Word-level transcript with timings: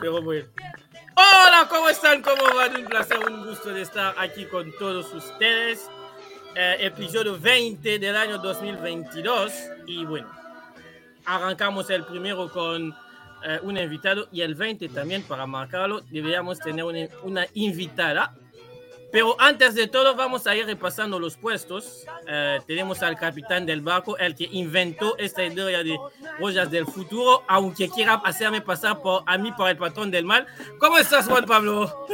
Pero 0.00 0.22
bueno. 0.22 0.46
Hola, 1.14 1.66
¿cómo 1.68 1.88
están? 1.88 2.22
¿Cómo 2.22 2.42
van? 2.54 2.76
Un 2.76 2.84
placer, 2.84 3.18
un 3.18 3.44
gusto 3.44 3.70
de 3.70 3.82
estar 3.82 4.14
aquí 4.18 4.44
con 4.46 4.70
todos 4.78 5.12
ustedes. 5.12 5.88
Eh, 6.54 6.76
episodio 6.80 7.38
20 7.38 7.98
del 7.98 8.16
año 8.16 8.38
2022. 8.38 9.52
Y 9.86 10.04
bueno, 10.04 10.30
arrancamos 11.24 11.90
el 11.90 12.04
primero 12.04 12.50
con 12.50 12.94
eh, 13.44 13.58
un 13.62 13.76
invitado 13.76 14.28
y 14.30 14.42
el 14.42 14.54
20 14.54 14.88
también 14.88 15.22
para 15.22 15.46
marcarlo 15.46 16.00
deberíamos 16.10 16.58
tener 16.58 16.84
una, 16.84 17.06
una 17.22 17.46
invitada 17.54 18.34
pero 19.10 19.36
antes 19.40 19.74
de 19.74 19.86
todo, 19.86 20.14
vamos 20.14 20.46
a 20.46 20.54
ir 20.54 20.66
repasando 20.66 21.18
los 21.18 21.36
puestos. 21.36 22.04
Eh, 22.26 22.60
tenemos 22.66 23.02
al 23.02 23.16
capitán 23.16 23.64
del 23.64 23.80
barco, 23.80 24.18
el 24.18 24.34
que 24.34 24.48
inventó 24.52 25.16
esta 25.16 25.44
idea 25.44 25.82
de 25.82 25.98
ollas 26.40 26.70
del 26.70 26.84
futuro, 26.86 27.42
aunque 27.48 27.88
quiera 27.88 28.14
hacerme 28.14 28.60
pasar 28.60 29.00
por, 29.00 29.22
a 29.26 29.38
mí 29.38 29.50
por 29.52 29.70
el 29.70 29.78
patrón 29.78 30.10
del 30.10 30.24
mal. 30.24 30.46
¿Cómo 30.78 30.98
estás, 30.98 31.26
Juan 31.26 31.46
Pablo? 31.46 32.06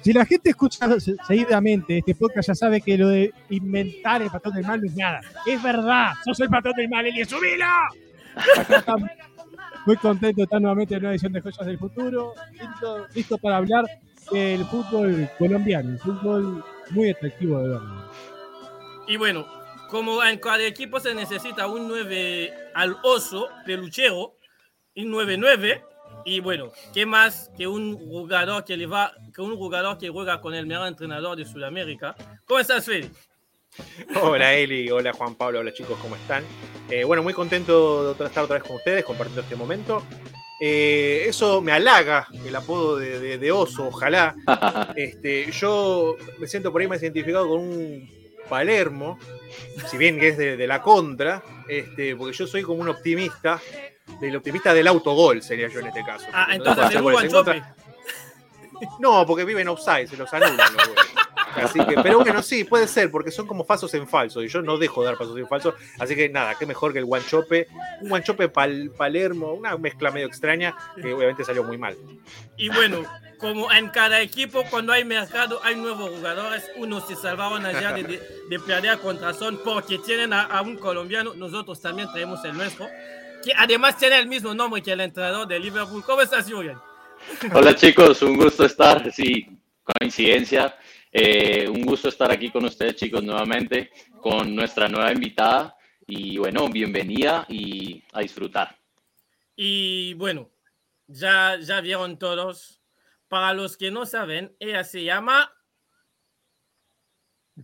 Si 0.00 0.12
la 0.12 0.24
gente 0.24 0.50
escucha 0.50 0.88
seguidamente 1.26 1.98
este 1.98 2.14
podcast, 2.14 2.48
ya 2.48 2.54
sabe 2.54 2.80
que 2.80 2.96
lo 2.96 3.08
de 3.08 3.34
inventar 3.50 4.22
el 4.22 4.30
patrón 4.30 4.54
del 4.54 4.64
mal 4.64 4.80
no 4.80 4.86
es 4.86 4.96
nada. 4.96 5.20
Es 5.44 5.62
verdad, 5.62 6.12
sos 6.24 6.40
el 6.40 6.48
patrón 6.48 6.74
del 6.76 6.88
mal, 6.88 7.04
Elias, 7.04 7.28
¡subilo! 7.28 7.66
Muy 9.84 9.96
contento 9.96 10.36
de 10.36 10.42
estar 10.44 10.60
nuevamente 10.60 10.94
en 10.94 11.00
una 11.00 11.10
edición 11.10 11.32
de 11.32 11.40
Joyas 11.40 11.66
del 11.66 11.78
Futuro. 11.78 12.34
Listo, 12.52 13.06
listo 13.14 13.38
para 13.38 13.56
hablar 13.58 13.84
el 14.32 14.64
fútbol 14.66 15.28
colombiano, 15.38 15.90
el 15.90 15.98
fútbol 15.98 16.64
muy 16.90 17.10
atractivo 17.10 17.60
de 17.60 17.68
verlo. 17.68 18.10
Y 19.08 19.16
bueno, 19.16 19.46
como 19.90 20.22
en 20.24 20.38
cada 20.38 20.62
equipo 20.64 20.98
se 21.00 21.14
necesita 21.14 21.66
un 21.66 21.88
9 21.88 22.52
al 22.74 22.96
oso, 23.02 23.48
peluchero, 23.64 24.36
un 24.96 25.12
9-9, 25.12 25.82
y 26.24 26.40
bueno, 26.40 26.72
¿qué 26.92 27.06
más 27.06 27.50
que 27.56 27.68
un 27.68 27.96
jugador 27.96 28.64
que 28.64 28.76
le 28.76 28.86
va, 28.86 29.12
que 29.32 29.40
un 29.40 29.56
jugador 29.56 29.96
que 29.96 30.08
juega 30.08 30.40
con 30.40 30.54
el 30.54 30.66
mejor 30.66 30.88
entrenador 30.88 31.36
de 31.36 31.44
Sudamérica? 31.44 32.16
¿Cómo 32.46 32.58
estás, 32.58 32.84
Fede? 32.84 33.10
Hola 34.22 34.54
Eli, 34.54 34.90
hola 34.90 35.12
Juan 35.12 35.34
Pablo, 35.34 35.60
hola 35.60 35.72
chicos, 35.72 35.98
¿cómo 36.00 36.16
están? 36.16 36.42
Eh, 36.90 37.04
bueno, 37.04 37.22
muy 37.22 37.34
contento 37.34 38.14
de 38.14 38.24
estar 38.24 38.42
otra 38.42 38.54
vez 38.54 38.64
con 38.64 38.76
ustedes, 38.76 39.04
compartiendo 39.04 39.42
este 39.42 39.54
momento. 39.54 40.02
Eh, 40.58 41.26
eso 41.28 41.60
me 41.60 41.72
halaga 41.72 42.28
el 42.44 42.56
apodo 42.56 42.96
de, 42.96 43.52
oso, 43.52 43.88
ojalá. 43.88 44.34
Este, 44.96 45.50
yo 45.52 46.16
me 46.38 46.46
siento 46.46 46.72
por 46.72 46.80
ahí 46.80 46.88
más 46.88 47.02
identificado 47.02 47.48
con 47.48 47.60
un 47.60 48.10
Palermo, 48.48 49.18
si 49.88 49.98
bien 49.98 50.18
que 50.18 50.28
es 50.28 50.38
de, 50.38 50.66
la 50.66 50.80
contra, 50.80 51.42
este, 51.68 52.16
porque 52.16 52.36
yo 52.36 52.46
soy 52.46 52.62
como 52.62 52.80
un 52.80 52.88
optimista, 52.88 53.60
del 54.20 54.36
optimista 54.36 54.72
del 54.72 54.86
autogol 54.86 55.42
sería 55.42 55.68
yo 55.68 55.80
en 55.80 55.88
este 55.88 56.04
caso. 56.04 56.26
Ah, 56.32 56.48
entonces, 56.52 56.94
entonces 56.94 57.62
No, 59.00 59.26
porque 59.26 59.44
vive 59.44 59.62
en 59.62 59.68
offside, 59.68 60.08
se 60.08 60.16
los 60.16 60.32
anulan 60.32 60.72
los 60.74 60.88
Así 61.56 61.78
que, 61.84 61.96
pero 62.02 62.20
bueno, 62.20 62.42
sí, 62.42 62.64
puede 62.64 62.86
ser, 62.86 63.10
porque 63.10 63.30
son 63.30 63.46
como 63.46 63.64
falsos 63.64 63.92
en 63.94 64.06
falso, 64.06 64.42
y 64.42 64.48
yo 64.48 64.62
no 64.62 64.78
dejo 64.78 65.02
de 65.02 65.08
dar 65.08 65.18
pasos 65.18 65.36
en 65.38 65.48
falso, 65.48 65.74
así 65.98 66.14
que 66.14 66.28
nada, 66.28 66.54
qué 66.58 66.66
mejor 66.66 66.92
que 66.92 66.98
el 66.98 67.04
guanchope, 67.04 67.68
un 68.00 68.08
guanchope 68.08 68.48
pal, 68.48 68.90
palermo, 68.96 69.52
una 69.52 69.76
mezcla 69.76 70.10
medio 70.10 70.26
extraña, 70.26 70.76
que 71.00 71.12
obviamente 71.12 71.44
salió 71.44 71.64
muy 71.64 71.78
mal. 71.78 71.96
Y 72.56 72.68
bueno, 72.68 73.04
como 73.38 73.70
en 73.72 73.88
cada 73.88 74.20
equipo, 74.20 74.64
cuando 74.70 74.92
hay 74.92 75.04
mercado, 75.04 75.60
hay 75.62 75.76
nuevos 75.76 76.10
jugadores, 76.10 76.64
unos 76.76 77.06
se 77.06 77.16
salvaron 77.16 77.64
allá 77.64 77.92
de, 77.92 78.02
de, 78.48 78.60
perder 78.60 78.98
contra 78.98 79.34
Son 79.34 79.58
porque 79.62 79.98
tienen 79.98 80.32
a, 80.32 80.60
un 80.62 80.76
colombiano, 80.76 81.34
nosotros 81.34 81.80
también 81.80 82.10
tenemos 82.12 82.44
el 82.44 82.56
nuestro, 82.56 82.86
que 83.44 83.52
además 83.56 83.98
tiene 83.98 84.18
el 84.18 84.26
mismo 84.26 84.54
nombre 84.54 84.82
que 84.82 84.92
el 84.92 85.00
entrenador 85.00 85.46
de 85.46 85.58
Liverpool. 85.58 86.02
¿Cómo 86.04 86.22
estás, 86.22 86.46
Jürgen? 86.46 86.78
Hola 87.52 87.74
chicos, 87.74 88.22
un 88.22 88.36
gusto 88.36 88.64
estar, 88.64 89.10
sí, 89.12 89.46
coincidencia. 89.82 90.74
Eh, 91.18 91.66
un 91.66 91.80
gusto 91.86 92.10
estar 92.10 92.30
aquí 92.30 92.50
con 92.50 92.66
ustedes, 92.66 92.96
chicos, 92.96 93.24
nuevamente, 93.24 93.90
con 94.20 94.54
nuestra 94.54 94.86
nueva 94.86 95.10
invitada. 95.10 95.74
Y 96.06 96.36
bueno, 96.36 96.68
bienvenida 96.68 97.46
y 97.48 98.04
a 98.12 98.20
disfrutar. 98.20 98.78
Y 99.56 100.12
bueno, 100.12 100.50
ya, 101.06 101.56
ya 101.58 101.80
vieron 101.80 102.18
todos. 102.18 102.82
Para 103.28 103.54
los 103.54 103.78
que 103.78 103.90
no 103.90 104.04
saben, 104.04 104.54
ella 104.60 104.84
se 104.84 105.04
llama... 105.04 105.50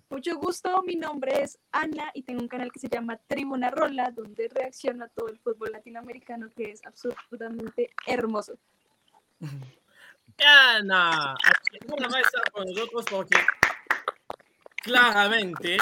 Mucho 0.08 0.38
gusto, 0.38 0.82
mi 0.86 0.96
nombre 0.96 1.42
es 1.42 1.58
Ana 1.72 2.10
y 2.14 2.22
tengo 2.22 2.40
un 2.40 2.48
canal 2.48 2.72
que 2.72 2.80
se 2.80 2.88
llama 2.88 3.18
Tribuna 3.26 3.70
Rola, 3.70 4.10
donde 4.12 4.48
reacciona 4.48 5.08
todo 5.08 5.28
el 5.28 5.38
fútbol 5.38 5.72
latinoamericano, 5.72 6.48
que 6.56 6.70
es 6.70 6.80
absolutamente 6.86 7.90
hermoso. 8.06 8.58
Claramente 14.82 15.78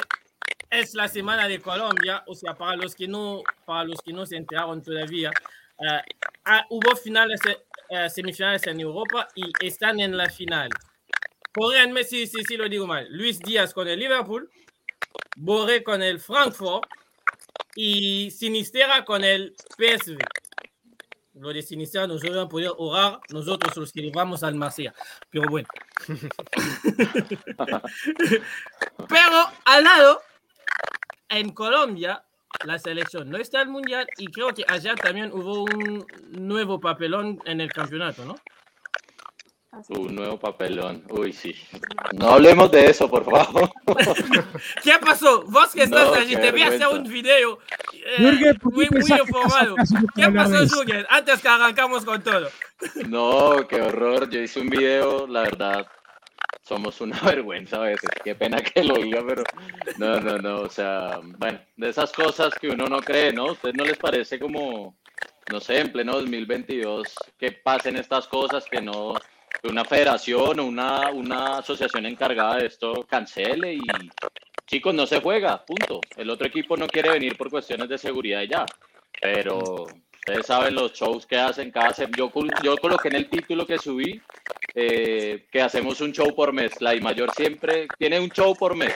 es 0.69 0.93
la 0.93 1.07
semana 1.07 1.47
de 1.47 1.59
Colombia, 1.59 2.23
o 2.27 2.35
sea, 2.35 2.53
para 2.53 2.75
los 2.75 2.95
que 2.95 3.07
no, 3.07 3.41
para 3.65 3.83
los 3.83 4.01
que 4.01 4.13
no 4.13 4.25
se 4.25 4.37
enteraron 4.37 4.81
todavía, 4.81 5.31
uh, 5.77 6.75
hubo 6.75 6.95
finales, 6.95 7.41
uh, 7.45 8.09
semifinales 8.09 8.65
en 8.67 8.79
Europa 8.79 9.27
y 9.35 9.51
están 9.65 9.99
en 9.99 10.15
la 10.15 10.29
final. 10.29 10.69
Correnme 11.53 12.03
si, 12.03 12.27
si, 12.27 12.43
si 12.43 12.55
lo 12.55 12.69
digo 12.69 12.87
mal. 12.87 13.07
Luis 13.09 13.39
Díaz 13.39 13.73
con 13.73 13.87
el 13.87 13.99
Liverpool, 13.99 14.49
Borré 15.35 15.83
con 15.83 16.01
el 16.01 16.19
Frankfurt 16.19 16.87
y 17.75 18.31
Sinistera 18.31 19.03
con 19.03 19.23
el 19.23 19.55
PSV 19.77 20.19
lo 21.33 21.53
de 21.53 21.61
Sinister 21.61 22.07
nos 22.07 22.21
van 22.21 22.37
a 22.37 22.47
poder 22.47 22.71
orar 22.77 23.19
nosotros 23.29 23.75
los 23.77 23.91
que 23.91 24.11
vamos 24.13 24.43
al 24.43 24.55
Marsella. 24.55 24.93
Pero 25.29 25.49
bueno. 25.49 25.67
Pero 29.07 29.49
al 29.65 29.83
lado, 29.83 30.21
en 31.29 31.51
Colombia, 31.51 32.23
la 32.65 32.77
selección 32.79 33.29
no 33.29 33.37
está 33.37 33.61
el 33.61 33.69
mundial 33.69 34.07
y 34.17 34.27
creo 34.27 34.53
que 34.53 34.65
allá 34.67 34.95
también 34.95 35.31
hubo 35.31 35.63
un 35.63 36.05
nuevo 36.31 36.79
papelón 36.79 37.39
en 37.45 37.61
el 37.61 37.71
campeonato, 37.71 38.25
¿no? 38.25 38.35
Un 39.87 40.15
nuevo 40.15 40.37
papelón. 40.37 41.01
Uy, 41.09 41.31
sí. 41.31 41.55
No 42.13 42.31
hablemos 42.31 42.69
de 42.71 42.87
eso, 42.87 43.09
por 43.09 43.23
favor. 43.23 43.71
¿Qué 44.83 44.93
pasó? 44.99 45.43
Vos 45.43 45.71
que 45.73 45.83
estás 45.83 46.13
allí, 46.17 46.35
te 46.35 46.51
voy 46.51 46.63
a 46.63 46.67
hacer 46.67 46.87
un 46.87 47.03
video 47.03 47.57
eh, 47.93 48.53
muy, 48.63 48.89
muy 48.89 48.99
informado. 48.99 49.75
¿Qué 50.13 50.29
pasó, 50.29 50.67
Jürgen? 50.67 51.05
Antes 51.09 51.41
que 51.41 51.47
arrancamos 51.47 52.03
con 52.03 52.21
todo. 52.21 52.49
No, 53.07 53.65
qué 53.65 53.81
horror. 53.81 54.29
Yo 54.29 54.41
hice 54.41 54.59
un 54.59 54.69
video, 54.69 55.25
la 55.25 55.43
verdad. 55.43 55.87
Somos 56.63 56.99
una 56.99 57.17
vergüenza 57.21 57.77
a 57.77 57.83
veces. 57.83 58.09
Qué 58.25 58.35
pena 58.35 58.57
que 58.61 58.83
lo 58.83 58.95
diga, 58.95 59.23
pero 59.25 59.43
no, 59.97 60.19
no, 60.19 60.37
no. 60.37 60.61
O 60.63 60.69
sea, 60.69 61.21
bueno, 61.37 61.59
de 61.77 61.89
esas 61.89 62.11
cosas 62.11 62.53
que 62.55 62.67
uno 62.67 62.87
no 62.87 62.99
cree, 62.99 63.31
¿no? 63.31 63.47
¿A 63.47 63.51
ustedes 63.53 63.75
no 63.75 63.85
les 63.85 63.97
parece 63.97 64.37
como, 64.37 64.97
no 65.49 65.59
sé, 65.61 65.79
en 65.79 65.93
pleno 65.93 66.11
2022 66.13 67.07
que 67.39 67.53
pasen 67.53 67.95
estas 67.95 68.27
cosas 68.27 68.65
que 68.65 68.81
no 68.81 69.13
una 69.63 69.85
federación 69.85 70.59
o 70.59 70.65
una, 70.65 71.11
una 71.11 71.57
asociación 71.59 72.05
encargada 72.05 72.57
de 72.57 72.67
esto 72.67 73.05
cancele 73.07 73.73
y 73.75 73.81
chicos, 74.65 74.93
no 74.93 75.05
se 75.05 75.21
juega, 75.21 75.63
punto. 75.65 76.01
El 76.15 76.29
otro 76.29 76.47
equipo 76.47 76.77
no 76.77 76.87
quiere 76.87 77.11
venir 77.11 77.37
por 77.37 77.49
cuestiones 77.49 77.89
de 77.89 77.97
seguridad 77.97 78.41
ya, 78.43 78.65
pero 79.21 79.85
ustedes 80.13 80.45
saben 80.45 80.75
los 80.75 80.93
shows 80.93 81.25
que 81.25 81.37
hacen 81.37 81.71
cada 81.71 81.93
yo, 82.17 82.31
yo 82.63 82.77
coloqué 82.77 83.09
en 83.09 83.15
el 83.15 83.29
título 83.29 83.65
que 83.65 83.77
subí 83.77 84.21
eh, 84.73 85.47
que 85.51 85.61
hacemos 85.61 85.99
un 85.99 86.13
show 86.13 86.33
por 86.33 86.53
mes. 86.53 86.79
La 86.79 86.95
I 86.95 87.01
mayor 87.01 87.31
siempre 87.35 87.87
tiene 87.97 88.19
un 88.19 88.29
show 88.29 88.55
por 88.55 88.75
mes. 88.75 88.95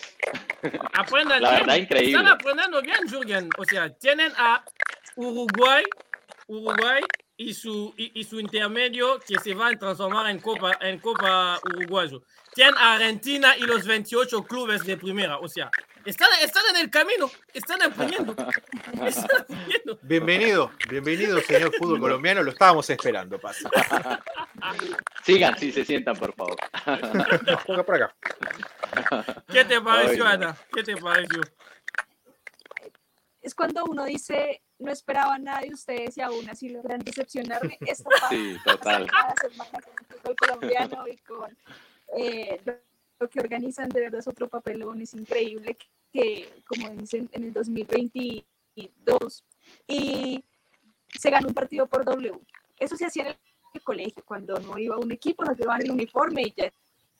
Aprendan 0.93 1.41
La 1.41 1.51
verdad, 1.51 1.75
increíble. 1.75 2.11
Están 2.11 2.27
aprendiendo 2.27 2.81
bien, 2.81 3.07
Jürgen. 3.09 3.49
O 3.57 3.65
sea, 3.65 3.89
tienen 3.89 4.31
a 4.37 4.63
Uruguay, 5.15 5.83
Uruguay 6.47 7.01
y 7.37 7.53
su, 7.53 7.93
y, 7.97 8.23
su 8.23 8.39
intermedio 8.39 9.19
que 9.19 9.37
se 9.39 9.53
va 9.53 9.67
a 9.67 9.75
transformar 9.75 10.29
en 10.29 10.39
Copa, 10.39 10.77
en 10.79 10.99
Copa 10.99 11.59
Uruguayo. 11.65 12.23
Tienen 12.53 12.75
Argentina 12.77 13.57
y 13.57 13.61
los 13.61 13.85
28 13.85 14.43
clubes 14.43 14.83
de 14.85 14.95
primera. 14.95 15.37
O 15.39 15.47
sea, 15.47 15.69
están, 16.05 16.29
están 16.41 16.63
en 16.69 16.81
el 16.81 16.89
camino, 16.89 17.29
están 17.53 17.81
aprendiendo. 17.81 18.35
Bienvenido, 20.01 20.71
bienvenido, 20.89 21.41
señor 21.41 21.75
fútbol 21.75 21.99
colombiano. 21.99 22.41
Lo 22.41 22.51
estábamos 22.51 22.89
esperando, 22.89 23.37
pasa. 23.37 23.69
Sigan, 25.23 25.57
si 25.57 25.73
se 25.73 25.83
sientan, 25.83 26.15
por 26.15 26.33
favor. 26.33 26.55
por 27.85 27.95
acá. 27.95 28.15
¿Qué 29.51 29.65
te 29.65 29.81
pareció, 29.81 30.25
Ana? 30.25 30.55
¿Qué 30.73 30.83
te 30.83 30.95
pareció? 30.95 31.41
Es 33.41 33.53
cuando 33.53 33.83
uno 33.83 34.05
dice, 34.05 34.63
no 34.79 34.91
esperaba 34.91 35.37
nada 35.37 35.61
de 35.61 35.73
ustedes 35.73 36.17
y 36.17 36.21
aún 36.21 36.49
así 36.49 36.69
logran 36.69 36.99
decepcionarme. 36.99 37.77
Esto 37.87 38.09
sí, 38.29 38.57
total. 38.63 39.07
el 40.23 40.35
colombiano 40.35 41.07
y 41.07 41.17
con 41.17 41.57
eh, 42.17 42.61
lo 43.19 43.29
que 43.29 43.39
organizan, 43.39 43.89
de 43.89 44.01
verdad 44.01 44.19
es 44.19 44.27
otro 44.27 44.47
papelón, 44.47 45.01
es 45.01 45.13
increíble 45.13 45.77
que, 46.11 46.63
como 46.67 46.89
dicen, 46.89 47.29
en 47.31 47.45
el 47.45 47.53
2022 47.53 49.43
y 49.87 50.43
se 51.17 51.29
ganó 51.29 51.47
un 51.47 51.53
partido 51.53 51.87
por 51.87 52.03
W. 52.03 52.33
Eso 52.77 52.95
se 52.97 53.05
hacía 53.05 53.29
en 53.29 53.35
el 53.73 53.81
colegio, 53.81 54.23
cuando 54.25 54.59
no 54.59 54.77
iba 54.77 54.95
a 54.95 54.99
un 54.99 55.11
equipo, 55.11 55.45
nos 55.45 55.57
llevaban 55.57 55.81
el 55.81 55.91
uniforme 55.91 56.43
y 56.43 56.53
ya 56.55 56.71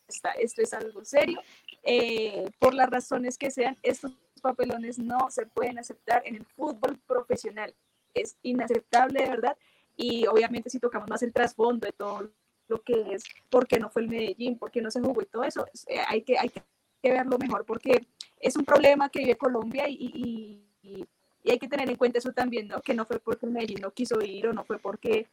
está, 0.08 0.32
esto 0.32 0.62
es 0.62 0.74
algo 0.74 1.04
serio. 1.06 1.40
Eh, 1.84 2.50
por 2.60 2.74
las 2.74 2.90
razones 2.90 3.38
que 3.38 3.52
sean, 3.52 3.78
estos 3.84 4.12
papelones 4.46 5.00
no 5.00 5.30
se 5.30 5.46
pueden 5.48 5.80
aceptar 5.80 6.22
en 6.26 6.36
el 6.36 6.46
fútbol 6.46 7.00
profesional. 7.08 7.74
Es 8.14 8.38
inaceptable, 8.44 9.24
de 9.24 9.30
verdad. 9.30 9.58
Y 9.98 10.28
obviamente 10.28 10.70
si 10.70 10.80
tocamos 10.80 11.10
más 11.10 11.24
el 11.24 11.34
trasfondo 11.34 11.86
de 11.86 11.94
todo 11.94 12.30
lo 12.68 12.82
que 12.82 13.14
es, 13.14 13.24
por 13.50 13.68
qué 13.68 13.80
no 13.80 13.90
fue 13.90 14.04
el 14.04 14.10
Medellín, 14.10 14.58
por 14.58 14.72
qué 14.72 14.82
no 14.82 14.92
se 14.92 15.02
jugó 15.02 15.22
y 15.22 15.26
todo 15.26 15.44
eso, 15.44 15.66
eh, 15.88 16.00
hay, 16.08 16.22
que, 16.22 16.38
hay 16.38 16.50
que 16.50 16.64
verlo 17.04 17.38
mejor 17.38 17.66
porque 17.66 18.06
es 18.40 18.56
un 18.56 18.66
problema 18.66 19.10
que 19.10 19.20
vive 19.20 19.36
Colombia 19.36 19.88
y, 19.88 20.62
y, 20.84 21.06
hay 21.48 21.60
que 21.60 21.68
tener 21.68 21.88
en 21.88 21.96
cuenta 21.96 22.18
eso 22.18 22.32
también, 22.32 22.68
¿no? 22.68 22.82
que 22.82 22.96
no 22.96 23.06
fue 23.06 23.20
porque 23.20 23.46
el 23.46 23.52
Medellín 23.52 23.80
no 23.80 23.92
quiso 23.92 24.20
ir 24.20 24.48
o 24.48 24.54
no 24.54 24.64
fue 24.64 24.80
porque 24.80 25.28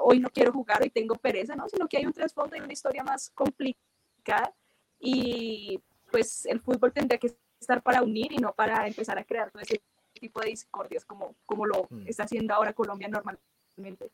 hoy 0.00 0.20
no 0.20 0.30
quiero 0.30 0.52
jugar, 0.52 0.80
hoy 0.82 0.90
tengo 0.90 1.16
pereza, 1.16 1.56
¿no? 1.56 1.68
Sino 1.68 1.88
que 1.88 1.96
hay 1.96 2.06
un 2.06 2.12
trasfondo 2.12 2.56
y 2.56 2.60
una 2.60 2.72
historia 2.72 3.02
más 3.02 3.30
complicada 3.30 4.54
y 5.00 5.80
pues 6.10 6.46
el 6.46 6.60
fútbol 6.60 6.92
tendría 6.92 7.18
que 7.18 7.34
estar 7.64 7.82
para 7.82 8.02
unir 8.02 8.32
y 8.32 8.36
no 8.36 8.52
para 8.52 8.86
empezar 8.86 9.18
a 9.18 9.24
crear 9.24 9.50
todo 9.50 9.62
ese 9.62 9.82
tipo 10.12 10.40
de 10.40 10.50
discordias 10.50 11.04
como, 11.04 11.34
como 11.46 11.66
lo 11.66 11.86
Mm. 11.90 12.06
está 12.06 12.22
haciendo 12.24 12.54
ahora 12.54 12.72
Colombia 12.72 13.08
normalmente. 13.08 14.10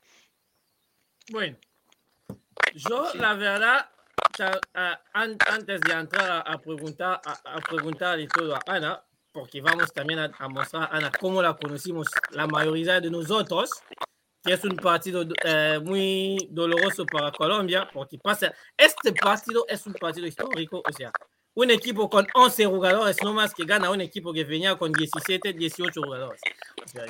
Bueno, 1.31 1.57
yo 2.75 3.13
la 3.15 3.35
verdad, 3.35 3.91
antes 5.13 5.81
de 5.81 5.93
entrar 5.93 6.31
a, 6.31 6.41
a 6.41 6.59
preguntar, 6.59 7.21
a, 7.25 7.57
a 7.57 7.61
preguntar 7.61 8.19
y 8.21 8.27
todo 8.29 8.55
a 8.57 8.61
Ana, 8.67 9.03
porque 9.33 9.61
vamos 9.61 9.93
también 9.93 10.19
a, 10.21 10.31
a 10.39 10.49
mostrar 10.49 10.85
a 10.85 10.97
Ana 10.97 11.13
cómo 11.21 11.43
la 11.43 11.55
conocimos 11.57 12.09
la 12.31 12.47
mayoría 12.47 13.01
de 13.01 13.11
nosotros, 13.11 13.71
que 14.43 14.55
es 14.55 14.65
un 14.65 14.77
partido 14.77 15.23
eh, 15.45 15.79
muy 15.85 16.49
doloroso 16.51 17.05
para 17.07 17.31
Colombia, 17.31 17.89
porque 17.93 18.19
pasa, 18.19 18.53
este 18.77 19.13
partido 19.13 19.65
es 19.69 19.87
un 19.87 19.93
partido 19.93 20.27
histórico, 20.27 20.83
o 20.85 20.93
sea, 20.93 21.13
un 21.55 21.71
equipo 21.71 22.09
con 22.09 22.27
11 22.35 22.67
jugadores 22.67 23.17
no 23.23 23.33
más 23.33 23.53
que 23.53 23.65
gana 23.65 23.91
un 23.91 24.01
equipo 24.01 24.33
que 24.33 24.45
venía 24.45 24.77
con 24.77 24.93
17, 24.93 25.53
18 25.53 26.03
jugadores. 26.03 26.41
O 26.85 26.89
sea, 26.89 27.05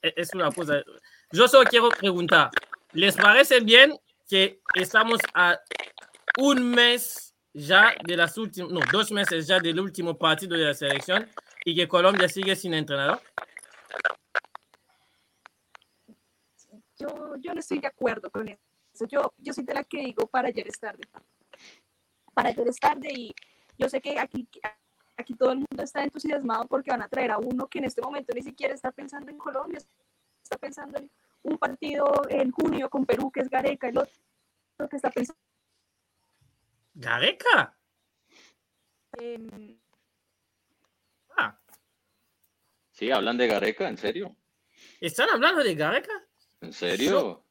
es, 0.00 0.34
una 0.34 0.50
cosa. 0.52 0.82
Yo 1.32 1.48
solo 1.48 1.68
quiero 1.68 1.88
preguntar, 1.88 2.50
¿les 2.92 3.16
parece 3.16 3.60
bien 3.60 3.98
que 4.28 4.60
estamos 4.74 5.20
a 5.34 5.58
un 6.38 6.70
mes 6.70 7.34
ya 7.52 7.94
de 8.04 8.16
las 8.16 8.36
últimas, 8.38 8.70
no, 8.70 8.80
dos 8.92 9.10
meses 9.10 9.46
ya 9.46 9.58
del 9.58 9.80
último 9.80 10.16
partido 10.16 10.56
de 10.56 10.64
la 10.64 10.74
selección 10.74 11.28
y 11.64 11.74
que 11.74 11.88
Colombia 11.88 12.28
sigue 12.28 12.54
sin 12.54 12.74
entrenador? 12.74 13.20
Yo, 16.98 17.36
yo 17.38 17.52
no 17.52 17.60
estoy 17.60 17.78
de 17.78 17.88
acuerdo 17.88 18.30
con 18.30 18.48
eso. 18.48 19.06
Yo, 19.08 19.34
yo 19.36 19.52
soy 19.52 19.64
de 19.64 19.74
la 19.74 19.84
que 19.84 19.98
digo 19.98 20.26
para 20.26 20.48
ayer 20.48 20.66
es 20.66 20.78
tarde. 20.78 21.02
Para 22.36 22.50
ayer 22.50 22.68
es 22.68 22.76
tarde 22.76 23.08
y 23.14 23.34
yo 23.78 23.88
sé 23.88 23.98
que 24.02 24.18
aquí, 24.18 24.46
aquí 25.16 25.34
todo 25.34 25.52
el 25.52 25.56
mundo 25.56 25.82
está 25.82 26.04
entusiasmado 26.04 26.66
porque 26.66 26.90
van 26.90 27.00
a 27.00 27.08
traer 27.08 27.30
a 27.30 27.38
uno 27.38 27.66
que 27.66 27.78
en 27.78 27.86
este 27.86 28.02
momento 28.02 28.34
ni 28.34 28.42
siquiera 28.42 28.74
está 28.74 28.92
pensando 28.92 29.30
en 29.30 29.38
Colombia, 29.38 29.78
está 30.42 30.58
pensando 30.58 30.98
en 30.98 31.10
un 31.44 31.56
partido 31.56 32.04
en 32.28 32.50
junio 32.50 32.90
con 32.90 33.06
Perú 33.06 33.30
que 33.32 33.40
es 33.40 33.48
Gareca, 33.48 33.88
el 33.88 33.96
otro 33.96 34.88
que 34.90 34.96
está 34.96 35.10
pensando 35.10 35.40
Gareca. 36.92 37.74
en 39.12 39.80
Ah, 41.38 41.58
Sí, 42.90 43.10
hablan 43.10 43.38
de 43.38 43.46
Gareca, 43.46 43.88
¿en 43.88 43.96
serio? 43.96 44.36
¿Están 45.00 45.30
hablando 45.30 45.64
de 45.64 45.74
Gareca? 45.74 46.12
¿En 46.60 46.74
serio? 46.74 47.10
Yo 47.10 47.45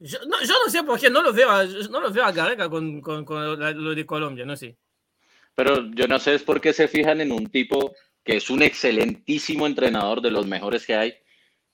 no, 0.00 0.40
yo 0.42 0.54
no 0.64 0.70
sé 0.70 0.82
por 0.82 1.00
qué 1.00 1.08
no 1.10 1.22
lo 1.22 1.32
veo 1.32 1.50
a, 1.50 1.64
yo 1.64 1.88
no 1.88 2.00
lo 2.00 2.10
veo 2.10 2.24
a 2.24 2.32
Gareca 2.32 2.68
con, 2.68 3.00
con- 3.00 3.24
con 3.24 3.58
la- 3.58 3.70
lo 3.72 3.94
de 3.94 4.04
Colombia, 4.06 4.44
no 4.44 4.56
sé. 4.56 4.76
Pero 5.54 5.90
yo 5.92 6.06
no 6.06 6.18
sé 6.18 6.34
es 6.34 6.42
por 6.42 6.60
qué 6.60 6.72
se 6.72 6.86
fijan 6.88 7.20
en 7.20 7.32
un 7.32 7.46
tipo 7.46 7.94
que 8.22 8.36
es 8.36 8.50
un 8.50 8.62
excelentísimo 8.62 9.66
entrenador 9.66 10.20
de 10.20 10.30
los 10.30 10.46
mejores 10.46 10.84
que 10.84 10.94
hay, 10.96 11.14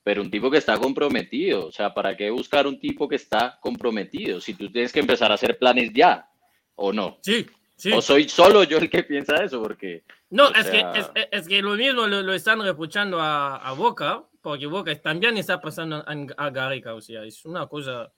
pero 0.05 0.23
un 0.23 0.31
tipo 0.31 0.51
que 0.51 0.59
está 0.59 0.77
comprometido. 0.79 1.67
O 1.67 1.73
sea, 1.73 1.93
¿para 1.95 2.17
qué 2.17 2.31
buscar 2.31 2.67
un 2.67 2.79
tipo 2.79 3.09
que 3.09 3.17
está 3.17 3.59
comprometido? 3.61 4.41
Si 4.41 4.55
tú 4.55 4.71
tienes 4.71 4.93
que 4.93 5.01
empezar 5.01 5.31
a 5.33 5.35
hacer 5.35 5.59
planes 5.59 5.91
ya, 5.95 6.29
¿o 6.77 6.93
no? 6.93 7.19
Sí, 7.23 7.47
sí. 7.77 7.91
O 7.93 8.03
soy 8.03 8.29
solo 8.29 8.63
yo 8.65 8.79
el 8.79 8.91
que 8.91 9.03
piensa 9.03 9.43
eso, 9.43 9.61
porque 9.63 10.05
No, 10.31 10.49
es, 10.55 10.67
sea- 10.67 10.93
que, 10.93 10.99
es- 11.01 11.11
es 11.31 11.49
que 11.49 11.63
lo 11.63 11.73
mismo 11.75 12.07
lo, 12.07 12.23
lo 12.23 12.35
están 12.35 12.61
reprochando 12.63 13.21
a, 13.21 13.57
a 13.57 13.73
Boca, 13.73 14.23
porque 14.43 14.67
Boca 14.67 14.95
también 15.01 15.37
está 15.39 15.61
pasando 15.61 15.97
a, 15.97 16.05
a 16.37 16.51
Gareca, 16.51 16.95
o 16.95 17.01
sea, 17.01 17.25
es 17.25 17.45
una 17.45 17.67
cosa... 17.67 18.13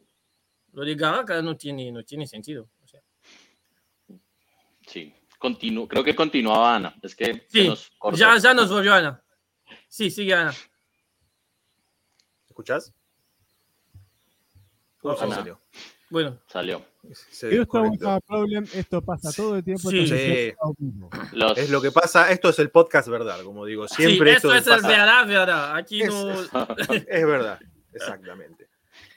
Lo 0.73 0.85
de 0.85 0.95
Gareca 0.97 1.41
no 1.43 1.57
tiene, 1.57 1.93
no 1.93 2.03
tiene 2.03 2.27
sentido. 2.27 2.69
o 2.83 2.87
sea. 2.89 3.01
sí, 4.87 5.15
continu- 5.39 5.87
creo 5.87 6.03
que 6.03 6.17
continuaba 6.17 6.75
Ana. 6.75 6.95
Es 7.03 7.15
que 7.15 7.47
Sí, 7.49 7.69
nos 7.69 7.93
ya, 8.19 8.37
ya 8.39 8.53
nos 8.55 8.71
volvió 8.71 8.93
Ana. 8.95 9.23
Sí, 9.89 10.11
sigue 10.11 10.35
Ana. 10.35 10.53
¿Escuchás? 12.47 12.93
Se 15.19 15.25
Ana. 15.25 15.59
Bueno, 16.15 16.39
Salió. 16.47 16.81
Problem, 18.29 18.65
esto 18.73 19.03
pasa 19.03 19.33
todo 19.33 19.57
el 19.57 19.65
tiempo. 19.65 19.91
Sí. 19.91 20.05
es. 20.13 20.55
Los- 21.33 21.71
lo 21.71 21.83
que 21.83 21.91
pasa, 21.91 22.31
esto 22.31 22.51
es 22.51 22.59
el 22.61 22.71
podcast 22.71 23.09
verdad, 23.09 23.43
como 23.43 23.67
digo, 23.67 23.89
siempre 23.89 24.31
sí, 24.31 24.37
esto 24.37 24.55
es 24.55 24.65
el 24.69 24.81
verdad, 24.83 25.27
verdad. 25.27 25.77
Aquí 25.77 26.03
Es- 26.03 26.11
no... 26.11 26.31
es 27.09 27.27
verdad, 27.27 27.59
exactamente. 27.93 28.69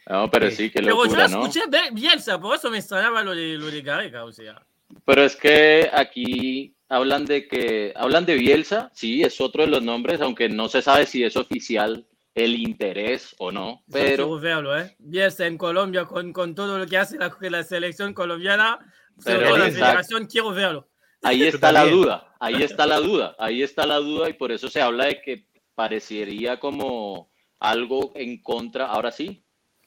No, 0.10 0.32
pero 0.32 0.50
Sí. 0.50 0.56
sí, 0.56 0.70
qué 0.72 0.82
Pero 0.82 1.06
yo 1.06 1.22
escuché 1.24 1.62
Bielsa, 1.92 2.42
por 2.42 2.56
eso 2.56 2.72
me 2.72 2.80
extrañaba 2.80 3.22
lo 3.22 3.36
de, 3.36 3.60
lo 3.60 3.68
de 3.68 3.82
Gareca, 3.84 4.24
o 4.24 4.32
sea. 4.32 4.60
Pero 5.06 5.24
es 5.24 5.36
que 5.36 5.88
aquí 5.94 6.74
hablan 6.90 7.26
de 7.26 7.48
que 7.48 7.94
hablan 7.96 8.26
de 8.26 8.34
Bielsa, 8.38 8.90
sí, 8.96 9.22
es 9.22 9.40
otro 9.40 9.62
de 9.62 9.70
los 9.70 9.84
nombres, 9.84 10.20
aunque 10.20 10.50
no 10.50 10.68
se 10.68 10.82
sabe 10.82 11.06
si 11.06 11.24
es 11.24 11.38
oficial 11.38 12.08
el 12.38 12.56
interés 12.56 13.36
o 13.40 13.52
no, 13.52 13.84
pero 13.92 14.40
verlo, 14.40 14.78
¿eh? 14.78 14.96
Bielsa 15.00 15.48
en 15.48 15.58
Colombia 15.58 16.06
con, 16.06 16.32
con 16.32 16.54
todo 16.54 16.78
lo 16.78 16.86
que 16.86 16.96
hace 16.96 17.18
la, 17.18 17.36
la 17.40 17.64
selección 17.64 18.14
colombiana, 18.14 18.78
sobre 19.18 19.38
Pero 19.40 19.50
todo 19.50 19.58
la 19.58 19.72
federación, 19.72 20.28
quiero 20.28 20.52
verlo. 20.52 20.88
ahí 21.24 21.44
está 21.48 21.72
la 21.72 21.86
duda, 21.86 22.36
ahí 22.40 22.62
está 22.62 22.86
la 22.86 22.98
duda, 23.00 23.36
ahí 23.40 23.64
está 23.64 23.88
la 23.88 23.96
duda 23.98 24.30
y 24.30 24.34
por 24.34 24.52
eso 24.52 24.70
se 24.70 24.80
habla 24.80 25.06
de 25.06 25.20
que 25.20 25.48
parecería 25.74 26.60
como 26.60 27.32
algo 27.60 28.12
en 28.14 28.40
contra, 28.44 28.86
ahora 28.86 29.12
sí, 29.12 29.44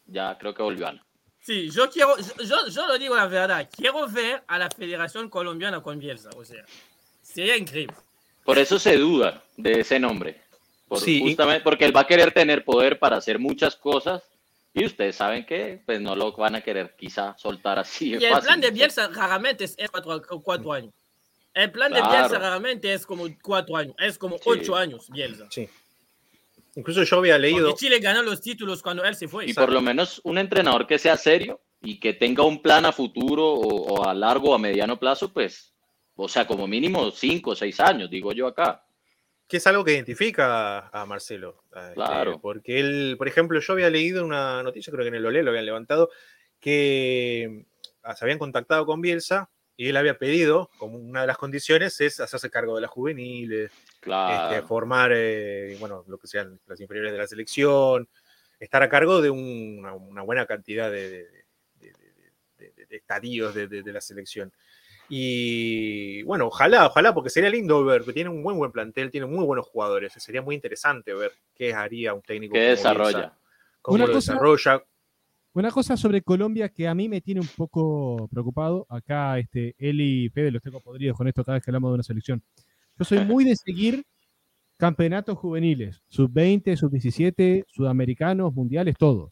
ya 0.07 0.37
creo 0.37 0.53
que 0.53 0.65
volvió 0.65 0.89
Ana. 0.89 1.07
Sí, 1.39 1.71
yo 1.71 1.89
quiero, 1.89 2.17
yo, 2.19 2.67
yo 2.69 2.87
lo 2.89 2.99
digo 2.99 3.15
la 3.15 3.29
verdad, 3.29 3.71
quiero 3.75 4.09
ver 4.09 4.43
a 4.49 4.59
la 4.59 4.69
federación 4.71 5.31
colombiana 5.31 5.81
con 5.85 6.01
Bielsa, 6.01 6.31
o 6.37 6.45
sea, 6.45 6.65
sería 7.23 7.57
increíble. 7.57 7.95
Por 8.45 8.59
eso 8.59 8.77
se 8.81 8.97
duda 8.97 9.45
de 9.57 9.81
ese 9.81 10.01
nombre, 10.01 10.41
por- 10.91 11.01
Sí, 11.01 11.19
y- 11.19 11.21
justamente 11.29 11.63
porque 11.63 11.85
él 11.87 11.97
va 11.97 12.01
a 12.03 12.07
querer 12.07 12.33
tener 12.33 12.65
poder 12.65 12.99
para 12.99 13.17
hacer 13.17 13.39
muchas 13.39 13.77
cosas 13.77 14.23
y 14.75 14.85
ustedes 14.85 15.17
saben 15.17 15.47
que 15.47 15.81
pues 15.87 16.01
no 16.01 16.15
lo 16.15 16.33
van 16.33 16.57
a 16.57 16.61
querer 16.61 16.95
quizá 16.99 17.35
soltar 17.39 17.79
así. 17.79 18.11
de 18.11 18.19
Y 18.21 18.25
el 18.27 18.33
fácil, 18.33 18.47
plan 18.47 18.61
de. 18.61 18.71
Bielsa 18.73 19.09
raramente 19.09 19.65
es 19.65 19.77
cuatro, 19.91 20.21
cuatro 20.43 20.73
años. 20.73 20.93
El 21.55 21.71
plan 21.73 21.93
de 21.93 21.99
Claro. 22.01 22.13
Bielsa 22.29 22.39
raramente 22.39 22.93
es 22.93 23.07
como 23.07 23.25
cuatro 23.43 23.77
años, 23.77 23.95
es 23.99 24.19
como 24.19 24.37
Sí. 24.37 24.43
ocho 24.47 24.77
años, 24.77 25.09
Bielsa. 25.11 25.47
Sí. 25.51 25.69
Incluso 26.77 27.03
yo 27.03 27.17
había 27.19 27.37
leído, 27.39 27.69
Porque 27.71 27.81
Chile 27.87 27.99
ganó 27.99 28.23
los 28.23 28.41
títulos 28.41 28.83
cuando 28.83 29.05
él 29.05 29.15
se 29.17 29.27
fue. 29.27 29.47
Y 29.47 29.55
por 29.55 29.73
lo 29.73 29.81
menos 29.81 30.21
un 30.25 30.39
entrenador 30.39 30.87
que 30.87 30.99
sea 30.99 31.17
serio 31.17 31.61
y 31.83 31.99
que 31.99 32.13
tenga 32.15 32.45
un 32.45 32.63
plan 32.63 32.87
a 32.87 32.93
futuro 32.93 33.45
o, 33.49 33.95
o 33.95 34.05
a 34.09 34.15
largo 34.15 34.51
o 34.51 34.55
a 34.55 34.59
mediano 34.59 34.99
plazo, 34.99 35.33
pues, 35.33 35.73
o 36.15 36.29
sea, 36.29 36.47
como 36.47 36.69
mínimo 36.69 37.11
cinco 37.11 37.51
o 37.51 37.57
seis 37.57 37.81
años, 37.81 38.09
digo 38.11 38.33
yo 38.33 38.47
acá. 38.47 38.85
Que 39.51 39.57
es 39.57 39.67
algo 39.67 39.85
que 39.85 39.93
identifica 39.93 40.89
a 40.91 41.05
Marcelo. 41.07 41.65
eh, 41.75 41.91
Claro. 41.95 42.35
que- 42.35 42.39
porque 42.39 42.79
él, 42.81 43.17
por 43.19 43.27
ejemplo, 43.27 43.59
yo 43.61 43.73
había 43.73 43.91
leído 43.91 44.25
una 44.25 44.63
noticia, 44.63 44.93
creo 44.93 45.03
que 45.03 45.09
en 45.09 45.17
el 45.17 45.27
Olé 45.27 45.43
lo 45.43 45.51
habían 45.51 45.67
levantado, 45.67 46.09
que 46.61 47.67
ah, 48.05 48.15
se 48.15 48.25
habían 48.25 48.39
contactado 48.39 48.87
con 48.87 49.01
Bielsa 49.01 49.51
y 49.77 49.89
él 49.89 49.97
había 49.97 50.17
pedido, 50.19 50.71
como 50.79 50.97
una 50.99 51.23
de 51.23 51.27
las 51.27 51.37
condiciones, 51.37 52.01
es 52.01 52.21
hacerse 52.21 52.49
cargo 52.49 52.77
de 52.77 52.81
las 52.83 52.91
juveniles, 52.91 53.73
Claro. 54.01 54.55
este, 54.57 54.67
formar, 54.69 55.11
eh, 55.15 55.77
bueno, 55.81 56.05
lo 56.07 56.17
que 56.19 56.27
sean 56.29 56.61
las 56.67 56.81
inferiores 56.81 57.11
de 57.13 57.19
la 57.19 57.27
selección, 57.27 58.09
estar 58.61 58.83
a 58.85 58.89
cargo 58.89 59.21
de 59.21 59.31
un- 59.31 59.79
una, 59.81 59.95
una 59.95 60.23
buena 60.23 60.47
cantidad 60.47 60.91
de, 60.93 61.27
de- 61.75 61.93
de- 62.59 62.97
estadios 62.97 63.55
de 63.55 63.93
la 63.93 64.01
selección. 64.01 64.53
Y 65.13 66.23
bueno, 66.23 66.47
ojalá, 66.47 66.87
ojalá, 66.87 67.13
porque 67.13 67.31
sería 67.31 67.51
lindo 67.51 67.85
ver, 67.85 68.05
que 68.05 68.13
tiene 68.13 68.31
un 68.31 68.43
buen 68.45 68.57
buen 68.57 68.71
plantel, 68.71 69.11
tiene 69.11 69.27
muy 69.27 69.45
buenos 69.45 69.67
jugadores, 69.67 70.13
sería 70.15 70.41
muy 70.41 70.55
interesante 70.55 71.13
ver 71.13 71.33
qué 71.55 71.75
haría 71.75 72.15
un 72.15 72.23
técnico. 72.23 72.55
¿Qué 72.55 72.61
desarrolla? 72.61 73.19
Bielsa, 73.19 73.39
cómo 73.83 73.95
Una 73.97 74.07
lo 74.07 74.13
cosa- 74.13 74.33
desarrolla. 74.33 74.85
Una 75.53 75.71
cosa 75.73 75.97
sobre 75.97 76.23
Colombia 76.23 76.69
que 76.69 76.87
a 76.87 76.95
mí 76.95 77.09
me 77.09 77.21
tiene 77.21 77.41
un 77.41 77.49
poco 77.57 78.29
preocupado. 78.31 78.87
Acá, 78.89 79.37
este, 79.41 79.75
Eli 79.79 80.27
y 80.27 80.29
Fede 80.29 80.53
los 80.53 80.63
tengo 80.63 80.79
podridos 80.81 81.17
con 81.17 81.27
esto 81.27 81.43
cada 81.45 81.57
vez 81.57 81.65
que 81.65 81.73
hablamos 81.73 81.91
de 81.91 81.95
una 81.95 82.03
selección. 82.05 82.41
Yo 82.97 83.05
soy 83.05 83.25
muy 83.25 83.43
de 83.45 83.57
seguir 83.57 84.05
campeonatos 84.77 85.37
juveniles, 85.39 86.03
sub-20, 86.09 86.77
sub-17, 86.77 87.65
sudamericanos, 87.67 88.55
mundiales, 88.55 88.97
todo. 88.97 89.29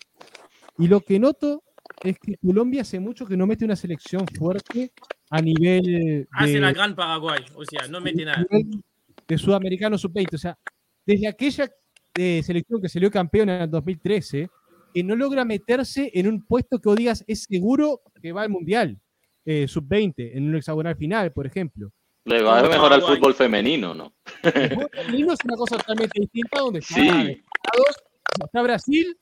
Y 0.76 0.88
lo 0.88 1.00
que 1.02 1.20
noto 1.20 1.62
es 2.02 2.18
que 2.18 2.36
Colombia 2.38 2.82
hace 2.82 3.00
mucho 3.00 3.26
que 3.26 3.36
no 3.36 3.46
mete 3.46 3.64
una 3.64 3.76
selección 3.76 4.26
fuerte 4.28 4.92
a 5.30 5.40
nivel 5.42 6.26
Hace 6.32 6.58
la 6.60 6.68
de, 6.68 6.74
gran 6.74 6.94
Paraguay, 6.94 7.40
o 7.54 7.64
sea, 7.64 7.86
no 7.88 8.00
mete 8.00 8.24
nada. 8.24 8.44
nivel 8.50 8.82
de 9.26 9.38
sudamericano 9.38 9.98
sub-20. 9.98 10.34
O 10.34 10.38
sea, 10.38 10.56
desde 11.04 11.28
aquella 11.28 11.70
eh, 12.14 12.42
selección 12.42 12.80
que 12.80 12.88
salió 12.88 13.10
campeona 13.10 13.56
en 13.56 13.62
el 13.62 13.70
2013, 13.70 14.48
que 14.94 15.04
no 15.04 15.14
logra 15.16 15.44
meterse 15.44 16.10
en 16.14 16.28
un 16.28 16.44
puesto 16.46 16.78
que 16.78 16.88
vos 16.88 16.96
digas 16.96 17.24
es 17.26 17.44
seguro 17.44 18.00
que 18.22 18.32
va 18.32 18.42
al 18.42 18.48
Mundial 18.50 18.98
eh, 19.44 19.66
sub-20, 19.68 20.14
en 20.34 20.48
un 20.48 20.56
hexagonal 20.56 20.96
final, 20.96 21.32
por 21.32 21.46
ejemplo. 21.46 21.90
Le 22.24 22.42
va 22.42 22.58
Como 22.60 22.70
mejor 22.70 22.92
al 22.92 23.00
Paraguay. 23.00 23.16
fútbol 23.16 23.34
femenino, 23.34 23.94
¿no? 23.94 24.14
El 24.42 24.70
fútbol 24.70 24.90
femenino 24.92 25.32
es 25.32 25.38
una 25.44 25.56
cosa 25.56 25.76
totalmente 25.78 26.20
distinta, 26.20 26.58
donde 26.60 26.78
está, 26.80 26.94
Sí. 26.94 27.08
Estados- 27.08 27.96
está 28.44 28.62
Brasil, 28.62 29.16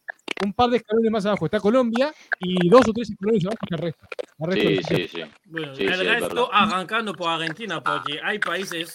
un 0.44 0.52
par 0.52 0.70
de 0.70 0.78
escalones 0.78 1.10
más 1.10 1.26
abajo 1.26 1.46
está 1.46 1.60
Colombia, 1.60 2.12
y 2.40 2.68
dos 2.68 2.82
o 2.88 2.92
tres 2.92 3.10
escalones 3.10 3.44
abajo 3.44 3.58
está 3.62 3.76
el 3.76 3.82
resto. 3.82 4.06
El 4.38 4.46
resto 4.46 4.94
Sí, 4.94 4.96
sí, 4.96 5.08
sí. 5.08 5.20
Bueno, 5.46 5.74
Sí, 5.74 5.82
el 5.84 5.94
sí, 5.94 6.06
es 6.06 6.20
resto 6.20 6.52
arrancando 6.52 7.12
por 7.14 7.28
Argentina, 7.28 7.82
porque 7.82 8.20
hay 8.22 8.38
países 8.38 8.92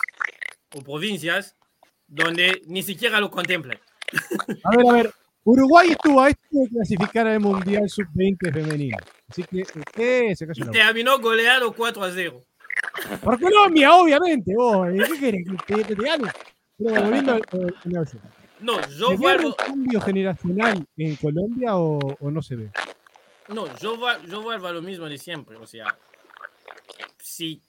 o 0.75 0.81
provincias 0.81 1.55
donde 2.07 2.61
ni 2.67 2.83
siquiera 2.83 3.19
lo 3.19 3.31
contemplan. 3.31 3.79
A 4.63 4.77
ver, 4.77 4.87
a 4.87 4.93
ver. 4.93 5.13
Uruguay 5.43 5.89
estuvo 5.89 6.21
a 6.21 6.29
esto 6.29 6.41
de 6.51 6.69
clasificar 6.69 7.27
al 7.27 7.39
Mundial 7.39 7.89
Sub-20 7.89 8.53
femenino. 8.53 8.97
Así 9.27 9.43
que, 9.43 9.65
¿qué? 9.91 10.35
Se 10.35 10.45
cayó 10.45 10.65
Y 10.65 10.69
terminó 10.69 11.17
goleado 11.19 11.73
4 11.73 12.03
a 12.03 12.11
0. 12.11 12.45
Por 13.23 13.39
Colombia, 13.39 13.95
obviamente. 13.95 14.53
vos, 14.55 14.87
¿eh? 14.89 14.97
¿Qué 15.07 15.19
querés? 15.19 15.47
¿Que 15.65 15.75
te, 15.75 15.83
que 15.83 15.95
te 15.95 16.03
gane? 16.03 16.31
No, 18.61 18.81
¿Se 18.83 18.95
yo 18.97 19.09
ve 19.09 19.15
un 19.15 19.19
vuelvo, 19.21 19.55
cambio 19.55 20.01
generacional 20.01 20.85
en 20.97 21.15
Colombia 21.17 21.75
o, 21.77 21.99
o 22.19 22.31
no 22.31 22.41
se 22.41 22.55
ve? 22.55 22.71
no, 23.47 23.65
yo, 23.79 23.97
yo 24.27 24.41
vuelvo 24.41 24.67
a 24.67 24.71
lo 24.71 24.81
mismo 24.81 25.07
de 25.09 25.17
siempre. 25.17 25.57
O 25.57 25.65
sea, 25.67 25.97
si, 27.19 27.61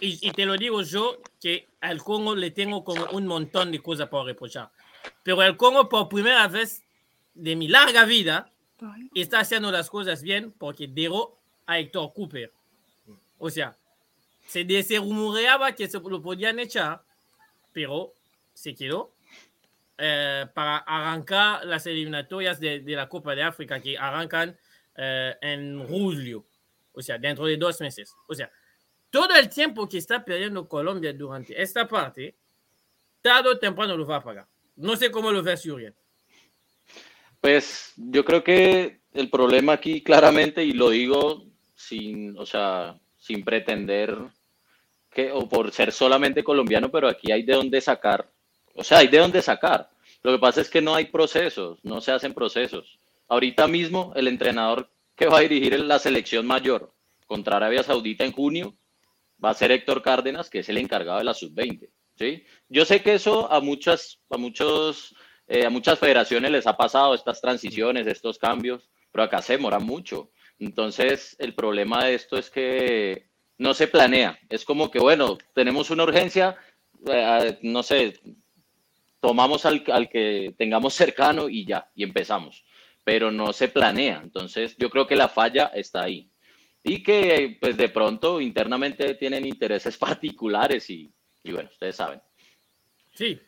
y, 0.00 0.28
y 0.28 0.30
te 0.32 0.44
lo 0.46 0.56
digo 0.56 0.82
yo, 0.82 1.20
que 1.40 1.68
al 1.80 2.02
Congo 2.02 2.34
le 2.34 2.50
tengo 2.50 2.82
como 2.84 3.04
un 3.12 3.26
montón 3.26 3.70
de 3.70 3.80
cosas 3.80 4.08
por 4.08 4.26
reprochar. 4.26 4.70
Pero 5.22 5.42
el 5.42 5.56
Congo, 5.56 5.88
por 5.88 6.08
primera 6.08 6.48
vez 6.48 6.82
de 7.34 7.54
mi 7.56 7.68
larga 7.68 8.04
vida, 8.04 8.50
está 9.14 9.40
haciendo 9.40 9.70
las 9.70 9.88
cosas 9.90 10.22
bien 10.22 10.52
porque 10.52 10.86
dejó 10.88 11.38
a 11.66 11.78
Héctor 11.78 12.12
Cooper. 12.14 12.52
O 13.38 13.50
sea, 13.50 13.76
se, 14.46 14.64
de- 14.64 14.82
se 14.82 14.96
rumoreaba 14.98 15.72
que 15.72 15.88
se 15.88 16.00
lo 16.00 16.20
podían 16.22 16.58
echar, 16.58 17.02
pero 17.72 18.12
se 18.54 18.74
quedó 18.74 19.12
eh, 20.04 20.46
para 20.52 20.78
arrancar 20.78 21.64
las 21.64 21.86
eliminatorias 21.86 22.58
de, 22.58 22.82
la 22.86 23.08
Copa 23.08 23.36
de 23.36 23.44
África 23.44 23.80
que 23.80 23.96
arrancan 23.96 24.58
eh, 24.96 25.36
en 25.40 25.86
julio, 25.86 26.44
o 26.90 27.00
sea, 27.00 27.18
dentro 27.18 27.46
de 27.46 27.56
dos 27.56 27.80
meses. 27.80 28.12
O 28.26 28.34
sea, 28.34 28.50
todo 29.10 29.32
el 29.36 29.48
tiempo 29.48 29.88
que 29.88 29.98
está 29.98 30.24
perdiendo 30.24 30.66
Colombia 30.66 31.12
durante 31.12 31.62
esta 31.62 31.86
parte, 31.86 32.34
tarde 33.20 33.50
o 33.50 33.58
temprano 33.60 33.96
lo 33.96 34.04
va 34.04 34.16
a 34.16 34.24
pagar. 34.24 34.48
No 34.74 34.96
sé 34.96 35.08
cómo 35.08 35.30
lo 35.30 35.40
ves, 35.40 35.62
Jürgen. 35.62 35.94
Pues 37.40 37.92
yo 37.96 38.24
creo 38.24 38.42
que 38.42 39.02
el 39.12 39.30
problema 39.30 39.74
aquí 39.74 40.02
claramente, 40.02 40.64
y 40.64 40.72
lo 40.72 40.90
digo 40.90 41.44
sin, 41.76 42.36
o 42.36 42.44
sea, 42.44 42.98
sin 43.18 43.44
pretender 43.44 44.18
que, 45.08 45.30
o 45.30 45.48
por 45.48 45.70
ser 45.70 45.92
solamente 45.92 46.42
colombiano, 46.42 46.90
pero 46.90 47.06
aquí 47.06 47.30
hay 47.30 47.44
de 47.44 47.52
dónde 47.52 47.80
sacar, 47.80 48.28
o 48.74 48.82
sea, 48.82 48.98
hay 48.98 49.06
de 49.06 49.18
dónde 49.18 49.40
sacar. 49.42 49.91
Lo 50.22 50.32
que 50.32 50.38
pasa 50.38 50.60
es 50.60 50.70
que 50.70 50.80
no 50.80 50.94
hay 50.94 51.06
procesos, 51.06 51.78
no 51.82 52.00
se 52.00 52.12
hacen 52.12 52.34
procesos. 52.34 52.98
Ahorita 53.28 53.66
mismo 53.66 54.12
el 54.14 54.28
entrenador 54.28 54.90
que 55.16 55.26
va 55.26 55.38
a 55.38 55.42
dirigir 55.42 55.78
la 55.80 55.98
selección 55.98 56.46
mayor 56.46 56.92
contra 57.26 57.56
Arabia 57.56 57.82
Saudita 57.82 58.24
en 58.24 58.32
junio 58.32 58.76
va 59.42 59.50
a 59.50 59.54
ser 59.54 59.72
Héctor 59.72 60.02
Cárdenas, 60.02 60.48
que 60.48 60.60
es 60.60 60.68
el 60.68 60.78
encargado 60.78 61.18
de 61.18 61.24
la 61.24 61.34
sub-20. 61.34 61.88
¿sí? 62.16 62.44
Yo 62.68 62.84
sé 62.84 63.02
que 63.02 63.14
eso 63.14 63.50
a 63.52 63.60
muchas, 63.60 64.20
a 64.30 64.36
muchos, 64.36 65.14
eh, 65.48 65.66
a 65.66 65.70
muchas 65.70 65.98
federaciones 65.98 66.50
les 66.50 66.66
ha 66.66 66.76
pasado 66.76 67.14
estas 67.14 67.40
transiciones, 67.40 68.06
estos 68.06 68.38
cambios, 68.38 68.90
pero 69.10 69.24
acá 69.24 69.42
se 69.42 69.54
demora 69.54 69.78
mucho. 69.78 70.30
Entonces, 70.58 71.34
el 71.38 71.54
problema 71.54 72.04
de 72.04 72.14
esto 72.14 72.36
es 72.38 72.50
que 72.50 73.28
no 73.58 73.74
se 73.74 73.88
planea. 73.88 74.38
Es 74.48 74.64
como 74.64 74.90
que, 74.90 75.00
bueno, 75.00 75.38
tenemos 75.54 75.90
una 75.90 76.04
urgencia, 76.04 76.56
eh, 77.06 77.58
no 77.62 77.82
sé, 77.82 78.20
tomamos 79.22 79.64
al, 79.66 79.84
al 79.86 80.08
que 80.10 80.52
tengamos 80.58 80.94
cercano 80.94 81.48
y 81.48 81.64
ya, 81.64 81.88
y 81.94 82.02
empezamos. 82.02 82.64
Pero 83.04 83.30
no 83.30 83.52
se 83.52 83.68
planea. 83.68 84.20
Entonces, 84.22 84.76
yo 84.76 84.90
creo 84.90 85.06
que 85.06 85.14
la 85.14 85.28
falla 85.28 85.70
está 85.74 86.02
ahí. 86.02 86.28
Y 86.82 87.04
que, 87.04 87.56
pues, 87.60 87.76
de 87.76 87.88
pronto, 87.88 88.40
internamente 88.40 89.14
tienen 89.14 89.46
intereses 89.46 89.96
particulares 90.08 90.90
y, 90.90 91.14
y 91.44 91.52
bueno, 91.52 91.70
ustedes 91.72 91.96
saben. 91.96 92.20
Sí. 93.14 93.40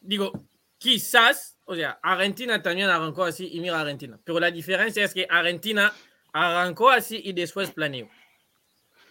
Digo, 0.00 0.30
quizás, 0.76 1.58
o 1.64 1.74
sea, 1.74 1.98
Argentina 2.02 2.62
también 2.62 2.90
arrancó 2.90 3.24
así 3.24 3.48
y 3.50 3.60
mira 3.60 3.80
Argentina. 3.80 4.20
Pero 4.22 4.38
la 4.38 4.50
diferencia 4.50 5.04
es 5.04 5.14
que 5.14 5.26
Argentina 5.28 5.90
arrancó 6.34 6.90
así 6.90 7.22
y 7.24 7.32
después 7.32 7.70
planeó. 7.70 8.10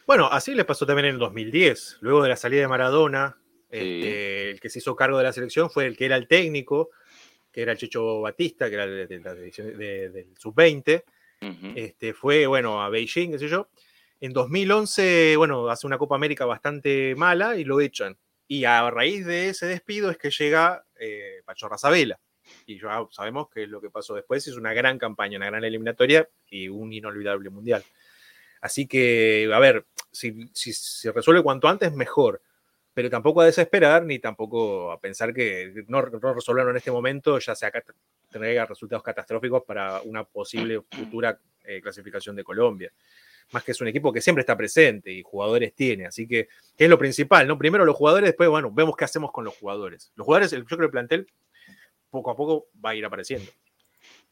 Bueno, 0.06 0.28
así 0.28 0.54
le 0.54 0.64
pasó 0.64 0.86
también 0.86 1.08
en 1.08 1.16
el 1.16 1.20
2010. 1.20 1.98
Luego 2.02 2.22
de 2.22 2.30
la 2.30 2.36
salida 2.36 2.62
de 2.62 2.68
Maradona. 2.68 3.38
Este, 3.70 4.50
el 4.52 4.60
que 4.60 4.70
se 4.70 4.80
hizo 4.80 4.96
cargo 4.96 5.18
de 5.18 5.24
la 5.26 5.34
selección 5.34 5.70
fue 5.70 5.86
el 5.86 5.98
que 5.98 6.06
era 6.06 6.16
el 6.16 6.28
técnico, 6.28 6.90
que 7.52 7.62
era 7.62 7.72
el 7.74 7.78
Checho 7.78 8.22
Batista, 8.22 8.70
que 8.70 8.76
era 8.76 8.86
de, 8.88 9.08
de 9.08 9.20
de- 9.20 10.10
del 10.10 10.38
sub-20. 10.38 11.04
Ujú. 11.42 11.74
Este, 11.76 12.14
fue, 12.14 12.48
bueno, 12.48 12.82
a 12.82 12.90
Beijing, 12.90 13.32
qué 13.32 13.40
sé 13.40 13.48
yo. 13.48 13.70
En 14.20 14.34
2011, 14.34 15.36
bueno, 15.38 15.70
hace 15.70 15.86
una 15.86 15.98
Copa 15.98 16.16
América 16.16 16.46
bastante 16.46 17.14
mala 17.16 17.56
y 17.58 17.64
lo 17.64 17.80
echan. 17.82 18.18
Y 18.48 18.64
a 18.64 18.90
raíz 18.90 19.26
de 19.26 19.50
ese 19.50 19.66
despido 19.68 20.10
es 20.10 20.18
que 20.18 20.32
llega 20.32 20.84
eh, 21.00 21.42
Pachorra 21.46 21.78
Sabela. 21.78 22.20
Y 22.66 22.80
ya 22.80 23.06
sabemos 23.12 23.50
que 23.50 23.68
lo 23.68 23.82
que 23.82 23.90
pasó 23.90 24.16
después 24.16 24.48
es 24.48 24.56
una 24.56 24.74
gran 24.74 24.98
campaña, 24.98 25.38
una 25.38 25.48
gran 25.48 25.64
eliminatoria 25.64 26.28
y 26.50 26.70
un 26.70 26.94
inolvidable 26.94 27.50
mundial. 27.50 27.84
Así 28.62 28.88
que, 28.88 29.50
a 29.54 29.60
ver, 29.60 29.86
si, 30.12 30.50
si 30.54 30.74
se 30.74 31.12
resuelve 31.12 31.44
cuanto 31.44 31.68
antes, 31.68 31.94
mejor. 31.94 32.42
Pero 32.98 33.12
tampoco 33.12 33.42
a 33.42 33.46
desesperar 33.46 34.04
ni 34.06 34.18
tampoco 34.18 34.92
a 34.92 35.00
pensar 35.00 35.32
que 35.32 35.72
no, 35.88 36.02
no 36.02 36.34
resolverlo 36.34 36.72
en 36.72 36.78
este 36.78 36.90
momento 36.90 37.38
ya 37.38 37.54
sea 37.54 37.72
traiga 38.28 38.66
resultados 38.66 39.04
catastróficos 39.04 39.62
para 39.68 40.02
una 40.02 40.24
posible 40.24 40.82
futura 40.90 41.40
eh, 41.64 41.80
clasificación 41.80 42.36
de 42.36 42.44
Colombia. 42.44 42.92
Más 43.52 43.64
que 43.64 43.74
es 43.74 43.82
un 43.82 43.88
equipo 43.88 44.12
que 44.12 44.20
siempre 44.20 44.40
está 44.42 44.58
presente 44.58 45.12
y 45.12 45.22
jugadores 45.22 45.76
tiene. 45.76 46.08
Así 46.08 46.28
que, 46.28 46.48
es 46.76 46.90
lo 46.90 46.98
principal, 46.98 47.48
¿no? 47.48 47.56
Primero 47.56 47.86
los 47.86 47.96
jugadores, 47.96 48.30
después, 48.30 48.50
bueno, 48.50 48.72
vemos 48.72 48.98
qué 48.98 49.06
hacemos 49.06 49.32
con 49.32 49.46
los 49.46 49.56
jugadores. 49.56 50.12
Los 50.16 50.26
jugadores, 50.26 50.52
el- 50.54 50.62
yo 50.62 50.66
creo 50.66 50.80
que 50.80 50.86
el 50.86 50.92
plantel 50.92 51.28
poco 52.10 52.32
a 52.32 52.36
poco 52.36 52.66
va 52.84 52.90
a 52.90 52.96
ir 52.96 53.06
apareciendo. 53.06 53.52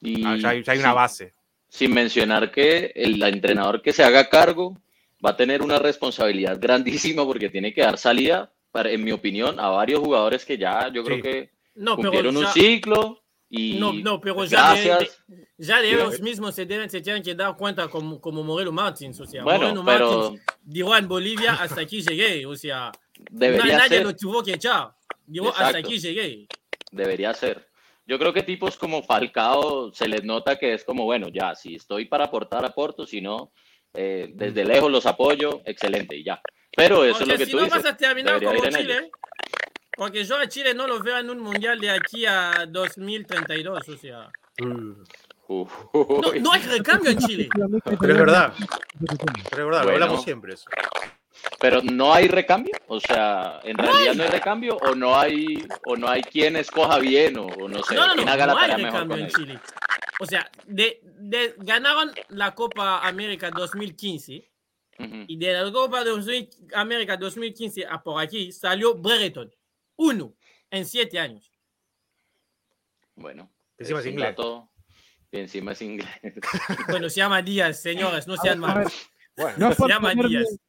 Y 0.02 0.26
Ah, 0.26 0.38
ya, 0.40 0.50
hay, 0.50 0.64
ya 0.64 0.74
hay 0.74 0.80
una 0.80 0.94
base. 0.94 1.34
sin 1.70 1.94
mencionar 1.94 2.52
que 2.52 2.92
el 2.96 3.22
entrenador 3.22 3.84
que 3.84 3.94
se 3.94 4.04
haga 4.04 4.28
cargo 4.28 4.76
va 5.24 5.30
a 5.30 5.38
tener 5.38 5.62
una 5.62 5.78
responsabilidad 5.78 6.58
grandísima 6.60 7.24
porque 7.26 7.50
tiene 7.50 7.72
que 7.76 7.82
dar 7.82 8.00
salida, 8.00 8.52
para, 8.76 8.92
en 8.92 9.02
mi 9.06 9.14
opinión, 9.14 9.58
a 9.58 9.70
varios 9.70 10.02
jugadores 10.02 10.44
que 10.44 10.58
ya 10.58 10.92
yo 10.94 11.02
creo 11.06 11.16
Sí. 11.16 11.22
que 11.24 11.50
No, 11.76 11.96
pero 11.96 12.10
cumplieron 12.12 12.36
un 12.36 12.44
ya, 12.44 12.52
ciclo 12.52 13.24
y 13.50 13.76
No, 13.80 13.94
no, 13.94 14.20
pero 14.20 14.44
ya 14.44 14.74
de- 14.74 14.84
gracias. 14.84 15.24
ya 15.58 15.80
de 15.82 15.92
Pero- 15.92 16.02
ellos 16.10 16.20
mismos 16.20 16.54
se, 16.56 16.66
deben, 16.66 16.90
se 16.90 17.00
tienen 17.00 17.24
que 17.24 17.34
dar 17.36 17.56
cuenta 17.56 17.88
como, 17.88 18.20
como 18.20 18.44
Morelo 18.44 18.74
Martins. 18.74 19.18
O 19.22 19.26
sea, 19.26 19.44
Bueno, 19.44 19.68
Moreno 19.74 19.86
pero 19.86 20.20
Martins 20.32 20.42
dijo 20.62 20.94
en 20.98 21.08
Bolivia 21.08 21.54
hasta 21.54 21.80
aquí 21.82 22.02
llegué. 22.02 22.46
O 22.46 22.54
sea, 22.58 22.92
debería 23.32 23.66
na- 23.66 23.78
nadie 23.84 23.98
ser, 24.00 24.04
lo 24.06 24.14
tuvo 24.14 24.44
que 24.44 24.56
echar. 24.56 24.94
Dijo 25.26 25.48
hasta 25.50 25.70
Exacto. 25.70 25.88
aquí 25.88 25.98
llegué. 26.00 26.48
debería 26.92 27.34
ser. 27.34 27.66
Yo 28.06 28.20
creo 28.20 28.34
que 28.34 28.44
tipos 28.44 28.76
como 28.78 29.02
Falcao 29.04 29.92
se 29.94 30.08
les 30.10 30.24
nota 30.26 30.58
que 30.60 30.74
es 30.74 30.84
como, 30.84 31.06
bueno, 31.06 31.28
ya, 31.30 31.56
si 31.56 31.76
estoy 31.76 32.06
para 32.06 32.26
aportar, 32.26 32.66
aporto, 32.66 33.06
si 33.06 33.22
no, 33.22 33.52
eh, 33.94 34.30
desde 34.34 34.66
lejos 34.66 34.92
los 34.92 35.06
apoyo, 35.06 35.62
excelente, 35.66 36.18
y 36.18 36.24
ya. 36.26 36.42
Pero 36.76 37.04
eso 37.06 37.20
o 37.20 37.22
es 37.22 37.28
lo 37.28 37.38
que 37.38 37.46
si 37.46 37.52
tú 37.52 37.58
no 37.58 37.64
dices. 37.66 37.84
vas 37.84 37.94
a 37.94 37.98
terminar 37.98 38.40
debería 38.40 38.62
como 38.64 38.78
Chile, 38.78 39.12
porque 39.98 40.24
yo 40.26 40.38
a 40.38 40.48
Chile 40.48 40.74
no 40.74 40.88
lo 40.88 41.00
veo 41.02 41.18
en 41.18 41.30
un 41.30 41.40
mundial 41.40 41.80
de 41.80 41.90
aquí 41.92 42.26
a 42.26 42.66
2032. 42.68 43.88
O 43.90 43.98
sea, 43.98 44.30
Uf, 45.48 45.72
no, 45.94 46.34
no 46.42 46.52
hay 46.54 46.62
recambio 46.64 47.12
en 47.12 47.20
Chile. 47.20 47.50
Pero 48.00 48.14
es 48.14 48.20
verdad, 48.20 48.54
pero 49.50 49.64
es 49.64 49.66
verdad, 49.66 49.80
lo 49.80 49.84
Bueno. 49.84 49.92
hablamos 49.92 50.24
siempre 50.24 50.54
eso. 50.54 50.66
Pero 51.60 51.82
no 51.84 52.14
hay 52.14 52.28
recambio, 52.28 52.74
o 52.88 53.00
sea, 53.00 53.60
en 53.64 53.78
realidad 53.78 54.16
no 54.16 54.24
hay 54.24 54.30
recambio 54.30 54.78
o 54.78 54.96
no 54.96 55.18
hay 55.20 55.68
o 55.86 55.96
no 55.96 56.10
hay 56.10 56.24
quien 56.24 56.56
escoja 56.56 56.98
bien 56.98 57.38
o, 57.38 57.46
o 57.46 57.68
no 57.68 57.84
sé, 57.84 57.94
No, 57.94 58.08
no, 58.08 58.14
quien 58.14 58.26
no, 58.26 58.32
haga 58.32 58.48
la 58.48 58.54
no 58.54 58.60
hay 58.60 58.70
tarea 58.72 58.86
mejor 58.92 59.08
con 59.08 59.20
en. 59.20 59.28
Chile. 59.30 59.60
O 60.20 60.26
sea, 60.26 60.50
de, 60.66 61.00
de- 61.04 61.54
ganaron 61.58 62.12
la 62.30 62.56
Copa 62.56 63.00
América 63.06 63.52
2015 63.52 64.50
Ujú. 64.98 65.26
y 65.28 65.38
de 65.38 65.52
la 65.54 65.72
Copa 65.72 66.04
de 66.04 66.12
2000 66.12 66.50
América 66.74 67.18
2015 67.18 67.86
a 67.86 68.02
por 68.02 68.22
aquí 68.22 68.52
salió 68.52 68.96
Brereton. 68.96 69.52
Uno 69.98 70.34
en 70.72 70.86
siete 70.86 71.20
años. 71.20 71.52
Bueno, 73.16 73.50
Encima 73.78 74.00
es 74.00 74.06
inglés. 74.06 74.30
dato 74.30 74.70
Y 75.32 75.40
encima 75.40 75.72
es 75.74 75.82
inglés. 75.82 76.08
Bueno, 76.90 77.10
se 77.10 77.18
llama 77.18 77.42
Díaz, 77.42 77.82
señores, 77.82 78.28
no 78.28 78.38
sean 78.38 78.60
malos. 78.60 78.94
Bueno, 79.38 79.58
no 79.58 79.74
Se 79.74 79.88
llama 79.88 80.12
ponerme- 80.14 80.30
Díaz. 80.30 80.60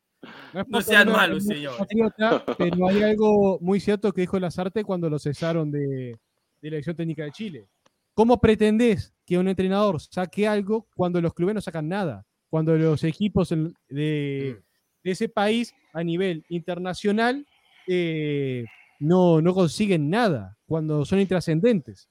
no 0.53 0.65
No 0.69 0.81
sean 0.81 1.11
malos, 1.13 1.45
señores. 1.45 1.79
patriota, 1.79 2.45
pero 2.59 2.89
hay 2.89 3.03
algo 3.03 3.59
muy 3.61 3.79
cierto 3.81 4.13
que 4.13 4.23
dijo 4.23 4.39
Lazarte 4.39 4.83
cuando 4.85 5.09
lo 5.09 5.19
cesaron 5.19 5.71
de, 5.71 5.79
de 5.81 6.17
la 6.63 6.69
elección 6.69 6.97
técnica 6.97 7.25
de 7.25 7.33
Chile. 7.33 7.69
¿Cómo 8.15 8.41
pretendés 8.41 9.13
que 9.25 9.39
un 9.39 9.47
entrenador 9.47 10.01
saque 10.01 10.49
algo 10.49 10.89
cuando 10.97 11.21
los 11.21 11.35
clubes 11.35 11.55
no 11.55 11.61
sacan 11.61 11.89
nada? 11.89 12.25
Cuando 12.49 12.77
los 12.77 13.03
equipos 13.05 13.49
de, 13.51 13.73
de 13.89 15.11
ese 15.11 15.29
país 15.29 15.75
a 15.93 16.03
nivel 16.03 16.45
internacional 16.49 17.47
eh, 17.89 18.65
no, 19.01 19.41
no 19.41 19.55
consiguen 19.55 20.09
nada, 20.11 20.57
cuando 20.67 21.05
son 21.05 21.21
intrascendentes. 21.21 22.09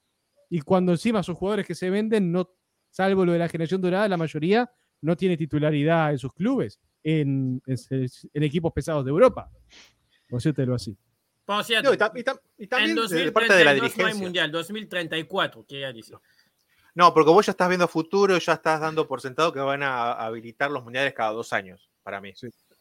Y 0.48 0.60
cuando 0.60 0.92
encima 0.92 1.22
sus 1.22 1.36
jugadores 1.36 1.66
que 1.66 1.74
se 1.74 1.90
venden, 1.90 2.30
no, 2.32 2.48
salvo 2.90 3.24
lo 3.24 3.32
de 3.32 3.38
la 3.40 3.48
generación 3.48 3.80
dorada, 3.80 4.08
la 4.08 4.16
mayoría 4.16 4.70
no 5.00 5.16
tiene 5.16 5.36
titularidad 5.36 6.12
en 6.12 6.18
sus 6.18 6.32
clubes, 6.32 6.78
en, 7.02 7.60
en- 7.66 8.08
en 8.32 8.42
equipos 8.42 8.72
pesados 8.72 9.04
de 9.04 9.10
Europa. 9.10 9.50
Por 10.28 10.38
decírtelo 10.38 10.74
así. 10.74 10.96
Por 11.44 11.62
cierto, 11.64 11.90
no, 11.90 11.94
y, 11.94 11.98
ta- 11.98 12.12
y 12.14 12.22
ta- 12.24 12.40
y 12.58 12.66
también 12.66 12.96
en 12.98 13.24
de 13.26 13.32
parte 13.32 13.54
de 13.54 13.64
la 13.64 13.74
2032 13.74 13.98
no 13.98 14.06
hay 14.06 14.14
mundial, 14.20 14.50
2034, 14.52 15.64
que 15.66 15.80
ya 15.80 15.92
dice. 15.92 16.14
No, 16.96 17.12
porque 17.14 17.30
vos 17.30 17.44
ya 17.46 17.50
estás 17.52 17.68
viendo 17.68 17.86
futuro, 17.86 18.36
ya 18.38 18.54
estás 18.54 18.80
dando 18.80 19.06
por 19.06 19.20
sentado 19.20 19.52
que 19.52 19.60
van 19.60 19.82
a 19.82 20.12
habilitar 20.12 20.70
los 20.70 20.82
mundiales 20.82 21.12
cada 21.14 21.30
dos 21.30 21.52
años, 21.52 21.88
para 22.02 22.20
mí. 22.22 22.32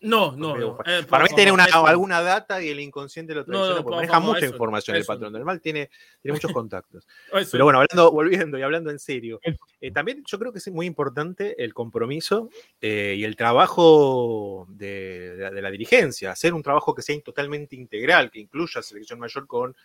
No, 0.02 0.34
no, 0.38 0.56
no. 0.58 0.78
eh, 0.86 1.04
Para 1.10 1.24
mí 1.26 1.30
tiene 1.36 1.52
una, 1.52 1.66
alguna 1.66 2.22
data 2.22 2.62
y 2.62 2.70
el 2.70 2.80
inconsciente 2.80 3.34
lo 3.34 3.44
traiciona, 3.44 3.70
no, 3.70 3.76
porque 3.78 3.84
por 3.84 3.96
maneja 3.96 4.20
mucha 4.22 4.46
eso 4.46 4.54
información 4.54 4.96
el 4.98 5.06
patrón 5.06 5.32
no. 5.34 5.38
del 5.40 5.46
mal, 5.46 5.60
tiene, 5.62 5.90
tiene 6.22 6.34
muchos 6.34 6.52
contactos. 6.54 7.06
Pero 7.52 7.66
bueno, 7.66 7.80
hablando, 7.82 8.12
volviendo 8.12 8.58
y 8.58 8.62
hablando 8.62 8.90
en 8.90 9.00
serio, 9.00 9.40
eh, 9.82 9.92
también 9.92 10.24
yo 10.26 10.40
creo 10.40 10.52
que 10.54 10.60
es 10.60 10.68
muy 10.72 10.86
importante 10.86 11.62
el 11.64 11.74
compromiso 11.74 12.50
eh, 12.80 13.16
y 13.18 13.24
el 13.26 13.36
trabajo 13.36 14.66
de, 14.70 15.36
de- 15.38 15.52
de 15.52 15.62
la 15.62 15.72
dirigencia, 15.72 16.32
hacer 16.32 16.54
un 16.54 16.64
trabajo 16.64 16.96
que 16.96 17.02
sea 17.02 17.20
totalmente 17.22 17.76
integral, 17.76 18.32
que 18.32 18.40
incluya 18.40 18.82
selección 18.82 19.20
mayor 19.20 19.46
con 19.48 19.76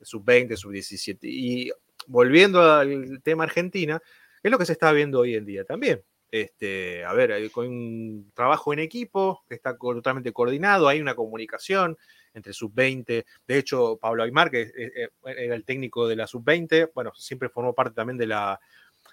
sub-20, 0.00 0.56
sub-17. 0.56 1.18
Y 1.22 1.72
volviendo 2.06 2.62
al 2.62 3.20
tema 3.22 3.44
Argentina, 3.44 4.00
es 4.42 4.50
lo 4.50 4.58
que 4.58 4.66
se 4.66 4.72
está 4.72 4.92
viendo 4.92 5.20
hoy 5.20 5.34
en 5.34 5.44
día 5.46 5.64
también. 5.64 6.02
Este, 6.30 7.04
a 7.04 7.12
ver, 7.12 7.32
hay- 7.32 7.48
con 7.48 7.68
un 7.68 8.32
trabajo 8.34 8.72
en 8.72 8.80
equipo 8.80 9.44
que 9.48 9.54
está 9.54 9.76
totalmente 9.76 10.32
coordinado, 10.32 10.88
hay 10.88 11.00
una 11.00 11.14
comunicación 11.14 11.96
entre 12.34 12.52
sub-20. 12.52 13.24
De 13.46 13.58
hecho, 13.58 13.98
Pablo 14.00 14.24
Aymar, 14.24 14.50
que 14.50 14.62
eh, 14.62 15.08
era 15.24 15.54
el 15.54 15.64
técnico 15.64 16.08
de 16.08 16.16
la 16.16 16.26
sub-20, 16.26 16.90
bueno, 16.92 17.12
siempre 17.14 17.48
formó 17.48 17.72
parte 17.72 17.94
también 17.94 18.18
de 18.18 18.26
la, 18.26 18.58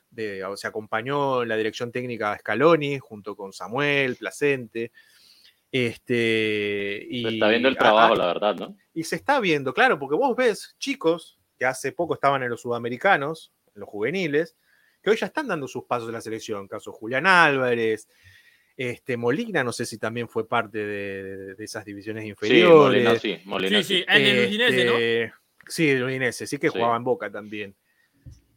de, 0.10 0.44
o 0.44 0.58
sea, 0.58 0.72
acompañó 0.72 1.44
en 1.44 1.50
la 1.50 1.58
dirección 1.58 1.92
técnica 1.92 2.32
a 2.32 2.40
Scaloni 2.40 2.98
junto 2.98 3.36
con 3.36 3.54
Samuel, 3.54 4.16
Placente. 4.16 4.92
Este, 5.72 7.06
y, 7.10 7.24
Se 7.24 7.30
está 7.30 7.48
viendo 7.50 7.70
el 7.70 7.78
trabajo, 7.78 8.14
ah, 8.14 8.18
la 8.18 8.26
verdad, 8.26 8.56
¿no? 8.56 8.76
y 8.94 9.04
se 9.04 9.16
está 9.16 9.40
viendo, 9.40 9.74
claro, 9.74 9.98
porque 10.00 10.16
vos 10.16 10.36
ves 10.36 10.76
chicos 10.80 11.40
que 11.62 11.68
hace 11.68 11.92
poco 11.92 12.16
estaban 12.16 12.42
en 12.42 12.50
los 12.50 12.60
sudamericanos, 12.62 13.54
en 13.76 13.82
los 13.82 13.90
juveniles, 13.90 14.58
que 15.00 15.12
hoy 15.12 15.16
ya 15.16 15.28
están 15.28 15.48
dando 15.48 15.68
sus 15.68 15.84
pasos 15.84 16.08
en 16.10 16.16
la 16.16 16.22
selección. 16.22 16.68
Caso 16.68 16.92
Julián 16.92 17.28
Álvarez, 17.28 18.08
este, 18.76 19.16
Molina, 19.16 19.64
no 19.64 19.72
sé 19.72 19.86
si 19.86 20.00
también 20.00 20.28
fue 20.28 20.48
parte 20.48 20.80
de, 20.80 21.56
esas 21.60 21.86
divisiones 21.86 22.24
Sí, 22.24 22.30
inferiores. 22.30 23.04
Molina 23.04 23.20
sí, 23.20 23.40
Molina 23.46 23.84
Sí, 23.84 23.84
sí. 23.84 24.00
sí, 24.00 24.06
el 24.08 24.48
Udinese, 24.48 24.86
¿no? 24.86 24.92
Este, 24.94 25.34
Sí, 25.68 25.90
el 25.90 26.04
Udinese, 26.04 26.48
sí 26.48 26.58
que 26.58 26.70
Sí. 26.70 26.74
jugaba 26.74 26.98
en 26.98 27.04
Boca 27.04 27.32
también. 27.32 27.76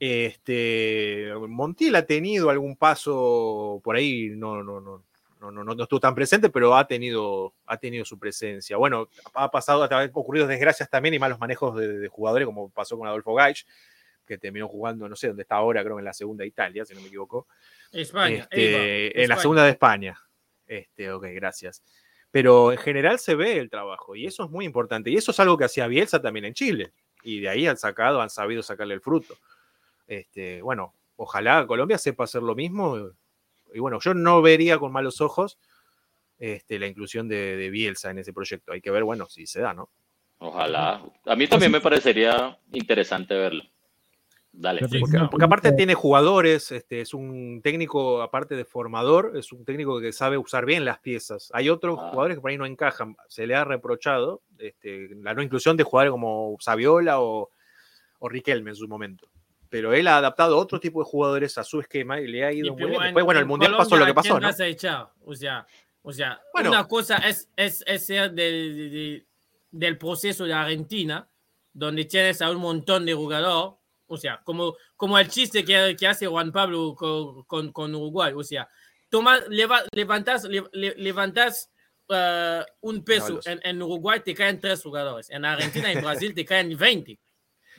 Este, 0.01 1.31
Montiel 1.47 1.97
ha 1.97 2.07
tenido 2.07 2.49
algún 2.49 2.75
paso 2.75 3.83
por 3.85 3.97
ahí, 3.97 4.31
no, 4.31 4.63
no, 4.63 4.81
no, 4.81 5.05
no, 5.51 5.65
no, 5.65 5.75
no 5.75 5.83
estuvo 5.83 6.01
tan 6.01 6.15
presente, 6.15 6.51
pero 6.51 6.77
ha 6.77 6.87
tenido, 6.87 7.55
ha 7.67 7.77
tenido 7.77 8.05
su 8.05 8.19
presencia. 8.19 8.77
Bueno, 8.77 9.09
ha 9.35 9.51
pasado, 9.51 9.85
ha 9.85 10.05
ocurrido 10.13 10.47
desgracias 10.47 10.89
también 10.91 11.15
y 11.15 11.19
malos 11.19 11.39
manejos 11.39 11.77
de, 11.77 11.99
de 11.99 12.09
jugadores, 12.09 12.47
como 12.47 12.71
pasó 12.71 12.99
con 12.99 13.07
Adolfo 13.07 13.35
Gaich, 13.35 13.67
que 14.27 14.39
terminó 14.39 14.69
jugando, 14.69 15.09
no 15.09 15.17
sé 15.17 15.29
dónde 15.29 15.43
está 15.43 15.57
ahora, 15.57 15.83
creo 15.83 15.99
en 15.99 16.05
la 16.05 16.13
segunda 16.13 16.43
de 16.43 16.49
Italia, 16.49 16.85
si 16.85 16.95
no 16.95 17.01
me 17.01 17.09
equivoco. 17.09 17.47
España. 17.93 18.49
Este, 18.51 19.07
Eibar, 19.07 19.23
en 19.23 19.29
la 19.29 19.37
segunda 19.39 19.65
de 19.65 19.71
España. 19.71 20.19
Este, 20.67 21.11
ok, 21.13 21.27
gracias. 21.35 21.83
Pero 22.31 22.73
en 22.73 22.79
general 22.79 23.19
se 23.19 23.35
ve 23.35 23.59
el 23.59 23.71
trabajo 23.71 24.17
y 24.17 24.27
eso 24.27 24.45
es 24.45 24.51
muy 24.51 24.65
importante. 24.65 25.11
Y 25.11 25.17
eso 25.17 25.31
es 25.31 25.39
algo 25.41 25.57
que 25.57 25.65
hacía 25.65 25.87
Bielsa 25.87 26.21
también 26.21 26.47
en 26.47 26.55
Chile. 26.55 26.93
Y 27.23 27.41
de 27.41 27.49
ahí 27.49 27.67
han 27.67 27.77
sacado, 27.77 28.21
han 28.21 28.31
sabido 28.31 28.63
sacarle 28.63 28.95
el 28.95 29.01
fruto. 29.01 29.35
Este, 30.07 30.61
bueno, 30.61 30.95
ojalá 31.17 31.67
Colombia 31.67 31.97
sepa 31.97 32.25
hacer 32.25 32.43
lo 32.43 32.55
mismo. 32.55 33.13
Y 33.75 33.81
bueno, 33.81 33.99
yo 34.01 34.15
no 34.15 34.41
vería 34.43 34.79
con 34.79 34.93
malos 34.93 35.21
ojos 35.21 35.59
este, 36.39 36.79
la 36.79 36.87
inclusión 36.87 37.29
de, 37.29 37.57
de 37.57 37.71
Bielsa 37.71 38.11
en 38.11 38.19
ese 38.19 38.33
proyecto. 38.33 38.73
Hay 38.73 38.81
que 38.81 38.91
ver, 38.91 39.05
bueno, 39.05 39.27
si 39.29 39.47
se 39.47 39.61
da, 39.61 39.75
¿no? 39.75 39.91
Ojalá. 40.39 41.03
A 41.27 41.37
mí 41.37 41.47
también 41.47 41.73
me 41.73 41.81
parecería 41.81 42.59
interesante 42.73 43.35
verlo. 43.35 43.63
Dale. 44.57 44.83
Porque, 45.01 45.19
porque 45.31 45.45
aparte 45.45 45.73
tiene 45.73 45.95
jugadores, 45.95 46.71
este, 46.71 47.01
es 47.01 47.13
un 47.13 47.61
técnico, 47.61 48.23
aparte 48.23 48.55
de 48.55 48.65
formador, 48.65 49.33
es 49.37 49.51
un 49.53 49.65
técnico 49.65 50.01
que 50.01 50.13
sabe 50.13 50.39
usar 50.39 50.65
bien 50.65 50.85
las 50.85 51.01
piezas. 51.01 51.51
Hay 51.53 51.69
otros 51.71 51.99
Ah. 52.01 52.11
jugadores 52.11 52.37
que 52.37 52.41
por 52.41 52.51
ahí 52.51 52.57
no 52.59 52.67
encajan. 52.67 53.17
Se 53.29 53.49
le 53.49 53.57
ha 53.57 53.65
reprochado 53.65 54.43
este, 54.59 55.09
la 55.17 55.35
no 55.35 55.43
inclusión 55.43 55.77
de 55.77 55.83
jugadores 55.83 56.13
como 56.13 56.57
Saviola 56.61 57.21
o, 57.21 57.51
o 58.21 58.29
Riquelme 58.29 58.71
en 58.71 58.77
su 58.77 58.87
momento. 58.87 59.29
Pero 59.75 59.93
él 59.93 60.07
ha 60.07 60.19
adaptado 60.19 60.57
otro 60.57 60.79
tipo 60.79 61.01
de 61.01 61.05
jugadores 61.05 61.59
a 61.59 61.65
su 61.65 61.81
esquema 61.81 62.21
y 62.21 62.29
le 62.29 62.45
ha 62.45 62.53
Y 62.53 62.59
ido 62.59 62.69
muy 62.75 62.77
pero 62.77 62.89
bien. 62.91 63.01
en- 63.01 63.07
Después, 63.09 63.25
bueno, 63.25 63.41
el 63.41 63.43
en 63.43 63.49
Mundial 63.49 63.73
pasó 63.73 63.97
lo 63.97 64.05
Colombia, 64.05 64.07
que 64.07 64.13
¿a 64.13 64.15
pasó, 64.23 64.41
¿no? 64.41 64.47
a 64.47 64.69
echar? 64.69 65.09
O 65.25 65.35
sea, 65.35 65.67
o 66.03 66.13
sea 66.13 66.41
Bueno. 66.53 66.71
una 66.71 66.87
cosa 66.87 67.17
es, 67.17 67.49
es, 67.57 67.83
es 67.85 68.07
ser 68.07 68.31
del, 68.31 68.91
de- 68.93 69.27
del 69.73 69.99
proceso 69.99 70.45
de 70.45 70.53
Argentina, 70.53 71.29
donde 71.73 72.05
tienes 72.05 72.41
a 72.41 72.53
un 72.53 72.59
montón 72.59 73.05
de 73.05 73.15
jugadores, 73.15 73.75
o 74.07 74.17
sea, 74.17 74.41
como, 74.45 74.77
como 74.95 75.19
el 75.19 75.27
chiste 75.27 75.65
que, 75.65 75.97
que 75.99 76.07
hace 76.07 76.29
Juan 76.29 76.53
Pablo 76.53 76.95
con, 76.95 77.43
con, 77.43 77.73
con 77.73 77.93
Uruguay, 77.97 78.33
o 78.37 78.45
sea, 78.45 78.69
toma, 79.09 79.41
leva- 79.49 79.83
levantas, 79.91 80.45
le- 80.45 80.63
le- 80.73 80.95
levantas 80.99 81.69
eh, 82.11 82.63
un 82.83 83.03
peso 83.03 83.41
Dávalos. 83.41 83.47
en, 83.49 83.61
en 83.65 83.83
Uruguay, 83.83 84.21
te 84.25 84.35
caen 84.35 84.61
tres 84.61 84.81
jugadores, 84.85 85.29
en 85.31 85.45
Argentina 85.45 85.93
y 85.93 85.97
en 85.97 86.05
Brasil 86.05 86.33
te 86.33 86.45
caen 86.45 86.77
20. 86.79 87.19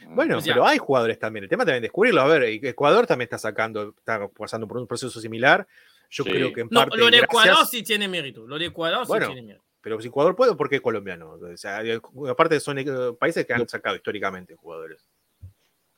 Bueno, 0.09 0.41
sea- 0.41 0.53
pero 0.53 0.65
hay 0.65 0.77
jugadores 0.77 1.17
también. 1.19 1.43
El 1.43 1.49
tema 1.49 1.63
también 1.63 1.77
es 1.77 1.81
descubrirlo. 1.83 2.21
A 2.21 2.27
ver, 2.27 2.43
Ecuador 2.43 3.05
también 3.07 3.25
está 3.25 3.37
sacando, 3.37 3.93
está 3.97 4.27
pasando 4.27 4.67
por 4.67 4.77
un 4.77 4.87
proceso 4.87 5.19
similar. 5.19 5.67
Yo 6.09 6.23
Sí. 6.23 6.29
creo 6.31 6.53
que 6.53 6.61
en 6.61 6.67
No, 6.71 6.81
parte. 6.81 6.97
lo 6.97 7.05
de 7.05 7.11
gracias- 7.17 7.23
Ecuador 7.45 7.65
sí 7.65 7.83
tiene 7.83 8.07
mérito, 8.07 8.45
lo 8.47 8.57
de 8.59 8.65
Ecuador 8.67 9.05
Bueno, 9.07 9.25
sí 9.27 9.33
tiene 9.33 9.47
mérito. 9.47 9.65
Pero 9.81 10.01
si 10.01 10.07
Ecuador 10.07 10.35
puede, 10.35 10.55
¿por 10.55 10.69
qué 10.69 10.79
Colombia 10.81 11.15
no? 11.15 11.31
O 11.33 11.57
sea, 11.57 11.81
aparte 12.29 12.59
son 12.59 12.79
eh, 12.79 12.85
países 13.19 13.45
que 13.45 13.53
han 13.53 13.67
sacado 13.67 13.95
históricamente 13.95 14.55
jugadores. 14.55 15.07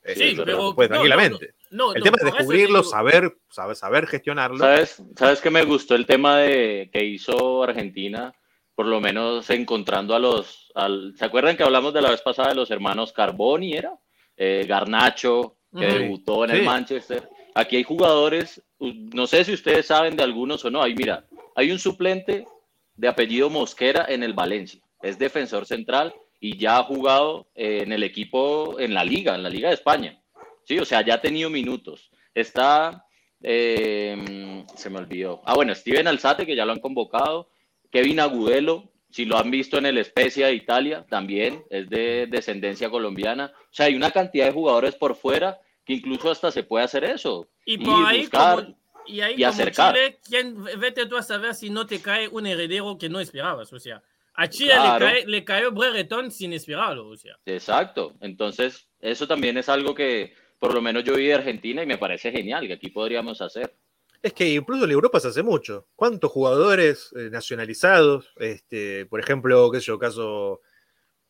Sí, 0.04 0.22
eso 0.30 0.44
pero- 0.44 0.74
puede 0.74 0.88
no, 0.88 0.94
no, 0.96 1.00
tranquilamente. 1.02 1.54
No, 1.70 1.92
El 1.92 2.00
no, 2.00 2.04
tema 2.04 2.16
es 2.18 2.24
descubrirlo, 2.24 2.78
digo- 2.78 2.90
saber, 2.90 3.36
saber, 3.50 3.76
saber 3.76 4.06
gestionarlo. 4.06 4.58
¿Sabes, 4.58 5.02
¿Sabes 5.16 5.40
qué 5.40 5.50
me 5.50 5.64
gustó 5.64 5.94
el 5.94 6.06
tema 6.06 6.38
de 6.38 6.88
que 6.92 7.04
hizo 7.04 7.62
Argentina? 7.62 8.32
Por 8.74 8.86
lo 8.86 9.00
menos 9.00 9.48
encontrando 9.50 10.14
a 10.14 10.18
los. 10.18 10.67
Al- 10.78 11.14
¿Se 11.16 11.24
acuerdan 11.24 11.56
que 11.56 11.62
hablamos 11.62 11.92
de 11.94 12.00
la 12.02 12.10
vez 12.10 12.22
pasada 12.22 12.50
de 12.50 12.54
los 12.54 12.70
hermanos 12.70 13.12
Carboni? 13.12 13.74
¿Era? 13.74 13.92
Eh, 14.36 14.64
Garnacho, 14.68 15.56
que 15.76 15.86
debutó 15.86 16.44
en 16.44 16.50
Sí. 16.50 16.56
el 16.58 16.64
Manchester. 16.64 17.28
Aquí 17.54 17.76
hay 17.76 17.82
jugadores, 17.82 18.62
no 18.78 19.26
sé 19.26 19.44
si 19.44 19.52
ustedes 19.52 19.86
saben 19.86 20.16
de 20.16 20.22
algunos 20.22 20.64
o 20.64 20.70
no. 20.70 20.80
Ahí, 20.82 20.94
mira, 20.94 21.24
hay 21.56 21.70
un 21.72 21.78
suplente 21.78 22.46
de 22.94 23.08
apellido 23.08 23.50
Mosquera 23.50 24.06
en 24.08 24.22
el 24.22 24.32
Valencia. 24.32 24.80
Es 25.02 25.18
defensor 25.18 25.66
central 25.66 26.14
y 26.40 26.56
ya 26.56 26.78
ha 26.78 26.84
jugado 26.84 27.48
eh, 27.54 27.80
en 27.82 27.92
el 27.92 28.02
equipo, 28.04 28.78
en 28.78 28.94
la 28.94 29.02
Liga, 29.04 29.34
en 29.34 29.42
la 29.42 29.50
Liga 29.50 29.68
de 29.68 29.74
España. 29.74 30.20
Sí, 30.64 30.78
o 30.78 30.84
sea, 30.84 31.04
ya 31.04 31.14
ha 31.14 31.20
tenido 31.20 31.50
minutos. 31.50 32.10
Está, 32.34 33.04
eh, 33.42 34.64
se 34.76 34.90
me 34.90 34.98
olvidó. 34.98 35.42
Ah, 35.44 35.54
bueno, 35.54 35.74
Steven 35.74 36.06
Alzate, 36.06 36.46
que 36.46 36.54
ya 36.56 36.64
lo 36.64 36.72
han 36.72 36.80
convocado. 36.80 37.48
Kevin 37.90 38.20
Agudelo, 38.20 38.90
si 39.10 39.24
lo 39.24 39.38
han 39.38 39.50
visto 39.50 39.78
en 39.78 39.86
el 39.86 40.04
Spezia 40.04 40.48
de 40.48 40.54
Italia, 40.54 41.06
también 41.08 41.64
es 41.70 41.88
de 41.88 42.26
descendencia 42.30 42.90
colombiana. 42.90 43.52
O 43.56 43.74
sea, 43.74 43.86
hay 43.86 43.94
una 43.94 44.10
cantidad 44.10 44.46
de 44.46 44.52
jugadores 44.52 44.94
por 44.96 45.16
fuera 45.16 45.58
que 45.84 45.94
incluso 45.94 46.30
hasta 46.30 46.50
se 46.50 46.62
puede 46.62 46.84
hacer 46.84 47.04
eso. 47.04 47.48
Y 47.64 47.74
Ir, 47.74 47.84
por 47.84 48.06
ahí, 48.06 48.20
buscar 48.20 48.64
como, 48.64 48.78
y 49.06 49.20
ahí 49.20 49.32
y 49.32 49.36
como 49.36 49.48
acercar. 49.48 49.94
Chile, 49.94 50.18
¿quién, 50.28 50.64
vete 50.78 51.06
tú 51.06 51.16
a 51.16 51.22
saber 51.22 51.54
si 51.54 51.70
no 51.70 51.86
te 51.86 52.00
cae 52.00 52.28
un 52.28 52.46
heredero 52.46 52.98
que 52.98 53.08
no 53.08 53.20
esperabas. 53.20 53.72
O 53.72 53.78
sea, 53.78 54.02
a 54.34 54.48
Chile 54.48 54.74
Claro. 54.74 55.06
le, 55.06 55.12
cae, 55.12 55.26
le 55.26 55.44
cayó 55.44 55.72
Brereton 55.72 56.30
sin 56.30 56.52
esperarlo. 56.52 57.08
O 57.08 57.16
sea, 57.16 57.38
Exacto. 57.46 58.14
Entonces, 58.20 58.88
eso 59.00 59.26
también 59.26 59.56
es 59.56 59.68
algo 59.68 59.94
que 59.94 60.34
por 60.58 60.74
lo 60.74 60.82
menos 60.82 61.04
yo 61.04 61.14
vi 61.14 61.26
de 61.26 61.34
Argentina 61.34 61.82
y 61.82 61.86
me 61.86 61.98
parece 61.98 62.30
genial, 62.32 62.66
que 62.66 62.74
aquí 62.74 62.90
podríamos 62.90 63.40
hacer. 63.40 63.74
Es 64.22 64.32
que 64.32 64.48
incluso 64.54 64.84
en 64.84 64.90
Europa 64.90 65.20
se 65.20 65.28
hace 65.28 65.42
mucho. 65.42 65.86
¿Cuántos 65.94 66.30
jugadores 66.32 67.10
eh, 67.16 67.28
nacionalizados? 67.30 68.32
Este, 68.36 69.06
por 69.06 69.20
ejemplo, 69.20 69.70
qué 69.70 69.78
sé 69.80 69.86
yo, 69.86 69.98
caso. 69.98 70.60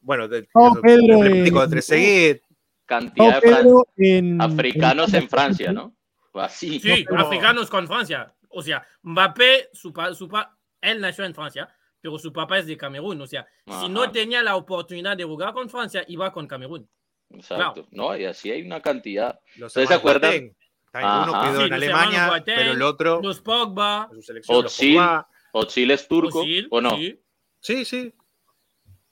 Bueno, 0.00 0.28
de, 0.28 0.48
Oh, 0.54 0.70
caso 0.70 0.80
Pedro, 0.82 1.18
de. 1.20 2.42
Cantidad 2.86 3.42
de 3.42 4.18
en, 4.18 4.40
africanos 4.40 5.12
en 5.12 5.28
Francia, 5.28 5.72
¿no? 5.72 5.94
Así. 6.34 6.80
Sí, 6.80 7.04
pero- 7.06 7.20
africanos 7.20 7.68
con 7.68 7.86
Francia. 7.86 8.34
O 8.48 8.62
sea, 8.62 8.86
Mbappé, 9.02 9.68
su 9.74 9.92
pa- 9.92 10.14
su 10.14 10.26
pa- 10.28 10.56
él 10.80 11.00
nació 11.00 11.24
en 11.24 11.34
Francia, 11.34 11.68
pero 12.00 12.18
su 12.18 12.32
papá 12.32 12.58
es 12.58 12.66
de 12.66 12.78
Camerún. 12.78 13.20
O 13.20 13.26
sea, 13.26 13.46
si 13.80 13.88
no 13.90 14.10
tenía 14.10 14.42
la 14.42 14.56
oportunidad 14.56 15.16
de 15.16 15.24
jugar 15.24 15.52
con 15.52 15.68
Francia, 15.68 16.02
iba 16.08 16.32
con 16.32 16.46
Camerún. 16.46 16.88
Exacto. 17.30 17.86
No, 17.90 18.16
y 18.16 18.24
así 18.24 18.50
hay 18.50 18.62
una 18.62 18.80
cantidad. 18.80 19.38
¿Ustedes 19.62 19.88
se 19.88 19.94
acuerdan? 19.94 20.56
Uno 20.94 21.06
Ajá. 21.06 21.50
quedó 21.50 21.60
Sí, 21.60 21.66
en 21.66 21.72
Alemania, 21.72 22.42
pero 22.44 22.72
el 22.72 22.82
otro 22.82 23.20
Los 23.22 23.40
Pogba. 23.40 24.08
Ozil 25.52 25.90
es 25.90 26.06
turco, 26.08 26.44
¿o 26.70 26.80
no? 26.80 26.96
sí. 26.96 27.20
Sí, 27.60 27.84
sí. 27.84 27.96
hay 27.96 28.12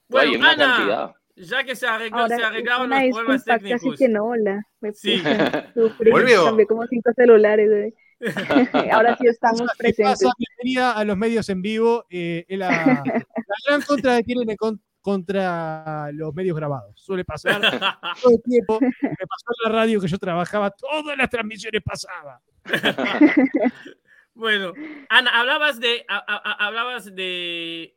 Bueno, 0.09 0.33
una 0.39 0.51
Ana, 0.53 0.67
cantidad. 0.77 1.15
ya 1.37 1.65
que 1.65 1.75
se, 1.75 1.87
arregló, 1.87 2.19
Ahora, 2.19 2.37
se 2.37 2.45
arreglaron 2.45 2.87
una 2.87 3.05
los 3.05 3.15
problemas 3.17 3.45
casi 3.45 3.65
técnicos. 3.65 3.99
que 3.99 4.09
no, 4.09 4.25
hola. 4.27 4.63
Me 4.81 4.93
Sí. 4.93 5.21
Volvió. 6.11 6.45
Cambié 6.45 6.67
como 6.67 6.87
cinco 6.87 7.11
celulares. 7.17 7.71
eh. 7.71 7.95
Ahora 8.93 9.17
sí 9.17 9.27
estamos 9.27 9.61
¿Qué 9.63 9.79
presentes. 9.79 10.23
pasa? 10.23 10.33
Bienvenida 10.39 10.93
a 10.93 11.05
los 11.05 11.17
medios 11.17 11.49
en 11.49 11.61
vivo. 11.63 12.07
eh, 12.09 12.45
la, 12.51 12.69
la 13.05 13.25
gran 13.67 13.83
contra 13.83 14.17
que 14.19 14.25
tienen 14.25 14.57
con- 14.57 14.81
contra 15.07 16.11
los 16.13 16.35
medios 16.35 16.57
grabados. 16.57 16.93
Suele 16.97 17.25
pasar 17.25 17.61
todo 18.21 18.33
el 18.33 18.43
tiempo. 18.43 18.81
Me 18.81 18.89
pasó 18.91 19.47
en 19.65 19.73
la 19.73 19.79
radio 19.79 20.01
que 20.01 20.09
yo 20.09 20.19
trabajaba, 20.19 20.73
todas 20.73 21.17
las 21.17 21.31
transmisiones 21.31 21.81
pasaban. 21.85 22.41
bueno, 24.35 24.73
Ana, 25.09 25.31
hablabas 25.39 25.79
de, 25.79 26.05
a- 26.09 26.17
a- 26.17 26.43
a- 26.51 26.67
hablabas 26.67 27.15
de, 27.15 27.97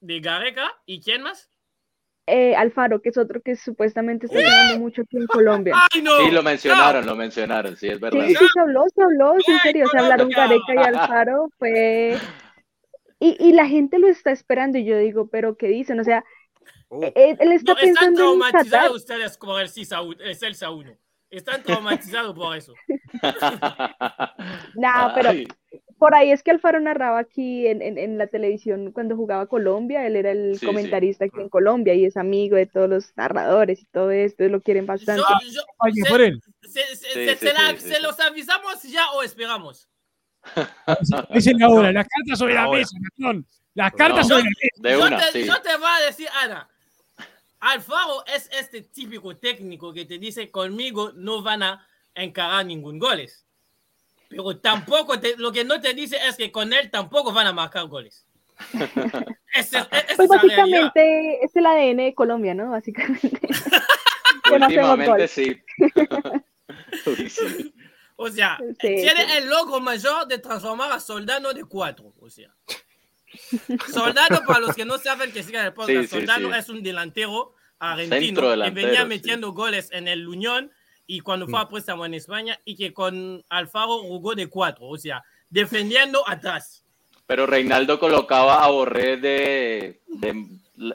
de 0.00 0.20
Gareca 0.20 0.70
y 0.84 1.00
quién 1.00 1.22
más? 1.22 1.48
Eh, 2.26 2.54
Alfaro, 2.56 3.00
que 3.02 3.08
es 3.10 3.16
otro 3.18 3.40
que 3.42 3.56
supuestamente 3.56 4.26
está 4.26 4.38
sonando 4.40 4.78
mucho 4.80 5.02
aquí 5.02 5.16
en 5.16 5.26
Colombia. 5.26 5.74
¡Ay, 5.94 6.02
no! 6.02 6.18
Sí, 6.20 6.30
lo 6.30 6.42
mencionaron, 6.42 7.04
lo 7.06 7.16
mencionaron, 7.16 7.76
sí, 7.76 7.88
es 7.88 7.98
verdad. 8.00 8.24
Sí, 8.26 8.34
sí, 8.34 8.46
se 8.52 8.60
habló, 8.60 8.84
se 8.94 9.02
habló, 9.02 9.34
sí, 9.44 9.52
en 9.52 9.58
serio, 9.60 9.86
se 9.88 9.98
hablaron. 9.98 10.28
Gareca 10.28 10.74
y 10.74 10.78
Alfaro, 10.78 11.48
fue... 11.58 12.18
Y, 13.24 13.36
y 13.38 13.52
la 13.52 13.66
gente 13.66 13.98
lo 13.98 14.08
está 14.08 14.30
esperando 14.32 14.76
y 14.78 14.84
yo 14.84 14.98
digo, 14.98 15.28
pero 15.28 15.56
¿qué 15.56 15.68
dicen? 15.68 15.98
O 16.00 16.04
sea, 16.04 16.24
Uh, 16.90 17.02
él, 17.14 17.36
él 17.40 17.52
está 17.52 17.72
No, 17.72 17.78
están 17.78 17.94
pensando 17.94 18.34
en 18.34 18.38
Qatar. 18.40 18.50
traumatizados 18.52 18.96
ustedes 18.96 19.38
por 19.38 19.60
el 19.60 19.68
CISA 19.68 20.00
el 20.20 20.36
Celsa 20.36 20.70
1. 20.70 20.92
Están 21.30 21.62
traumatizados 21.62 22.34
por 22.36 22.56
eso. 22.56 22.72
Nah, 24.76 25.14
pero 25.14 25.30
por 25.98 26.14
ahí 26.14 26.30
es 26.30 26.42
que 26.42 26.50
Alfaro 26.50 26.80
narraba 26.80 27.18
aquí 27.18 27.66
en, 27.66 27.82
en, 27.82 27.98
en 27.98 28.18
la 28.18 28.26
televisión 28.26 28.92
cuando 28.92 29.16
jugaba 29.16 29.46
Colombia, 29.46 30.06
él 30.06 30.16
era 30.16 30.30
el 30.30 30.54
Sí, 30.54 30.60
sí. 30.60 30.66
comentarista 30.66 31.24
aquí 31.24 31.40
en 31.40 31.48
Colombia 31.48 31.94
y 31.94 32.04
es 32.04 32.16
amigo 32.16 32.56
de 32.56 32.66
todos 32.66 32.88
los 32.88 33.16
narradores 33.16 33.80
y 33.82 33.86
todo 33.86 34.10
esto, 34.10 34.44
lo 34.48 34.60
quieren 34.60 34.86
bastante. 34.86 35.22
Yo- 35.22 35.50
yo- 35.52 35.62
Oye, 35.78 36.02
se- 36.02 36.10
por 36.10 36.20
él. 36.20 36.40
se, 36.62 36.68
se- 36.68 36.96
Sí, 36.96 37.08
se- 37.12 37.36
sí, 37.36 37.46
se 37.46 37.52
la- 37.52 37.70
sí, 37.70 37.76
sí, 37.78 37.88
¿se 37.88 37.94
sí. 37.96 38.02
los 38.02 38.20
avisamos 38.20 38.82
ya 38.84 39.10
o 39.12 39.22
esperamos? 39.22 39.88
Dicen 41.30 41.62
ahora, 41.62 41.92
las 41.92 42.06
cartas 42.08 42.38
sobre 42.38 42.54
la 42.54 42.64
Ahora. 42.64 42.78
mesa, 42.80 42.96
Gastón. 43.00 43.46
Las 43.74 43.92
cartas 43.92 44.28
No. 44.28 44.36
sobre 44.36 44.44
la 44.44 44.50
mesa. 44.50 44.76
de 44.76 44.90
yo, 44.92 45.06
una, 45.06 45.18
te, 45.30 45.32
sí. 45.42 45.46
yo 45.46 45.60
te 45.62 45.76
voy 45.76 45.88
a 46.02 46.06
decir, 46.06 46.28
Ana. 46.42 46.68
Alfaro 47.60 48.24
es 48.26 48.48
este 48.52 48.82
típico 48.82 49.36
técnico 49.36 49.92
que 49.92 50.04
te 50.04 50.18
dice 50.18 50.50
conmigo 50.50 51.12
no 51.14 51.42
van 51.42 51.62
a 51.62 51.86
encarar 52.14 52.66
ningún 52.66 52.98
goles. 52.98 53.46
Pero 54.28 54.58
tampoco, 54.58 55.18
te- 55.18 55.36
lo 55.38 55.50
que 55.52 55.64
no 55.64 55.80
te 55.80 55.94
dice 55.94 56.18
es 56.28 56.36
que 56.36 56.52
con 56.52 56.72
él 56.72 56.90
tampoco 56.90 57.32
van 57.32 57.46
a 57.46 57.52
marcar 57.52 57.86
goles. 57.86 58.26
Es 59.54 59.70
Pues 60.16 60.28
la 60.28 60.36
básicamente 60.36 61.44
es 61.44 61.54
el 61.56 61.64
ADN 61.66 61.96
de 62.06 62.14
Colombia, 62.14 62.54
¿no? 62.54 62.70
Básicamente. 62.70 63.40
Últimamente 64.52 65.28
sí. 65.28 65.62
Sí. 67.28 67.74
O 68.16 68.28
sea, 68.28 68.58
Sí, 68.58 68.76
tiene 68.80 69.26
sí. 69.26 69.32
el 69.38 69.48
logro 69.48 69.80
mayor 69.80 70.26
de 70.28 70.38
transformar 70.38 70.92
a 70.92 71.00
Soldano 71.00 71.52
de 71.52 71.64
cuatro. 71.64 72.12
O 72.20 72.30
sea, 72.30 72.54
Soldano, 73.92 74.40
para 74.46 74.60
los 74.60 74.74
que 74.74 74.84
no 74.84 74.98
saben 74.98 75.32
que 75.32 75.42
sigan 75.42 75.66
el 75.66 75.72
podcast, 75.72 76.12
Sí, 76.12 76.20
sí. 76.20 76.26
es 76.56 76.68
un 76.68 76.82
delantero 76.82 77.54
argentino 77.78 78.40
que 78.62 78.70
venía 78.70 79.02
sí. 79.02 79.06
metiendo 79.08 79.52
goles 79.52 79.88
en 79.92 80.08
el 80.08 80.28
Unión 80.28 80.70
y 81.06 81.20
cuando 81.20 81.46
fue 81.48 81.60
a 81.60 81.68
préstamo 81.68 82.06
en 82.06 82.14
España 82.14 82.58
y 82.64 82.76
que 82.76 82.94
con 82.94 83.44
Alfaro 83.48 83.98
jugó 83.98 84.34
de 84.34 84.46
cuatro. 84.48 84.86
O 84.86 84.96
sea, 84.96 85.22
defendiendo 85.50 86.26
atrás. 86.28 86.84
Pero 87.26 87.46
Reinaldo 87.46 87.98
colocaba 87.98 88.64
a 88.64 88.68
Borré 88.68 89.16
de, 89.16 90.02
de 90.06 90.46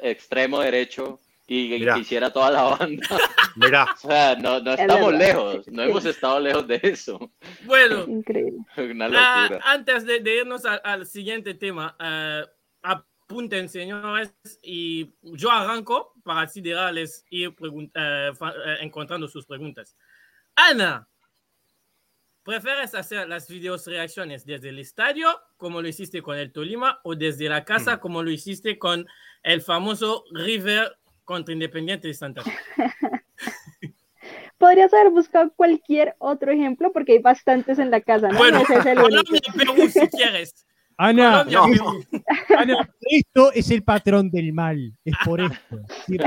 extremo 0.01 0.59
derecho 0.61 1.19
y 1.49 1.69
Mirá. 1.79 1.95
que 1.95 1.99
hiciera 2.01 2.31
toda 2.31 2.51
la 2.51 2.63
banda. 2.63 3.07
mirá, 3.55 3.85
O 3.93 3.97
sea, 3.97 4.35
no, 4.35 4.59
no 4.59 4.73
Es 4.73 4.79
estamos 4.79 5.13
lejos, 5.13 5.67
no 5.67 5.83
hemos 5.83 6.05
estado 6.05 6.39
lejos 6.39 6.67
de 6.67 6.79
eso. 6.83 7.31
Bueno, 7.63 8.03
Increíble. 8.07 8.59
Una 8.77 9.09
Ah, 9.13 9.47
locura. 9.49 9.61
antes 9.71 10.05
de, 10.05 10.19
de 10.19 10.37
irnos 10.37 10.63
al, 10.65 10.79
al 10.83 11.05
siguiente 11.05 11.53
tema, 11.55 11.95
eh, 11.99 12.45
apunten, 12.83 13.67
señores, 13.69 14.33
y 14.61 15.11
yo 15.21 15.51
arranco 15.51 16.13
para 16.23 16.41
así 16.41 16.61
dejarles 16.61 17.25
ir 17.29 17.53
eh, 17.95 18.31
encontrando 18.81 19.27
sus 19.27 19.45
preguntas. 19.45 19.95
Ana, 20.55 21.07
¿prefieres 22.43 22.95
hacer 22.95 23.27
las 23.27 23.47
videos 23.47 23.85
reacciones 23.87 24.45
desde 24.45 24.69
el 24.69 24.79
estadio, 24.79 25.27
como 25.57 25.81
lo 25.81 25.87
hiciste 25.87 26.21
con 26.21 26.37
el 26.37 26.51
Tolima, 26.51 26.99
o 27.03 27.15
desde 27.15 27.47
la 27.49 27.63
casa, 27.65 27.97
Hmm. 27.97 27.99
como 27.99 28.23
lo 28.23 28.31
hiciste 28.31 28.77
con 28.79 29.05
el 29.43 29.61
famoso 29.61 30.25
River 30.31 30.97
contra 31.29 31.53
Independiente 31.53 32.07
de 32.07 32.13
Santa 32.15 32.41
Fe? 32.41 32.51
Podrías 34.57 34.91
haber 34.95 35.11
buscado 35.11 35.53
cualquier 35.55 36.15
otro 36.17 36.51
ejemplo 36.51 36.91
porque 36.91 37.11
hay 37.13 37.19
bastantes 37.19 37.77
en 37.77 37.91
la 37.91 38.01
casa, 38.01 38.29
¿no? 38.29 38.37
Bueno, 38.39 38.57
No 38.57 38.63
ese 38.63 38.75
es 38.77 38.85
el 38.87 38.97
único. 38.97 39.23
Colombia, 39.23 39.41
Perú, 39.55 39.89
si 39.89 40.07
quieres. 40.09 40.65
Ana, 40.97 41.45
Colombia, 41.45 41.59
no. 41.59 41.65
Perú. 41.69 42.05
Ana, 42.57 42.89
esto 43.01 43.53
es 43.53 43.69
el 43.69 43.83
patrón 43.83 44.31
del 44.31 44.51
mal. 44.53 44.91
Es 45.05 45.13
por 45.23 45.39
esto. 45.39 45.77
Sí, 46.07 46.17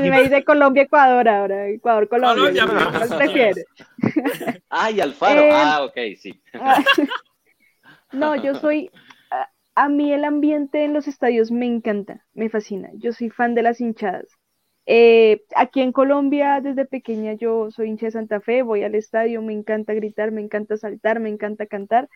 me 0.00 0.22
dice 0.22 0.44
Colombia, 0.44 0.82
Ecuador 0.82 1.28
ahora. 1.28 1.68
Ecuador, 1.68 2.08
Colombia. 2.08 2.66
Colombia, 2.66 2.90
¿Cuál 2.90 3.08
Perú. 3.08 3.16
prefieres? 3.18 3.64
Ah, 4.68 4.90
y 4.90 5.00
Alfaro. 5.00 5.40
Eh, 5.40 5.50
ah, 5.52 5.84
ok, 5.84 5.96
sí. 6.20 6.42
No, 8.12 8.34
yo 8.36 8.54
soy. 8.56 8.90
A, 9.74 9.88
mí 9.88 10.12
el 10.12 10.24
ambiente 10.24 10.84
en 10.84 10.92
los 10.92 11.08
estadios 11.08 11.50
me 11.50 11.66
encanta, 11.66 12.26
me 12.34 12.48
fascina. 12.50 12.90
Yo 12.94 13.12
soy 13.12 13.30
fan 13.30 13.54
de 13.54 13.62
las 13.62 13.80
hinchadas. 13.80 14.26
Eh, 14.86 15.44
aquí 15.56 15.80
en 15.80 15.92
Colombia, 15.92 16.60
desde 16.60 16.84
pequeña, 16.86 17.34
yo 17.34 17.70
soy 17.70 17.88
hincha 17.88 18.06
de 18.06 18.12
Santa 18.12 18.40
Fe, 18.40 18.62
voy 18.62 18.82
al 18.82 18.94
estadio, 18.94 19.42
me 19.42 19.52
encanta 19.52 19.94
gritar, 19.94 20.32
me 20.32 20.40
encanta 20.42 20.76
saltar, 20.76 21.20
me 21.20 21.28
encanta 21.28 21.66
cantar. 21.66 22.08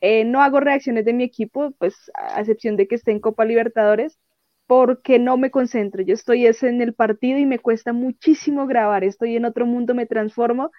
Eh, 0.00 0.24
no 0.24 0.42
hago 0.42 0.60
reacciones 0.60 1.04
de 1.04 1.14
mi 1.14 1.24
equipo, 1.24 1.72
pues 1.78 2.10
a 2.14 2.40
excepción 2.40 2.76
de 2.76 2.88
que 2.88 2.96
esté 2.96 3.12
en 3.12 3.20
Copa 3.20 3.44
Libertadores, 3.44 4.18
porque 4.66 5.18
no 5.18 5.36
me 5.38 5.50
concentro. 5.50 6.02
Yo 6.02 6.14
estoy 6.14 6.46
es 6.46 6.62
en 6.62 6.82
el 6.82 6.94
partido 6.94 7.38
y 7.38 7.46
me 7.46 7.58
cuesta 7.58 7.92
muchísimo 7.92 8.66
grabar. 8.66 9.04
Estoy 9.04 9.36
en 9.36 9.44
otro 9.46 9.66
mundo, 9.66 9.94
me 9.94 10.06
transformo. 10.06 10.70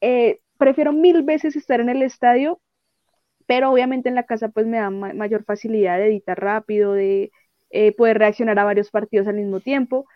Eh, 0.00 0.40
prefiero 0.58 0.92
mil 0.92 1.22
veces 1.22 1.56
estar 1.56 1.80
en 1.80 1.90
el 1.90 2.02
estadio 2.02 2.60
pero 3.48 3.72
obviamente 3.72 4.08
en 4.10 4.14
la 4.16 4.24
casa 4.24 4.50
pues 4.50 4.66
me 4.68 4.78
da 4.78 4.90
ma- 4.90 5.14
mayor 5.14 5.44
facilidad 5.44 5.98
de 5.98 6.06
editar 6.08 6.38
rápido, 6.40 6.92
de 6.94 7.32
eh, 7.70 7.92
poder 7.96 8.18
reaccionar 8.18 8.58
a 8.60 8.64
varios 8.64 8.90
partidos 8.92 9.26
al 9.28 9.36
mismo 9.36 9.60
tiempo. 9.60 10.06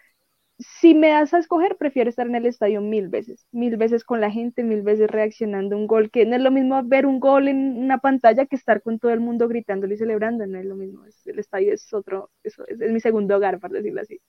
Si 0.59 0.95
me 0.95 1.09
das 1.09 1.35
a 1.35 1.38
escoger, 1.38 1.77
prefiero 1.77 2.09
estar 2.11 2.27
en 2.29 2.37
el 2.37 2.47
estadio 2.47 2.81
mil 2.81 3.09
veces, 3.09 3.47
mil 3.51 3.77
veces 3.77 4.05
con 4.05 4.21
la 4.21 4.31
gente, 4.31 4.62
mil 4.62 4.83
veces 4.83 5.11
reaccionando 5.11 5.75
a 5.75 5.79
un 5.81 5.88
gol, 5.88 6.11
que 6.11 6.27
no 6.27 6.37
es 6.37 6.42
lo 6.42 6.53
mismo 6.53 6.81
ver 6.85 7.07
un 7.07 7.18
gol 7.21 7.49
en 7.49 7.79
una 7.79 7.99
pantalla 7.99 8.47
que 8.47 8.55
estar 8.57 8.81
con 8.83 9.01
todo 9.01 9.12
el 9.12 9.21
mundo 9.21 9.49
gritándolo 9.49 9.95
y 9.95 9.97
celebrando, 9.97 10.47
no 10.47 10.59
es 10.59 10.66
lo 10.66 10.77
mismo, 10.77 11.05
es- 11.07 11.27
el 11.27 11.40
estadio 11.40 11.73
es 11.75 11.92
otro, 11.92 12.31
eso 12.45 12.64
es, 12.68 12.81
es 12.81 12.92
mi 12.92 13.01
segundo 13.01 13.37
hogar, 13.37 13.59
por 13.59 13.71
decirlo 13.73 14.03
así. 14.03 14.21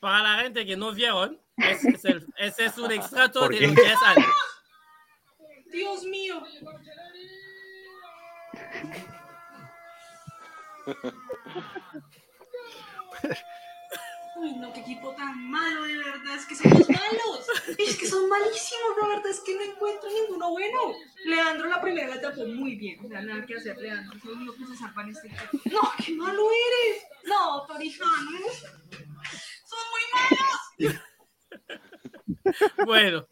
Para 0.00 0.22
la 0.22 0.42
gente 0.44 0.64
que 0.64 0.76
no 0.76 0.92
vieron, 0.94 1.38
ese 1.58 1.90
es, 1.90 2.04
el- 2.06 2.26
ese 2.38 2.64
es 2.66 2.78
un 2.78 2.92
extracto 2.92 3.40
¿Por 3.40 3.50
de 3.50 3.58
qué? 3.58 3.66
lo 3.66 3.74
que 3.74 3.92
es 3.92 4.02
Ana. 4.02 4.26
Dios 5.72 6.04
mío. 6.06 6.42
Uy, 14.36 14.52
no, 14.56 14.72
qué 14.72 14.80
equipo 14.80 15.14
tan 15.14 15.50
malo, 15.50 15.84
de 15.84 15.96
verdad, 15.96 16.34
es 16.36 16.44
que 16.44 16.54
son 16.54 16.70
los 16.70 16.88
malos. 16.88 17.46
Es 17.78 17.96
que 17.96 18.06
son 18.06 18.28
malísimos, 18.28 18.96
de 19.00 19.08
verdad, 19.08 19.26
es 19.30 19.40
que 19.40 19.54
no 19.56 19.62
encuentro 19.62 20.10
ninguno 20.10 20.50
bueno. 20.50 20.94
Leandro 21.24 21.68
la 21.68 21.80
primera 21.80 22.14
la 22.14 22.20
tapó 22.20 22.46
muy 22.46 22.76
bien, 22.76 23.04
o 23.04 23.08
sea, 23.08 23.22
nada 23.22 23.46
que 23.46 23.56
hacer, 23.56 23.78
Leandro, 23.78 24.12
que 24.20 24.28
se 24.66 24.74
este. 25.10 25.70
No, 25.70 25.80
qué 26.04 26.12
malo 26.12 26.48
eres. 26.50 27.02
No, 27.24 27.66
Torijano, 27.66 28.30
son 29.64 29.80
muy 29.90 30.02
malos. 30.12 31.02
Bueno, 32.84 33.26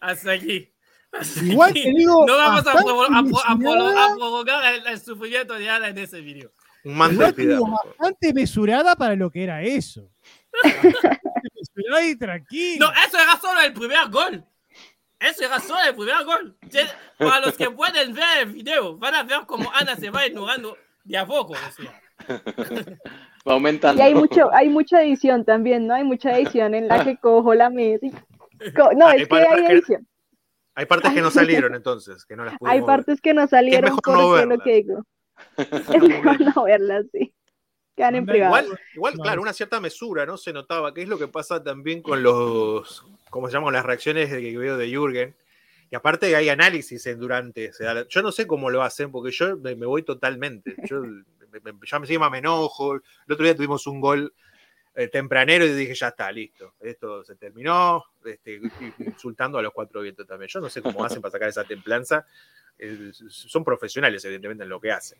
hasta 0.00 0.32
aquí. 0.32 0.74
Igual 1.42 1.70
aquí. 1.70 1.82
te 1.82 1.90
digo, 1.90 2.26
no 2.26 2.36
vamos 2.36 2.66
a, 2.66 3.56
provocar 4.16 4.74
el, 4.74 4.86
el 4.86 5.00
sufrimiento 5.00 5.54
de 5.54 5.68
Ana 5.68 5.88
en 5.88 5.98
ese 5.98 6.20
video. 6.20 6.52
un 6.84 6.96
manto 6.96 7.20
bastante 7.20 8.32
mesurada 8.32 8.94
para 8.96 9.16
lo 9.16 9.30
que 9.30 9.42
era 9.42 9.62
eso. 9.62 10.08
mesurada 10.64 12.06
y 12.06 12.16
tranquila. 12.16 12.86
No, 12.86 12.92
eso 13.06 13.18
era 13.18 13.36
solo 13.40 13.60
el 13.60 13.72
primer 13.72 14.08
gol. 14.10 14.44
Ese 15.18 15.44
era 15.44 15.60
solo 15.60 15.80
el 15.86 15.94
primer 15.94 16.24
gol. 16.24 16.56
Para 17.18 17.40
los 17.40 17.56
que 17.56 17.70
pueden 17.70 18.14
ver 18.14 18.38
el 18.42 18.52
video, 18.52 18.96
van 18.96 19.14
a 19.14 19.22
ver 19.22 19.40
cómo 19.46 19.70
Ana 19.74 19.96
se 19.96 20.10
va 20.10 20.26
ignorando 20.26 20.76
de 21.04 21.18
a 21.18 21.26
poco. 21.26 21.52
o 21.52 21.82
sea. 21.82 22.00
Va 23.48 23.54
aumentando. 23.54 24.02
Y 24.02 24.04
hay 24.04 24.14
mucho, 24.14 24.52
hay 24.52 24.68
mucha 24.68 25.02
edición 25.02 25.46
también, 25.46 25.86
¿no? 25.86 25.94
Hay 25.94 26.04
mucha 26.04 26.36
edición 26.36 26.74
en 26.74 26.88
la 26.88 27.02
que 27.04 27.16
cojo 27.16 27.54
la 27.54 27.70
mesa. 27.70 28.04
y 28.04 28.10
co- 28.72 28.92
No, 28.94 29.06
Hay 29.06 29.22
es 29.22 29.28
que 29.28 29.36
hay 29.36 29.64
edición. 29.64 30.06
Hay 30.74 30.86
partes 30.86 31.12
que 31.12 31.20
no 31.20 31.30
salieron 31.30 31.74
entonces, 31.74 32.24
que 32.24 32.36
no 32.36 32.44
las 32.44 32.56
pudimos 32.58 32.72
Hay 32.74 32.80
ver. 32.80 32.86
partes 32.86 33.20
que 33.20 33.34
no 33.34 33.46
salieron 33.46 33.84
mejor 33.84 34.02
por 34.02 34.14
no 34.14 34.22
lo 34.22 34.30
verlas. 34.32 34.58
que 34.64 34.74
digo. 34.74 35.04
Es 35.56 36.02
mejor 36.02 36.40
no 36.56 36.64
verlas, 36.64 37.06
sí. 37.12 37.32
Quedan 37.96 38.14
en 38.14 38.26
privado. 38.26 38.56
Igual, 38.64 38.78
igual, 38.94 39.14
No, 39.16 39.22
claro, 39.22 39.40
es- 39.40 39.42
una 39.42 39.52
cierta 39.52 39.80
mesura, 39.80 40.24
¿no? 40.26 40.36
Se 40.36 40.52
notaba, 40.52 40.94
que 40.94 41.02
es 41.02 41.08
lo 41.08 41.18
que 41.18 41.28
pasa 41.28 41.62
también 41.62 42.02
con 42.02 42.22
los, 42.22 43.04
¿cómo 43.30 43.48
se 43.48 43.54
llaman? 43.54 43.72
Las 43.74 43.84
reacciones 43.84 44.28
que 44.30 44.56
veo 44.58 44.76
de 44.78 44.88
Jürgen. 44.88 45.34
Y 45.90 45.96
aparte 45.96 46.34
hay 46.36 46.48
análisis 46.48 47.04
en 47.06 47.18
durante. 47.18 47.70
o 47.70 47.72
sea, 47.72 48.06
yo 48.08 48.22
no 48.22 48.30
sé 48.32 48.46
cómo 48.46 48.70
lo 48.70 48.82
hacen, 48.82 49.10
porque 49.10 49.32
yo 49.32 49.56
me, 49.56 49.74
me 49.74 49.86
voy 49.86 50.02
totalmente. 50.04 50.76
Yo 50.84 51.00
me, 51.02 51.60
me- 51.64 51.72
ya 51.84 51.96
encima 51.96 52.30
me 52.30 52.38
enojo. 52.38 52.94
El 52.94 53.02
otro 53.32 53.44
día 53.44 53.56
tuvimos 53.56 53.86
un 53.88 54.00
gol 54.00 54.32
eh, 54.94 55.08
tempranero 55.08 55.64
y 55.64 55.72
dije, 55.72 55.94
ya 55.94 56.08
está, 56.08 56.30
listo. 56.32 56.74
Esto 56.80 57.24
se 57.24 57.36
terminó. 57.36 58.04
Este, 58.24 58.60
insultando 58.98 59.58
a 59.58 59.62
los 59.62 59.72
cuatro 59.72 60.00
vientos 60.02 60.26
también. 60.26 60.48
Yo 60.48 60.60
no 60.60 60.68
sé 60.68 60.82
cómo 60.82 61.04
hacen 61.04 61.20
para 61.20 61.32
sacar 61.32 61.48
esa 61.48 61.64
templanza. 61.64 62.26
Eh, 62.78 63.10
son 63.12 63.64
profesionales, 63.64 64.24
evidentemente, 64.24 64.64
en 64.64 64.70
lo 64.70 64.80
que 64.80 64.92
hacen. 64.92 65.18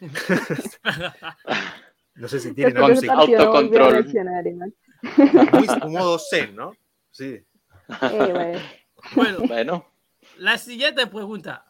No 2.16 2.28
sé 2.28 2.40
si 2.40 2.54
tienen 2.54 2.78
algún 2.78 3.10
a 3.10 3.12
autocontrol. 3.12 4.06
muy, 5.84 5.92
modo 5.92 6.18
zen, 6.18 6.56
¿no? 6.56 6.74
Sí. 7.10 7.44
Eh, 8.02 8.62
bueno. 9.14 9.38
Bueno, 9.46 9.92
la 10.38 10.58
siguiente 10.58 11.06
pregunta. 11.06 11.64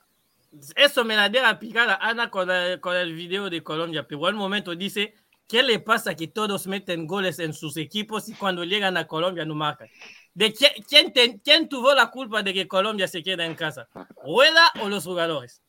Eso 0.75 1.05
me 1.05 1.17
la 1.17 1.29
deja 1.29 1.59
picada 1.59 1.99
Ana 2.01 2.31
con 2.31 2.51
el, 2.51 2.81
con 2.81 2.97
el 2.97 3.13
video 3.13 3.51
de 3.51 3.63
Colombia, 3.63 4.07
pero 4.07 4.25
al 4.27 4.35
momento 4.35 4.75
dice, 4.75 5.15
¿qué 5.49 5.63
le 5.63 5.79
pasa 5.81 6.15
que 6.17 6.29
todos 6.29 6.67
meten 6.67 7.07
goles 7.07 7.39
en 7.39 7.53
sus 7.55 7.77
equipos 7.77 8.29
y 8.29 8.35
cuando 8.37 8.65
llegan 8.65 8.97
a 8.97 9.07
Colombia 9.07 9.45
no 9.45 9.55
marcan? 9.55 9.89
¿De 10.35 10.53
quién, 10.53 10.73
quién, 10.89 11.13
te- 11.13 11.41
quién 11.41 11.69
tuvo 11.69 11.95
la 11.95 12.11
culpa 12.11 12.43
de 12.43 12.53
que 12.55 12.69
Colombia 12.69 13.09
se 13.09 13.23
quede 13.23 13.45
en 13.45 13.55
casa? 13.55 13.89
¿Rueda 14.23 14.73
o 14.83 14.89
los 14.89 15.05
jugadores? 15.05 15.63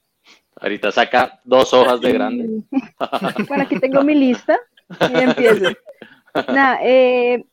ahorita 0.60 0.92
saca 0.92 1.40
dos 1.44 1.74
hojas 1.74 2.02
de 2.02 2.12
grande. 2.14 2.52
Bueno, 3.48 3.64
aquí 3.64 3.78
tengo 3.80 4.02
mi 4.02 4.16
lista 4.16 4.60
y 5.06 5.22
empiezo. 5.22 5.74
Nada, 6.48 6.80
eh, 6.84 7.46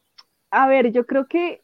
a 0.51 0.69
ver, 0.69 0.93
yo 0.93 1.07
creo 1.07 1.27
que 1.29 1.63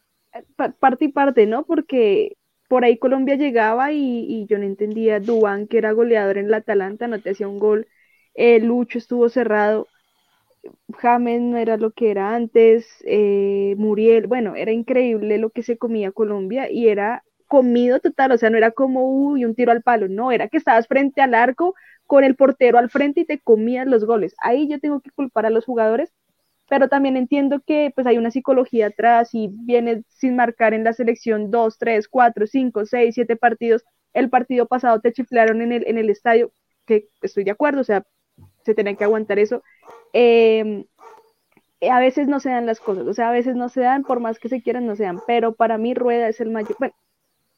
pa- 0.56 0.72
parte 0.72 1.06
y 1.06 1.08
parte, 1.10 1.46
¿no? 1.46 1.66
Porque 1.66 2.36
por 2.68 2.84
ahí 2.84 2.98
Colombia 2.98 3.36
llegaba 3.36 3.92
y, 3.92 4.26
y 4.28 4.46
yo 4.48 4.58
no 4.58 4.64
entendía. 4.66 5.20
Dubán, 5.20 5.68
que 5.68 5.78
era 5.78 5.92
goleador 5.92 6.38
en 6.38 6.50
la 6.50 6.58
Atalanta, 6.58 7.08
no 7.08 7.20
te 7.22 7.30
hacía 7.30 7.48
un 7.48 7.58
gol. 7.60 7.88
Eh, 8.34 8.60
Lucho 8.60 8.98
estuvo 8.98 9.28
cerrado. 9.30 9.88
James 10.98 11.40
no 11.40 11.56
era 11.58 11.76
lo 11.76 11.92
que 11.92 12.10
era 12.10 12.34
antes. 12.34 12.86
eh, 13.06 13.74
Muriel, 13.78 14.26
bueno, 14.26 14.56
era 14.56 14.72
increíble 14.72 15.38
lo 15.38 15.50
que 15.50 15.62
se 15.62 15.78
comía 15.78 16.12
Colombia 16.12 16.70
y 16.70 16.88
era 16.88 17.24
comido 17.46 17.98
total, 18.00 18.32
o 18.32 18.38
sea, 18.38 18.50
no 18.50 18.58
era 18.58 18.70
como 18.70 19.06
uy, 19.10 19.44
un 19.44 19.54
tiro 19.56 19.72
al 19.72 19.82
palo, 19.82 20.06
no, 20.08 20.30
era 20.32 20.48
que 20.48 20.56
estabas 20.58 20.86
frente 20.86 21.20
al 21.20 21.34
arco 21.34 21.74
con 22.06 22.22
el 22.24 22.36
portero 22.36 22.78
al 22.78 22.90
frente 22.90 23.20
y 23.22 23.24
te 23.26 23.40
comías 23.40 23.86
los 23.88 24.04
goles. 24.04 24.34
Ahí 24.40 24.68
yo 24.68 24.78
tengo 24.80 25.00
que 25.00 25.10
culpar 25.10 25.46
a 25.46 25.50
los 25.50 25.64
jugadores, 25.64 26.12
pero 26.68 26.88
también 26.88 27.16
entiendo 27.16 27.60
que 27.66 27.90
pues 27.94 28.06
hay 28.06 28.18
una 28.18 28.30
psicología 28.30 28.86
atrás 28.88 29.30
y 29.34 29.48
vienes 29.52 30.04
sin 30.08 30.36
marcar 30.36 30.74
en 30.74 30.84
la 30.84 30.92
selección 30.92 31.50
dos, 31.50 31.78
tres, 31.78 32.08
cuatro, 32.08 32.46
cinco, 32.46 32.86
seis, 32.86 33.14
siete 33.14 33.36
partidos. 33.36 33.84
El 34.12 34.30
partido 34.30 34.66
pasado 34.66 35.00
te 35.00 35.12
chiflaron 35.12 35.62
en 35.62 35.72
el, 35.72 35.86
en 35.88 35.98
el 35.98 36.10
estadio, 36.10 36.52
que 36.86 37.08
estoy 37.22 37.44
de 37.44 37.50
acuerdo, 37.52 37.80
o 37.80 37.84
sea, 37.84 38.04
se 38.64 38.74
tienen 38.74 38.96
que 38.96 39.04
aguantar 39.04 39.38
eso. 39.38 39.62
Eh, 40.12 40.84
a 41.88 42.00
veces 42.00 42.28
no 42.28 42.40
se 42.40 42.50
dan 42.50 42.66
las 42.66 42.80
cosas, 42.80 43.06
o 43.06 43.14
sea, 43.14 43.30
a 43.30 43.32
veces 43.32 43.56
no 43.56 43.68
se 43.68 43.80
dan, 43.80 44.02
por 44.04 44.20
más 44.20 44.38
que 44.38 44.48
se 44.48 44.62
quieran, 44.62 44.86
no 44.86 44.96
se 44.96 45.04
dan, 45.04 45.20
pero 45.26 45.54
para 45.54 45.78
mí 45.78 45.94
Rueda 45.94 46.28
es 46.28 46.40
el 46.40 46.50
mayor, 46.50 46.76
bueno, 46.78 46.94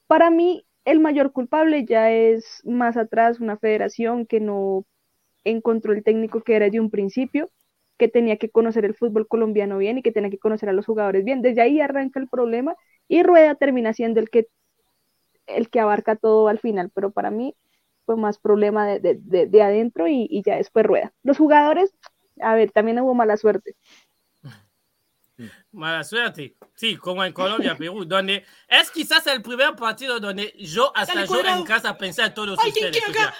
para 0.06 0.30
mí 0.30 0.64
el 0.84 1.00
mayor 1.00 1.32
culpable 1.32 1.84
ya 1.84 2.10
es 2.10 2.62
más 2.64 2.96
atrás 2.96 3.40
una 3.40 3.56
federación 3.58 4.26
que 4.26 4.40
no 4.40 4.84
encontró 5.44 5.92
el 5.92 6.04
técnico 6.04 6.42
que 6.42 6.56
era 6.56 6.70
de 6.70 6.80
un 6.80 6.90
principio, 6.90 7.50
que 7.98 8.08
tenía 8.08 8.36
que 8.36 8.50
conocer 8.50 8.84
el 8.84 8.94
fútbol 8.94 9.28
colombiano 9.28 9.78
bien 9.78 9.98
y 9.98 10.02
que 10.02 10.12
tenía 10.12 10.30
que 10.30 10.38
conocer 10.38 10.68
a 10.68 10.72
los 10.72 10.86
jugadores 10.86 11.24
bien. 11.24 11.42
Desde 11.42 11.62
ahí 11.62 11.80
arranca 11.80 12.20
el 12.20 12.28
problema 12.28 12.76
y 13.08 13.22
Rueda 13.22 13.54
termina 13.54 13.92
siendo 13.92 14.20
el 14.20 14.30
que, 14.30 14.48
el 15.46 15.70
que 15.70 15.80
abarca 15.80 16.16
todo 16.16 16.48
al 16.48 16.58
final, 16.58 16.90
pero 16.94 17.10
para 17.12 17.30
mí 17.30 17.54
fue 18.12 18.20
más 18.20 18.38
problema 18.38 18.86
de, 18.86 19.00
de- 19.00 19.18
de- 19.20 19.46
de 19.46 19.62
adentro 19.62 20.06
y, 20.08 20.26
y 20.30 20.42
ya 20.42 20.56
después 20.56 20.84
Rueda. 20.86 21.12
Los 21.22 21.38
jugadores, 21.38 21.94
a 22.40 22.54
ver, 22.54 22.70
también 22.70 22.98
hubo 23.00 23.14
mala 23.14 23.36
suerte. 23.36 23.76
Mala 25.72 26.04
suerte. 26.04 26.54
Sí, 26.74 26.96
como 26.96 27.24
en 27.24 27.32
Colombia, 27.32 27.74
Perú, 27.78 28.04
donde 28.04 28.44
es 28.68 28.90
quizás 28.90 29.26
el 29.26 29.40
primer 29.42 29.74
partido 29.74 30.20
donde 30.20 30.52
yo, 30.58 30.92
hasta 30.94 31.14
Dale, 31.14 31.26
yo 31.26 31.40
en 31.40 31.64
casa 31.64 31.96
pensé 31.96 32.22
a 32.22 32.32
todos 32.34 32.58
Alguien 32.62 32.90
ustedes. 32.90 33.08
o 33.08 33.12
sea, 33.12 33.34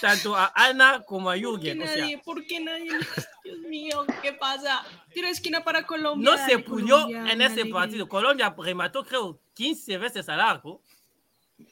tanto 0.00 0.36
a 0.36 0.52
Ana 0.54 1.02
como 1.06 1.30
a 1.30 1.34
¿Por 1.34 1.58
qué 1.60 1.72
Jürgen. 1.72 1.82
O 1.82 1.86
sea, 1.86 1.96
nadie? 1.96 2.18
¿Por 2.18 2.46
qué 2.46 2.60
nadie? 2.60 2.90
Dios 3.44 3.58
mío, 3.60 4.04
¿qué 4.22 4.34
pasa? 4.34 4.84
Tiro 5.12 5.26
de 5.26 5.32
esquina 5.32 5.64
para 5.64 5.84
Colombia. 5.86 6.30
no 6.30 6.36
se 6.46 6.62
Colombia, 6.62 7.32
en 7.32 7.40
ese 7.42 7.64
partido. 7.66 8.06
Colombia 8.08 8.54
remató, 8.56 9.02
creo, 9.04 9.40
15 9.54 9.96
veces 9.98 10.28
al 10.28 10.40
arco 10.40 10.82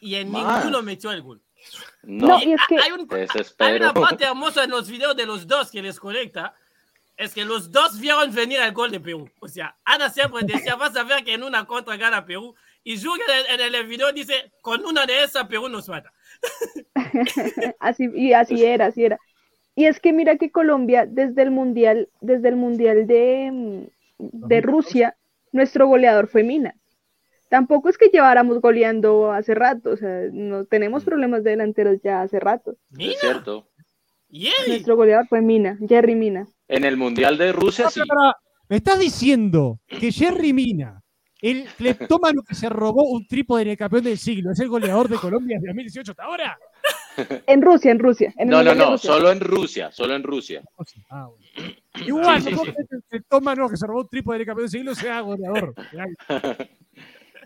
y 0.00 0.14
en 0.16 0.32
ninguno 0.32 0.82
metió 0.82 1.12
el 1.12 1.20
gol. 1.22 1.42
No, 2.02 2.28
No, 2.28 2.42
y 2.42 2.52
es 2.52 2.60
que 2.68 2.78
Hay, 2.78 2.92
un- 2.92 3.08
hay 3.58 3.76
una 3.76 3.92
parte 3.94 4.24
hermosa 4.24 4.64
en 4.64 4.70
los 4.70 4.90
videos 4.90 5.16
de 5.16 5.26
los 5.26 5.46
dos 5.46 5.70
que 5.70 5.82
les 5.82 5.98
conecta. 5.98 6.54
Es 7.16 7.32
que 7.32 7.44
los 7.46 7.70
dos 7.72 7.98
vieron 7.98 8.32
venir 8.34 8.60
el 8.60 8.72
gol 8.72 8.90
de 8.90 9.00
Perú. 9.00 9.30
O 9.40 9.48
sea, 9.48 9.74
Ana 9.84 10.10
siempre 10.10 10.42
decía, 10.44 10.74
vas 10.76 10.94
a 10.96 11.02
ver 11.02 11.24
que 11.24 11.32
en 11.32 11.42
una 11.42 11.64
contra 11.64 11.96
gana 11.96 12.26
Perú. 12.26 12.54
Y 12.84 12.98
Jürgen 12.98 13.24
en, 13.50 13.60
en 13.60 13.74
el 13.74 13.86
video 13.86 14.12
dice, 14.12 14.52
con 14.60 14.84
una 14.84 15.06
de 15.06 15.22
esas 15.24 15.46
Perú 15.48 15.68
nos 15.68 15.88
mata. 15.88 16.12
así, 17.80 18.10
y 18.14 18.32
así 18.32 18.64
era, 18.64 18.86
así 18.86 19.04
era. 19.04 19.18
Y 19.74 19.86
es 19.86 20.00
que 20.00 20.12
mira 20.12 20.36
que 20.36 20.50
Colombia, 20.50 21.06
desde 21.06 21.42
el 21.42 21.50
Mundial, 21.50 22.08
desde 22.20 22.48
el 22.48 22.56
Mundial 22.56 23.06
de, 23.06 23.50
mm, 23.52 23.82
de 24.48 24.60
Rusia, 24.60 25.16
nuestro 25.52 25.86
goleador 25.86 26.28
fue 26.28 26.42
Mina. 26.42 26.74
Tampoco 27.48 27.88
es 27.88 27.96
que 27.98 28.08
lleváramos 28.12 28.60
goleando 28.60 29.30
hace 29.32 29.54
rato, 29.54 29.90
o 29.90 29.96
sea, 29.96 30.22
no 30.32 30.64
tenemos 30.64 31.04
problemas 31.04 31.44
de 31.44 31.50
delanteros 31.50 31.98
ya 32.02 32.22
hace 32.22 32.40
rato. 32.40 32.76
Mira, 32.90 33.12
Es 33.12 33.20
cierto. 33.20 33.68
y 34.28 34.46
él. 34.48 34.52
Nuestro 34.68 34.96
goleador 34.96 35.26
fue 35.28 35.40
Mina, 35.42 35.78
Jerry 35.88 36.14
Mina. 36.16 36.46
En 36.68 36.84
el 36.84 36.96
Mundial 36.96 37.38
de 37.38 37.52
Rusia 37.52 37.88
sí. 37.90 38.00
Me 38.68 38.76
estás 38.76 38.98
diciendo 38.98 39.78
que 39.86 40.10
Jerry 40.10 40.52
Mina, 40.52 41.00
el 41.40 41.66
cleptómano 41.76 42.42
que 42.48 42.56
se 42.56 42.68
robó 42.68 43.04
un 43.04 43.26
trípode 43.28 43.62
en 43.62 43.68
el 43.68 43.76
campeón 43.76 44.02
del 44.04 44.18
siglo, 44.18 44.50
es 44.50 44.58
el 44.58 44.68
goleador 44.68 45.08
de 45.08 45.16
Colombia 45.16 45.56
desde 45.58 45.68
2018 45.68 46.10
hasta 46.12 46.24
ahora. 46.24 46.58
En 47.46 47.62
Rusia, 47.62 47.92
en 47.92 47.98
Rusia. 47.98 48.34
En 48.36 48.48
No, 48.48 48.62
no, 48.62 48.74
no, 48.74 48.90
Rusia. 48.90 49.10
solo 49.10 49.30
en 49.32 49.40
Rusia, 49.40 49.90
solo 49.90 50.14
en 50.14 50.22
Rusia. 50.22 50.62
Ah, 51.08 51.28
bueno. 51.28 51.72
Igual, 52.06 52.42
Sí, 52.42 52.50
sí, 52.50 52.54
no 52.54 52.62
sí. 52.64 52.72
el 52.90 53.02
cleptómano 53.08 53.70
que 53.70 53.78
se 53.78 53.86
robó 53.86 54.00
un 54.00 54.08
trípode 54.08 54.36
en 54.36 54.40
el 54.42 54.46
campeón 54.46 54.64
del 54.66 54.70
siglo 54.70 54.94
sea 54.94 55.20
goleador. 55.20 55.72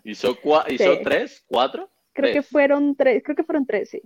¿Hizo, 0.05 0.37
cua- 0.41 0.65
hizo 0.71 0.95
Sí. 0.97 1.01
tres? 1.05 1.45
¿Cuatro? 1.47 1.89
Creo 2.13 2.33
que 2.33 2.43
fueron 2.43 2.97
tres, 2.97 3.23
creo 3.25 3.37
que 3.37 3.45
fueron 3.45 3.67
tres, 3.67 3.91
sí. 3.91 4.03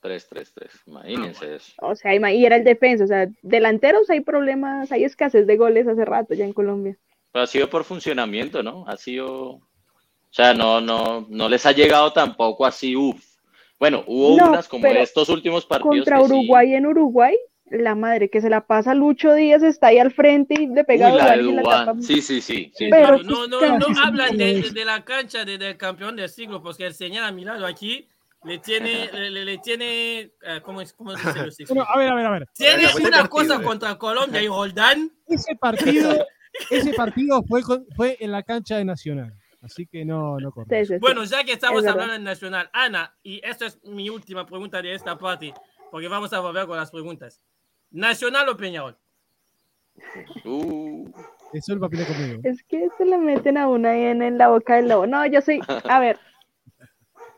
Tres, 0.00 0.26
tres, 0.28 0.52
tres. 0.52 0.72
Imagínense 0.86 1.54
eso. 1.56 1.72
O 1.80 1.94
sea, 1.94 2.14
y 2.14 2.44
era 2.44 2.56
el 2.56 2.64
defensa, 2.64 3.04
o 3.04 3.06
sea, 3.06 3.28
delanteros 3.42 4.10
hay 4.10 4.20
problemas, 4.20 4.90
hay 4.90 5.04
escasez 5.04 5.46
de 5.46 5.56
goles 5.56 5.86
hace 5.86 6.04
rato 6.04 6.34
ya 6.34 6.44
en 6.44 6.52
Colombia. 6.52 6.96
Pero 7.30 7.44
ha 7.44 7.46
sido 7.46 7.70
por 7.70 7.84
funcionamiento, 7.84 8.62
¿no? 8.62 8.84
Ha 8.88 8.96
sido. 8.96 9.30
O 9.52 10.34
sea, 10.34 10.54
no, 10.54 10.80
no, 10.80 11.26
no 11.28 11.48
les 11.48 11.64
ha 11.66 11.72
llegado 11.72 12.12
tampoco 12.12 12.64
así, 12.66 12.96
uff. 12.96 13.22
Bueno, 13.78 14.02
hubo 14.06 14.36
No, 14.38 14.50
unas 14.50 14.66
como 14.68 14.86
estos 14.86 15.28
últimos 15.28 15.66
partidos. 15.66 15.96
Contra 15.96 16.18
sí- 16.18 16.24
Uruguay 16.24 16.74
en 16.74 16.86
Uruguay, 16.86 17.36
la 17.72 17.94
madre 17.94 18.28
que 18.30 18.40
se 18.40 18.48
la 18.50 18.66
pasa 18.66 18.94
Lucho 18.94 19.34
Díaz 19.34 19.62
está 19.62 19.88
ahí 19.88 19.98
al 19.98 20.12
frente 20.12 20.54
y 20.60 20.66
le 20.66 20.84
pega 20.84 21.12
Uy, 21.12 21.18
la 21.18 21.36
de 21.36 21.42
y 21.42 21.52
la 21.52 21.62
tapa. 21.62 21.94
Sí, 22.00 22.20
sí, 22.22 22.40
sí. 22.40 22.70
sí. 22.74 22.88
Pero- 22.90 23.22
no, 23.22 23.46
no, 23.48 23.60
no 23.78 23.86
casi 23.86 24.00
hablan 24.04 24.36
de, 24.36 24.70
de 24.70 24.84
la 24.84 25.04
cancha 25.04 25.44
de- 25.44 25.58
del 25.58 25.76
campeón 25.76 26.16
del 26.16 26.28
siglo, 26.28 26.62
porque 26.62 26.86
el 26.86 26.94
señor 26.94 27.24
a 27.24 27.32
mi 27.32 27.44
lado 27.44 27.66
aquí 27.66 28.08
le 28.44 28.58
tiene, 28.58 29.10
le, 29.12 29.44
le- 29.44 29.58
tiene, 29.58 30.20
eh, 30.20 30.60
¿cómo, 30.62 30.80
es, 30.80 30.92
cómo 30.92 31.12
dice 31.14 31.22
los 31.46 31.56
Bueno, 31.68 31.84
a 31.88 31.98
ver, 31.98 32.08
a 32.10 32.14
ver, 32.14 32.26
a 32.26 32.30
ver. 32.30 32.48
Tiene 32.54 32.84
una 32.86 33.10
partido, 33.10 33.28
cosa 33.30 33.56
eh. 33.56 33.62
contra 33.62 33.96
Colombia 33.98 34.42
y 34.42 34.48
Roldán. 34.48 35.10
Ese 35.28 35.54
partido, 35.56 36.26
ese 36.70 36.92
partido 36.94 37.42
fue, 37.44 37.62
con- 37.62 37.86
fue 37.96 38.16
en 38.20 38.32
la 38.32 38.42
cancha 38.42 38.76
de 38.76 38.84
Nacional. 38.84 39.32
Así 39.62 39.86
que 39.86 40.04
no, 40.04 40.38
no 40.40 40.50
corre. 40.50 40.66
Sí, 40.80 40.86
sí, 40.86 40.94
sí. 40.94 40.98
Bueno, 41.00 41.22
ya 41.22 41.44
que 41.44 41.52
estamos 41.52 41.84
Es 41.84 41.88
hablando 41.90 42.14
en 42.14 42.24
Nacional, 42.24 42.68
Ana, 42.72 43.14
y 43.22 43.40
esta 43.44 43.66
es 43.66 43.78
mi 43.84 44.10
última 44.10 44.44
pregunta 44.44 44.82
de 44.82 44.92
esta 44.92 45.16
parte, 45.16 45.54
porque 45.92 46.08
vamos 46.08 46.32
a 46.32 46.40
volver 46.40 46.66
con 46.66 46.76
las 46.76 46.90
preguntas. 46.90 47.40
¿Nacional 47.92 48.48
o 48.48 48.56
Peñarol? 48.56 48.96
Uh, 50.44 51.10
Eso 51.52 51.74
el 51.74 51.80
papel 51.80 52.06
conmigo. 52.06 52.40
Es 52.44 52.62
que 52.64 52.88
se 52.96 53.04
le 53.04 53.18
meten 53.18 53.58
a 53.58 53.68
una 53.68 53.90
ahí 53.90 54.04
en, 54.04 54.22
en 54.22 54.38
la 54.38 54.48
boca 54.48 54.76
del 54.76 54.88
lobo. 54.88 55.06
No, 55.06 55.24
yo 55.26 55.40
soy, 55.42 55.60
a 55.84 56.00
ver, 56.00 56.18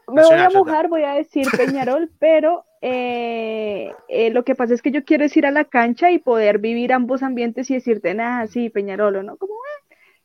Me 0.09 0.23
voy 0.23 0.39
a 0.39 0.51
mojar, 0.51 0.89
voy 0.89 1.03
a 1.03 1.15
decir 1.15 1.47
Peñarol, 1.57 2.11
pero 2.19 2.65
eh, 2.83 3.93
eh, 4.09 4.31
lo 4.31 4.45
que 4.45 4.55
pasa 4.55 4.75
es 4.75 4.83
que 4.83 4.91
yo 4.91 5.05
quiero 5.05 5.25
es 5.25 5.37
ir 5.37 5.47
a 5.47 5.51
la 5.51 5.65
cancha 5.65 6.11
y 6.11 6.19
poder 6.19 6.59
vivir 6.59 6.93
ambos 6.93 7.23
ambientes 7.23 7.71
y 7.71 7.75
decirte, 7.75 8.15
nada, 8.15 8.47
sí, 8.47 8.69
Peñarol 8.71 9.17
o 9.17 9.23
no, 9.23 9.37
como, 9.37 9.55
ah, 9.55 9.74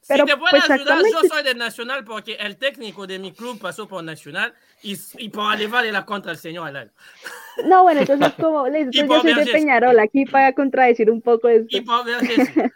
pero 0.07 0.25
si 0.25 0.31
te 0.31 0.37
puedo 0.37 0.51
pues 0.51 0.69
ayudar, 0.69 0.97
yo 0.99 1.05
exactamente. 1.05 1.27
soy 1.27 1.43
de 1.43 1.55
Nacional 1.55 2.03
porque 2.03 2.33
el 2.33 2.57
técnico 2.57 3.05
de 3.05 3.19
mi 3.19 3.31
club 3.31 3.59
pasó 3.59 3.87
por 3.87 4.03
Nacional 4.03 4.53
y, 4.81 4.97
y 5.17 5.29
por 5.29 5.57
llevarle 5.57 5.91
la 5.91 6.05
contra 6.05 6.31
al 6.31 6.37
señor 6.37 6.67
Alain. 6.67 6.91
No, 7.65 7.83
bueno, 7.83 8.01
entonces 8.01 8.33
como 8.39 8.67
les 8.67 8.89
digo, 8.89 9.15
yo 9.15 9.21
soy 9.21 9.45
de. 9.45 9.51
Peñarol, 9.51 9.99
aquí 9.99 10.25
para 10.25 10.53
contradecir 10.53 11.11
un 11.11 11.21
poco 11.21 11.47
esto. 11.47 11.77
Y 11.77 11.81
por. 11.81 12.05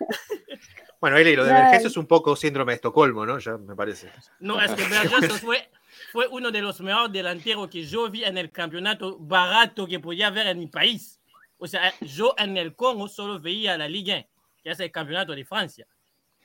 Bueno, 0.99 1.17
Eli, 1.17 1.35
lo 1.35 1.43
de. 1.43 1.51
Vergesio 1.51 1.89
es 1.89 1.97
un 1.97 2.07
poco 2.07 2.33
síndrome 2.33 2.71
de 2.71 2.75
Estocolmo, 2.75 3.25
¿no? 3.25 3.37
Ya 3.37 3.57
me 3.57 3.75
parece. 3.75 4.09
No, 4.39 4.61
es 4.61 4.71
que 4.71 4.87
Vergesio 4.87 5.35
fue, 5.41 5.69
fue 6.13 6.27
uno 6.27 6.49
de 6.49 6.61
los 6.61 6.79
mejores 6.79 7.11
delanteros 7.11 7.67
que 7.67 7.83
yo 7.83 8.09
vi 8.09 8.23
en 8.23 8.37
el 8.37 8.51
campeonato 8.51 9.17
barato 9.19 9.85
que 9.85 9.99
podía 9.99 10.29
ver 10.29 10.47
en 10.47 10.59
mi 10.59 10.67
país. 10.67 11.19
O 11.57 11.67
sea, 11.67 11.93
yo 11.99 12.33
en 12.37 12.55
el 12.55 12.73
Congo 12.73 13.09
solo 13.09 13.37
veía 13.37 13.77
la 13.77 13.89
Liga, 13.89 14.25
que 14.63 14.71
es 14.71 14.79
el 14.79 14.91
campeonato 14.91 15.33
de 15.33 15.43
Francia. 15.43 15.85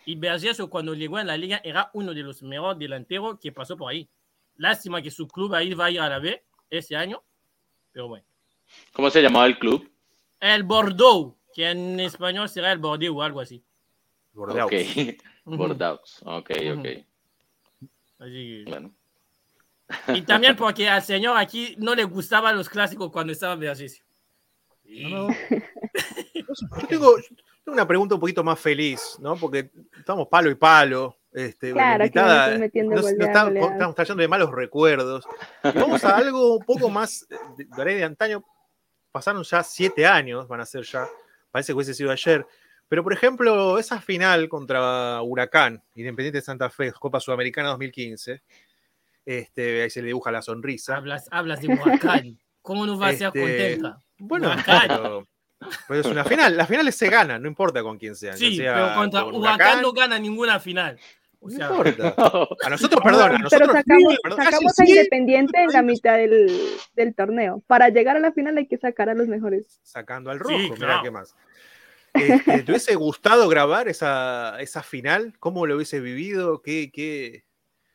Y 0.08 0.14
Vergesio 0.14 0.70
cuando 0.70 0.94
llegó 0.94 1.18
en 1.18 1.26
la 1.26 1.36
Liga 1.36 1.60
era 1.62 1.90
uno 1.92 2.14
de 2.14 2.22
los 2.22 2.42
mejores 2.42 2.78
delanteros 2.78 3.38
que 3.38 3.52
pasó 3.52 3.76
por 3.76 3.90
ahí. 3.90 4.08
Lástima 4.56 5.02
que 5.02 5.10
su 5.10 5.28
club 5.28 5.52
ahí 5.54 5.74
va 5.74 5.84
a 5.84 5.90
ir 5.90 6.00
a 6.00 6.08
la 6.08 6.18
B 6.18 6.42
ese 6.70 6.96
año, 6.96 7.22
pero 7.92 8.08
bueno. 8.08 8.24
¿Cómo 8.94 9.10
se 9.10 9.20
llamaba 9.20 9.44
el 9.44 9.58
club? 9.58 9.86
El 10.40 10.62
Bordeaux, 10.62 11.34
que 11.54 11.68
en 11.68 12.00
español 12.00 12.48
será 12.48 12.72
el 12.72 12.78
Bordeaux 12.78 13.14
o 13.18 13.22
algo 13.22 13.42
así. 13.42 13.62
Bordeaux. 14.32 14.64
Ok. 14.72 14.72
Bordeaux. 15.44 16.22
Ok, 16.24 16.50
ok. 16.78 16.86
Así 18.20 18.32
que- 18.32 18.64
Bueno. 18.66 18.94
Y 20.14 20.22
también 20.22 20.56
porque 20.56 20.88
al 20.88 21.02
señor 21.02 21.36
aquí 21.36 21.74
no 21.76 21.94
le 21.94 22.04
gustaban 22.04 22.56
los 22.56 22.70
clásicos 22.70 23.12
cuando 23.12 23.34
estaba 23.34 23.52
en 23.52 23.60
Vergesio. 23.60 24.02
No, 24.84 25.28
Yo 26.34 26.86
tengo 26.88 27.14
una 27.72 27.86
pregunta 27.86 28.14
un 28.14 28.20
poquito 28.20 28.42
más 28.44 28.58
feliz, 28.60 29.16
¿no? 29.20 29.36
Porque 29.36 29.70
estamos 29.98 30.28
palo 30.28 30.50
y 30.50 30.54
palo. 30.54 31.16
Este, 31.32 31.72
Claro, 31.72 31.98
me 31.98 32.04
invitada 32.06 32.58
nos- 32.58 32.70
nos 32.84 33.02
goleada. 33.12 33.70
estamos 33.72 33.94
trayendo 33.94 34.20
de 34.22 34.28
malos 34.28 34.50
recuerdos. 34.50 35.24
Y 35.62 35.78
vamos 35.78 36.02
a 36.04 36.16
algo 36.16 36.56
un 36.56 36.64
poco 36.64 36.88
más 36.88 37.26
de, 37.56 37.66
de, 37.84 37.94
de 37.96 38.04
antaño. 38.04 38.42
Pasaron 39.12 39.42
ya 39.44 39.62
siete 39.62 40.06
años, 40.06 40.48
van 40.48 40.60
a 40.60 40.66
ser 40.66 40.82
ya, 40.84 41.06
parece 41.50 41.72
que 41.72 41.76
hubiese 41.76 41.94
sido 41.94 42.10
ayer. 42.10 42.46
Pero, 42.88 43.02
por 43.04 43.12
ejemplo, 43.12 43.78
esa 43.78 44.00
final 44.00 44.48
contra 44.48 45.20
Huracán, 45.22 45.82
Independiente 45.94 46.38
de 46.38 46.42
Santa 46.42 46.70
Fe, 46.70 46.90
Copa 46.92 47.20
Sudamericana 47.20 47.68
2015, 47.68 48.42
este, 49.26 49.82
ahí 49.82 49.90
se 49.90 50.00
le 50.00 50.08
dibuja 50.08 50.32
la 50.32 50.40
sonrisa. 50.40 50.96
Hablas, 50.96 51.28
hablas 51.30 51.60
de 51.60 51.68
Huacán. 51.68 52.38
¿Cómo 52.62 52.86
no 52.86 52.98
va 52.98 53.08
a 53.08 53.12
ser 53.12 53.26
Este, 53.28 53.40
contenta? 53.40 54.02
Bueno, 54.18 54.50
Pero, 55.88 56.00
es 56.00 56.06
una 56.06 56.24
final. 56.24 56.56
Las 56.56 56.68
finales 56.68 56.94
se 56.94 57.08
ganan, 57.08 57.42
no 57.42 57.48
importa 57.48 57.82
con 57.82 57.98
quién 57.98 58.14
sean. 58.14 58.36
Sí, 58.36 58.56
sea 58.56 58.74
pero 58.74 58.94
contra 58.94 59.22
con 59.24 59.34
Huracán 59.36 59.82
no 59.82 59.92
gana 59.92 60.18
ninguna 60.18 60.60
final. 60.60 60.98
O 61.40 61.48
No 61.48 61.70
importa. 61.70 62.14
A 62.64 62.70
nosotros, 62.70 63.00
perdón, 63.02 63.22
a 63.22 63.28
Pero 63.28 63.38
nosotros. 63.44 63.72
sacamos, 63.72 64.16
perdón. 64.22 64.38
sacamos 64.44 64.72
Sí, 64.74 64.82
a 64.82 64.86
sí, 64.86 64.90
Independiente 64.92 65.62
en 65.62 65.70
la 65.70 65.82
mitad 65.82 66.16
del, 66.16 66.50
del 66.94 67.14
torneo. 67.14 67.62
Para 67.66 67.88
llegar 67.90 68.16
a 68.16 68.20
la 68.20 68.32
final 68.32 68.58
hay 68.58 68.66
que 68.66 68.76
sacar 68.78 69.08
a 69.08 69.14
los 69.14 69.28
mejores. 69.28 69.80
Sacando 69.82 70.30
al 70.30 70.40
rojo, 70.40 70.56
Sí, 70.58 70.70
claro. 70.76 71.02
qué 71.02 71.10
más. 71.10 71.36
Este, 72.14 72.62
¿Te 72.62 72.72
hubiese 72.72 72.94
gustado 72.96 73.48
grabar 73.48 73.86
esa, 73.88 74.56
esa 74.60 74.82
final? 74.82 75.34
¿Cómo 75.38 75.66
lo 75.66 75.76
hubiese 75.76 76.00
vivido? 76.00 76.60
¿Qué, 76.62 76.90
qué... 76.92 77.44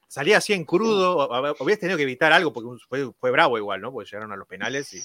¿Salía 0.07 0.37
así 0.37 0.53
en 0.53 0.63
crudo? 0.63 1.27
Hubieras 1.59 1.79
tenido 1.79 1.97
que 1.97 2.03
evitar 2.03 2.31
algo 2.31 2.53
porque 2.53 2.69
fue, 2.87 3.11
fue 3.19 3.31
bravo 3.31 3.57
igual, 3.57 3.81
¿no? 3.81 3.91
Porque 3.91 4.09
llegaron 4.11 4.31
a 4.31 4.35
los 4.37 4.47
penales 4.47 4.93
y. 4.93 4.99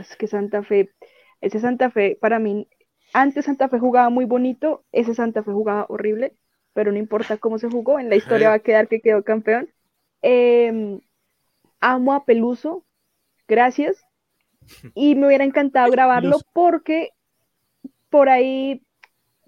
Es 0.00 0.16
que 0.16 0.26
Santa 0.28 0.62
Fe, 0.62 0.90
ese 1.40 1.60
Santa 1.60 1.90
Fe, 1.90 2.18
para 2.20 2.38
mí, 2.38 2.68
antes 3.12 3.44
Santa 3.44 3.68
Fe 3.68 3.78
jugaba 3.78 4.10
muy 4.10 4.24
bonito, 4.24 4.84
ese 4.92 5.14
Santa 5.14 5.42
Fe 5.42 5.52
jugaba 5.52 5.86
horrible, 5.88 6.34
pero 6.72 6.92
no 6.92 6.98
importa 6.98 7.36
cómo 7.38 7.58
se 7.58 7.68
jugó, 7.68 7.98
en 7.98 8.10
la 8.10 8.16
historia 8.16 8.48
va 8.48 8.56
a 8.56 8.60
quedar 8.60 8.88
que 8.88 9.00
quedó 9.00 9.22
campeón. 9.22 9.68
Eh, 10.22 10.98
amo 11.80 12.14
a 12.14 12.24
Peluso, 12.24 12.84
gracias. 13.48 14.02
Y 14.94 15.14
me 15.14 15.28
hubiera 15.28 15.44
encantado 15.44 15.90
grabarlo 15.92 16.38
porque 16.52 17.10
por 18.10 18.28
ahí, 18.28 18.82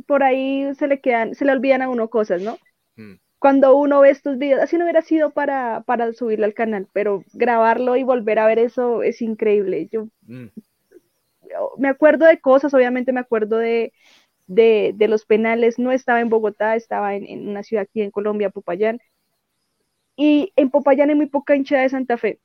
por 0.06 0.22
ahí 0.22 0.72
se 0.76 0.86
le 0.86 1.00
quedan, 1.00 1.34
se 1.34 1.44
le 1.44 1.52
olvidan 1.52 1.82
a 1.82 1.88
uno 1.88 2.08
cosas, 2.08 2.40
¿no? 2.40 2.56
Mm. 2.96 3.14
Cuando 3.40 3.76
uno 3.76 4.00
ve 4.00 4.10
estos 4.10 4.38
videos, 4.38 4.60
así 4.60 4.78
no 4.78 4.84
hubiera 4.84 5.02
sido 5.02 5.30
para, 5.30 5.82
para 5.86 6.12
subirlo 6.12 6.44
al 6.44 6.54
canal, 6.54 6.88
pero 6.92 7.24
grabarlo 7.32 7.96
y 7.96 8.02
volver 8.04 8.38
a 8.38 8.46
ver 8.46 8.58
eso 8.58 9.02
es 9.02 9.22
increíble. 9.22 9.88
Yo 9.90 10.08
Mm. 10.28 10.48
Me 11.78 11.88
acuerdo 11.88 12.26
de 12.26 12.40
cosas, 12.40 12.74
obviamente 12.74 13.12
me 13.12 13.20
acuerdo 13.20 13.58
de, 13.58 13.92
de, 14.46 14.92
de 14.96 15.08
los 15.08 15.24
penales, 15.26 15.78
no 15.78 15.92
estaba 15.92 16.20
en 16.20 16.30
Bogotá, 16.30 16.76
estaba 16.76 17.14
en, 17.14 17.26
en 17.26 17.48
una 17.48 17.62
ciudad 17.62 17.84
aquí 17.84 18.02
en 18.02 18.10
Colombia, 18.10 18.50
Popayán, 18.50 19.00
y 20.16 20.52
en 20.56 20.70
Popayán 20.70 21.10
hay 21.10 21.16
muy 21.16 21.26
poca 21.26 21.54
hincha 21.54 21.78
de 21.78 21.88
Santa 21.88 22.16
Fe. 22.18 22.40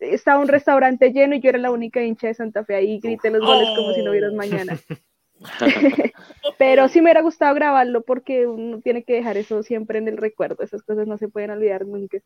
Estaba 0.00 0.40
un 0.40 0.48
restaurante 0.48 1.12
lleno 1.12 1.34
y 1.34 1.40
yo 1.40 1.50
era 1.50 1.58
la 1.58 1.70
única 1.70 2.02
hincha 2.02 2.28
de 2.28 2.34
Santa 2.34 2.64
Fe, 2.64 2.74
ahí 2.74 2.98
grité 3.00 3.30
los 3.30 3.42
goles 3.42 3.68
como 3.76 3.92
si 3.92 4.02
no 4.02 4.10
hubiera 4.10 4.30
un 4.30 4.36
mañana. 4.36 4.78
Pero 6.58 6.88
sí 6.88 7.00
me 7.00 7.06
hubiera 7.06 7.20
gustado 7.20 7.54
grabarlo 7.54 8.02
porque 8.02 8.46
uno 8.46 8.80
tiene 8.80 9.04
que 9.04 9.14
dejar 9.14 9.36
eso 9.36 9.62
siempre 9.62 9.98
en 9.98 10.08
el 10.08 10.16
recuerdo, 10.16 10.62
esas 10.62 10.82
cosas 10.82 11.06
no 11.06 11.18
se 11.18 11.28
pueden 11.28 11.50
olvidar 11.50 11.86
nunca. 11.86 12.18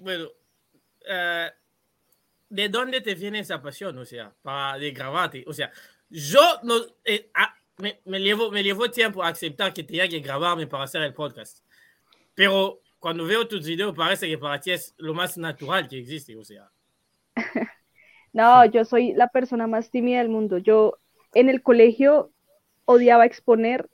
bueno, 0.00 0.28
eh, 1.08 1.50
¿de 2.48 2.68
dónde 2.68 3.00
te 3.00 3.14
viene 3.14 3.40
esa 3.40 3.60
pasión? 3.60 3.96
O 3.98 4.04
sea, 4.04 4.32
para 4.42 4.78
de 4.78 4.90
grabarte. 4.90 5.44
O 5.46 5.52
sea, 5.52 5.70
yo 6.08 6.40
no, 6.62 6.76
eh, 7.04 7.30
ah, 7.34 7.54
me, 7.78 8.00
me, 8.04 8.20
llevo, 8.20 8.50
me 8.50 8.62
llevó 8.62 8.90
tiempo 8.90 9.22
a 9.22 9.28
aceptar 9.28 9.72
que 9.72 9.82
tenía 9.82 10.08
que 10.08 10.20
grabarme 10.20 10.66
para 10.66 10.84
hacer 10.84 11.02
el 11.02 11.14
podcast. 11.14 11.64
Pero 12.34 12.80
cuando 12.98 13.24
veo 13.24 13.46
tus 13.46 13.66
videos 13.66 13.94
parece 13.94 14.28
que 14.28 14.38
para 14.38 14.60
ti 14.60 14.72
es 14.72 14.94
lo 14.98 15.14
más 15.14 15.36
natural 15.38 15.88
que 15.88 15.98
existe. 15.98 16.36
O 16.36 16.44
sea, 16.44 16.70
No, 18.36 18.66
yo 18.66 18.84
soy 18.84 19.14
la 19.14 19.28
persona 19.28 19.66
más 19.66 19.90
tímida 19.90 20.18
del 20.18 20.28
mundo. 20.28 20.58
Yo 20.58 20.98
en 21.32 21.48
el 21.48 21.62
colegio 21.62 22.32
odiaba 22.84 23.24
exponer, 23.24 23.88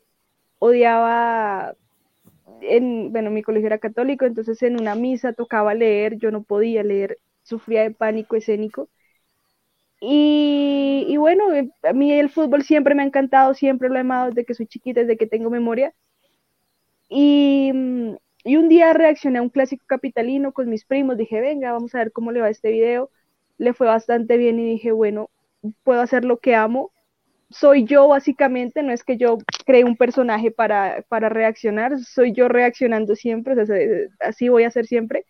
odiaba, 0.59 1.77
en, 2.61 3.13
bueno, 3.13 3.31
mi 3.31 3.45
colegio 3.45 3.69
era 3.69 3.79
católico, 3.79 4.25
entonces 4.25 4.61
en 4.65 4.81
una 4.81 4.97
misa 4.97 5.33
tocaba 5.33 5.75
leer, 5.75 6.19
yo 6.19 6.33
no 6.33 6.43
podía 6.43 6.83
leer, 6.83 7.21
sufría 7.43 7.83
de 7.83 7.91
pánico 7.93 8.37
escénico. 8.37 8.89
Y, 10.01 11.17
bueno, 11.17 11.53
eh, 11.55 11.71
a 11.85 11.93
mí 11.93 12.13
el 12.13 12.29
fútbol 12.29 12.63
siempre 12.65 12.95
me 12.95 13.03
ha 13.03 13.07
encantado, 13.07 13.55
siempre 13.55 13.89
lo 13.89 13.97
he 13.97 14.01
amado 14.01 14.29
desde 14.31 14.45
que 14.45 14.55
soy 14.55 14.67
chiquita, 14.67 15.01
desde 15.01 15.17
que 15.17 15.27
tengo 15.29 15.49
memoria. 15.51 15.95
Y, 17.09 17.71
mm, 17.73 18.17
y 18.45 18.57
un 18.57 18.69
día 18.69 18.93
reaccioné 18.93 19.39
a 19.39 19.43
un 19.43 19.51
clásico 19.51 19.85
capitalino 19.87 20.53
con 20.53 20.69
mis 20.69 20.85
primos, 20.85 21.17
dije, 21.17 21.41
venga, 21.41 21.73
vamos 21.73 21.95
a 21.95 21.99
ver 21.99 22.13
cómo 22.13 22.33
le 22.33 22.41
va 22.41 22.51
este 22.51 22.71
video. 22.73 23.11
Le 23.59 23.75
fue 23.75 23.87
bastante 23.87 24.37
bien 24.37 24.59
y 24.59 24.65
dije, 24.73 24.93
bueno, 24.93 25.31
puedo 25.85 26.01
hacer 26.01 26.25
lo 26.25 26.39
que 26.39 26.55
amo. 26.57 26.93
Soy 27.51 27.85
yo 27.87 28.09
básicamente, 28.09 28.83
no 28.83 28.93
es 28.93 29.05
que 29.05 29.17
yo 29.19 29.39
cree 29.67 29.85
un 29.85 29.97
personaje 29.97 30.51
para, 30.51 31.05
para 31.09 31.29
reaccionar, 31.31 31.99
soy 32.01 32.33
yo 32.35 32.49
reaccionando 32.49 33.17
siempre, 33.17 33.55
así 34.21 34.49
voy 34.49 34.65
a 34.65 34.69
hacer 34.69 34.87
siempre. 34.87 35.27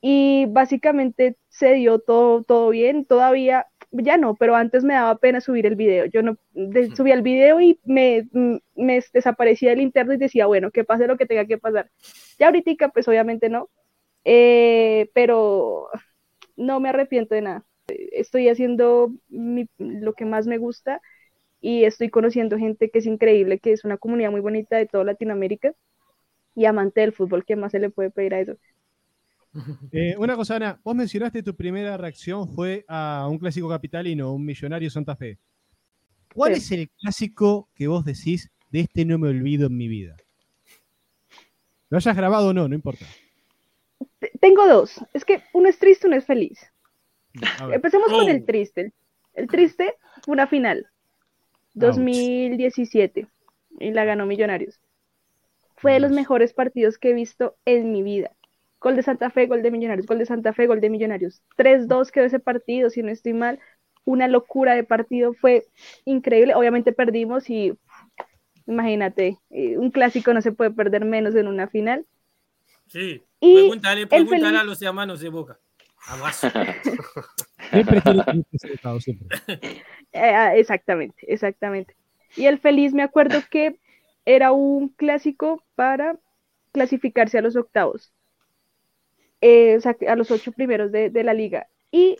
Y 0.00 0.46
básicamente 0.46 1.36
se 1.48 1.72
dio 1.74 1.98
todo, 2.00 2.44
todo 2.44 2.70
bien, 2.70 3.04
todavía, 3.04 3.66
ya 3.90 4.16
no, 4.16 4.36
pero 4.36 4.54
antes 4.54 4.84
me 4.84 4.94
daba 4.94 5.16
pena 5.18 5.40
subir 5.40 5.66
el 5.66 5.74
video. 5.76 6.04
Yo 6.06 6.22
no 6.22 6.36
de- 6.52 6.94
subía 6.94 7.14
el 7.14 7.22
video 7.22 7.60
y 7.60 7.80
me, 7.84 8.18
m- 8.32 8.60
me 8.76 9.02
desaparecía 9.12 9.72
el 9.72 9.80
internet 9.80 10.16
y 10.20 10.24
decía, 10.24 10.46
bueno, 10.46 10.70
que 10.70 10.84
pase 10.84 11.06
lo 11.08 11.16
que 11.16 11.26
tenga 11.26 11.46
que 11.46 11.58
pasar. 11.58 11.90
Ya 12.38 12.46
ahorita, 12.46 12.90
pues 12.90 13.08
obviamente 13.08 13.48
no, 13.48 13.70
eh, 14.24 15.10
pero 15.14 15.88
no 16.56 16.80
me 16.80 16.90
arrepiento 16.90 17.34
de 17.34 17.42
nada. 17.42 17.64
Estoy 17.88 18.48
haciendo 18.48 19.12
mi- 19.28 19.68
lo 19.78 20.14
que 20.14 20.24
más 20.26 20.46
me 20.46 20.58
gusta 20.58 21.00
y 21.60 21.84
estoy 21.84 22.10
conociendo 22.10 22.58
gente 22.58 22.90
que 22.90 23.00
es 23.00 23.06
increíble, 23.06 23.58
que 23.60 23.72
es 23.72 23.84
una 23.84 23.98
comunidad 23.98 24.30
muy 24.32 24.40
bonita 24.42 24.76
de 24.78 24.86
toda 24.86 25.04
Latinoamérica 25.04 25.74
y 26.56 26.66
amante 26.66 27.00
del 27.02 27.12
fútbol. 27.14 27.44
¿Qué 27.46 27.56
más 27.56 27.72
se 27.72 27.80
le 27.80 27.90
puede 27.90 28.10
pedir 28.10 28.34
a 28.34 28.40
eso? 28.40 28.56
Eh, 29.92 30.14
una 30.18 30.36
cosa, 30.36 30.56
Ana, 30.56 30.80
vos 30.84 30.94
mencionaste 30.94 31.42
tu 31.42 31.54
primera 31.54 31.96
reacción 31.96 32.48
fue 32.48 32.84
a 32.88 33.26
un 33.30 33.38
clásico 33.38 33.68
capitalino, 33.68 34.32
un 34.32 34.44
millonario 34.44 34.90
Santa 34.90 35.16
Fe. 35.16 35.38
¿Cuál 36.34 36.54
Sí. 36.54 36.58
es 36.60 36.72
el 36.72 36.90
clásico 36.90 37.68
que 37.74 37.88
vos 37.88 38.04
decís 38.04 38.50
de 38.70 38.80
este 38.80 39.04
no 39.04 39.18
me 39.18 39.28
olvido 39.28 39.66
en 39.68 39.76
mi 39.76 39.88
vida? 39.88 40.16
Lo 41.90 41.96
hayas 41.96 42.14
grabado 42.16 42.48
o 42.48 42.52
no, 42.52 42.68
no 42.68 42.74
importa. 42.74 43.06
Te- 44.18 44.30
Tengo 44.40 44.66
dos. 44.68 45.00
Es 45.14 45.24
que 45.24 45.42
uno 45.54 45.68
es 45.68 45.78
triste, 45.78 46.06
uno 46.06 46.16
es 46.16 46.26
feliz. 46.26 46.58
Empecemos 47.72 48.08
con 48.10 48.26
Oh. 48.26 48.28
el 48.28 48.44
triste. 48.44 48.92
El 49.32 49.46
triste 49.48 49.94
fue 50.22 50.32
una 50.34 50.46
final, 50.46 50.86
2017, 51.74 53.26
y 53.80 53.90
la 53.92 54.04
ganó 54.04 54.26
Millonarios. 54.26 54.78
Fue 55.76 55.92
de 55.92 56.00
los 56.00 56.10
mejores 56.10 56.52
partidos 56.52 56.98
que 56.98 57.10
he 57.10 57.14
visto 57.14 57.56
en 57.64 57.92
mi 57.92 58.02
vida. 58.02 58.32
Gol 58.80 58.96
de 58.96 59.02
Santa 59.02 59.30
Fe, 59.30 59.46
gol 59.46 59.62
de 59.62 59.70
Millonarios, 59.70 60.06
gol 60.06 60.18
de 60.18 60.26
Santa 60.26 60.52
Fe, 60.52 60.66
gol 60.66 60.80
de 60.80 60.90
Millonarios. 60.90 61.42
3-2 61.56 62.10
quedó 62.12 62.24
ese 62.26 62.38
partido, 62.38 62.90
si 62.90 63.02
no 63.02 63.10
estoy 63.10 63.32
mal. 63.32 63.58
Una 64.04 64.28
locura 64.28 64.74
de 64.74 64.84
partido, 64.84 65.34
fue 65.34 65.66
increíble. 66.04 66.54
Obviamente 66.54 66.92
perdimos 66.92 67.50
y 67.50 67.74
imagínate, 68.66 69.38
eh, 69.50 69.76
un 69.78 69.90
clásico 69.90 70.32
no 70.32 70.40
se 70.42 70.52
puede 70.52 70.70
perder 70.70 71.04
menos 71.04 71.34
en 71.34 71.48
una 71.48 71.68
final. 71.68 72.06
Sí. 72.86 73.22
Y 73.40 73.54
Pregúntale, 73.54 74.00
el 74.02 74.08
pregúntale 74.08 74.42
feliz- 74.44 74.60
a 74.60 74.64
los 74.64 74.82
hermanos 74.82 75.20
de 75.20 75.28
Boca. 75.28 75.58
Siempre. 79.00 79.28
Eh, 80.12 80.20
ah, 80.34 80.56
exactamente, 80.56 81.30
exactamente. 81.32 81.94
Y 82.34 82.46
el 82.46 82.58
feliz 82.58 82.94
me 82.94 83.02
acuerdo 83.02 83.40
que 83.50 83.78
era 84.24 84.52
un 84.52 84.88
clásico 84.88 85.62
para 85.74 86.18
clasificarse 86.72 87.36
a 87.36 87.42
los 87.42 87.56
octavos, 87.56 88.10
eh, 89.40 89.76
o 89.76 89.80
sea, 89.80 89.96
a 90.08 90.16
los 90.16 90.30
ocho 90.30 90.52
primeros 90.52 90.90
de, 90.92 91.10
de 91.10 91.24
la 91.24 91.34
liga. 91.34 91.68
Y 91.90 92.16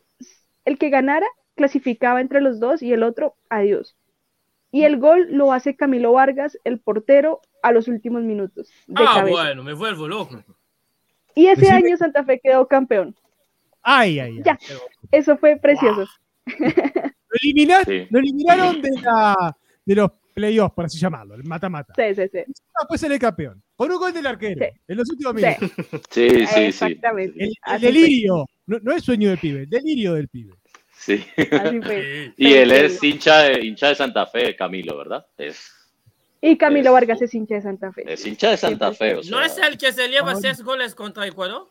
el 0.64 0.78
que 0.78 0.90
ganara 0.90 1.26
clasificaba 1.54 2.20
entre 2.20 2.40
los 2.40 2.60
dos 2.60 2.82
y 2.82 2.92
el 2.92 3.02
otro, 3.02 3.34
adiós. 3.48 3.96
Y 4.70 4.84
el 4.84 4.98
gol 4.98 5.28
lo 5.30 5.52
hace 5.52 5.76
Camilo 5.76 6.12
Vargas, 6.12 6.58
el 6.64 6.78
portero, 6.78 7.40
a 7.62 7.72
los 7.72 7.88
últimos 7.88 8.22
minutos. 8.22 8.70
De 8.86 9.02
Ah, 9.02 9.14
cabeza. 9.16 9.30
bueno, 9.32 9.64
me 9.64 9.72
vuelvo 9.72 10.06
loco. 10.06 10.44
Y 11.34 11.46
ese 11.46 11.62
Decime- 11.66 11.84
año 11.86 11.96
Santa 11.96 12.22
Fe 12.24 12.40
quedó 12.42 12.66
campeón. 12.68 13.16
Ay, 13.82 14.20
ay, 14.20 14.36
ay. 14.38 14.42
Ya. 14.44 14.58
Eso 15.10 15.36
fue 15.38 15.56
precioso. 15.56 16.06
Lo, 17.30 17.36
eliminar- 17.42 17.84
Sí. 17.84 18.06
lo 18.10 18.18
eliminaron 18.20 18.80
de, 18.80 18.90
la, 19.02 19.56
de 19.84 19.94
los 19.94 20.10
playoffs, 20.34 20.74
por 20.74 20.84
así 20.86 20.98
llamarlo, 20.98 21.34
el 21.34 21.44
mata-mata. 21.44 21.92
Sí, 21.96 22.14
sí, 22.14 22.28
sí. 22.32 22.38
Después 22.80 23.00
sale 23.00 23.18
campeón. 23.18 23.62
Con 23.78 23.92
un 23.92 23.98
gol 23.98 24.12
del 24.12 24.26
arquero. 24.26 24.66
Sí. 24.66 24.80
En 24.88 24.96
los 24.96 25.08
últimos 25.08 25.34
minutos. 25.34 25.70
Sí, 26.10 26.28
sí, 26.30 26.46
sí. 26.48 26.60
Exactamente. 26.64 27.44
El, 27.64 27.80
delirio. 27.80 28.44
No, 28.66 28.78
no 28.82 28.92
es 28.92 29.04
sueño 29.04 29.28
del 29.28 29.38
pibe, 29.38 29.60
el 29.62 29.70
delirio 29.70 30.14
del 30.14 30.26
pibe. 30.26 30.52
Sí. 30.98 31.24
Así 31.52 31.80
fue. 31.80 32.24
Sí. 32.26 32.32
Y 32.38 32.54
él 32.54 32.72
es 32.72 33.00
hincha 33.04 33.38
de, 33.44 33.64
hincha 33.64 33.90
de 33.90 33.94
Santa 33.94 34.26
Fe, 34.26 34.56
Camilo, 34.56 34.96
¿verdad? 34.98 35.24
Es, 35.38 35.70
Y 36.40 36.58
Camilo 36.58 36.88
Es- 36.90 36.92
Vargas 36.92 37.22
es 37.22 37.32
hincha 37.32 37.54
de 37.54 37.62
Santa 37.62 37.92
Fe. 37.92 38.02
es 38.12 38.26
hincha 38.26 38.50
de 38.50 38.56
Santa 38.56 38.92
Fe. 38.92 39.14
O 39.14 39.16
¿No 39.18 39.22
sea, 39.22 39.46
es 39.46 39.58
el 39.58 39.78
que 39.78 39.92
se 39.92 40.08
lleva 40.08 40.32
Ahora- 40.32 40.40
seis 40.40 40.60
goles 40.64 40.96
contra 40.96 41.24
Ecuador? 41.24 41.68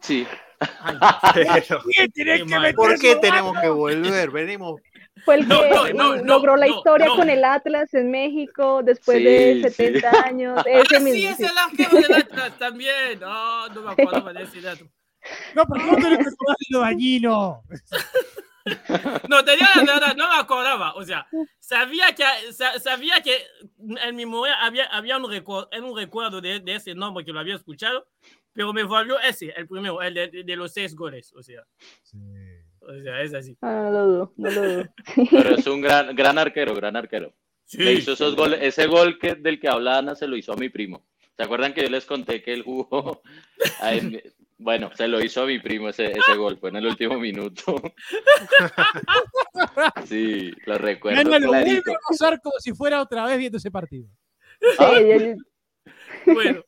Sí. 0.00 0.24
Ay, 0.60 0.96
Pero, 1.34 1.82
qué 2.14 2.44
mal. 2.44 2.72
¿Por 2.74 3.00
qué 3.00 3.16
tenemos 3.16 3.58
que 3.60 3.68
volver? 3.68 4.30
Venimos. 4.30 4.80
Fue 5.24 5.36
el 5.36 5.40
que 5.42 5.46
No, 5.48 5.62
no, 5.68 5.88
no, 5.92 6.16
no, 6.16 6.22
logró 6.24 6.56
la 6.56 6.66
no, 6.66 6.76
historia 6.76 7.06
no. 7.06 7.16
con 7.16 7.30
el 7.30 7.44
Atlas 7.44 7.92
en 7.94 8.10
México 8.10 8.82
después 8.84 9.18
Sí, 9.18 9.24
de 9.24 9.54
sí. 9.54 9.70
70 9.70 10.10
años. 10.24 10.62
Ese 10.66 10.96
Ah, 10.96 10.98
sí, 10.98 11.04
mismo. 11.04 11.30
es 11.30 11.36
sí. 11.36 11.44
el 11.44 11.58
arquero 11.58 11.90
del 12.08 12.12
Atlas 12.14 12.58
también. 12.58 13.20
No, 13.20 13.68
no 13.68 13.82
me 13.82 13.90
acordaba 13.92 14.32
de 14.32 14.42
ese 14.44 14.60
dato. 14.60 14.84
No, 15.54 15.64
no 15.64 15.96
tenés 15.96 16.18
que 16.18 16.28
acordar 16.28 16.56
de 16.58 16.66
lo 16.70 16.80
dañino. 16.80 17.62
No, 19.28 19.44
tenía 19.44 19.68
la 19.76 19.94
verdad, 19.94 20.16
no 20.16 20.28
me 20.28 20.36
acordaba. 20.40 20.94
O 20.94 21.04
sea, 21.04 21.26
sabía 21.60 22.14
que, 22.14 22.24
sa- 22.52 22.78
sabía 22.80 23.22
que 23.22 23.44
en 23.78 24.16
mi 24.16 24.26
memoria 24.26 24.54
había, 24.60 24.86
había 24.86 25.16
un, 25.16 25.24
recu- 25.24 25.68
un 25.82 25.96
recuerdo 25.96 26.40
de, 26.40 26.60
de 26.60 26.74
ese 26.74 26.94
nombre 26.94 27.24
que 27.24 27.32
lo 27.32 27.38
había 27.40 27.54
escuchado, 27.54 28.06
pero 28.52 28.72
me 28.72 28.82
volvió 28.82 29.18
ese, 29.20 29.50
el 29.56 29.68
primero, 29.68 30.02
el 30.02 30.14
de, 30.14 30.42
de 30.44 30.56
los 30.56 30.72
seis 30.72 30.94
goles. 30.96 31.32
O 31.36 31.42
sea, 31.42 31.62
o 32.86 33.02
sea 33.02 33.20
es 33.22 33.34
así. 33.34 33.56
Ah, 33.62 33.82
no 33.84 33.90
lo 33.92 34.06
dudo, 34.06 34.32
no 34.36 34.50
lo 34.50 34.62
dudo. 34.62 34.84
Pero 35.30 35.50
es 35.56 35.66
un 35.66 35.80
gran, 35.80 36.14
gran 36.16 36.38
arquero, 36.38 36.74
gran 36.74 36.96
arquero. 36.96 37.34
Sí, 37.64 37.78
Le 37.78 37.94
hizo 37.94 38.12
esos 38.12 38.36
goles, 38.36 38.60
ese 38.62 38.86
gol 38.86 39.18
que, 39.18 39.34
del 39.34 39.58
que 39.58 39.68
habla 39.68 39.98
Ana 39.98 40.14
se 40.14 40.28
lo 40.28 40.36
hizo 40.36 40.52
a 40.52 40.56
mi 40.56 40.68
primo. 40.68 41.04
¿Se 41.36 41.42
acuerdan 41.42 41.74
que 41.74 41.82
yo 41.82 41.90
les 41.90 42.06
conté 42.06 42.42
que 42.42 42.52
él 42.52 42.62
jugó? 42.62 43.22
Bueno, 44.58 44.90
se 44.94 45.06
lo 45.06 45.20
hizo 45.22 45.42
a 45.42 45.46
mi 45.46 45.58
primo 45.58 45.90
ese, 45.90 46.12
ese 46.12 46.34
gol, 46.34 46.56
fue 46.58 46.70
en 46.70 46.76
el 46.76 46.86
último 46.86 47.18
minuto. 47.18 47.76
Sí, 50.06 50.50
lo 50.64 50.78
recuerdo 50.78 51.20
Ana 51.20 51.38
lo 51.38 51.48
vuelve 51.48 51.78
a 51.78 52.38
como 52.38 52.58
si 52.58 52.72
fuera 52.72 53.02
otra 53.02 53.26
vez 53.26 53.36
viendo 53.36 53.58
ese 53.58 53.70
partido. 53.70 54.08
Sí, 54.60 54.76
yo- 54.78 56.32
Bueno, 56.32 56.64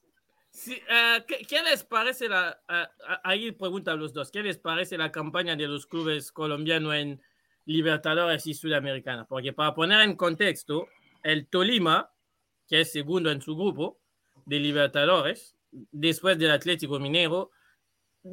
sí, 0.58 0.80
eh, 0.88 1.24
¿qué, 1.26 1.38
qué 1.48 1.62
les 1.62 1.84
parece 1.84 2.28
la... 2.28 2.60
ah, 2.68 2.90
ahí 3.24 3.52
pregunta 3.52 3.92
a 3.92 3.96
los 3.96 4.12
dos, 4.12 4.30
¿qué 4.30 4.42
les 4.42 4.58
parece 4.58 4.98
la 4.98 5.10
campaña 5.12 5.56
de 5.56 5.66
los 5.68 5.86
clubes 5.86 6.32
colombianos 6.32 6.94
en 6.94 7.20
Libertadores 7.64 8.46
y 8.46 8.54
Sudamericana? 8.54 9.26
Porque 9.26 9.52
para 9.52 9.74
poner 9.74 10.00
en 10.00 10.16
contexto, 10.16 10.88
el 11.22 11.46
Tolima, 11.46 12.10
que 12.66 12.80
es 12.82 12.92
segundo 12.92 13.30
en 13.30 13.40
su 13.40 13.56
grupo 13.56 14.00
de 14.46 14.58
Libertadores, 14.60 15.56
después 15.70 16.38
del 16.38 16.50
Atlético 16.50 16.98
Minero, 16.98 17.50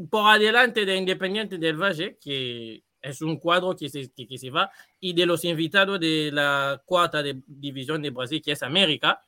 por 0.10 0.30
adelante 0.30 0.86
de 0.86 0.96
Independiente 0.96 1.58
del 1.58 1.78
Valle, 1.78 2.18
que 2.20 2.84
es 3.02 3.22
un 3.22 3.38
cuadro 3.38 3.76
que 3.76 3.88
se, 3.88 4.12
que, 4.12 4.28
que 4.28 4.38
se 4.38 4.50
va, 4.50 4.72
y 5.00 5.14
de 5.14 5.26
los 5.26 5.46
invitados 5.46 6.00
de 6.00 6.32
la 6.34 6.82
cuarta 6.86 7.22
de- 7.22 7.42
división 7.46 8.02
de 8.02 8.10
Brasil, 8.10 8.42
que 8.42 8.54
es 8.54 8.64
América. 8.64 9.22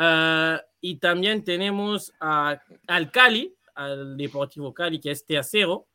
Ah, 0.00 0.62
y 0.80 0.96
también 0.96 1.42
tenemos 1.42 2.12
a- 2.20 2.62
al 2.86 3.10
Cali, 3.10 3.52
al 3.74 4.16
Deportivo 4.16 4.72
Cali, 4.72 5.00
que 5.00 5.10
es 5.10 5.26
tercero 5.26 5.88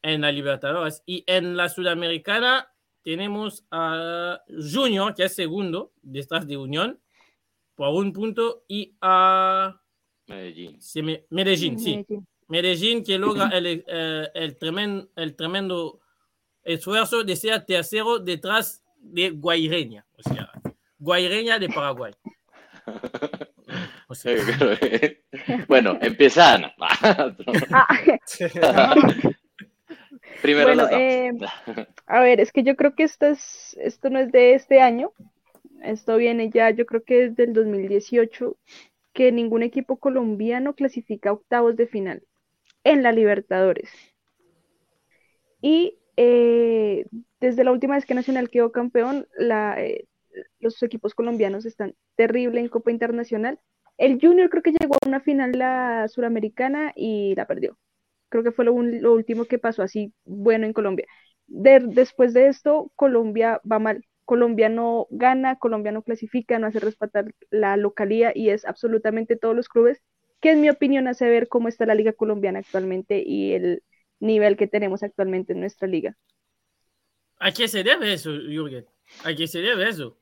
en 0.00 0.20
la 0.20 0.30
Libertadores. 0.30 1.02
Y 1.06 1.24
en 1.26 1.56
la 1.56 1.68
Sudamericana 1.68 2.72
tenemos 3.02 3.64
a 3.72 4.40
Junior, 4.48 5.12
que 5.12 5.24
es 5.24 5.34
segundo, 5.34 5.92
detrás 6.02 6.46
de 6.46 6.56
Unión, 6.56 7.00
por 7.74 7.88
un 7.88 8.12
punto, 8.12 8.62
y 8.68 8.94
a 9.00 9.80
Medellín. 10.28 10.80
se 10.80 11.02
me- 11.02 11.24
Medellín, 11.30 11.78
sí. 11.80 11.96
Medellín. 11.96 12.26
Medellín 12.46 13.04
que 13.04 13.18
logra 13.18 13.48
el, 13.48 13.84
eh, 13.86 14.28
el, 14.34 14.56
tremendo, 14.56 15.08
el 15.16 15.34
tremendo 15.34 16.00
esfuerzo 16.62 17.24
de 17.24 17.34
ser 17.34 17.64
tercero 17.66 18.18
detrás 18.20 18.82
de 19.00 19.30
Guaireña, 19.30 20.06
o 20.16 20.22
sea, 20.22 20.50
Guaireña 20.98 21.58
de 21.58 21.68
Paraguay. 21.68 22.12
O 24.08 24.14
sea, 24.14 24.34
Bueno, 25.68 25.98
empieza 26.00 26.54
Ana. 26.54 26.74
Ah, 28.62 28.94
Primero 30.42 30.68
bueno, 30.68 30.88
eh, 30.92 31.32
a 32.06 32.20
ver, 32.20 32.40
es 32.40 32.52
que 32.52 32.62
yo 32.62 32.76
creo 32.76 32.94
que 32.94 33.02
esto, 33.02 33.26
es, 33.26 33.76
esto 33.80 34.08
no 34.08 34.20
es 34.20 34.30
de 34.30 34.54
este 34.54 34.80
año. 34.80 35.12
Esto 35.82 36.16
viene 36.16 36.50
ya, 36.50 36.70
yo 36.70 36.86
creo 36.86 37.02
que 37.02 37.28
desde 37.28 37.44
el 37.44 37.54
2018, 37.54 38.56
que 39.12 39.32
ningún 39.32 39.62
equipo 39.62 39.96
colombiano 39.96 40.74
clasifica 40.74 41.30
a 41.30 41.32
octavos 41.32 41.76
de 41.76 41.88
final 41.88 42.22
en 42.84 43.02
la 43.02 43.10
Libertadores. 43.10 43.90
Y 45.60 45.98
eh, 46.16 47.06
desde 47.40 47.64
la 47.64 47.72
última 47.72 47.94
vez 47.94 48.06
que 48.06 48.14
Nacional 48.14 48.50
quedó 48.50 48.70
campeón, 48.70 49.26
la, 49.36 49.82
eh, 49.82 50.06
los 50.60 50.82
equipos 50.82 51.14
colombianos 51.14 51.66
están 51.66 51.94
terrible 52.16 52.60
en 52.60 52.68
Copa 52.68 52.90
Internacional. 52.90 53.60
El 53.98 54.20
Junior 54.20 54.50
creo 54.50 54.62
que 54.62 54.72
llegó 54.72 54.94
a 54.94 55.08
una 55.08 55.20
final 55.20 55.52
la 55.52 56.06
suramericana 56.08 56.92
y 56.96 57.34
la 57.34 57.46
perdió. 57.46 57.78
Creo 58.28 58.44
que 58.44 58.52
fue 58.52 58.64
lo, 58.64 58.74
último 58.74 59.46
que 59.46 59.58
pasó 59.58 59.82
así 59.82 60.12
bueno 60.24 60.66
en 60.66 60.72
Colombia. 60.72 61.06
De- 61.46 61.80
después 61.80 62.34
de 62.34 62.48
esto, 62.48 62.92
Colombia 62.96 63.60
va 63.70 63.78
mal. 63.78 64.04
Colombia 64.24 64.68
no 64.68 65.06
gana, 65.10 65.56
Colombia 65.58 65.90
no 65.92 66.02
clasifica, 66.02 66.58
no 66.58 66.66
hace 66.66 66.80
respetar 66.80 67.26
la 67.50 67.76
localía 67.76 68.32
y 68.34 68.50
es 68.50 68.66
absolutamente 68.66 69.36
todos 69.36 69.56
los 69.56 69.68
clubes, 69.68 70.02
que 70.40 70.50
en 70.52 70.60
mi 70.60 70.68
opinión 70.68 71.08
hace 71.08 71.28
ver 71.28 71.48
cómo 71.48 71.68
está 71.68 71.86
la 71.86 71.94
liga 71.94 72.12
colombiana 72.12 72.58
actualmente 72.58 73.22
y 73.24 73.54
el 73.54 73.82
nivel 74.20 74.56
que 74.56 74.66
tenemos 74.66 75.02
actualmente 75.02 75.54
en 75.54 75.60
nuestra 75.60 75.88
liga. 75.88 76.16
¿A 77.40 77.52
qué 77.52 77.68
se 77.68 77.82
debe 77.82 78.12
eso, 78.12 78.30
Jürgen? 78.30 78.86
¿A 79.24 79.34
qué 79.34 79.46
se 79.46 79.60
debe 79.60 79.88
eso? 79.88 80.16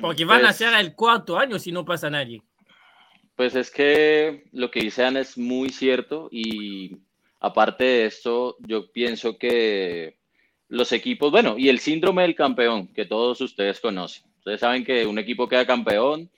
Porque 0.00 0.24
van 0.24 0.40
a 0.44 0.48
Pues- 0.48 0.56
ser 0.56 0.74
el 0.74 0.94
cuarto 0.94 1.38
año 1.38 1.58
si 1.58 1.72
no 1.72 1.84
pasa 1.84 2.10
nadie. 2.10 2.42
Pues 3.34 3.54
es 3.54 3.70
que 3.70 4.44
lo 4.52 4.70
que 4.70 4.80
dice 4.80 5.04
Ana 5.04 5.20
es 5.20 5.36
muy 5.36 5.68
cierto 5.70 6.28
y 6.32 6.96
aparte 7.40 7.84
de 7.84 8.06
esto, 8.06 8.56
yo 8.60 8.90
pienso 8.92 9.36
que 9.38 10.16
los 10.68 10.90
equipos, 10.92 11.30
bueno, 11.30 11.56
y 11.58 11.68
el 11.68 11.78
síndrome 11.78 12.22
del 12.22 12.34
campeón 12.34 12.88
que 12.88 13.04
todos 13.04 13.40
ustedes 13.40 13.78
conocen. 13.80 14.24
Ustedes 14.38 14.60
saben 14.60 14.84
que 14.84 15.04
un 15.06 15.18
equipo 15.18 15.48
queda 15.48 15.66
campeón, 15.66 16.30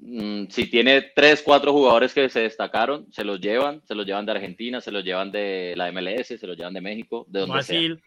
mm, 0.00 0.44
si 0.48 0.66
tiene 0.70 1.02
tres, 1.14 1.42
cuatro 1.42 1.72
jugadores 1.72 2.14
que 2.14 2.28
se 2.28 2.40
destacaron, 2.40 3.12
se 3.12 3.24
los 3.24 3.40
llevan, 3.40 3.82
se 3.86 3.94
los 3.96 4.06
llevan 4.06 4.24
de 4.26 4.32
Argentina, 4.32 4.80
se 4.80 4.92
los 4.92 5.02
llevan 5.04 5.32
de 5.32 5.74
la 5.76 5.88
MLS, 5.88 6.38
se 6.38 6.46
los 6.46 6.56
llevan 6.56 6.74
de 6.74 6.80
México, 6.80 7.26
de 7.28 7.40
donde 7.40 7.62
sea. 7.62 7.74
Brasil. 7.78 8.02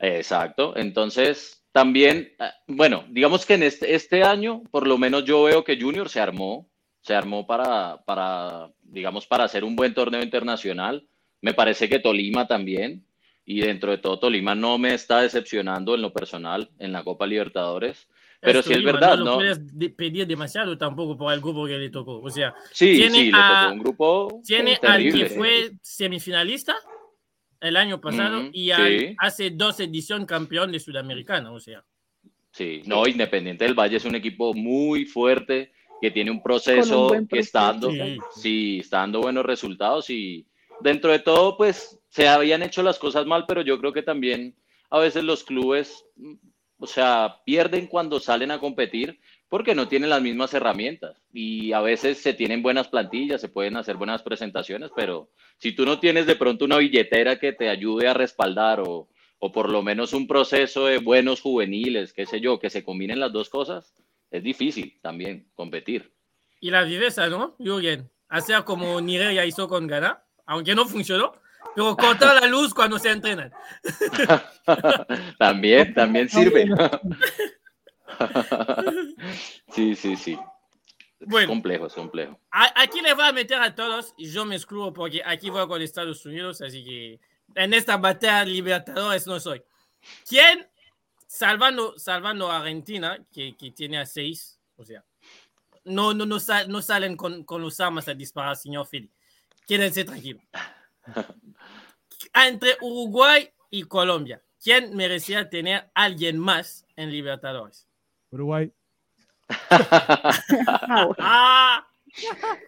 Exacto. 0.00 0.74
Entonces, 0.76 1.61
también, 1.72 2.32
ah, 2.38 2.52
bueno, 2.66 3.04
digamos 3.10 3.44
que 3.46 3.54
en 3.54 3.62
este, 3.64 3.94
este 3.94 4.22
año, 4.22 4.62
por 4.70 4.86
lo 4.86 4.98
menos 4.98 5.24
yo 5.24 5.42
veo 5.44 5.64
que 5.64 5.80
Junior 5.80 6.08
se 6.08 6.20
armó, 6.20 6.68
se 7.00 7.14
armó 7.14 7.46
para, 7.46 8.02
para, 8.04 8.70
digamos, 8.82 9.26
para 9.26 9.44
hacer 9.44 9.64
un 9.64 9.74
buen 9.74 9.94
torneo 9.94 10.22
internacional. 10.22 11.08
Me 11.40 11.54
parece 11.54 11.88
que 11.88 11.98
Tolima 11.98 12.46
también. 12.46 13.04
y 13.44 13.60
dentro 13.60 13.90
de 13.90 13.98
todo 13.98 14.20
Tolima 14.20 14.54
no 14.54 14.78
me 14.78 14.94
está 14.94 15.20
decepcionando 15.22 15.96
en 15.96 16.02
lo 16.02 16.12
personal 16.12 16.70
en 16.78 16.92
la 16.92 17.02
Copa 17.02 17.26
Libertadores. 17.26 18.06
Pero 18.40 18.60
Esto 18.60 18.70
sí 18.72 18.78
es 18.78 18.84
verdad, 18.84 19.16
No 19.18 19.24
¿no? 19.24 19.30
lo 19.32 19.36
puedes 19.38 19.76
de- 19.78 19.90
pedir 19.90 20.26
demasiado 20.28 20.78
tampoco 20.78 21.16
por 21.16 21.32
el 21.32 21.40
grupo 21.40 21.66
que 21.66 21.76
le 21.78 21.90
tocó. 21.90 22.20
O 22.20 22.30
sea, 22.30 22.54
Sí, 22.70 22.94
tiene 22.94 23.18
sí, 23.18 23.32
le 23.32 23.38
a- 23.40 23.60
tocó 23.62 23.72
un 23.72 23.78
grupo 23.80 24.40
tiene 24.46 24.78
al 24.82 25.02
que 25.12 25.26
fue 25.26 25.72
semifinalista 25.82 26.76
el 27.62 27.76
año 27.76 28.00
pasado 28.00 28.40
Ujú, 28.40 28.50
y 28.52 28.70
al- 28.72 28.98
sí. 28.98 29.16
hace 29.18 29.50
dos 29.50 29.80
ediciones 29.80 30.26
campeón 30.26 30.72
de 30.72 30.80
Sudamericana. 30.80 31.52
O 31.52 31.60
sea, 31.60 31.82
Sí, 32.50 32.82
no, 32.84 33.06
Independiente 33.06 33.64
del 33.64 33.72
Valle 33.74 33.96
es 33.96 34.04
un 34.04 34.14
equipo 34.14 34.52
muy 34.52 35.06
fuerte 35.06 35.72
que 36.02 36.10
tiene 36.10 36.30
un 36.30 36.42
proceso 36.42 37.08
buen 37.08 37.26
que 37.26 37.38
está 37.38 37.68
dando, 37.68 37.86
proceso. 37.88 38.26
sí, 38.34 38.80
está 38.80 38.98
dando 38.98 39.20
buenos 39.20 39.46
resultados 39.46 40.10
y 40.10 40.46
dentro 40.80 41.10
de 41.12 41.20
todo, 41.20 41.56
pues 41.56 41.98
se 42.10 42.28
habían 42.28 42.62
hecho 42.62 42.82
las 42.82 42.98
cosas 42.98 43.24
mal, 43.24 43.46
pero 43.48 43.62
yo 43.62 43.78
creo 43.78 43.92
que 43.94 44.02
también 44.02 44.54
a 44.90 44.98
veces 44.98 45.24
los 45.24 45.44
clubes, 45.44 46.04
mm, 46.16 46.34
o 46.78 46.86
sea, 46.86 47.40
pierden 47.46 47.86
cuando 47.86 48.20
salen 48.20 48.50
a 48.50 48.58
competir 48.58 49.18
porque 49.52 49.74
no 49.74 49.86
tienen 49.86 50.08
las 50.08 50.22
mismas 50.22 50.54
herramientas 50.54 51.14
y 51.30 51.74
a 51.74 51.82
veces 51.82 52.16
se 52.16 52.32
tienen 52.32 52.62
buenas 52.62 52.88
plantillas, 52.88 53.38
se 53.38 53.50
pueden 53.50 53.76
hacer 53.76 53.96
buenas 53.96 54.22
presentaciones, 54.22 54.90
pero 54.96 55.28
si 55.58 55.72
tú 55.72 55.84
no 55.84 56.00
tienes 56.00 56.24
de 56.24 56.36
pronto 56.36 56.64
una 56.64 56.78
billetera 56.78 57.38
que 57.38 57.52
te 57.52 57.68
ayude 57.68 58.08
a 58.08 58.14
respaldar 58.14 58.80
o, 58.80 59.10
o 59.38 59.52
por 59.52 59.68
lo 59.68 59.82
menos 59.82 60.14
un 60.14 60.26
proceso 60.26 60.86
de 60.86 60.96
buenos 60.96 61.42
juveniles, 61.42 62.14
qué 62.14 62.24
sé 62.24 62.40
yo, 62.40 62.58
que 62.58 62.70
se 62.70 62.82
combinen 62.82 63.20
las 63.20 63.30
dos 63.30 63.50
cosas, 63.50 63.92
es 64.30 64.42
difícil 64.42 64.98
también 65.02 65.46
competir. 65.54 66.10
y 66.58 66.70
la 66.70 66.84
viveza, 66.84 67.28
¿no, 67.28 67.54
Jürgen? 67.58 68.08
Hacer 68.30 68.64
como 68.64 69.02
Nigeria 69.02 69.44
hizo 69.44 69.68
con 69.68 69.86
Ghana, 69.86 70.24
aunque 70.46 70.74
no 70.74 70.86
funcionó, 70.86 71.34
pero 71.76 71.94
cortar 71.94 72.40
la 72.40 72.48
luz 72.48 72.72
cuando 72.72 72.98
se 72.98 73.10
entrenan. 73.10 73.52
también, 75.38 75.92
también 75.92 76.30
sirve. 76.30 76.70
sí, 79.74 79.94
sí, 79.94 80.16
sí. 80.16 80.38
Es 81.20 81.28
Bueno. 81.28 81.48
complejo, 81.48 81.86
es 81.86 81.94
complejo. 81.94 82.38
A- 82.50 82.82
Aquí 82.82 83.00
les 83.00 83.14
voy 83.14 83.24
a 83.24 83.32
meter 83.32 83.60
a 83.60 83.74
todos 83.74 84.12
y 84.16 84.30
yo 84.30 84.44
me 84.44 84.56
excluyo 84.56 84.92
porque 84.92 85.22
aquí 85.24 85.50
voy 85.50 85.66
con 85.68 85.80
Estados 85.80 86.24
Unidos, 86.26 86.60
así 86.62 86.84
que 86.84 87.20
en 87.54 87.74
esta 87.74 87.96
batalla 87.96 88.44
Libertadores 88.44 89.26
no 89.26 89.38
soy. 89.38 89.62
¿Quién, 90.28 90.68
salvando, 91.26 91.96
salvando 91.98 92.50
a 92.50 92.58
Argentina, 92.58 93.18
que, 93.32 93.56
que 93.56 93.70
tiene 93.70 93.98
a 93.98 94.06
seis, 94.06 94.58
o 94.76 94.84
sea, 94.84 95.04
no, 95.84 96.12
no, 96.14 96.26
no, 96.26 96.40
sal- 96.40 96.68
no 96.68 96.82
salen 96.82 97.16
con, 97.16 97.44
con 97.44 97.62
los 97.62 97.78
armas 97.80 98.08
a 98.08 98.14
disparar, 98.14 98.56
señor 98.56 98.86
Fili. 98.86 99.10
Quédense 99.66 100.04
tranquilos. 100.04 100.42
Entre 102.34 102.76
Uruguay 102.80 103.48
y 103.70 103.82
Colombia, 103.84 104.42
¿quién 104.62 104.96
merecía 104.96 105.48
tener 105.48 105.90
alguien 105.94 106.38
más 106.38 106.84
en 106.96 107.10
Libertadores? 107.10 107.86
Uruguay. 108.32 108.72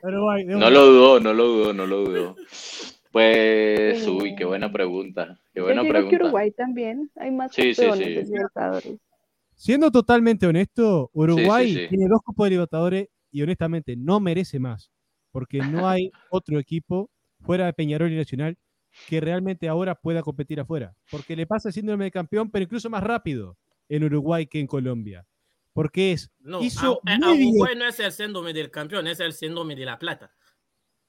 Uruguay. 0.02 0.44
No 0.44 0.70
lo 0.70 0.86
dudó, 0.86 1.20
no 1.20 1.32
lo 1.32 1.44
dudó, 1.46 1.72
no 1.72 1.86
lo 1.86 2.04
dudó. 2.04 2.36
Pues, 3.12 4.06
uy, 4.08 4.34
qué 4.36 4.44
buena 4.44 4.72
pregunta. 4.72 5.38
Qué 5.52 5.60
Yo 5.60 5.64
buena 5.64 5.82
digo 5.82 5.92
que 5.94 5.98
pregunta. 6.00 6.24
Uruguay 6.24 6.50
también. 6.50 7.10
Hay 7.16 7.30
más 7.30 7.52
Sí, 7.54 7.74
sí, 7.74 7.82
campeones 7.86 8.26
sí. 8.26 8.32
Libertadores. 8.32 8.96
Siendo 9.54 9.90
totalmente 9.90 10.46
honesto, 10.46 11.10
Uruguay 11.12 11.68
Sí, 11.68 11.74
sí, 11.74 11.80
sí. 11.82 11.88
tiene 11.88 12.08
dos 12.08 12.20
Copas 12.24 12.46
de 12.46 12.50
Libertadores 12.50 13.08
y 13.30 13.42
honestamente 13.42 13.94
no 13.96 14.18
merece 14.18 14.58
más, 14.58 14.90
porque 15.30 15.58
no 15.58 15.88
hay 15.88 16.10
otro 16.30 16.58
equipo 16.58 17.08
fuera 17.40 17.66
de 17.66 17.72
Peñarol 17.72 18.12
y 18.12 18.16
Nacional 18.16 18.56
que 19.08 19.20
realmente 19.20 19.68
ahora 19.68 19.94
pueda 19.94 20.22
competir 20.22 20.60
afuera, 20.60 20.94
porque 21.10 21.36
le 21.36 21.46
pasa 21.46 21.68
el 21.68 21.72
síndrome 21.72 22.04
de 22.04 22.10
campeón, 22.12 22.50
pero 22.50 22.64
incluso 22.64 22.88
más 22.90 23.02
rápido 23.02 23.56
en 23.88 24.04
Uruguay 24.04 24.46
que 24.46 24.60
en 24.60 24.66
Colombia, 24.66 25.24
porque 25.74 26.12
es 26.12 26.30
No, 26.40 26.62
hizo 26.62 27.02
a- 27.04 27.12
a- 27.14 27.18
muy 27.18 27.36
bien- 27.36 27.50
Uruguay 27.50 27.74
no 27.76 27.86
es 27.86 28.00
el 28.00 28.12
síndrome 28.12 28.54
del 28.54 28.70
campeón, 28.70 29.06
es 29.06 29.20
el 29.20 29.34
síndrome 29.34 29.76
de 29.76 29.84
la 29.84 29.98
plata. 29.98 30.32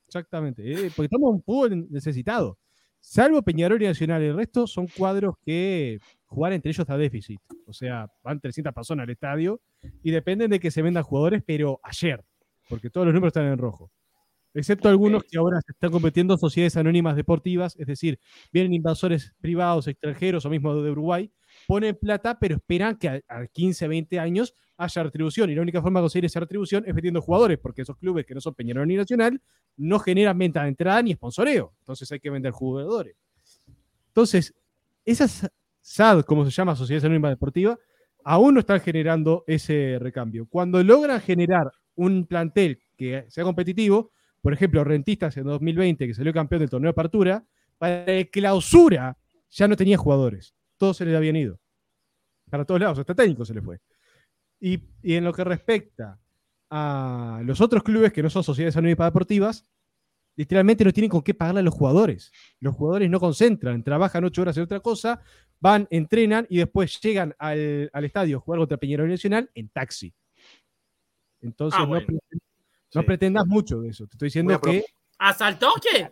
Exactamente, 0.08 0.64
eh, 0.70 0.92
porque 0.96 1.06
estamos 1.06 1.32
un 1.34 1.42
fútbol 1.42 1.88
necesitado. 1.90 2.58
Salvo 3.00 3.42
Peñarol 3.44 3.82
y 3.82 3.86
Nacional, 3.86 4.22
el 4.24 4.36
resto 4.36 4.66
son 4.68 4.88
cuadros 4.88 5.36
que 5.46 6.00
jugar 6.26 6.54
entre 6.54 6.72
ellos 6.72 6.80
está 6.80 6.98
déficit. 6.98 7.40
O 7.68 7.74
sea, 7.74 8.10
van 8.24 8.40
300 8.40 8.74
personas 8.74 9.04
al 9.04 9.10
estadio 9.12 9.62
y 10.04 10.12
dependen 10.12 10.50
de 10.50 10.60
que 10.60 10.72
se 10.72 10.82
vendan 10.82 11.04
jugadores, 11.04 11.44
pero 11.46 11.80
ayer, 11.84 12.24
porque 12.68 12.90
todos 12.90 13.06
los 13.06 13.14
números 13.14 13.30
están 13.30 13.46
en 13.52 13.58
rojo. 13.58 13.92
Excepto 14.54 14.88
algunos 14.90 15.24
que 15.24 15.38
ahora 15.38 15.60
se 15.62 15.74
están 15.74 15.92
compitiendo 15.92 16.34
en 16.34 16.40
sociedades 16.40 16.78
anónimas 16.78 17.16
deportivas, 17.16 17.76
es 17.78 17.88
decir, 17.88 18.20
vienen 18.54 18.74
inversores 18.74 19.34
privados, 19.42 19.88
extranjeros 19.88 20.46
o 20.46 20.50
mismo 20.50 20.74
de 20.82 20.90
Uruguay, 20.92 21.30
ponen 21.68 21.96
plata, 21.96 22.38
pero 22.40 22.56
esperan 22.56 22.98
que 22.98 23.10
a, 23.10 23.22
a 23.28 23.48
15, 23.48 23.88
20 23.88 24.20
años 24.20 24.54
haya 24.78 25.04
retribución. 25.04 25.50
Y 25.50 25.56
la 25.56 25.62
única 25.62 25.82
forma 25.82 26.00
de 26.00 26.04
conseguir 26.04 26.26
esa 26.26 26.40
retribución 26.40 26.84
es 26.86 26.94
vendiendo 26.94 27.22
jugadores, 27.22 27.58
porque 27.60 27.82
esos 27.82 27.98
clubes 27.98 28.26
que 28.26 28.34
no 28.34 28.42
son 28.42 28.54
Peñarol 28.54 28.88
ni 28.88 28.96
Nacional 28.96 29.42
no 29.78 30.00
generan 30.00 30.38
venta 30.38 30.64
de 30.64 30.70
entrada 30.70 31.02
ni 31.02 31.14
sponsoreo. 31.14 31.74
Entonces 31.80 32.12
hay 32.12 32.20
que 32.20 32.30
vender 32.30 32.52
jugadores. 32.52 33.16
Entonces, 34.08 34.54
esas 35.06 35.50
SAD, 35.82 36.24
como 36.24 36.44
se 36.46 36.52
llama, 36.52 36.76
Sociedades 36.76 37.06
Anónimas 37.06 37.32
Deportivas, 37.32 37.78
aún 38.24 38.56
no 38.56 38.60
están 38.60 38.80
generando 38.80 39.44
ese 39.46 39.98
recambio. 40.00 40.48
Cuando 40.50 40.84
logran 40.84 41.22
generar 41.22 41.72
un 41.96 42.26
plantel 42.26 42.82
que 42.98 43.26
sea 43.28 43.44
competitivo, 43.44 44.12
por 44.42 44.54
ejemplo, 44.54 44.84
Rentistas 44.84 45.38
en 45.38 45.44
2020, 45.44 46.08
que 46.08 46.14
salió 46.14 46.34
campeón 46.34 46.62
del 46.62 46.70
torneo 46.70 46.88
de 46.88 46.92
apertura, 46.92 47.46
para 47.78 48.26
clausura 48.26 49.18
ya 49.52 49.68
no 49.68 49.76
tenía 49.76 49.98
jugadores. 49.98 50.55
Todos 50.78 50.98
se 50.98 51.06
les 51.06 51.16
habían 51.16 51.36
ido. 51.36 51.60
Para 52.50 52.66
todos 52.66 52.80
lados, 52.82 53.00
hasta 53.00 53.16
técnico 53.16 53.46
se 53.46 53.54
les 53.54 53.64
fue. 53.64 53.80
Y, 54.60 54.80
y 55.02 55.16
en 55.16 55.24
lo 55.24 55.34
que 55.34 55.44
respecta 55.44 56.20
a 56.70 57.42
los 57.44 57.62
otros 57.62 57.84
clubes 57.84 58.12
que 58.14 58.24
no 58.24 58.30
son 58.30 58.44
sociedades 58.44 58.76
anónimas 58.78 59.08
deportivas, 59.08 59.64
literalmente 60.36 60.84
no 60.84 60.92
tienen 60.92 61.10
con 61.10 61.22
qué 61.22 61.34
pagarle 61.34 61.62
a 61.62 61.64
los 61.64 61.74
jugadores. 61.74 62.32
Los 62.60 62.76
jugadores 62.76 63.10
no 63.10 63.20
concentran, 63.20 63.84
trabajan 63.84 64.24
ocho 64.26 64.42
horas 64.42 64.58
en 64.58 64.64
otra 64.64 64.80
cosa, 64.80 65.22
van, 65.60 65.88
entrenan 65.90 66.46
y 66.50 66.58
después 66.58 67.00
llegan 67.02 67.36
al, 67.40 67.90
al 67.94 68.06
estadio 68.06 68.38
a 68.38 68.40
jugar 68.42 68.60
contra 68.60 68.78
Peñarol 68.78 69.10
Nacional 69.10 69.50
en 69.56 69.70
taxi. 69.70 70.14
Entonces 71.42 71.80
Ah, 71.82 71.86
no, 71.86 73.02
Sí. 73.02 73.02
pretendas 73.06 73.46
mucho 73.46 73.82
de 73.82 73.90
eso. 73.90 74.08
Te 74.08 74.16
estoy 74.16 74.28
diciendo 74.28 74.60
que 74.62 74.84
¿Asaltó 75.18 75.70
o 75.70 75.76
qué? 75.82 76.12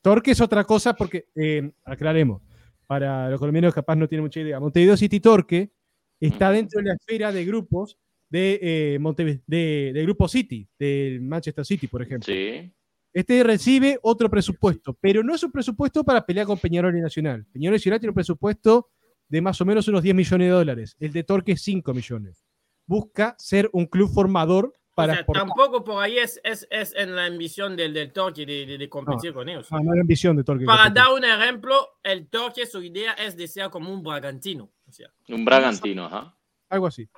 Torque 0.00 0.30
es 0.30 0.40
otra 0.40 0.64
cosa 0.64 0.94
porque, 0.94 1.28
eh, 1.34 1.70
aclaremos, 1.84 2.42
para 2.88 3.28
los 3.28 3.38
colombianos 3.38 3.74
capaz 3.74 3.94
no 3.96 4.08
tienen 4.08 4.24
mucha 4.24 4.40
idea. 4.40 4.58
Montevideo 4.58 4.96
City 4.96 5.20
Torque 5.20 5.70
está 6.18 6.50
dentro 6.50 6.80
de 6.80 6.88
la 6.88 6.94
esfera 6.94 7.30
de 7.30 7.44
grupos 7.44 7.98
de, 8.30 8.58
eh, 8.62 9.40
de, 9.46 9.92
de 9.92 10.02
Grupo 10.02 10.26
City, 10.26 10.66
del 10.78 11.20
Manchester 11.20 11.64
City, 11.64 11.86
por 11.86 12.02
ejemplo. 12.02 12.26
Sí, 12.26 12.72
Este 13.12 13.44
recibe 13.44 13.98
otro 14.02 14.30
presupuesto, 14.30 14.96
pero 15.00 15.22
no 15.22 15.34
es 15.34 15.42
un 15.42 15.52
presupuesto 15.52 16.02
para 16.02 16.24
pelear 16.24 16.46
con 16.46 16.58
Peñarol 16.58 16.96
y 16.96 17.00
Nacional. 17.02 17.46
Peñarol 17.52 17.74
y 17.74 17.78
Nacional 17.78 18.00
tiene 18.00 18.10
un 18.10 18.14
presupuesto 18.16 18.88
de 19.28 19.42
más 19.42 19.60
o 19.60 19.66
menos 19.66 19.86
unos 19.88 20.02
10 20.02 20.14
millones 20.14 20.46
de 20.46 20.52
dólares. 20.52 20.96
El 20.98 21.12
de 21.12 21.24
Torque 21.24 21.52
es 21.52 21.60
5 21.60 21.92
millones. 21.92 22.46
Busca 22.86 23.36
ser 23.38 23.68
un 23.74 23.84
club 23.84 24.10
formador 24.10 24.72
para 24.98 25.12
o 25.12 25.14
sea, 25.14 25.20
exportar. 25.20 25.46
tampoco 25.46 25.84
por 25.84 26.02
ahí 26.02 26.18
es, 26.18 26.40
es, 26.44 26.66
es 26.70 26.94
en 26.94 27.14
la 27.16 27.24
ambición 27.26 27.76
del, 27.76 27.94
del 27.94 28.12
Torque 28.12 28.44
de, 28.44 28.66
de, 28.66 28.78
de 28.78 28.88
competir 28.88 29.32
con 29.32 29.48
ellos. 29.48 29.66
Ah, 29.70 29.78
no 29.82 29.92
hay 29.92 30.00
ambición 30.00 30.36
de 30.36 30.44
Torque. 30.44 30.64
Para 30.64 30.90
dar 30.90 31.12
un 31.14 31.24
ejemplo, 31.24 31.74
el 32.02 32.28
Torque, 32.28 32.66
su 32.66 32.82
idea 32.82 33.12
es 33.14 33.36
de 33.36 33.46
ser 33.48 33.70
como 33.70 33.92
un 33.92 34.02
Bragantino. 34.02 34.70
O 34.86 34.92
sea, 34.92 35.10
un 35.28 35.44
Bragantino, 35.44 36.04
ajá. 36.06 36.36
Algo 36.68 36.86
así. 36.86 37.08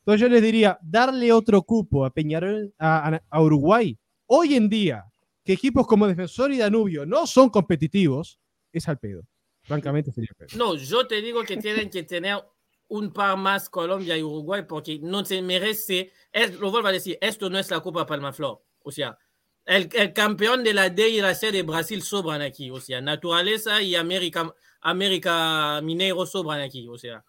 Entonces 0.00 0.20
yo 0.20 0.28
les 0.28 0.42
diría, 0.42 0.78
darle 0.82 1.32
otro 1.32 1.62
cupo 1.62 2.04
a 2.04 2.10
Peñarol, 2.10 2.74
a, 2.78 3.08
a- 3.14 3.22
a 3.30 3.42
Uruguay, 3.42 3.98
hoy 4.26 4.54
en 4.54 4.68
día, 4.68 5.04
que 5.44 5.52
equipos 5.54 5.86
como 5.86 6.06
Defensor 6.06 6.50
y 6.52 6.58
Danubio 6.58 7.06
no 7.06 7.26
son 7.26 7.50
competitivos, 7.50 8.38
es 8.72 8.88
al 8.88 8.98
pedo. 8.98 9.22
Francamente 9.62 10.10
sería 10.12 10.28
al 10.30 10.46
pedo. 10.46 10.58
no, 10.58 10.74
yo 10.76 11.06
te 11.06 11.20
digo 11.20 11.42
que 11.44 11.56
tienen 11.58 11.90
que 11.90 12.02
tener 12.02 12.42
un 12.88 13.12
par 13.12 13.36
más 13.36 13.68
Colombia 13.68 14.16
y 14.16 14.22
Uruguay 14.22 14.62
porque 14.66 14.98
no 15.00 15.24
se 15.24 15.42
merece, 15.42 16.12
es, 16.32 16.58
lo 16.58 16.70
vuelvo 16.70 16.88
a 16.88 16.92
decir, 16.92 17.18
esto 17.20 17.50
no 17.50 17.58
es 17.58 17.70
la 17.70 17.80
Copa 17.80 18.06
Palmaflor. 18.06 18.62
O 18.82 18.90
sea, 18.90 19.18
el, 19.64 20.12
campeón 20.14 20.64
de 20.64 20.72
la 20.72 20.88
D 20.88 21.08
y 21.10 21.20
la 21.20 21.34
C 21.34 21.52
de 21.52 21.62
Brasil 21.62 22.02
sobran 22.02 22.40
aquí. 22.40 22.70
O 22.70 22.80
sea, 22.80 23.00
Naturaleza 23.00 23.82
y 23.82 23.94
América, 23.94 24.54
América 24.80 25.80
Mineiro 25.82 26.24
sobran 26.24 26.60
aquí. 26.60 26.88
O 26.88 26.96
sea, 26.96 27.22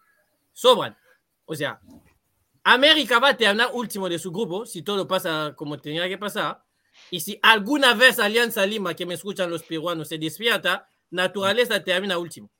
sobran. 0.52 0.96
O 1.44 1.54
sea, 1.54 1.80
América 2.64 3.18
va 3.18 3.30
a 3.30 3.36
terminar 3.36 3.68
último 3.72 4.08
de 4.08 4.18
su 4.18 4.32
grupo 4.32 4.64
si 4.64 4.82
todo 4.82 5.06
pasa 5.06 5.52
como 5.54 5.78
tenía 5.78 6.08
que 6.08 6.16
pasar. 6.16 6.64
Y 7.10 7.20
si 7.20 7.38
alguna 7.42 7.94
vez 7.94 8.18
Alianza 8.18 8.64
Lima, 8.64 8.94
que 8.94 9.06
me 9.06 9.14
escuchan 9.14 9.50
los 9.50 9.62
peruanos, 9.62 10.08
se 10.08 10.18
despierta, 10.18 10.88
Naturaleza 11.10 11.82
termina 11.82 12.16
último. 12.18 12.50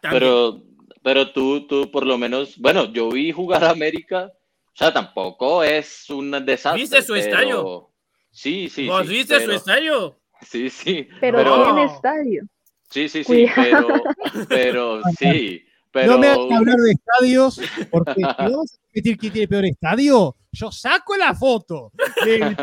También. 0.00 0.20
Pero, 0.20 0.62
pero 1.08 1.32
tú, 1.32 1.66
tú 1.66 1.90
por 1.90 2.04
lo 2.04 2.18
menos, 2.18 2.58
bueno, 2.58 2.92
yo 2.92 3.08
vi 3.08 3.32
jugar 3.32 3.64
a 3.64 3.70
América, 3.70 4.30
o 4.30 4.74
sea, 4.74 4.92
tampoco 4.92 5.64
es 5.64 6.10
un 6.10 6.30
desastre. 6.44 6.82
¿Viste 6.82 7.00
su 7.00 7.14
pero- 7.14 7.24
estadio? 7.26 7.90
Sí, 8.30 8.68
sí. 8.68 8.86
¿Vos 8.86 9.06
sí, 9.06 9.14
viste 9.14 9.34
su 9.36 9.40
pero- 9.40 9.52
estadio? 9.54 10.20
Sí, 10.42 10.68
sí. 10.68 11.08
Pero, 11.18 11.38
Pero- 11.38 11.70
en 11.70 11.78
estadio. 11.88 12.42
Sí, 12.90 13.08
sí, 13.08 13.24
sí, 13.24 13.46
pero, 13.54 13.86
Cuidado. 13.86 14.02
pero 14.50 15.00
sí, 15.18 15.64
pero 15.90 16.12
No 16.12 16.18
me 16.18 16.26
hagas 16.28 16.52
hablar 16.58 16.76
de 16.76 16.90
estadios, 16.90 17.60
porque 17.90 18.12
si 18.16 18.22
vamos 18.22 18.74
a 18.74 19.00
quién 19.00 19.18
tiene 19.18 19.48
peor 19.48 19.64
estadio, 19.64 20.36
yo 20.52 20.70
saco 20.70 21.16
la 21.16 21.34
foto 21.34 21.90
del, 22.22 22.54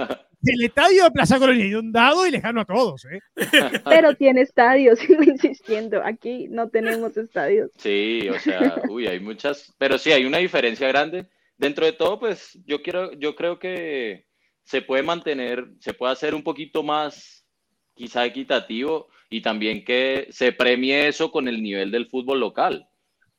del 0.46 0.64
estadio 0.64 1.04
de 1.04 1.12
Plaza 1.12 1.40
Colonia 1.40 1.66
inundado 1.66 2.26
y 2.26 2.32
les 2.32 2.42
gano 2.42 2.62
a 2.62 2.66
todos. 2.66 3.06
¿eh? 3.06 3.20
Pero 3.86 4.16
tiene 4.16 4.42
estadios, 4.42 5.00
sigo 5.00 5.24
insistiendo. 5.24 6.02
Aquí 6.06 6.48
no 6.50 6.70
tenemos 6.70 7.18
estadios. 7.18 7.72
Sí, 7.78 8.30
o 8.30 8.40
sea, 8.40 8.82
uy, 8.90 9.08
hay 9.08 9.20
muchas, 9.20 9.74
pero 9.78 9.98
sí 9.98 10.12
hay 10.12 10.26
una 10.26 10.38
diferencia 10.38 10.88
grande. 10.88 11.28
Dentro 11.58 11.86
de 11.86 11.94
todo, 11.94 12.20
pues 12.20 12.58
yo 12.66 12.82
quiero, 12.82 13.14
yo 13.14 13.36
creo 13.36 13.60
que 13.60 14.26
se 14.64 14.82
puede 14.82 15.04
mantener, 15.04 15.68
se 15.80 15.94
puede 15.94 16.14
hacer 16.14 16.36
un 16.36 16.44
poquito 16.44 16.84
más, 16.84 17.46
quizá 17.94 18.26
equitativo, 18.26 19.08
y 19.30 19.42
también 19.42 19.84
que 19.84 20.28
se 20.32 20.52
premie 20.52 21.08
eso 21.08 21.32
con 21.32 21.48
el 21.48 21.62
nivel 21.62 21.92
del 21.92 22.08
fútbol 22.08 22.40
local, 22.40 22.88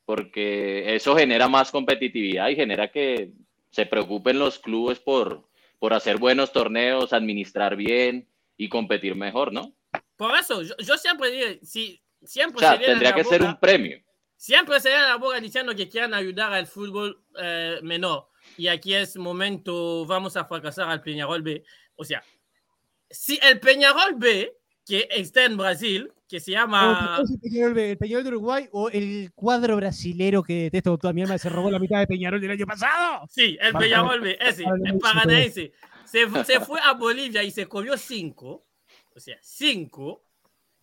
porque 0.05 0.95
eso 0.95 1.17
genera 1.17 1.49
más 1.49 1.71
competitividad 1.71 2.49
y 2.49 2.57
genera 2.57 2.91
que 2.91 3.33
se 3.71 3.87
preocupen 3.87 4.39
los 4.39 4.59
clubes 4.59 4.99
por, 4.99 5.46
por 5.79 5.93
hacer 5.95 6.17
buenos 6.19 6.53
torneos, 6.53 7.13
administrar 7.13 7.77
bien 7.77 8.29
y 8.57 8.69
competir 8.69 9.15
mejor, 9.15 9.53
¿no? 9.53 9.75
Por 10.17 10.37
eso, 10.37 10.63
yo, 10.63 10.75
yo 10.79 10.97
siempre 10.97 11.31
digo, 11.31 11.47
si 11.63 12.03
O 12.23 12.27
siempre 12.27 12.61
sea, 12.61 12.79
se 12.79 12.85
tendría 12.85 13.15
que 13.15 13.25
ser 13.25 13.41
boca- 13.41 13.53
un 13.53 13.61
premio. 13.61 14.03
Siempre 14.39 14.81
se 14.81 14.91
la 14.91 15.17
boca 15.17 15.41
diciendo 15.41 15.75
que 15.75 15.89
quieren 15.89 16.13
ayudar 16.15 16.53
al 16.53 16.67
fútbol 16.67 17.23
eh, 17.39 17.79
menor. 17.83 18.29
Y 18.59 18.69
aquí 18.69 18.95
es 18.95 19.17
momento, 19.17 20.05
vamos 20.07 20.37
a 20.37 20.45
fracasar 20.45 20.89
al 20.89 21.03
Peñarol 21.03 21.43
B. 21.43 21.65
O 21.97 22.05
sea, 22.05 22.23
si 23.11 23.39
el 23.43 23.61
Peñarol 23.61 24.15
B, 24.17 24.56
que 24.87 25.09
está 25.11 25.45
en 25.45 25.57
Brasil, 25.57 26.13
que 26.29 26.39
se 26.39 26.53
llama... 26.53 27.19
El 27.19 27.41
Peñarol, 27.41 27.75
de- 27.75 27.97
Peñarol 27.97 28.23
de 28.25 28.31
Uruguay 28.31 28.69
o 28.71 28.89
el 28.89 29.33
cuadro 29.35 29.75
brasilero 29.77 30.43
que 30.43 30.65
detesto 30.65 30.91
con 30.93 30.99
toda 31.01 31.13
mi 31.13 31.23
alma, 31.23 31.39
se 31.39 31.49
robó 31.49 31.71
la 31.71 31.81
mitad 31.81 31.99
de 31.99 32.07
Peñarol 32.07 32.41
del 32.41 32.53
año 32.53 32.67
pasado. 32.67 33.27
Sí, 33.29 33.59
el 33.61 33.73
Peñarol 33.75 34.21
B, 34.21 34.39
ese, 34.41 34.65
el 34.85 34.99
paranaense. 34.99 35.73
Se, 36.05 36.45
se 36.45 36.61
fue 36.61 36.81
a 36.81 36.93
Bolivia 36.93 37.43
y 37.43 37.51
se 37.51 37.67
comió 37.67 37.97
cinco. 37.97 38.69
O 39.15 39.19
sea, 39.19 39.37
cinco. 39.43 40.25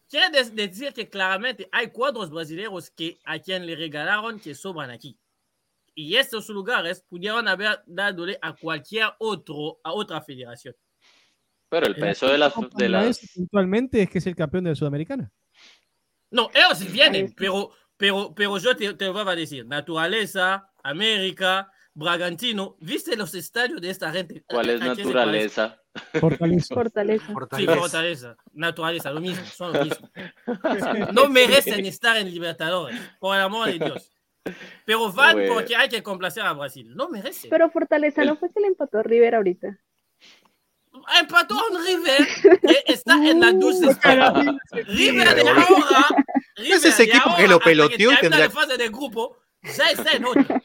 Quiere 0.09 0.43
decir 0.51 0.93
que 0.93 1.09
claramente 1.09 1.69
hay 1.71 1.87
cuadros 1.87 2.29
brasileños 2.29 2.89
que 2.91 3.19
a 3.23 3.39
quien 3.39 3.65
le 3.65 3.75
regalaron 3.75 4.39
que 4.39 4.53
sobran 4.53 4.91
aquí. 4.91 5.17
Y 5.95 6.15
estos 6.15 6.49
lugares 6.49 7.05
pudieron 7.07 7.47
haber 7.47 7.81
dándole 7.85 8.37
a 8.41 8.53
cualquier 8.53 9.07
otro, 9.19 9.79
a 9.83 9.93
otra 9.93 10.21
federación. 10.21 10.75
Pero 11.73 11.87
el 11.87 11.95
peso 11.95 12.27
de 12.27 12.37
las, 12.37 12.53
de 12.75 12.87
las, 12.87 13.31
puntualmente 13.33 14.03
es 14.03 14.09
que 14.11 14.19
es 14.19 14.27
el 14.27 14.35
campeón 14.35 14.63
de 14.63 14.69
la 14.69 14.75
Sudamericana. 14.75 15.31
No, 16.29 16.51
ellos 16.53 16.91
vienen, 16.91 17.33
pero, 17.35 17.71
pero, 17.97 18.31
pero 18.35 18.59
yo 18.59 18.77
te, 18.77 18.93
te 18.93 19.09
voy 19.09 19.27
a 19.27 19.35
decir, 19.35 19.65
Naturaleza, 19.65 20.69
América, 20.83 21.71
Bragantino, 21.95 22.77
¿viste 22.79 23.17
los 23.17 23.33
estadios 23.33 23.81
de 23.81 23.89
esta 23.89 24.11
gente? 24.11 24.43
¿cuál 24.47 24.69
es 24.69 24.81
¿A 24.81 24.83
quién 24.83 24.97
se 24.97 25.03
naturaleza? 25.05 25.81
Fortaleza. 26.19 26.75
Fortaleza. 26.75 27.25
Sí, 27.25 27.33
Fortaleza. 27.33 27.75
fortaleza, 27.75 28.37
naturaleza, 28.51 29.09
lo 29.09 29.21
mismo, 29.21 29.43
son 29.45 29.73
lo 29.73 29.83
mismo. 29.83 30.09
No 31.11 31.27
merecen 31.27 31.87
estar 31.87 32.17
en 32.17 32.29
Libertadores, 32.31 32.99
por 33.19 33.35
el 33.35 33.41
amor 33.41 33.65
de 33.65 33.79
Dios. 33.79 34.11
Pero 34.85 35.11
van 35.11 35.37
Bueno. 35.37 35.55
porque 35.55 35.75
hay 35.75 35.89
que 35.89 36.03
complacer 36.03 36.45
a 36.45 36.53
Brasil. 36.53 36.93
No 36.95 37.09
merecen. 37.09 37.49
Pero 37.49 37.71
Fortaleza 37.71 38.23
no 38.25 38.35
fue 38.35 38.51
que 38.53 38.59
le 38.59 38.67
empató 38.67 38.99
a 38.99 39.03
River 39.03 39.33
ahorita. 39.33 39.79
Empató 41.19 41.55
un 41.71 41.85
River 41.85 42.27
que 42.61 42.83
está 42.93 43.15
en 43.15 43.39
la 43.39 43.51
dulce 43.53 43.87
espera. 43.89 44.31
River 44.71 45.35
de 45.35 45.49
ahora. 45.49 46.07
River 46.55 46.73
es 46.77 46.85
ese 46.85 47.03
de 47.03 47.09
equipo 47.09 47.23
que 47.25 47.29
ahora 47.31 47.47
lo 47.47 47.55
hasta 47.55 47.65
peloteó 47.65 48.11
y 48.13 48.17
tendría- 48.17 48.45
la 48.45 48.51
fase 48.51 48.77
de 48.77 48.87
grupo, 48.89 49.37
ya 49.63 49.89
está 49.91 50.11
en 50.11 50.25
otra. 50.25 50.63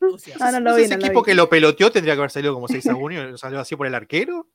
O 0.00 0.18
sea, 0.18 0.36
Ah, 0.40 0.52
no 0.52 0.60
lo 0.60 0.70
Ese 0.76 0.82
vi, 0.82 0.88
no 0.90 0.96
lo 0.96 1.04
equipo 1.06 1.22
vi. 1.22 1.26
que 1.26 1.34
lo 1.34 1.48
peloteó 1.48 1.90
tendría 1.90 2.14
que 2.14 2.20
haber 2.20 2.30
salido 2.30 2.54
como 2.54 2.68
6 2.68 2.86
a 2.88 2.94
1 2.94 3.30
y 3.30 3.38
salió 3.38 3.58
así 3.60 3.74
por 3.76 3.86
el 3.86 3.94
arquero. 3.94 4.46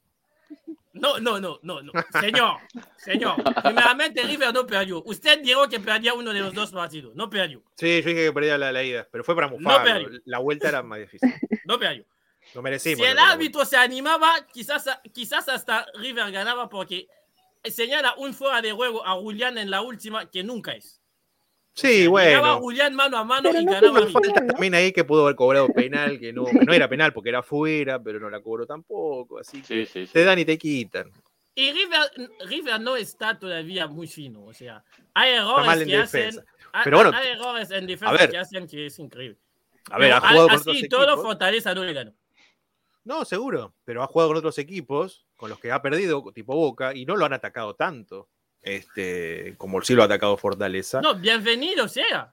No, 0.93 1.19
no, 1.19 1.39
no, 1.39 1.59
no, 1.61 1.81
no. 1.81 1.91
Señor, 2.19 2.57
señor. 2.97 3.35
Primeramente, 3.63 4.23
River 4.23 4.53
no 4.53 4.65
perdió. 4.65 5.01
Usted 5.05 5.39
dijo 5.41 5.67
que 5.69 5.79
perdía 5.79 6.13
uno 6.13 6.33
de 6.33 6.39
los 6.41 6.53
dos 6.53 6.71
partidos. 6.71 7.15
No 7.15 7.29
perdió. 7.29 7.61
Sí, 7.77 7.87
yo 8.01 8.09
dije 8.09 8.15
que 8.15 8.33
perdía 8.33 8.57
la, 8.57 8.71
la 8.71 8.83
ida, 8.83 9.07
pero 9.11 9.23
fue 9.23 9.35
para 9.35 9.47
No 9.47 9.57
mufar. 9.57 9.83
perdió. 9.83 10.19
la 10.25 10.39
vuelta 10.39 10.67
era 10.69 10.81
más 10.83 10.99
difícil. 10.99 11.31
No 11.65 11.77
perdió. 11.79 12.05
Lo 12.53 12.61
merecimos. 12.61 12.99
Si 12.99 13.03
el 13.05 13.17
árbitro 13.19 13.63
se 13.65 13.77
animaba, 13.77 14.33
quizás, 14.51 14.85
quizás 15.13 15.47
hasta 15.49 15.85
River 15.95 16.31
ganaba 16.31 16.67
porque 16.69 17.07
señala 17.63 18.13
un 18.17 18.33
fuera 18.33 18.61
de 18.61 18.71
juego 18.71 19.05
a 19.05 19.13
Julián 19.15 19.57
en 19.57 19.69
la 19.69 19.81
última 19.81 20.29
que 20.29 20.43
nunca 20.43 20.71
es. 20.73 20.99
Sí, 21.73 22.07
bueno. 22.07 22.59
Julián 22.59 22.93
mano 22.95 23.17
a 23.17 23.23
mano 23.23 23.49
Pero 23.51 23.61
y 23.61 23.65
no 23.65 23.71
ganaba. 23.71 24.07
Falta 24.07 24.41
¿no? 24.41 24.47
también 24.47 24.73
ahí 24.73 24.91
que 24.91 25.03
pudo 25.03 25.23
haber 25.23 25.35
cobrado 25.35 25.69
penal, 25.69 26.19
que 26.19 26.33
no, 26.33 26.45
que 26.45 26.65
no 26.65 26.73
era 26.73 26.89
penal 26.89 27.13
porque 27.13 27.29
era 27.29 27.41
fuera, 27.43 28.01
pero 28.01 28.19
no 28.19 28.29
la 28.29 28.41
cobró 28.41 28.65
tampoco. 28.65 29.39
Así 29.39 29.61
que 29.61 29.85
Sí, 29.85 29.85
sí, 29.85 30.05
sí. 30.07 30.13
te 30.13 30.23
dan 30.25 30.39
y 30.39 30.45
te 30.45 30.57
quitan. 30.57 31.09
Y 31.55 31.71
River, 31.71 31.99
River 32.47 32.81
no 32.81 32.95
está 32.95 33.37
todavía 33.37 33.87
muy 33.87 34.07
fino. 34.07 34.43
O 34.45 34.53
sea, 34.53 34.83
hay 35.13 35.33
errores 35.35 35.65
mal 35.67 35.81
en 35.81 35.87
que 35.87 35.97
defensa. 35.97 36.41
hacen. 36.41 36.53
hay- 36.73 36.83
Pero 36.83 36.97
bueno, 36.97 37.11
hay 37.15 37.27
errores 37.29 37.71
en 37.71 37.87
defensa 37.87 38.13
ver. 38.13 38.29
que 38.31 38.37
hacen 38.37 38.67
que 38.67 38.85
es 38.87 38.99
increíble. 38.99 39.37
A 39.91 39.97
ver, 39.97 40.07
Pero 40.09 40.15
ha 40.17 40.19
jugado 40.29 40.47
con 40.47 40.55
así 40.55 40.87
todo 40.89 41.03
equipos. 41.03 41.23
Fortaleza 41.23 41.73
no 41.75 41.83
le 41.83 41.93
ganó. 41.93 42.13
No, 43.09 43.25
seguro, 43.25 43.73
pero 43.85 44.03
ha 44.03 44.07
jugado 44.07 44.29
con 44.29 44.37
otros 44.37 44.59
equipos 44.59 45.25
con 45.35 45.49
los 45.49 45.59
que 45.59 45.71
ha 45.71 45.81
perdido, 45.81 46.23
tipo 46.31 46.53
Boca, 46.55 46.93
y 46.95 47.07
no 47.07 47.15
lo 47.17 47.25
han 47.25 47.33
atacado 47.33 47.73
tanto. 47.73 48.29
Este, 48.61 49.55
como 49.57 49.81
sí 49.81 49.95
lo 49.95 50.03
ha 50.03 50.05
atacado 50.05 50.37
Fortaleza. 50.37 51.01
No, 51.01 51.15
bienvenido 51.15 51.87
sea. 51.87 52.31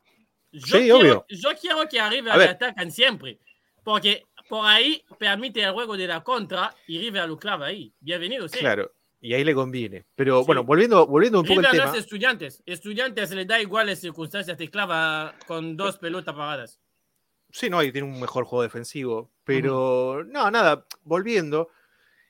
Yo, 0.52 0.60
Sí, 0.76 0.82
quiero, 0.82 0.98
obvio. 0.98 1.26
yo 1.30 1.48
quiero 1.58 1.88
que 1.88 1.98
a 1.98 2.10
River 2.10 2.30
A 2.32 2.36
le 2.36 2.44
atacan 2.44 2.90
siempre. 2.90 3.38
Porque 3.82 4.24
por 4.50 4.66
ahí 4.66 5.02
permite 5.18 5.62
el 5.62 5.72
juego 5.72 5.96
de 5.96 6.06
la 6.08 6.22
contra 6.22 6.74
y 6.86 6.98
River 6.98 7.26
lo 7.26 7.38
clava 7.38 7.66
ahí. 7.66 7.94
Bienvenido 8.00 8.46
sea. 8.46 8.60
Claro, 8.60 8.92
y 9.18 9.32
ahí 9.32 9.44
le 9.44 9.54
conviene. 9.54 10.04
Pero 10.14 10.40
Sí. 10.40 10.46
bueno, 10.46 10.62
volviendo, 10.62 11.06
volviendo 11.06 11.40
un 11.40 11.46
poco 11.46 11.60
River 11.60 11.70
al 11.70 11.76
no 11.78 11.82
tema. 11.84 11.96
es 11.96 12.04
estudiantes. 12.04 12.62
Estudiantes 12.66 13.30
le 13.30 13.46
da 13.46 13.58
igual 13.62 13.86
las 13.86 13.98
circunstancias, 14.00 14.58
te 14.58 14.68
clava 14.68 15.34
con 15.46 15.74
dos 15.74 15.96
pelotas 15.96 16.34
paradas. 16.34 16.80
Sí, 17.50 17.70
no, 17.70 17.82
y 17.82 17.92
tiene 17.92 18.06
un 18.08 18.20
mejor 18.20 18.44
juego 18.44 18.62
defensivo. 18.62 19.30
Pero, 19.44 20.24
no, 20.26 20.50
nada, 20.50 20.84
volviendo. 21.04 21.70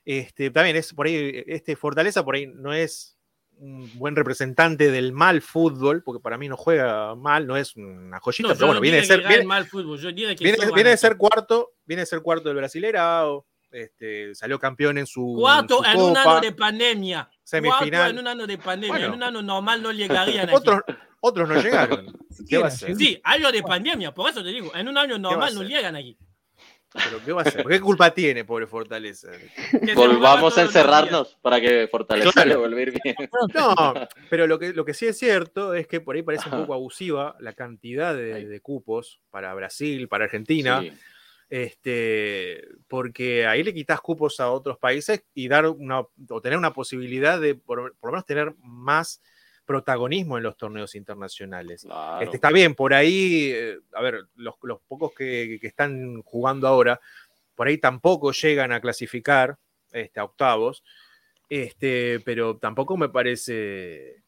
Este, 0.04 0.50
también 0.50 0.76
es 0.76 0.92
por 0.92 1.06
ahí, 1.06 1.42
este 1.46 1.74
Fortaleza 1.74 2.24
por 2.24 2.36
ahí 2.36 2.46
no 2.46 2.72
es 2.72 3.18
un 3.58 3.90
buen 3.98 4.14
representante 4.14 4.90
del 4.90 5.12
mal 5.12 5.40
fútbol, 5.42 6.02
porque 6.04 6.22
para 6.22 6.38
mí 6.38 6.48
no 6.48 6.56
juega 6.56 7.14
mal, 7.14 7.46
no 7.46 7.56
es 7.56 7.74
una 7.74 8.20
joyita, 8.20 8.50
No, 8.50 8.54
pero 8.54 8.66
bueno, 8.66 8.78
no 8.78 8.82
viene 8.82 8.98
de 8.98 9.04
ser, 9.04 9.26
viene, 9.26 9.44
mal 9.44 9.66
fútbol. 9.66 9.98
Yo 9.98 10.12
viene- 10.12 10.34
de 10.36 10.96
ser 10.96 11.16
cuarto, 11.16 11.72
viene 11.84 12.02
de 12.02 12.06
ser 12.06 12.20
cuarto 12.20 12.48
del 12.48 12.58
Brasilerao, 12.58 13.46
este, 13.72 14.34
salió 14.34 14.58
campeón 14.58 14.98
en 14.98 15.06
su, 15.06 15.36
Cuarto 15.38 15.78
su 15.78 15.84
en 15.90 16.00
un 16.00 16.16
año 16.16 16.40
de 16.40 16.52
pandemia. 16.52 17.30
semifinal. 17.42 17.88
Cuarto 17.90 18.10
en 18.10 18.18
un 18.18 18.26
año 18.28 18.46
de 18.46 18.58
pandemia. 18.58 18.88
Bueno. 18.92 19.06
En 19.06 19.12
un 19.14 19.22
año 19.22 19.42
normal 19.42 19.82
no 19.82 19.90
llegarían 19.90 20.50
aquí. 20.50 20.70
Otros, 21.26 21.48
no 21.48 21.54
llegaron. 21.62 22.16
¿Qué 22.48 22.58
va 22.58 22.66
a 22.66 22.68
hacer? 22.68 22.94
Sí, 22.96 23.20
año 23.24 23.50
de 23.50 23.62
pandemia. 23.62 24.12
Por 24.14 24.30
eso 24.30 24.42
te 24.42 24.50
digo, 24.50 24.74
en 24.74 24.88
un 24.88 24.96
año 24.96 25.18
normal 25.18 25.54
no 25.54 25.62
llegan 25.62 25.96
aquí. 25.96 26.16
Pero 26.92 27.22
¿qué 27.24 27.32
va 27.32 27.42
a 27.42 27.44
hacer? 27.44 27.64
¿Qué 27.66 27.80
culpa 27.80 28.14
tiene, 28.14 28.44
pobre 28.44 28.66
Fortaleza? 28.66 29.28
Volvamos 29.94 30.56
a 30.56 30.62
encerrarnos 30.62 31.36
para 31.42 31.60
que 31.60 31.88
Fortaleza 31.90 32.30
Claro. 32.32 32.66
le 32.68 32.82
ir 32.82 32.92
bien. 33.02 33.16
No, 33.54 33.94
pero 34.30 34.46
lo 34.46 34.58
que, 34.58 34.72
lo 34.72 34.84
que 34.84 34.94
sí 34.94 35.06
es 35.06 35.18
cierto 35.18 35.74
es 35.74 35.86
que 35.86 36.00
por 36.00 36.16
ahí 36.16 36.22
parece 36.22 36.48
un 36.48 36.60
poco 36.60 36.72
abusiva 36.74 37.36
la 37.40 37.52
cantidad 37.52 38.14
de, 38.14 38.46
de 38.46 38.60
cupos 38.60 39.20
para 39.30 39.52
Brasil, 39.54 40.08
para 40.08 40.24
Argentina, 40.24 40.80
Sí. 40.80 40.92
este, 41.50 42.66
porque 42.88 43.46
ahí 43.46 43.62
le 43.62 43.74
quitas 43.74 44.00
cupos 44.00 44.40
a 44.40 44.50
otros 44.50 44.78
países 44.78 45.24
y 45.34 45.48
dar 45.48 45.66
una, 45.68 46.00
o 46.00 46.40
tener 46.40 46.56
una 46.56 46.72
posibilidad 46.72 47.40
de 47.40 47.54
por, 47.56 47.94
por 47.98 48.08
lo 48.10 48.12
menos 48.12 48.26
tener 48.26 48.54
más 48.62 49.20
protagonismo 49.66 50.38
en 50.38 50.44
los 50.44 50.56
torneos 50.56 50.94
internacionales. 50.94 51.82
Claro. 51.82 52.22
Este, 52.22 52.36
está 52.36 52.50
bien, 52.50 52.74
por 52.74 52.94
ahí, 52.94 53.50
eh, 53.52 53.78
a 53.92 54.00
ver, 54.00 54.26
los, 54.36 54.54
los 54.62 54.80
pocos 54.88 55.12
que, 55.12 55.58
que 55.60 55.66
están 55.66 56.22
jugando 56.22 56.66
ahora, 56.68 57.00
por 57.54 57.66
ahí 57.66 57.78
tampoco 57.78 58.32
llegan 58.32 58.72
a 58.72 58.80
clasificar 58.80 59.58
este, 59.92 60.20
a 60.20 60.24
octavos, 60.24 60.84
este, 61.48 62.20
pero 62.20 62.56
tampoco 62.56 62.96
me 62.96 63.08
parece, 63.08 64.22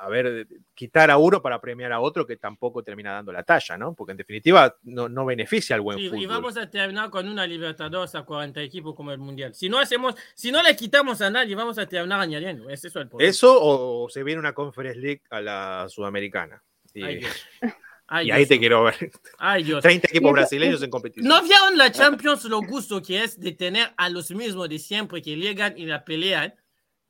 a 0.00 0.08
ver, 0.08 0.46
quitar 0.74 1.10
a 1.10 1.16
uno 1.18 1.42
para 1.42 1.60
premiar 1.60 1.92
a 1.92 2.00
otro 2.00 2.26
que 2.26 2.36
tampoco 2.36 2.82
termina 2.82 3.12
dando 3.12 3.32
la 3.32 3.42
talla, 3.42 3.76
¿no? 3.76 3.94
Porque 3.94 4.12
en 4.12 4.16
definitiva 4.18 4.76
no, 4.82 5.08
no 5.08 5.24
beneficia 5.24 5.74
al 5.76 5.80
buen 5.82 5.98
Sí, 5.98 6.08
fútbol. 6.08 6.22
y 6.22 6.26
vamos 6.26 6.56
a 6.56 6.70
terminar 6.70 7.10
con 7.10 7.28
una 7.28 7.46
Libertadores 7.46 8.14
a 8.14 8.22
40 8.22 8.60
equipos 8.62 8.94
como 8.94 9.10
el 9.12 9.18
Mundial. 9.18 9.54
Si 9.54 9.68
no 9.68 9.78
hacemos, 9.78 10.14
si 10.34 10.52
no 10.52 10.62
le 10.62 10.76
quitamos 10.76 11.20
a 11.20 11.30
nadie, 11.30 11.54
vamos 11.54 11.78
a 11.78 11.86
terminar 11.86 12.20
añadiendo. 12.20 12.70
Es 12.70 12.84
eso 12.84 13.00
el 13.00 13.08
problema. 13.08 13.28
Eso 13.30 13.58
o 13.60 14.08
se 14.08 14.22
viene 14.22 14.38
una 14.38 14.52
Conference 14.52 14.98
League 15.00 15.22
a 15.30 15.40
la 15.40 15.86
sudamericana. 15.88 16.62
Y, 16.94 17.02
Ay, 17.02 17.16
Dios. 17.18 17.46
Ay, 18.10 18.28
y 18.28 18.30
ahí 18.30 18.46
te 18.46 18.58
quiero 18.58 18.84
ver. 18.84 19.10
Ay, 19.36 19.64
Dios. 19.64 19.82
30 19.82 20.08
equipos 20.08 20.32
brasileños 20.32 20.82
en 20.82 20.88
competición. 20.88 21.28
¿No 21.28 21.42
vieron 21.42 21.76
la 21.76 21.92
Champions 21.92 22.44
lo 22.44 22.62
gusto 22.62 23.02
que 23.02 23.22
es 23.22 23.38
de 23.38 23.52
tener 23.52 23.92
a 23.98 24.08
los 24.08 24.30
mismos 24.30 24.66
de 24.70 24.78
siempre 24.78 25.20
que 25.20 25.36
llegan 25.36 25.76
y 25.76 25.84
la 25.84 26.02
pelean? 26.04 26.54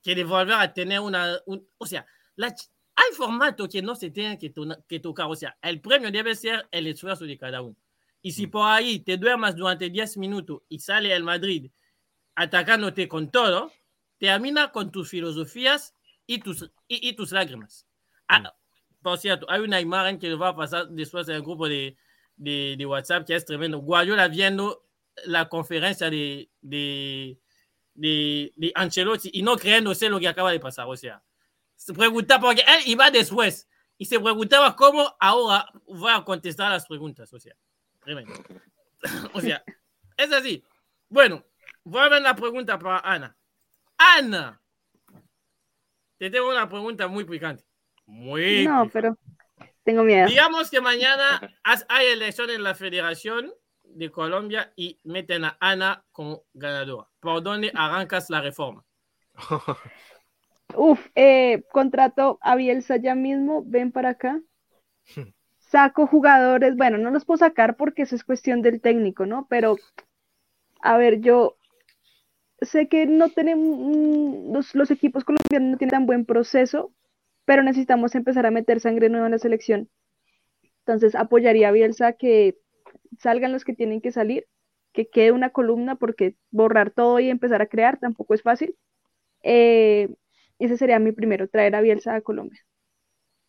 Que 0.03 0.15
de 0.17 0.25
volver 0.25 0.55
a 0.57 0.73
tener 0.75 0.99
una... 0.99 1.39
un- 1.47 1.65
o 1.79 1.87
sea, 1.87 2.05
la 2.35 2.53
hay 2.99 3.15
formatos 3.15 3.69
que 3.69 3.81
no 3.81 3.95
se 3.95 4.11
tienen 4.11 4.39
que, 4.39 4.53
que 4.89 4.99
tocar. 4.99 5.27
O 5.29 5.37
sea, 5.37 5.57
el 5.63 5.81
premio 5.81 6.11
debe 6.11 6.35
ser 6.35 6.67
el 6.73 6.89
esfuerzo 6.89 7.25
de 7.25 7.39
cada 7.39 7.63
uno. 7.63 7.77
Y 8.21 8.33
si 8.33 8.49
por 8.49 8.69
ahí 8.69 8.99
te 8.99 9.17
duermas 9.17 9.55
durante 9.55 9.89
10 9.89 10.17
minutos 10.17 10.63
y 10.69 10.81
sale 10.81 11.15
el 11.15 11.23
Madrid 11.23 11.71
atacándote 12.35 13.07
con 13.07 13.31
todo, 13.31 13.71
termina 14.19 14.73
con 14.73 14.91
tus 14.91 15.11
filosofías 15.11 15.95
y 16.27 16.39
tus, 16.39 16.65
y, 16.89 17.09
y 17.09 17.13
tus 17.13 17.31
lágrimas. 17.31 17.87
Ah, 18.27 18.53
por 19.01 19.19
cierto, 19.19 19.47
hay 19.49 19.61
una 19.61 19.81
imagen 19.81 20.19
que 20.19 20.35
va 20.35 20.49
a 20.49 20.57
pasar 20.57 20.89
después 20.89 21.29
en 21.29 21.37
el 21.37 21.43
grupo 21.43 21.69
de, 21.69 21.97
de, 22.37 22.75
de 22.77 22.87
WhatsApp 22.87 23.25
que 23.25 23.37
es 23.37 23.45
tremendo. 23.45 23.79
Guardiola 23.79 24.27
viendo 24.27 24.85
la 25.25 25.49
conferencia 25.49 26.11
de, 26.11 26.51
de, 26.61 27.39
de, 27.95 28.53
de 28.57 28.73
Ancelotti 28.75 29.31
y 29.33 29.43
no 29.43 29.57
creyéndose 29.57 30.09
lo 30.09 30.19
que 30.19 30.27
acaba 30.27 30.51
de 30.51 30.59
pasar. 30.59 30.87
O 30.89 30.97
sea, 30.97 31.23
se 31.79 31.95
pregunta 31.95 32.39
porque 32.41 32.63
él 32.67 32.83
iba 32.87 33.11
después 33.11 33.69
y 33.97 34.05
se 34.05 34.19
preguntaba 34.21 34.75
cómo 34.77 35.17
ahora 35.21 35.71
va 35.89 36.17
a 36.17 36.25
contestar 36.25 36.71
las 36.71 36.87
preguntas. 36.87 37.33
O 37.33 37.39
sea, 37.41 37.55
tremendo. 38.01 38.35
O 39.33 39.41
sea, 39.41 39.63
es 40.17 40.33
así. 40.33 40.63
Bueno, 41.09 41.45
voy 41.85 42.03
a 42.03 42.09
ver 42.09 42.21
la 42.23 42.35
pregunta 42.35 42.79
para 42.79 42.99
Ana. 42.99 43.37
Ana, 43.97 44.61
te 46.19 46.29
tengo 46.31 46.51
una 46.51 46.69
pregunta 46.69 47.07
muy 47.07 47.25
picante. 47.25 47.65
Muy 48.07 48.65
No, 48.65 48.85
picante. 48.87 48.91
pero 48.93 49.19
tengo 49.85 50.03
miedo. 50.03 50.27
Digamos 50.27 50.69
que 50.71 50.81
mañana 50.81 51.41
has- 51.63 51.87
hay 51.89 52.09
elección 52.09 52.51
en 52.51 52.63
la 52.65 52.75
Federación 52.75 53.53
de 53.85 54.11
Colombia 54.11 54.73
y 54.77 54.99
meten 55.05 55.45
a 55.45 55.57
Ana 55.61 56.05
como 56.11 56.45
ganadora. 56.53 57.09
¿Por 57.21 57.41
dónde 57.43 57.71
arrancas 57.75 58.29
la 58.31 58.41
reforma? 58.41 58.85
Uf, 60.77 61.01
eh, 61.15 61.63
contrato 61.73 62.39
a 62.41 62.57
Bielsa 62.57 62.97
ya 62.97 63.15
mismo, 63.15 63.63
ven 63.67 63.93
para 63.93 64.11
acá. 64.11 64.41
Saco 65.61 66.09
jugadores, 66.09 66.75
bueno, 66.77 66.99
no 66.99 67.11
los 67.13 67.25
puedo 67.25 67.39
sacar 67.39 67.77
porque 67.77 68.03
eso 68.03 68.17
es 68.17 68.25
cuestión 68.25 68.61
del 68.61 68.81
técnico, 68.81 69.25
¿no? 69.25 69.47
Pero, 69.49 69.77
a 70.83 70.97
ver, 70.97 71.21
yo 71.21 71.57
sé 72.61 72.89
que 72.89 73.07
no 73.07 73.29
tenemos, 73.31 73.79
mm, 73.79 74.53
los, 74.53 74.75
los 74.75 74.91
equipos 74.91 75.25
colombianos 75.25 75.71
no 75.73 75.79
tienen 75.79 75.91
tan 75.93 76.07
buen 76.07 76.25
proceso, 76.25 76.93
pero 77.45 77.63
necesitamos 77.63 78.15
empezar 78.15 78.47
a 78.47 78.51
meter 78.51 78.81
sangre 78.81 79.09
nueva 79.09 79.27
en 79.27 79.33
la 79.33 79.39
selección. 79.39 79.89
Entonces, 80.81 81.15
apoyaría 81.15 81.69
a 81.69 81.73
Bielsa 81.73 82.15
que 82.15 82.59
salgan 83.19 83.53
los 83.53 83.65
que 83.65 83.75
tienen 83.75 84.01
que 84.01 84.13
salir, 84.13 84.47
que 84.93 85.09
quede 85.11 85.33
una 85.33 85.51
columna, 85.51 85.97
porque 85.97 86.37
borrar 86.51 86.91
todo 86.93 87.21
y 87.21 87.31
empezar 87.31 87.63
a 87.63 87.69
crear 87.69 87.99
tampoco 88.01 88.35
es 88.35 88.43
fácil. 88.43 88.77
Eh, 89.43 90.11
ese 90.59 90.77
sería 90.77 90.99
mi 90.99 91.13
primero, 91.13 91.49
traer 91.49 91.75
a 91.77 91.81
Bielsa 91.81 92.15
a 92.15 92.21
Colombia. 92.23 92.61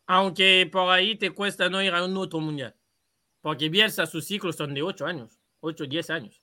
Aunque 0.07 0.68
por 0.70 0.89
ahí 0.91 1.16
te 1.18 1.32
cuesta 1.32 1.70
no 1.70 1.82
ir 1.82 1.93
a 1.93 2.03
un 2.03 2.18
otro 2.18 2.39
mundial. 2.41 2.76
Porque 3.41 3.70
Bielsa, 3.70 4.05
sus 4.07 4.26
ciclos 4.28 4.55
son 4.57 4.74
de 4.74 4.82
8 4.84 5.05
años, 5.07 5.39
8, 5.62 5.86
10 5.88 6.10
años. 6.12 6.41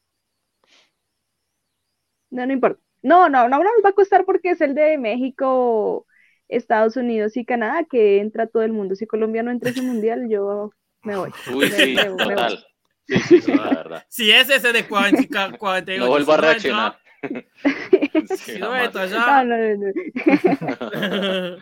No, 2.31 2.47
no 2.47 2.53
importa. 2.53 2.81
No, 3.03 3.29
no, 3.29 3.49
no, 3.49 3.59
no 3.59 3.65
nos 3.65 3.85
va 3.85 3.91
a 3.91 3.93
costar 3.93 4.25
porque 4.25 4.51
es 4.51 4.61
el 4.61 4.75
de 4.75 4.99
México, 4.99 6.07
Estados 6.49 6.97
Unidos 6.97 7.37
y 7.37 7.45
Canadá, 7.45 7.85
que 7.89 8.19
entra 8.21 8.47
todo 8.49 8.63
el 8.63 8.73
mundo. 8.73 8.97
Si 8.97 9.07
Colombia 9.07 9.43
no 9.43 9.51
entra 9.51 9.71
ese 9.71 9.83
mundial, 9.83 10.29
yo 10.29 10.75
me 11.03 11.17
voy. 11.17 11.35
Uy, 11.47 11.71
Me- 11.71 11.71
sí, 11.71 11.87
me- 11.89 12.11
me 12.11 12.37
voy. 12.37 12.67
Sí, 13.07 13.23
sí, 13.23 13.41
sí, 13.41 13.53
la 13.53 13.71
verdad. 13.71 14.07
Si 14.09 14.31
es 14.31 14.51
ese 14.51 14.73
de 14.73 14.87
40, 14.89 15.57
48, 15.57 16.01
No 16.01 16.09
vuelvo 16.09 16.33
a 16.33 16.37
no 16.41 16.49
reaccionar. 16.49 16.99
Sí, 18.37 18.59
no 18.59 18.71
No, 18.71 19.77
no. 19.77 19.93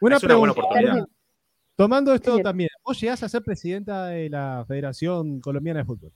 Una 0.00 0.16
Es 0.16 0.24
una 0.24 0.34
buena 0.36 0.52
oportunidad. 0.52 1.06
Tomando 1.76 2.12
esto 2.12 2.38
también, 2.40 2.68
vos 2.84 3.00
llegás 3.00 3.22
a 3.22 3.28
ser 3.28 3.42
presidenta 3.42 4.06
de 4.06 4.28
la 4.28 4.64
Federación 4.66 5.40
Colombiana 5.40 5.80
de 5.80 5.86
Fútbol. 5.86 6.12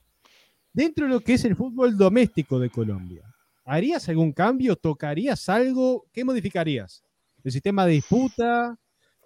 Dentro 0.72 1.06
de 1.06 1.12
lo 1.12 1.20
que 1.20 1.34
es 1.34 1.44
el 1.44 1.56
fútbol 1.56 1.96
doméstico 1.96 2.58
de 2.58 2.68
Colombia, 2.68 3.22
¿harías 3.64 4.08
algún 4.08 4.32
cambio? 4.32 4.76
¿Tocarías 4.76 5.48
algo? 5.48 6.04
¿Qué 6.12 6.24
modificarías? 6.24 7.02
¿El 7.42 7.52
sistema 7.52 7.86
de 7.86 7.92
disputa? 7.92 8.76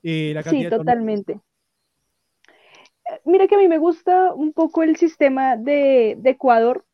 Eh, 0.02 0.32
la 0.34 0.42
Sí, 0.42 0.50
cantidad 0.50 0.70
torneos? 0.70 0.86
totalmente. 0.86 1.32
Eh, 1.32 3.20
Mira 3.24 3.46
que 3.48 3.56
a 3.56 3.58
mí 3.58 3.66
me 3.66 3.78
gusta 3.78 4.32
un 4.32 4.52
poco 4.52 4.82
el 4.82 4.96
sistema 4.96 5.56
de, 5.56 6.16
de 6.18 6.30
Ecuador, 6.30 6.84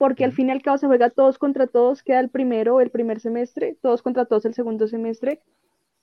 porque 0.00 0.24
al 0.24 0.32
fin 0.32 0.48
y 0.48 0.52
al 0.52 0.62
cabo 0.62 0.78
se 0.78 0.86
juega 0.86 1.10
todos 1.10 1.36
contra 1.36 1.66
todos, 1.66 2.02
queda 2.02 2.20
el 2.20 2.30
primero 2.30 2.80
el 2.80 2.90
primer 2.90 3.20
semestre, 3.20 3.76
todos 3.82 4.00
contra 4.00 4.24
todos 4.24 4.46
el 4.46 4.54
segundo 4.54 4.88
semestre. 4.88 5.42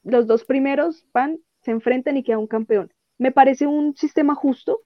Los 0.03 0.27
dos 0.27 0.45
primeros 0.45 1.03
van, 1.13 1.39
se 1.61 1.71
enfrentan 1.71 2.15
y 2.15 2.21
queda 2.21 2.37
un 2.37 2.45
campeón. 2.45 2.93
Me 3.17 3.31
parece 3.31 3.65
un 3.65 3.95
sistema 3.95 4.35
justo, 4.35 4.81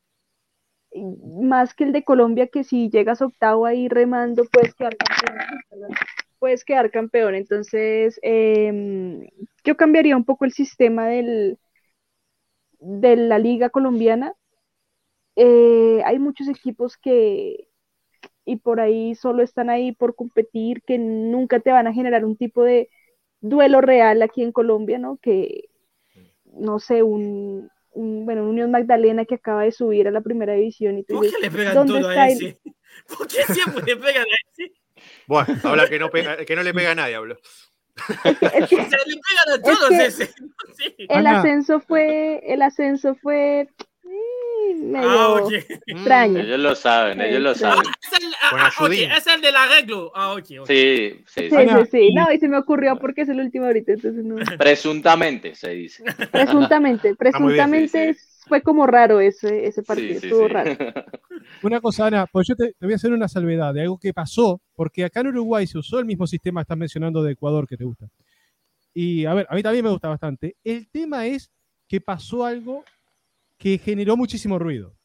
más 0.96 1.74
que 1.74 1.84
el 1.84 1.92
de 1.92 2.06
Colombia, 2.06 2.48
que 2.48 2.64
si 2.64 2.90
llegas 2.90 3.22
octavo 3.22 3.66
ahí 3.66 3.90
remando, 3.90 4.46
puedes 4.46 4.74
quedar 4.76 4.96
campeón. 4.96 5.92
Puedes 6.40 6.64
quedar 6.64 6.90
campeón. 6.90 7.36
Entonces, 7.36 8.18
em, 8.24 9.28
yo 9.66 9.76
cambiaría 9.76 10.16
un 10.16 10.24
poco 10.24 10.46
el 10.46 10.54
sistema 10.54 11.08
del, 11.08 11.60
de 12.80 13.18
la 13.18 13.40
liga 13.40 13.70
colombiana. 13.70 14.36
Eh, 15.36 16.02
hay 16.06 16.18
muchos 16.18 16.48
equipos 16.48 16.96
que, 16.96 17.68
y 18.52 18.58
por 18.58 18.80
ahí 18.80 19.16
solo 19.16 19.44
están 19.44 19.70
ahí 19.70 19.92
por 19.94 20.16
competir, 20.16 20.82
que 20.84 20.98
nunca 20.98 21.60
te 21.60 21.72
van 21.72 21.88
a 21.88 21.94
generar 21.94 22.26
un 22.26 22.36
tipo 22.36 22.64
de 22.64 22.90
duelo 23.40 23.82
real 23.82 24.22
aquí 24.22 24.44
en 24.44 24.52
Colombia, 24.52 24.98
¿no? 25.00 25.18
Que, 25.18 25.70
no 26.54 26.80
sé, 26.80 27.02
un, 27.04 27.70
un- 27.94 28.26
bueno, 28.26 28.48
Unión 28.50 28.72
Magdalena 28.72 29.26
que 29.26 29.36
acaba 29.36 29.64
de 29.64 29.72
subir 29.72 30.08
a 30.08 30.12
la 30.12 30.22
primera 30.22 30.54
división 30.54 30.98
y 31.00 31.04
tú 31.04 31.16
¿Por 31.16 31.22
qué 31.24 31.28
dices, 31.28 31.42
le 31.42 31.52
pegan 31.52 31.74
¿dónde 31.74 32.00
todo 32.00 32.10
está 32.12 32.24
a 32.24 32.30
el- 32.30 32.38
ese? 32.38 32.60
¿Por 33.18 33.28
qué 33.28 33.54
siempre 33.54 33.84
le 33.86 33.96
pegan 33.96 34.24
a 34.24 34.36
ese? 34.52 34.74
Bueno, 35.28 35.48
habla 35.64 35.88
que 35.88 35.98
no, 36.00 36.10
pega- 36.10 36.46
que 36.46 36.56
no 36.56 36.64
le 36.64 36.74
pega 36.74 36.92
a 36.92 36.96
nadie, 36.96 37.16
hablo. 37.16 37.38
es 38.24 38.68
que- 38.70 38.76
O 38.76 38.86
sea, 38.90 39.00
le 39.06 39.16
pegan 39.26 39.50
a 39.56 39.62
todos 39.62 39.90
que- 39.90 40.06
ese. 40.06 40.26
Sí. 40.78 40.96
el 40.98 41.26
Ana. 41.28 41.40
ascenso 41.40 41.80
fue, 41.80 42.42
el 42.54 42.62
ascenso 42.62 43.16
fue 43.16 43.68
medio 44.76 45.08
Ah, 45.10 45.30
ok. 45.44 45.52
extraño. 45.86 46.40
Ellos 46.40 46.60
lo 46.60 46.76
saben, 46.76 47.22
ellos 47.22 47.42
lo 47.42 47.56
saben. 47.56 47.84
Es 48.02 48.20
el, 48.22 48.34
ah, 48.42 48.50
ah, 48.52 48.72
ok, 48.80 48.92
ayudín. 48.92 49.12
es 49.12 49.28
el 49.28 49.42
del 49.42 49.56
arreglo. 49.56 50.12
Ah, 50.16 50.34
ok, 50.34 50.46
ok. 50.62 50.68
Sí, 50.68 51.24
sí, 51.28 51.50
Sí, 51.50 51.50
sí. 51.50 51.56
Sí, 51.68 51.86
sí. 51.92 51.98
y- 52.10 52.14
No, 52.14 52.32
y 52.32 52.40
se 52.40 52.48
me 52.48 52.58
ocurrió 52.58 52.98
porque 53.00 53.22
es 53.22 53.30
el 53.30 53.40
último 53.40 53.66
ahorita, 53.66 53.94
entonces 53.94 54.24
no. 54.24 54.36
Presuntamente 54.60 55.56
se 55.56 55.70
dice. 55.72 56.04
Presuntamente, 56.32 57.10
bien, 57.10 57.18
presuntamente 57.18 58.14
sí, 58.14 58.20
fue 58.48 58.62
como 58.62 58.88
raro 58.88 59.20
ese, 59.20 59.66
ese 59.66 59.84
partido, 59.84 60.14
Sí, 60.16 60.20
sí, 60.20 60.28
estuvo 60.28 60.48
sí. 60.48 60.54
raro. 60.54 60.72
Una 61.64 61.80
cosa, 61.80 62.08
Ana, 62.08 62.26
pues 62.32 62.48
yo 62.48 62.56
te, 62.56 62.74
te 62.74 62.86
voy 62.86 62.94
a 62.94 62.96
hacer 62.96 63.12
una 63.12 63.28
salvedad 63.28 63.74
de 63.74 63.82
algo 63.82 64.00
que 64.00 64.14
pasó, 64.14 64.62
porque 64.76 65.04
acá 65.06 65.22
en 65.22 65.28
Uruguay 65.28 65.68
se 65.68 65.78
usó 65.78 66.00
el 66.00 66.06
mismo 66.06 66.26
sistema, 66.28 66.62
estás 66.62 66.78
mencionando 66.78 67.22
de 67.24 67.34
Ecuador 67.34 67.68
que 67.68 67.78
te 67.78 67.84
gusta. 67.84 68.08
Y 68.94 69.26
a 69.26 69.34
ver, 69.34 69.48
a 69.50 69.56
mí 69.56 69.64
también 69.64 69.86
me 69.86 69.92
gusta 69.92 70.10
bastante. 70.10 70.56
El 70.64 70.90
tema 70.90 71.26
es 71.28 71.50
que 71.88 72.02
pasó 72.02 72.46
algo 72.46 72.84
que 73.62 73.78
generó 73.78 74.18
muchísimo 74.18 74.58
ruido. 74.58 74.96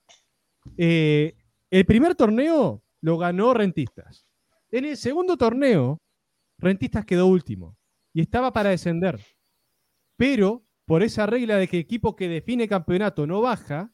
Eh, 0.78 1.36
el 1.70 1.84
primer 1.84 2.14
torneo 2.14 2.82
lo 3.02 3.18
ganó 3.18 3.52
Rentistas. 3.52 4.26
En 4.70 4.86
el 4.86 4.96
segundo 4.96 5.36
torneo, 5.36 6.00
Rentistas 6.58 7.04
quedó 7.04 7.26
último 7.26 7.76
y 8.14 8.22
estaba 8.22 8.54
para 8.54 8.70
descender. 8.70 9.20
Pero 10.16 10.64
por 10.86 11.02
esa 11.02 11.26
regla 11.26 11.56
de 11.58 11.68
que 11.68 11.78
equipo 11.78 12.16
que 12.16 12.28
define 12.28 12.66
campeonato 12.66 13.26
no 13.26 13.42
baja, 13.42 13.92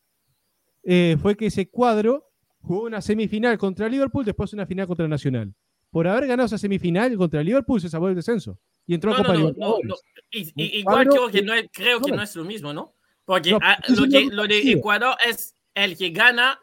eh, 0.85 1.17
fue 1.21 1.37
que 1.37 1.47
ese 1.47 1.69
cuadro 1.69 2.31
jugó 2.61 2.85
una 2.85 3.01
semifinal 3.03 3.59
contra 3.59 3.89
Liverpool, 3.89 4.25
después 4.25 4.53
una 4.53 4.67
final 4.67 4.87
contra 4.87 5.05
el 5.07 5.11
Nacional. 5.11 5.53
Por 5.91 6.07
haber 6.07 6.29
ganado 6.29 6.47
esa 6.47 6.57
semifinal 6.59 7.17
contra 7.17 7.43
Liverpool, 7.43 7.81
se 7.81 7.89
salvó 7.89 8.09
el 8.09 8.15
descenso 8.15 8.61
y 8.87 8.95
entró 8.95 9.11
No, 9.11 9.17
a 9.17 9.19
no, 9.19 9.25
Copa 9.25 9.35
no, 9.35 9.41
no, 9.41 9.47
Libertadores. 9.49 10.03
Y- 10.31 10.79
igual 10.79 11.09
cuadro 11.09 11.11
creo 11.11 11.27
que 11.27 11.39
que- 11.41 11.45
no 11.45 11.55
es, 11.55 11.69
creo 11.73 12.01
que 12.01 12.11
no. 12.13 12.17
no 12.19 12.23
es 12.23 12.37
lo 12.37 12.45
mismo, 12.45 12.73
¿no? 12.73 12.95
Porque 13.25 13.51
No, 13.53 13.59
eso 13.87 14.05
lo, 14.05 14.11
que, 14.11 14.27
lo 14.31 14.47
de. 14.47 14.73
Ecuador 14.73 15.17
es 15.29 15.55
el 15.75 15.97
que 15.97 16.11
gana 16.11 16.59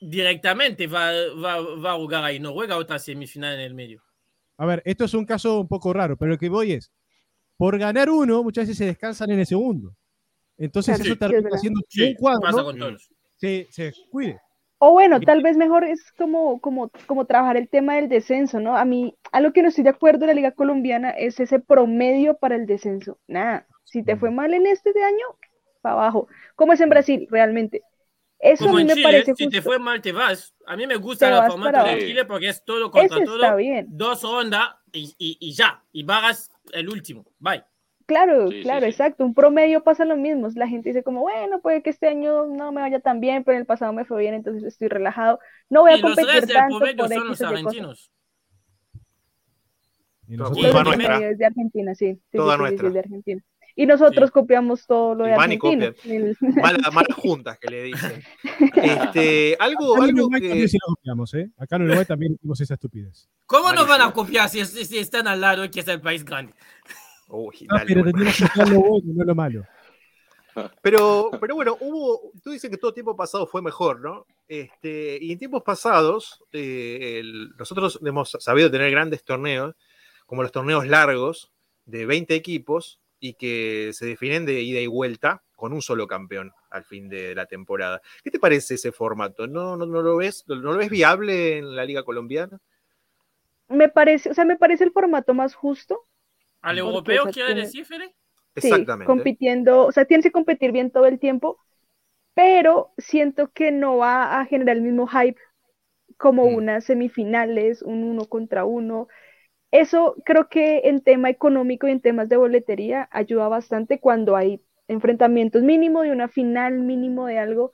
directamente 0.00 0.86
va, 0.86 1.10
va, 1.42 1.60
va 1.76 1.92
a 1.92 1.96
jugar 1.96 2.24
ahí, 2.24 2.38
no 2.38 2.52
juega 2.52 2.76
otra 2.76 2.98
semifinal 2.98 3.54
en 3.54 3.60
el 3.60 3.74
medio. 3.74 4.02
A 4.58 4.66
ver, 4.66 4.82
esto 4.84 5.04
es 5.04 5.14
un 5.14 5.24
caso 5.26 5.60
un 5.60 5.68
poco 5.68 5.92
raro, 5.92 6.16
pero 6.16 6.32
lo 6.32 6.38
que 6.38 6.48
voy 6.48 6.72
es, 6.72 6.90
por 7.56 7.78
ganar 7.78 8.10
uno, 8.10 8.42
muchas 8.42 8.62
veces 8.64 8.78
se 8.78 8.86
descansan 8.86 9.30
en 9.30 9.40
el 9.40 9.46
segundo. 9.46 9.94
Entonces 10.58 10.96
Claro, 10.96 11.04
eso 11.04 11.14
sí, 11.14 11.18
termina 11.18 11.50
haciendo 11.56 11.80
que 11.82 11.86
Sí, 11.88 12.08
un 12.08 12.14
cuadro 12.14 12.40
pasa 12.40 12.62
con 12.64 12.78
todos. 12.78 13.10
se, 13.36 13.66
se 13.70 13.92
cuide. 14.10 14.40
O 14.78 14.92
bueno, 14.92 15.20
tal 15.20 15.42
vez 15.42 15.56
mejor 15.56 15.84
es 15.84 16.12
como, 16.18 16.60
como, 16.60 16.90
como 17.06 17.24
trabajar 17.24 17.56
el 17.56 17.68
tema 17.68 17.96
del 17.96 18.10
descenso, 18.10 18.60
¿no? 18.60 18.76
A 18.76 18.84
mí, 18.84 19.16
a 19.32 19.40
lo 19.40 19.52
que 19.52 19.62
no 19.62 19.68
estoy 19.68 19.84
de 19.84 19.90
acuerdo 19.90 20.24
en 20.24 20.28
la 20.28 20.34
Liga 20.34 20.52
Colombiana 20.52 21.10
es 21.10 21.40
ese 21.40 21.60
promedio 21.60 22.36
para 22.36 22.56
el 22.56 22.66
descenso. 22.66 23.18
Nada, 23.26 23.66
si 23.84 24.02
te 24.02 24.16
fue 24.16 24.30
mal 24.30 24.52
en 24.52 24.66
este 24.66 24.92
de 24.92 25.02
año, 25.02 25.24
para 25.86 25.94
abajo. 26.02 26.28
Como 26.56 26.72
es 26.72 26.80
en 26.80 26.90
Brasil, 26.90 27.26
realmente. 27.30 27.82
Eso 28.38 28.64
Como 28.64 28.78
a 28.78 28.80
mí 28.80 28.82
en 28.82 28.86
me 28.86 28.94
Chile, 28.94 29.04
parece 29.04 29.34
si 29.34 29.48
te 29.48 29.56
justo. 29.56 29.62
fue 29.62 29.78
mal, 29.78 30.00
te 30.02 30.12
vas. 30.12 30.54
A 30.66 30.76
mí 30.76 30.86
me 30.86 30.96
gusta 30.96 31.30
vas 31.30 31.46
formato 31.46 31.82
de. 31.82 31.98
Chile 31.98 32.24
porque 32.24 32.48
es 32.48 32.64
todo 32.64 32.90
contra 32.90 33.18
Ese 33.18 33.24
todo. 33.24 33.36
está 33.36 33.54
bien. 33.56 33.94
Dos 33.96 34.22
rondas 34.22 34.76
y, 34.92 35.14
y, 35.18 35.38
y 35.40 35.52
ya. 35.54 35.82
Y 35.92 36.02
vagas 36.04 36.50
el 36.72 36.88
último. 36.88 37.24
Bye. 37.38 37.64
Claro, 38.06 38.52
Sí, 38.52 38.62
claro, 38.62 38.86
sí. 38.86 38.86
exacto. 38.86 39.24
Un 39.24 39.34
promedio 39.34 39.82
pasa 39.82 40.04
lo 40.04 40.16
mismo. 40.16 40.48
La 40.54 40.68
gente 40.68 40.90
dice 40.90 41.02
como, 41.02 41.22
bueno, 41.22 41.60
puede 41.60 41.82
que 41.82 41.90
este 41.90 42.08
año 42.08 42.46
no 42.46 42.70
me 42.72 42.80
vaya 42.80 43.00
tan 43.00 43.20
bien, 43.20 43.42
pero 43.44 43.56
en 43.56 43.62
el 43.62 43.66
pasado 43.66 43.92
me 43.92 44.04
fue 44.04 44.20
bien, 44.20 44.34
entonces 44.34 44.62
estoy 44.64 44.88
relajado. 44.88 45.40
No 45.68 45.80
voy 45.82 45.92
a 45.92 45.98
Y 45.98 46.02
los 46.02 46.16
competir 46.16 46.46
del 46.46 46.52
tanto 46.52 46.78
promedio 46.78 46.96
por 46.96 47.08
son 47.08 47.26
los 47.28 47.40
argentinos. 47.42 48.12
Y 50.28 50.36
nosotros 50.36 50.62
Los 50.72 50.84
nuestra. 50.84 51.18
de 51.36 51.46
Argentina, 51.46 51.94
sí. 51.94 52.20
Toda 52.34 52.56
nuestra. 52.56 52.88
sí, 52.88 52.92
de 52.92 52.98
Argentina. 53.00 53.42
Y 53.78 53.84
nosotros 53.86 54.30
copiamos 54.30 54.86
todo 54.86 55.14
lo 55.14 55.26
Y 55.26 55.30
de 55.30 55.36
van 55.36 55.52
y 55.52 55.54
Argentina. 55.56 55.92
El- 56.04 56.36
Mala- 56.62 56.90
malas 56.92 57.14
juntas 57.16 57.58
que 57.58 57.68
le 57.68 57.82
dicen. 57.84 58.22
Este, 59.12 59.56
algo, 59.60 59.94
Acá 59.96 60.04
en 60.04 60.10
algo 60.10 60.22
Uruguay 60.24 60.40
que. 60.40 60.48
también 60.48 60.68
se 60.68 60.78
lo 60.86 60.94
copiamos, 60.94 61.34
¿eh? 61.34 61.50
Acá 61.58 61.76
en 61.76 61.82
Uruguay 61.82 62.04
también 62.06 62.32
hicimos 62.34 62.60
esa 62.60 62.74
estupidez. 62.74 63.28
¿Cómo 63.46 63.72
nos 63.72 63.86
van 63.86 64.00
a 64.02 64.12
copiar 64.12 64.48
si, 64.48 64.64
si 64.64 64.98
están 64.98 65.28
al 65.28 65.40
lado 65.40 65.70
que 65.70 65.80
es 65.80 65.88
el 65.88 66.00
país 66.00 66.24
grande? 66.24 66.54
Uy, 67.28 67.66
Ah, 67.68 67.76
dale, 67.78 67.86
pero 67.86 68.02
bueno. 68.02 68.18
tenemos 68.18 68.36
que 68.54 68.70
lo 68.70 68.80
bueno, 68.80 69.12
no 69.14 69.24
lo 69.24 69.34
malo. 69.34 69.66
Pero, 70.80 71.30
pero 71.38 71.54
bueno, 71.54 71.76
hubo, 71.80 72.32
tú 72.42 72.50
dices 72.50 72.70
que 72.70 72.78
todo 72.78 72.94
tiempo 72.94 73.14
pasado 73.14 73.46
fue 73.46 73.60
mejor, 73.60 74.00
¿no? 74.00 74.26
Este, 74.48 75.18
y 75.20 75.32
en 75.32 75.38
tiempos 75.38 75.62
pasados, 75.62 76.42
eh, 76.52 77.18
el- 77.20 77.50
nosotros 77.58 77.98
hemos 78.02 78.30
sabido 78.40 78.70
tener 78.70 78.90
grandes 78.90 79.22
torneos, 79.22 79.74
como 80.24 80.42
los 80.42 80.52
torneos 80.52 80.86
largos, 80.86 81.52
de 81.84 82.06
20 82.06 82.34
equipos, 82.34 83.00
y 83.20 83.34
que 83.34 83.90
se 83.92 84.06
definen 84.06 84.46
de 84.46 84.60
ida 84.62 84.80
y 84.80 84.86
vuelta 84.86 85.42
con 85.54 85.72
un 85.72 85.82
solo 85.82 86.06
campeón 86.06 86.52
al 86.70 86.84
fin 86.84 87.08
de 87.08 87.34
la 87.34 87.46
temporada. 87.46 88.00
¿Qué 88.22 88.30
te 88.30 88.38
parece 88.38 88.74
ese 88.74 88.92
formato? 88.92 89.46
¿No, 89.46 89.76
no, 89.76 89.86
no 89.86 90.02
lo, 90.02 90.16
ves, 90.16 90.44
¿No 90.46 90.56
lo 90.56 90.76
ves 90.76 90.90
viable 90.90 91.58
en 91.58 91.74
la 91.74 91.84
Liga 91.84 92.02
Colombiana? 92.04 92.58
me 93.68 93.88
parece, 93.88 94.30
o 94.30 94.34
sea, 94.34 94.44
me 94.44 94.56
parece 94.56 94.84
el 94.84 94.92
formato 94.92 95.34
más 95.34 95.54
justo. 95.54 96.06
¿Al 96.62 96.78
europeo 96.78 97.24
quiere 97.24 97.48
tiene- 97.48 97.62
decir, 97.62 97.84
Fede? 97.84 98.14
Sí, 98.56 98.68
Exactamente. 98.68 99.06
compitiendo, 99.06 99.86
o 99.86 99.92
sea, 99.92 100.04
tienes 100.06 100.24
que 100.24 100.32
competir 100.32 100.72
bien 100.72 100.90
todo 100.90 101.06
el 101.06 101.18
tiempo, 101.18 101.58
pero 102.34 102.92
siento 102.96 103.50
que 103.52 103.70
no 103.72 103.98
va 103.98 104.40
a 104.40 104.46
generar 104.46 104.76
el 104.76 104.82
mismo 104.82 105.06
hype 105.06 105.40
como 106.16 106.46
Mm. 106.50 106.54
unas 106.54 106.84
semifinales, 106.84 107.82
un 107.82 108.04
uno 108.04 108.26
contra 108.26 108.64
uno. 108.64 109.08
Eso 109.80 110.16
creo 110.24 110.48
que 110.48 110.82
en 110.84 111.02
tema 111.02 111.30
económico 111.30 111.86
y 111.88 111.92
en 111.92 112.00
temas 112.00 112.28
de 112.28 112.36
boletería 112.36 113.08
ayuda 113.12 113.48
bastante 113.48 114.00
cuando 114.00 114.36
hay 114.36 114.62
enfrentamientos 114.88 115.62
mínimo 115.62 116.02
de 116.02 116.12
una 116.12 116.28
final 116.28 116.80
mínimo 116.80 117.26
de 117.26 117.38
algo. 117.38 117.72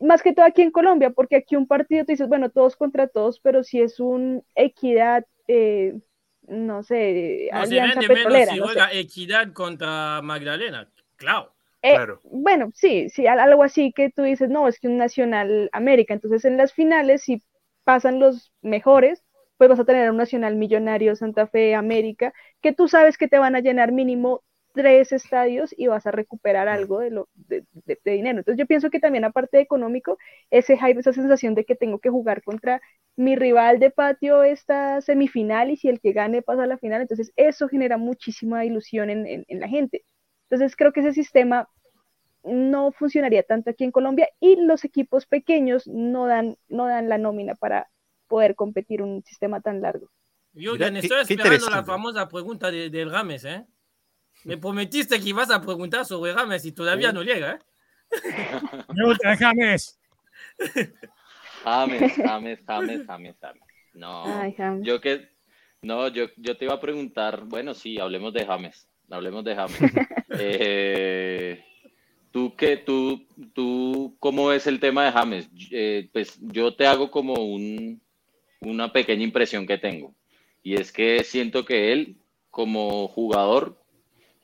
Más 0.00 0.22
que 0.22 0.34
todo 0.34 0.46
aquí 0.46 0.62
en 0.62 0.72
Colombia, 0.72 1.10
porque 1.10 1.36
aquí 1.36 1.56
un 1.56 1.66
partido 1.68 2.04
te 2.06 2.12
dices, 2.14 2.28
bueno, 2.28 2.50
todos 2.50 2.76
contra 2.76 3.08
todos, 3.08 3.40
pero 3.40 3.64
si 3.64 3.80
es 3.82 4.00
un 4.00 4.44
equidad, 4.56 5.26
eh, 5.48 5.94
no 6.48 6.82
sé, 6.84 7.50
No, 7.52 7.64
se 7.66 7.78
alianza 7.78 7.80
vende 7.80 8.08
menos 8.08 8.08
petrolera, 8.08 8.46
si 8.46 8.58
no 8.58 8.68
sé. 8.68 8.86
juega 8.86 8.92
Equidad 8.92 9.52
contra 9.52 10.20
Magdalena. 10.22 10.90
Claro. 11.16 11.54
Eh, 11.82 11.98
Claro. 11.98 12.20
Bueno, 12.22 12.70
sí, 12.74 13.08
sí, 13.10 13.26
al- 13.26 13.40
algo 13.40 13.62
así 13.64 13.92
que 13.92 14.10
tú 14.10 14.22
dices, 14.22 14.50
no, 14.50 14.68
es 14.68 14.78
que 14.78 14.88
un 14.88 14.98
Nacional 14.98 15.68
América. 15.72 16.14
Entonces, 16.14 16.44
en 16.44 16.56
las 16.58 16.72
finales, 16.74 17.22
si 17.22 17.42
pasan 17.84 18.20
los 18.20 18.52
mejores, 18.62 19.24
pues 19.60 19.70
vas 19.70 19.80
a 19.80 19.86
tener 19.86 20.10
un 20.10 20.18
Nacional 20.18 20.56
Millonario, 20.56 21.16
Santa 21.16 21.46
Fe, 21.48 21.76
América, 21.76 22.34
que 22.62 22.72
tú 22.74 22.88
sabes 22.88 23.18
que 23.18 23.28
te 23.28 23.38
van 23.38 23.56
a 23.56 23.60
llenar 23.60 23.92
mínimo 23.92 24.42
tres 24.74 25.12
estadios 25.12 25.74
y 25.76 25.88
vas 25.88 26.06
a 26.06 26.12
recuperar 26.12 26.68
algo 26.68 27.00
de, 27.00 27.10
lo, 27.10 27.28
de, 27.34 27.64
de- 27.72 28.00
de 28.04 28.12
dinero. 28.12 28.38
Entonces, 28.38 28.58
yo 28.58 28.66
pienso 28.66 28.90
que 28.90 29.00
también, 29.00 29.24
aparte 29.24 29.58
de 29.58 29.64
económico, 29.64 30.18
ese 30.50 30.78
hype, 30.78 31.00
esa 31.00 31.12
sensación 31.12 31.54
de 31.54 31.66
que 31.66 31.76
tengo 31.76 31.98
que 32.00 32.10
jugar 32.10 32.42
contra 32.42 32.80
mi 33.16 33.36
rival 33.36 33.78
de 33.80 33.90
patio 33.90 34.42
esta 34.44 35.00
semifinal 35.02 35.70
y 35.70 35.76
si 35.76 35.88
el 35.88 36.00
que 36.00 36.12
gane 36.12 36.42
pasa 36.42 36.64
a 36.64 36.66
la 36.66 36.78
final, 36.78 37.02
entonces 37.02 37.32
eso 37.36 37.68
genera 37.68 37.98
muchísima 37.98 38.64
ilusión 38.64 39.10
en, 39.10 39.26
en- 39.26 39.44
en 39.48 39.60
la 39.60 39.68
gente. 39.68 40.04
Entonces 40.48 40.76
creo 40.76 40.92
que 40.92 41.00
ese 41.00 41.12
sistema 41.12 41.68
no 42.44 42.92
funcionaría 42.92 43.42
tanto 43.42 43.70
aquí 43.70 43.84
en 43.84 43.92
Colombia 43.92 44.28
y 44.40 44.56
los 44.56 44.84
equipos 44.84 45.26
pequeños 45.26 45.86
no 45.86 46.26
dan, 46.26 46.56
no 46.68 46.86
dan 46.86 47.08
la 47.08 47.18
nómina 47.18 47.54
para 47.54 47.90
poder 48.30 48.54
competir 48.54 49.02
un 49.02 49.22
sistema 49.24 49.60
tan 49.60 49.82
largo. 49.82 50.08
Jürgen, 50.54 50.96
estoy 50.96 51.22
esperando 51.22 51.68
la 51.68 51.84
famosa 51.84 52.28
pregunta 52.28 52.70
de, 52.70 52.88
del 52.88 53.10
Rames, 53.10 53.44
¿eh? 53.44 53.66
Me 54.44 54.56
prometiste 54.56 55.20
que 55.20 55.28
ibas 55.28 55.50
a 55.50 55.60
preguntar 55.60 56.06
sobre 56.06 56.32
Rames 56.32 56.64
y 56.64 56.72
todavía 56.72 57.12
no 57.12 57.22
llega, 57.22 57.52
¿eh? 57.52 57.58
James. 59.38 60.00
James, 61.64 62.12
James, 62.16 62.58
James, 62.66 63.06
James, 63.06 63.36
James. 63.40 63.62
No, 63.92 64.24
Ay, 64.24 64.54
James. 64.56 64.86
yo 64.86 65.00
que, 65.00 65.28
no, 65.82 66.08
yo, 66.08 66.26
yo 66.36 66.56
te 66.56 66.64
iba 66.64 66.74
a 66.74 66.80
preguntar, 66.80 67.44
bueno, 67.44 67.74
sí, 67.74 67.98
hablemos 67.98 68.32
de 68.32 68.46
James, 68.46 68.88
hablemos 69.10 69.44
de 69.44 69.56
James. 69.56 69.78
Eh, 70.42 71.64
tú 72.30 72.54
qué, 72.56 72.76
tú, 72.76 73.26
tú, 73.52 74.16
¿cómo 74.20 74.46
ves 74.46 74.68
el 74.68 74.78
tema 74.78 75.04
de 75.04 75.12
James? 75.12 75.50
Eh, 75.72 76.08
pues 76.12 76.38
yo 76.40 76.74
te 76.76 76.86
hago 76.86 77.10
como 77.10 77.34
un, 77.34 78.00
una 78.60 78.92
pequeña 78.92 79.24
impresión 79.24 79.66
que 79.66 79.78
tengo, 79.78 80.14
y 80.62 80.74
es 80.74 80.92
que 80.92 81.24
siento 81.24 81.64
que 81.64 81.92
él, 81.92 82.16
como 82.50 83.08
jugador, 83.08 83.82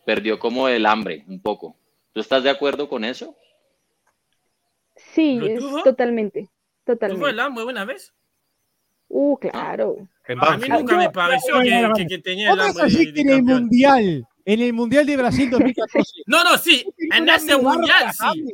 perdió 0.04 0.38
como 0.38 0.68
el 0.68 0.86
hambre 0.86 1.24
un 1.28 1.40
poco. 1.40 1.76
¿Tú 2.12 2.20
estás 2.20 2.42
de 2.42 2.50
acuerdo 2.50 2.88
con 2.88 3.04
eso? 3.04 3.36
Sí, 4.96 5.36
¿Lo 5.38 5.46
es 5.46 5.58
tuvo? 5.58 5.82
totalmente, 5.82 6.42
¿Tú 6.42 6.48
fue 6.84 6.92
el 6.94 6.98
totalmente. 6.98 7.40
hambre 7.42 7.64
una 7.64 7.84
vez? 7.84 8.14
Uh, 9.08 9.36
claro. 9.36 10.08
En 10.26 10.42
A 10.42 10.56
mí 10.56 10.68
nunca 10.68 10.96
me 10.96 11.10
pareció 11.10 11.60
que, 11.60 11.92
que- 11.96 12.06
que 12.06 12.18
tenía 12.18 12.50
el 12.52 12.58
¿Cómo 12.58 12.68
es 12.70 12.76
hambre 12.80 12.96
de, 13.06 13.12
de 13.12 13.20
en 13.20 13.28
el. 13.30 13.42
Mundial, 13.42 14.26
en 14.44 14.60
el 14.62 14.72
Mundial 14.72 15.06
de 15.06 15.16
Brasil 15.16 15.50
2014, 15.50 16.22
No, 16.26 16.42
no, 16.42 16.56
sí, 16.56 16.84
en 17.12 17.28
ese 17.28 17.56
mundial 17.56 18.12
sí. 18.12 18.44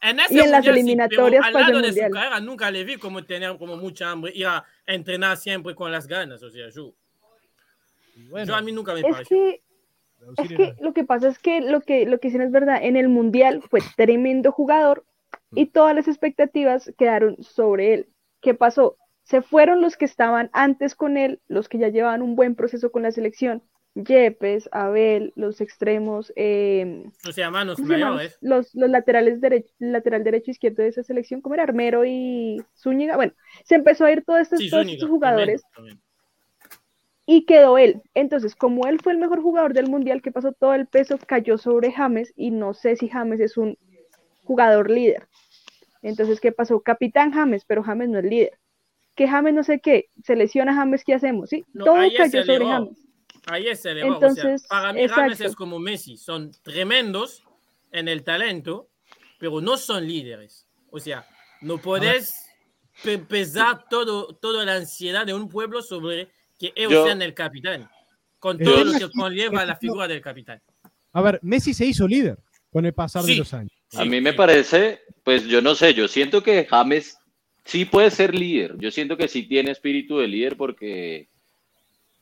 En 0.00 0.20
ese 0.20 0.34
Y 0.34 0.38
en 0.40 0.50
las 0.50 0.64
mundial, 0.64 0.74
sí, 0.74 0.80
eliminatorias 0.80 1.44
pero 1.46 1.58
al 1.58 1.72
lado 1.72 1.82
de 1.82 1.92
su 1.92 2.10
carrera 2.10 2.40
nunca 2.40 2.70
le 2.70 2.84
vi 2.84 2.96
como 2.96 3.24
tener 3.24 3.56
como 3.56 3.76
mucha 3.76 4.10
hambre, 4.10 4.32
ir 4.34 4.46
a 4.46 4.64
entrenar 4.86 5.36
siempre 5.36 5.74
con 5.74 5.90
las 5.90 6.06
ganas, 6.06 6.42
o 6.42 6.50
sea, 6.50 6.68
yo, 6.70 6.92
bueno, 8.28 8.46
yo 8.46 8.54
a 8.54 8.60
mí 8.60 8.72
nunca 8.72 8.92
me 8.94 9.00
Es 9.00 9.06
pareció. 9.06 9.36
que 9.36 9.62
Es 10.38 10.48
que 10.48 10.74
lo 10.80 10.92
que 10.92 11.04
pasa 11.04 11.28
es 11.28 11.38
que 11.38 11.60
lo 11.60 11.80
que, 11.80 12.06
lo 12.06 12.18
que 12.18 12.28
dicen 12.28 12.42
es 12.42 12.50
verdad, 12.50 12.78
en 12.82 12.96
el 12.96 13.08
Mundial 13.08 13.62
fue 13.68 13.80
tremendo 13.96 14.52
jugador 14.52 15.04
y 15.52 15.66
todas 15.66 15.94
las 15.94 16.08
expectativas 16.08 16.92
quedaron 16.98 17.42
sobre 17.42 17.94
él. 17.94 18.08
¿Qué 18.40 18.54
pasó? 18.54 18.96
Se 19.22 19.42
fueron 19.42 19.80
los 19.80 19.96
que 19.96 20.04
estaban 20.04 20.50
antes 20.52 20.94
con 20.94 21.16
él, 21.16 21.40
los 21.48 21.68
que 21.68 21.78
ya 21.78 21.88
llevaban 21.88 22.22
un 22.22 22.36
buen 22.36 22.54
proceso 22.54 22.90
con 22.92 23.02
la 23.02 23.12
selección, 23.12 23.62
Yepes, 23.96 24.68
Abel, 24.72 25.32
los 25.36 25.62
extremos, 25.62 26.30
eh, 26.36 27.04
O 27.26 27.32
sea, 27.32 27.50
manos 27.50 27.80
los, 28.42 28.74
los 28.74 28.90
laterales 28.90 29.40
derecho, 29.40 29.72
lateral 29.78 30.22
derecho 30.22 30.50
izquierdo 30.50 30.82
de 30.82 30.90
esa 30.90 31.02
selección, 31.02 31.40
como 31.40 31.54
era 31.54 31.64
Armero 31.64 32.04
y 32.04 32.62
Zúñiga. 32.76 33.16
Bueno, 33.16 33.32
se 33.64 33.76
empezó 33.76 34.04
a 34.04 34.12
ir 34.12 34.22
todos 34.24 34.40
estos, 34.40 34.58
Sí, 34.58 34.68
todos 34.68 34.82
Zúñiga, 34.82 34.96
estos 34.96 35.10
jugadores 35.10 35.62
y 37.26 37.44
quedó 37.44 37.76
él. 37.78 38.02
Entonces, 38.14 38.54
como 38.54 38.86
él 38.86 39.00
fue 39.02 39.12
el 39.12 39.18
mejor 39.18 39.42
jugador 39.42 39.74
del 39.74 39.88
mundial, 39.88 40.22
que 40.22 40.30
pasó 40.30 40.52
todo 40.52 40.74
el 40.74 40.86
peso 40.86 41.18
cayó 41.26 41.58
sobre 41.58 41.90
James 41.90 42.32
y 42.36 42.50
no 42.50 42.74
sé 42.74 42.96
si 42.96 43.08
James 43.08 43.40
es 43.40 43.56
un 43.56 43.76
jugador 44.44 44.90
líder. 44.90 45.26
Entonces, 46.02 46.40
¿qué 46.40 46.52
pasó? 46.52 46.80
Capitán 46.80 47.32
James, 47.32 47.64
pero 47.66 47.82
James 47.82 48.08
no 48.10 48.18
es 48.18 48.24
líder. 48.24 48.58
Que 49.16 49.26
James 49.26 49.54
no 49.54 49.64
sé 49.64 49.80
qué, 49.80 50.10
se 50.22 50.36
lesiona 50.36 50.74
James, 50.74 51.02
¿qué 51.02 51.14
hacemos? 51.14 51.48
¿Sí? 51.48 51.64
No, 51.72 51.84
todo 51.86 51.96
cayó 52.16 52.44
sobre. 52.44 52.66
James. 52.66 53.05
Ahí 53.46 53.68
es 53.68 53.84
el 53.84 53.98
error. 53.98 54.22
o 54.24 54.34
sea, 54.34 54.56
para 54.68 54.92
mí 54.92 55.06
James 55.08 55.32
exacto. 55.32 55.44
es 55.50 55.56
como 55.56 55.78
Messi, 55.78 56.16
son 56.16 56.50
tremendos 56.62 57.42
en 57.92 58.08
el 58.08 58.24
talento, 58.24 58.88
pero 59.38 59.60
no 59.60 59.76
son 59.76 60.06
líderes. 60.06 60.66
O 60.90 60.98
sea, 60.98 61.26
no 61.60 61.78
puedes 61.78 62.44
pe- 63.02 63.18
pesar 63.18 63.86
todo, 63.88 64.34
toda 64.34 64.64
la 64.64 64.74
ansiedad 64.74 65.24
de 65.26 65.34
un 65.34 65.48
pueblo 65.48 65.80
sobre 65.82 66.28
que 66.58 66.72
ellos 66.74 66.92
Yo- 66.92 67.04
sean 67.04 67.22
el 67.22 67.34
capitán, 67.34 67.88
con 68.38 68.58
todo 68.58 68.84
lo 68.84 68.98
que 68.98 69.10
conlleva 69.10 69.64
la 69.64 69.76
figura 69.76 70.08
del 70.08 70.20
capitán. 70.20 70.60
A 71.12 71.22
ver, 71.22 71.38
Messi 71.42 71.72
se 71.72 71.86
hizo 71.86 72.06
líder 72.08 72.38
con 72.70 72.84
el 72.84 72.92
pasar 72.92 73.22
de 73.22 73.32
Sí. 73.32 73.38
los 73.38 73.54
años. 73.54 73.72
A 73.94 74.02
Sí, 74.02 74.08
mí 74.08 74.20
me 74.20 74.32
parece, 74.32 75.00
pues 75.22 75.44
yo 75.46 75.62
no 75.62 75.74
sé, 75.74 75.94
yo 75.94 76.08
siento 76.08 76.42
que 76.42 76.66
James 76.66 77.16
sí 77.64 77.84
puede 77.84 78.10
ser 78.10 78.34
líder. 78.34 78.74
Yo 78.78 78.90
siento 78.90 79.16
que 79.16 79.28
sí 79.28 79.44
tiene 79.44 79.70
espíritu 79.70 80.18
de 80.18 80.26
líder 80.28 80.56
porque 80.56 81.28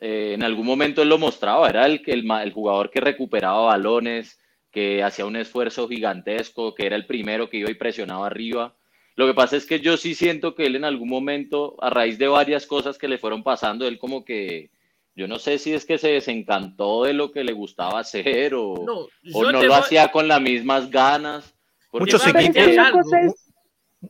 eh, 0.01 0.33
en 0.35 0.43
algún 0.43 0.67
momento 0.67 1.03
él 1.03 1.09
lo 1.09 1.19
mostraba. 1.19 1.69
Era 1.69 1.87
el, 1.87 2.03
que- 2.03 2.13
el, 2.13 2.31
el 2.31 2.53
jugador 2.53 2.91
que 2.91 3.01
recuperaba 3.01 3.63
balones, 3.67 4.39
que 4.71 5.03
hacía 5.03 5.25
un 5.27 5.37
esfuerzo 5.37 5.89
gigantesco, 5.89 6.75
que 6.75 6.87
era 6.87 6.97
el 6.97 7.07
primero 7.07 7.49
que 7.49 7.59
iba 7.59 7.71
y 7.71 7.75
presionaba 7.75 8.27
arriba. 8.27 8.75
Lo 9.17 9.27
que 9.29 9.35
pasa 9.35 9.57
es 9.57 9.67
que 9.67 9.79
yo 9.79 9.97
sí 9.97 10.15
siento 10.17 10.57
que 10.57 10.67
él 10.67 10.75
en 10.75 10.85
algún 10.85 11.09
momento, 11.09 11.77
a 11.81 11.91
raíz 11.91 12.19
de 12.19 12.27
varias 12.27 12.67
cosas 12.67 12.99
que 12.99 13.07
le 13.07 13.19
fueron 13.19 13.45
pasando, 13.45 13.87
él 13.87 13.99
como 14.01 14.25
que, 14.25 14.71
yo 15.15 15.29
no 15.29 15.39
sé 15.39 15.59
si 15.59 15.73
es 15.73 15.87
que 15.87 15.99
se 15.99 16.09
desencantó 16.09 17.05
de 17.05 17.13
lo 17.13 17.31
que 17.31 17.45
le 17.45 17.53
gustaba 17.53 18.01
hacer 18.01 18.55
o 18.57 18.75
No, 18.85 19.07
o 19.33 19.43
no 19.45 19.53
lo 19.53 19.59
voy- 19.61 19.71
hacía 19.71 20.11
con 20.11 20.27
las 20.27 20.41
mismas 20.41 20.91
ganas. 20.91 21.55
Muchos 21.93 22.27
a 22.27 22.31
equipos- 22.31 22.57
es 22.57 23.53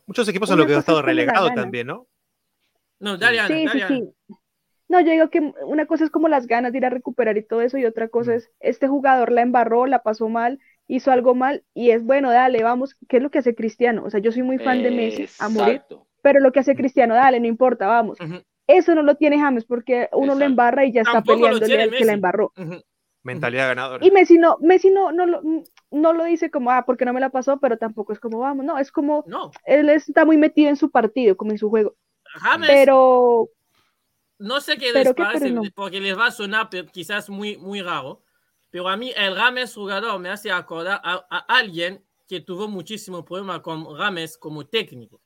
Muchos 0.07 0.27
equipos 0.27 0.49
en 0.49 0.55
Una 0.55 0.63
lo 0.63 0.67
que 0.67 0.73
ha 0.75 0.79
estado 0.79 1.01
relegado 1.03 1.51
también, 1.53 1.85
¿no? 1.87 2.07
No, 2.99 3.15
dale, 3.17 3.39
Ana, 3.39 3.47
sí, 3.47 3.59
sí, 3.59 3.65
dale, 3.67 3.83
Ana. 3.83 3.97
sí. 3.99 4.33
No, 4.87 4.99
yo 5.01 5.11
digo 5.11 5.29
que 5.29 5.53
una 5.65 5.85
cosa 5.87 6.03
es 6.03 6.11
como 6.11 6.27
las 6.27 6.47
ganas 6.47 6.71
de 6.71 6.77
ir 6.77 6.85
a 6.85 6.89
recuperar 6.91 7.37
y 7.37 7.43
todo 7.43 7.61
eso, 7.61 7.77
y 7.77 7.85
otra 7.85 8.07
cosa 8.07 8.35
es, 8.35 8.51
este 8.59 8.87
jugador 8.87 9.31
la 9.31 9.41
embarró, 9.41 9.87
la 9.87 10.03
pasó 10.03 10.29
mal, 10.29 10.59
hizo 10.87 11.11
algo 11.11 11.33
mal, 11.33 11.63
y 11.73 11.89
es 11.89 12.03
bueno, 12.03 12.31
dale, 12.31 12.61
vamos, 12.63 12.95
¿qué 13.07 13.17
es 13.17 13.23
lo 13.23 13.31
que 13.31 13.39
hace 13.39 13.55
Cristiano? 13.55 14.03
O 14.05 14.09
sea, 14.09 14.19
yo 14.19 14.31
soy 14.31 14.43
muy 14.43 14.59
fan 14.59 14.83
de 14.83 14.91
Messi 14.91 15.27
a 15.39 15.49
morir, 15.49 15.75
Exacto. 15.75 16.07
pero 16.21 16.39
lo 16.39 16.51
que 16.51 16.59
hace 16.59 16.75
Cristiano, 16.75 17.15
dale, 17.15 17.39
no 17.39 17.47
importa, 17.47 17.87
vamos. 17.87 18.17
Eso 18.67 18.95
no 18.95 19.03
lo 19.03 19.15
tiene 19.15 19.39
James 19.39 19.65
porque 19.65 20.09
uno 20.11 20.27
lo 20.27 20.33
Exacto. 20.33 20.45
embarra 20.45 20.85
y 20.85 20.91
ya 20.91 21.01
está 21.01 21.13
Tampoco 21.13 21.47
lo 21.47 21.59
peleándole 21.59 21.83
al 21.83 21.91
que 21.91 22.05
la 22.05 22.13
embarró. 22.13 22.51
Mentalidad 23.23 23.69
ganadora. 23.69 24.05
Y 24.05 24.11
Messi 24.11 24.37
no, 24.37 24.57
Messi 24.61 24.91
no, 24.91 25.11
no, 25.11 25.25
lo, 25.25 25.41
no 25.89 26.13
lo 26.13 26.23
dice 26.25 26.51
como, 26.51 26.69
ah, 26.69 26.83
porque 26.85 27.05
no 27.05 27.13
me 27.13 27.19
la 27.19 27.31
pasó, 27.31 27.59
pero 27.59 27.77
tampoco 27.77 28.13
es 28.13 28.19
como, 28.19 28.37
vamos, 28.37 28.63
no, 28.63 28.77
es 28.77 28.91
como, 28.91 29.23
No, 29.25 29.49
él 29.65 29.89
está 29.89 30.25
muy 30.25 30.37
metido 30.37 30.69
en 30.69 30.75
su 30.75 30.91
partido, 30.91 31.35
como 31.35 31.49
en 31.51 31.57
su 31.57 31.69
juego. 31.71 31.95
James, 32.23 32.69
Pero, 32.69 33.49
no 34.37 34.61
sé 34.61 34.77
qué 34.77 34.91
les 34.91 35.13
parece, 35.13 35.51
no. 35.51 35.63
porque 35.73 35.99
les 35.99 36.17
va 36.17 36.27
a 36.27 36.31
sonar 36.31 36.69
quizás 36.91 37.29
muy, 37.29 37.57
muy 37.57 37.81
raro, 37.81 38.23
pero 38.69 38.89
a 38.89 38.97
mí 38.97 39.11
el 39.15 39.35
Rames 39.35 39.73
jugador 39.73 40.19
me 40.19 40.29
hace 40.29 40.51
acordar 40.51 41.01
a, 41.03 41.25
a 41.29 41.37
alguien 41.57 42.03
que 42.27 42.41
tuvo 42.41 42.67
muchísimo 42.67 43.23
problema 43.23 43.61
con 43.61 43.97
Rames 43.97 44.37
como 44.37 44.65
técnico. 44.65 45.21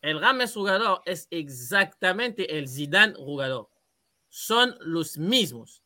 El 0.00 0.20
Rames 0.20 0.52
jugador 0.52 1.00
es 1.06 1.28
exactamente 1.30 2.58
el 2.58 2.68
Zidane 2.68 3.14
jugador. 3.14 3.70
Son 4.28 4.76
los 4.80 5.16
mismos. 5.16 5.82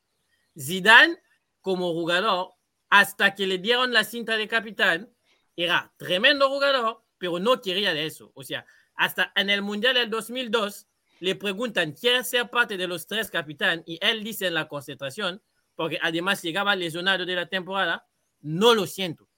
Zidane 0.58 1.18
como 1.60 1.92
jugador, 1.92 2.54
hasta 2.90 3.34
que 3.34 3.46
le 3.46 3.58
dieron 3.58 3.92
la 3.92 4.02
cinta 4.02 4.36
de 4.36 4.48
capitán, 4.48 5.08
era 5.54 5.92
tremendo 5.96 6.48
jugador, 6.48 7.04
pero 7.18 7.38
no 7.38 7.60
quería 7.60 7.94
de 7.94 8.06
eso. 8.06 8.32
O 8.34 8.42
sea, 8.42 8.64
hasta 8.94 9.32
en 9.36 9.50
el 9.50 9.62
Mundial 9.62 9.94
del 9.94 10.10
2002 10.10 10.87
le 11.20 11.34
preguntan, 11.34 11.92
¿quieres 11.92 12.28
ser 12.28 12.48
parte 12.50 12.76
de 12.76 12.86
los 12.86 13.06
tres 13.06 13.30
capitán? 13.30 13.82
Y 13.86 13.98
él 14.00 14.22
dice 14.22 14.46
en 14.46 14.54
la 14.54 14.68
concentración, 14.68 15.42
porque 15.74 15.98
además 16.02 16.42
llegaba 16.42 16.76
lesionado 16.76 17.24
de 17.24 17.34
la 17.34 17.46
temporada, 17.46 18.06
no 18.40 18.74
lo 18.74 18.86
siento. 18.86 19.28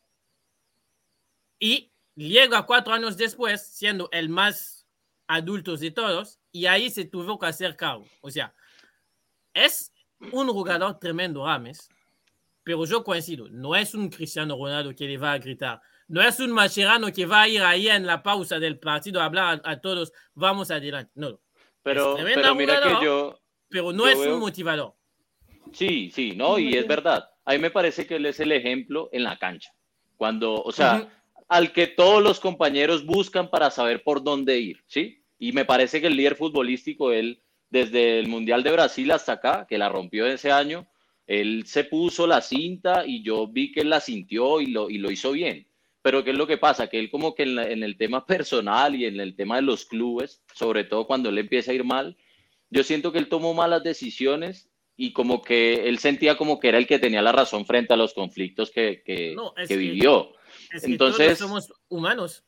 Y 1.58 1.92
llega 2.14 2.66
cuatro 2.66 2.94
años 2.94 3.16
después, 3.16 3.66
siendo 3.66 4.08
el 4.12 4.28
más 4.28 4.86
adulto 5.26 5.76
de 5.76 5.90
todos, 5.90 6.38
y 6.52 6.66
ahí 6.66 6.90
se 6.90 7.04
tuvo 7.04 7.38
que 7.38 7.46
hacer 7.46 7.76
cargo. 7.76 8.06
O 8.20 8.30
sea, 8.30 8.54
es 9.54 9.92
un 10.32 10.48
jugador 10.48 10.98
tremendo, 10.98 11.44
Rames, 11.44 11.88
pero 12.62 12.84
yo 12.84 13.02
coincido, 13.04 13.48
no 13.50 13.74
es 13.74 13.94
un 13.94 14.08
Cristiano 14.08 14.56
Ronaldo 14.56 14.94
que 14.94 15.06
le 15.06 15.18
va 15.18 15.32
a 15.32 15.38
gritar, 15.38 15.80
no 16.08 16.20
es 16.20 16.40
un 16.40 16.50
Mascherano 16.50 17.12
que 17.12 17.26
va 17.26 17.42
a 17.42 17.48
ir 17.48 17.62
ahí 17.62 17.88
en 17.88 18.06
la 18.06 18.22
pausa 18.22 18.58
del 18.58 18.78
partido 18.78 19.20
a 19.20 19.26
hablar 19.26 19.60
a, 19.64 19.70
a 19.70 19.80
todos, 19.80 20.12
vamos 20.34 20.70
adelante. 20.70 21.12
No, 21.14 21.40
Pero, 21.82 22.10
Es 22.10 22.16
tremendo 22.16 22.42
pero 22.42 22.54
mira 22.54 22.76
jugador. 22.76 22.98
que 23.00 23.04
yo, 23.04 23.40
pero 23.68 23.92
no 23.92 24.04
Yo 24.04 24.10
es 24.10 24.18
veo- 24.18 24.34
un 24.34 24.40
motivador. 24.40 24.94
Sí, 25.72 26.10
sí, 26.12 26.32
no, 26.34 26.58
y 26.58 26.74
es 26.74 26.86
verdad. 26.86 27.28
A 27.44 27.52
mí 27.52 27.58
me 27.58 27.70
parece 27.70 28.06
que 28.06 28.16
él 28.16 28.26
es 28.26 28.40
el 28.40 28.52
ejemplo 28.52 29.08
en 29.12 29.24
la 29.24 29.38
cancha. 29.38 29.72
Cuando, 30.16 30.54
o 30.62 30.72
sea, 30.72 31.08
al 31.48 31.72
que 31.72 31.86
todos 31.86 32.22
los 32.22 32.40
compañeros 32.40 33.06
buscan 33.06 33.48
para 33.50 33.70
saber 33.70 34.02
por 34.02 34.22
dónde 34.22 34.58
ir, 34.58 34.82
¿sí? 34.86 35.22
Y 35.38 35.52
me 35.52 35.64
parece 35.64 36.00
que 36.00 36.08
el 36.08 36.16
líder 36.16 36.36
futbolístico, 36.36 37.12
él, 37.12 37.40
desde 37.70 38.18
el 38.18 38.28
Mundial 38.28 38.62
de 38.62 38.72
Brasil 38.72 39.10
hasta 39.12 39.32
acá, 39.32 39.66
que 39.68 39.78
la 39.78 39.88
rompió 39.88 40.26
ese 40.26 40.50
año, 40.52 40.86
él 41.26 41.64
se 41.66 41.84
puso 41.84 42.26
la 42.26 42.40
cinta 42.42 43.04
y 43.06 43.22
yo 43.22 43.46
vi 43.46 43.70
que 43.72 43.80
él 43.80 43.90
la 43.90 44.00
sintió 44.00 44.60
y 44.60 44.66
lo, 44.66 44.90
y 44.90 44.98
lo 44.98 45.10
hizo 45.10 45.32
bien. 45.32 45.66
Pero 46.02 46.24
¿qué 46.24 46.30
es 46.30 46.36
lo 46.36 46.46
que 46.46 46.56
pasa? 46.56 46.88
Que 46.88 46.98
él 46.98 47.10
como 47.10 47.34
que 47.34 47.42
en, 47.42 47.54
la- 47.56 47.68
en 47.70 47.82
el 47.82 47.96
tema 47.96 48.24
personal 48.26 48.94
y 48.96 49.04
en 49.04 49.20
el 49.20 49.36
tema 49.36 49.56
de 49.56 49.62
los 49.62 49.84
clubes, 49.84 50.42
sobre 50.54 50.84
todo 50.84 51.06
cuando 51.06 51.28
él 51.28 51.38
empieza 51.38 51.72
a 51.72 51.74
ir 51.74 51.84
mal, 51.84 52.16
yo 52.70 52.82
siento 52.84 53.12
que 53.12 53.18
él 53.18 53.28
tomó 53.28 53.52
malas 53.52 53.82
decisiones 53.82 54.70
y 54.96 55.12
como 55.12 55.42
que 55.42 55.88
él 55.88 55.98
sentía 55.98 56.36
como 56.36 56.58
que 56.60 56.68
era 56.68 56.78
el 56.78 56.86
que 56.86 56.98
tenía 56.98 57.20
la 57.22 57.32
razón 57.32 57.66
frente 57.66 57.92
a 57.92 57.96
los 57.96 58.14
conflictos 58.14 58.70
que, 58.70 59.02
que, 59.04 59.34
No, 59.34 59.52
es 59.56 59.68
que 59.68 59.74
que- 59.74 59.80
vivió. 59.80 60.32
Es 60.72 60.84
Entonces- 60.84 61.38
todos 61.38 61.38
somos 61.38 61.72
humanos. 61.88 62.44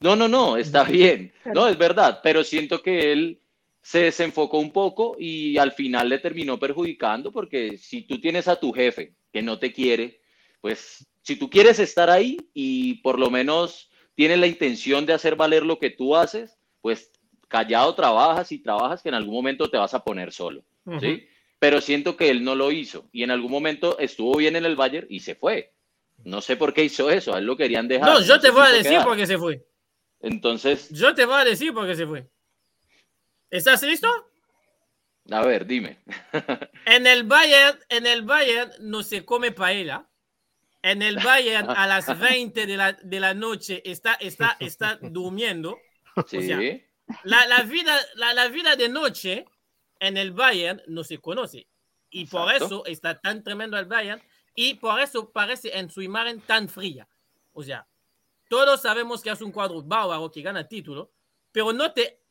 No, 0.00 0.16
no, 0.16 0.26
no, 0.28 0.56
está 0.56 0.82
bien. 0.84 1.32
No, 1.54 1.68
es 1.68 1.78
verdad, 1.78 2.20
pero 2.22 2.42
siento 2.44 2.82
que 2.82 3.12
él 3.12 3.38
se 3.80 4.00
desenfocó 4.04 4.58
un 4.58 4.72
poco 4.72 5.16
y 5.18 5.56
al 5.58 5.72
final 5.72 6.08
le 6.08 6.18
terminó 6.18 6.58
perjudicando 6.58 7.30
porque 7.32 7.76
si 7.78 8.02
tú 8.02 8.20
tienes 8.20 8.46
a 8.48 8.58
tu 8.58 8.72
jefe 8.72 9.14
que 9.32 9.42
no 9.42 9.58
te 9.58 9.72
quiere, 9.72 10.20
pues 10.60 11.06
si 11.22 11.36
tú 11.36 11.48
quieres 11.48 11.78
estar 11.78 12.10
ahí 12.10 12.38
y 12.52 12.94
por 12.94 13.18
lo 13.18 13.30
menos 13.30 13.90
tienes 14.14 14.38
la 14.38 14.46
intención 14.46 15.06
de 15.06 15.12
hacer 15.12 15.36
valer 15.36 15.64
lo 15.64 15.78
que 15.78 15.90
tú 15.90 16.16
haces, 16.16 16.58
pues 16.80 17.10
callado 17.48 17.94
trabajas 17.94 18.50
y 18.52 18.58
trabajas 18.58 19.02
que 19.02 19.08
en 19.08 19.14
algún 19.14 19.34
momento 19.34 19.70
te 19.70 19.78
vas 19.78 19.94
a 19.94 20.04
poner 20.04 20.32
solo, 20.32 20.64
¿sí? 21.00 21.26
Pero 21.58 21.80
siento 21.80 22.16
que 22.16 22.30
él 22.30 22.42
no 22.42 22.54
lo 22.54 22.72
hizo 22.72 23.08
y 23.12 23.22
en 23.22 23.30
algún 23.30 23.52
momento 23.52 23.98
estuvo 23.98 24.36
bien 24.36 24.56
en 24.56 24.64
el 24.64 24.74
Bayern 24.74 25.06
y 25.08 25.20
se 25.20 25.34
fue. 25.34 25.72
No 26.24 26.40
sé 26.40 26.56
por 26.56 26.72
qué 26.74 26.84
hizo 26.84 27.10
eso, 27.10 27.34
a 27.34 27.38
él 27.38 27.46
lo 27.46 27.56
querían 27.56 27.88
dejar. 27.88 28.08
No, 28.08 28.20
yo 28.20 28.40
te 28.40 28.50
voy 28.50 28.66
a 28.66 28.70
decir 28.70 29.00
por 29.02 29.16
qué 29.16 29.26
se 29.26 29.38
fue. 29.38 29.64
Entonces, 30.20 30.88
Yo 30.90 31.14
te 31.14 31.24
voy 31.24 31.40
a 31.40 31.44
decir 31.44 31.72
por 31.74 31.86
qué 31.86 31.96
se 31.96 32.06
fue. 32.06 32.28
¿Estás 33.50 33.82
listo? 33.82 34.08
a 35.30 35.42
ver, 35.42 35.66
dime. 35.66 35.98
En 36.86 37.06
el 37.06 37.24
Bayern, 37.24 37.78
en 37.88 38.06
el 38.06 38.22
Bayern 38.22 38.72
no 38.80 39.02
se 39.02 39.24
come 39.24 39.52
paella. 39.52 40.08
En 40.82 41.00
el 41.00 41.16
Bayern 41.16 41.70
a 41.70 41.86
las 41.86 42.18
20 42.18 42.66
de 42.66 42.76
la, 42.76 42.92
de 42.92 43.20
la 43.20 43.34
noche 43.34 43.82
está, 43.88 44.14
está, 44.14 44.56
está 44.58 44.98
durmiendo. 45.00 45.78
Sí. 46.26 46.46
sea, 46.46 46.58
La, 47.22 47.46
la 47.46 47.62
vida, 47.62 47.96
la, 48.16 48.34
la 48.34 48.48
vida 48.48 48.76
de 48.76 48.88
noche 48.88 49.44
en 50.00 50.16
el 50.16 50.32
Bayern 50.32 50.82
no 50.88 51.04
se 51.04 51.18
conoce. 51.18 51.68
Y 52.10 52.26
por 52.26 52.52
eso 52.52 52.84
está 52.84 53.18
tan 53.20 53.42
tremendo 53.42 53.78
el 53.78 53.86
Bayern 53.86 54.20
y 54.54 54.74
por 54.74 55.00
eso 55.00 55.30
parece 55.30 55.76
en 55.78 55.90
su 55.90 56.02
imagen 56.02 56.40
tan 56.40 56.68
fría. 56.68 57.08
O 57.52 57.62
sea, 57.62 57.86
todos 58.48 58.82
sabemos 58.82 59.22
que 59.22 59.30
es 59.30 59.40
un 59.40 59.52
cuadro 59.52 59.82
bárbaro 59.82 60.30
que 60.30 60.42
gana 60.42 60.68
título, 60.68 61.12
pero 61.52 61.72
no 61.72 61.92
te 61.92 62.21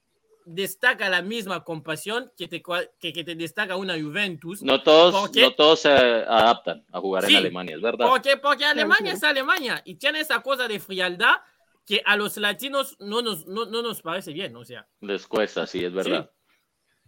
destaca 0.45 1.09
la 1.09 1.21
misma 1.21 1.63
compasión 1.63 2.31
que 2.37 2.47
te, 2.47 2.61
que, 2.99 3.13
que 3.13 3.23
te 3.23 3.35
destaca 3.35 3.75
una 3.75 3.99
Juventus. 3.99 4.61
no 4.63 4.81
todos, 4.81 5.31
no 5.35 5.51
todos 5.53 5.79
se 5.81 5.89
adaptan 5.89 6.83
a 6.91 6.99
jugar 6.99 7.25
Sí. 7.25 7.31
en 7.33 7.37
Alemania, 7.37 7.75
es 7.75 7.81
verdad. 7.81 8.07
Porque, 8.07 8.37
porque 8.37 8.65
Alemania 8.65 9.13
es 9.13 9.23
Alemania 9.23 9.81
y 9.85 9.95
tiene 9.95 10.19
esa 10.19 10.41
cosa 10.41 10.67
de 10.67 10.79
frialdad 10.79 11.35
que 11.85 12.01
a 12.05 12.15
los 12.15 12.37
latinos 12.37 12.95
no 12.99 13.21
nos, 13.21 13.45
no, 13.47 13.65
no 13.65 13.81
nos 13.81 14.01
parece 14.01 14.33
bien. 14.33 14.55
O 14.55 14.63
sea, 14.65 14.87
Les 15.01 15.25
cuesta, 15.27 15.65
sí, 15.67 15.83
es 15.83 15.93
verdad. 15.93 16.31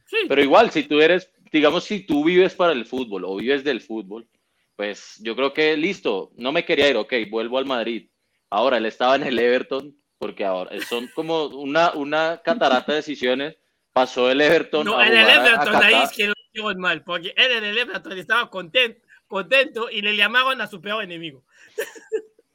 sí. 0.06 0.18
Pero 0.28 0.42
igual, 0.42 0.72
si 0.72 0.84
tú 0.84 1.00
eres, 1.02 1.32
digamos, 1.52 1.84
si 1.84 2.06
tú 2.06 2.24
vives 2.24 2.56
para 2.56 2.74
el 2.74 2.86
fútbol 2.86 3.26
o 3.26 3.36
vives 3.36 3.64
del 3.64 3.82
fútbol, 3.82 4.28
pues 4.76 5.18
yo 5.22 5.36
creo 5.36 5.54
que 5.54 5.78
listo, 5.78 6.32
no 6.36 6.52
me 6.52 6.66
quería 6.66 6.90
ir, 6.90 6.98
ok, 6.98 7.14
vuelvo 7.30 7.58
al 7.60 7.66
Madrid. 7.66 8.10
Ahora 8.50 8.78
él 8.78 8.86
estaba 8.88 9.16
en 9.16 9.24
el 9.24 9.38
Everton, 9.40 9.96
porque 10.24 10.46
ahora 10.46 10.72
son 10.88 11.10
como 11.14 11.46
una, 11.48 11.92
una 11.94 12.42
catarata 12.44 12.94
de 12.94 12.98
decisiones. 12.98 13.58
Pasó 13.92 14.32
el 14.32 14.40
Everton. 14.42 14.86
No, 14.86 14.98
a 14.98 15.06
en 15.08 15.18
el 15.18 15.30
Everton 15.30 15.76
ahí 15.76 15.96
es 16.04 16.12
que 16.14 16.28
lo 16.28 16.34
hicieron 16.50 16.80
mal, 16.80 17.04
porque 17.04 17.34
él 17.36 17.52
en 17.52 17.64
el 17.66 17.78
Everton 17.78 18.18
estaba 18.18 18.50
contento, 18.50 19.06
contento 19.28 19.90
y 19.92 20.02
le 20.02 20.16
llamaron 20.16 20.60
a 20.62 20.68
su 20.68 20.80
peor 20.82 21.04
enemigo. 21.04 21.44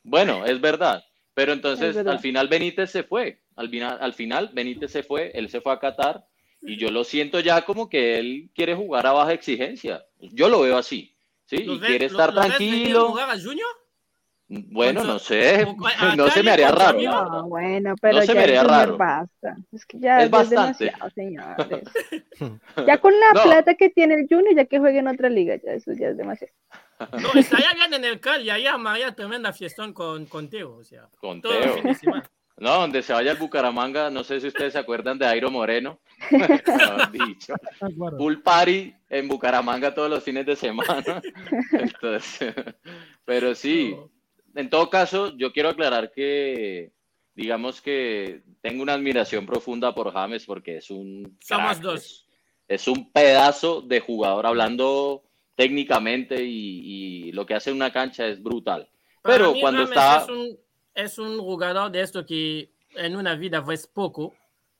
Bueno, 0.03 0.45
es 0.47 0.61
verdad. 0.61 1.05
Pero 1.35 1.53
entonces 1.53 1.97
al 1.97 2.19
final 2.19 2.49
Benítez 2.49 2.91
se 2.91 3.05
fue. 3.05 3.41
Al 3.55 3.69
final, 3.69 3.99
al 4.01 4.14
final 4.14 4.51
Benítez 4.53 4.91
se 4.91 5.03
fue, 5.03 5.31
él 5.35 5.49
se 5.51 5.61
fue 5.61 5.73
a 5.73 5.79
Qatar 5.79 6.25
y 6.62 6.77
yo 6.77 6.91
lo 6.91 7.05
siento 7.05 7.39
ya 7.41 7.62
como 7.62 7.89
que 7.89 8.19
él 8.19 8.51
quiere 8.55 8.75
jugar 8.75 9.07
a 9.07 9.12
baja 9.12 9.33
exigencia. 9.33 10.05
Yo 10.19 10.49
lo 10.49 10.61
veo 10.62 10.77
así. 10.77 11.14
¿sí? 11.45 11.59
¿Lo 11.64 11.75
Y 11.75 11.79
ves- 11.79 11.89
quiere 11.89 12.07
lo- 12.07 12.11
estar 12.12 12.35
lo 12.35 12.41
a 12.41 12.47
tranquilo. 12.47 13.09
jugar 13.11 13.31
a 13.31 13.39
Junior? 13.39 13.69
Bueno, 14.51 15.01
Contra- 15.01 15.12
no 15.12 15.18
sé, 15.18 15.64
o- 15.64 15.76
a- 15.86 16.16
no 16.16 16.28
se 16.30 16.42
me 16.42 16.51
haría 16.51 16.70
raro. 16.70 16.99
No, 17.01 17.49
bueno, 17.49 17.94
pero 18.01 18.14
No 18.14 18.20
se 18.22 18.28
ya 18.28 18.34
me 18.34 18.40
haría 18.44 18.62
raro. 18.64 18.96
basta. 18.96 19.57
Es 19.72 19.84
que 19.84 19.99
ya, 20.01 20.22
Es 20.22 20.30
demasiado, 20.30 21.11
señores. 21.14 21.82
Ya 22.86 22.96
con 22.99 23.12
la 23.18 23.26
No. 23.34 23.42
plata 23.42 23.74
que 23.74 23.90
tiene 23.90 24.14
el 24.14 24.26
Junior, 24.28 24.55
ya 24.57 24.64
que 24.64 24.78
juegue 24.78 25.01
en 25.01 25.09
otra 25.09 25.28
liga, 25.28 25.57
ya 25.62 25.72
eso 25.72 25.92
ya 25.92 26.09
es 26.09 26.16
demasiado. 26.16 26.53
No, 27.34 27.38
estaría 27.38 27.72
bien 27.74 27.92
en 27.92 28.05
el 28.05 28.20
Cali, 28.20 28.49
ahí 28.51 28.66
armaría 28.66 29.12
tremenda 29.14 29.53
fiestón 29.53 29.92
con, 29.92 30.24
contigo, 30.26 30.76
o 30.76 30.84
sea, 30.84 31.09
Con 31.20 31.40
todo 31.42 31.53
el 31.53 31.62
Teo. 31.64 31.74
fin 31.74 31.82
de 31.84 31.94
semana. 31.94 32.30
No, 32.57 32.74
donde 32.80 33.03
se 33.03 33.12
vaya 33.12 33.30
el 33.32 33.36
Bucaramanga, 33.38 34.11
no 34.11 34.24
sé 34.24 34.40
si 34.40 34.49
ustedes 34.49 34.72
se 34.72 34.78
acuerdan 34.80 35.16
de 35.16 35.26
Airo 35.26 35.49
Moreno. 35.49 36.01
Dicho. 37.12 37.55
Party 38.42 38.92
en 39.11 39.28
Bucaramanga 39.28 39.94
todos 39.94 40.11
los 40.11 40.24
fines 40.24 40.44
de 40.46 40.57
semana. 40.57 41.22
Entonces, 41.72 42.53
pero 43.24 43.55
sí, 43.55 43.96
en 44.55 44.70
todo 44.70 44.90
caso, 44.90 45.36
yo 45.36 45.53
quiero 45.53 45.70
aclarar 45.70 46.11
que, 46.11 46.92
digamos 47.34 47.80
que 47.80 48.42
tengo 48.61 48.82
una 48.82 48.94
admiración 48.94 49.46
profunda 49.46 49.94
por 49.94 50.12
James 50.12 50.44
porque 50.46 50.78
es 50.78 50.90
un. 50.90 51.38
Somos 51.40 51.78
crack, 51.78 51.82
dos. 51.82 52.26
Es, 52.66 52.82
es 52.82 52.88
un 52.88 53.11
pedazo 53.12 53.80
de 53.80 54.01
jugador 54.01 54.46
hablando 54.46 55.24
técnicamente 55.55 56.42
y, 56.42 57.28
y 57.28 57.32
lo 57.32 57.46
que 57.46 57.55
hace 57.55 57.70
en 57.70 57.76
una 57.76 57.92
cancha 57.92 58.26
es 58.26 58.42
brutal. 58.42 58.88
Para 59.22 59.36
Pero 59.36 59.53
mí, 59.53 59.61
cuando 59.61 59.80
Rames 59.82 59.96
está. 59.96 60.22
Es 60.22 60.28
un, 60.28 60.59
es 60.94 61.18
un 61.18 61.38
jugador 61.38 61.90
de 61.90 62.01
esto 62.01 62.24
que 62.24 62.70
en 62.94 63.16
una 63.16 63.34
vida 63.34 63.64
es 63.70 63.86
poco, 63.86 64.34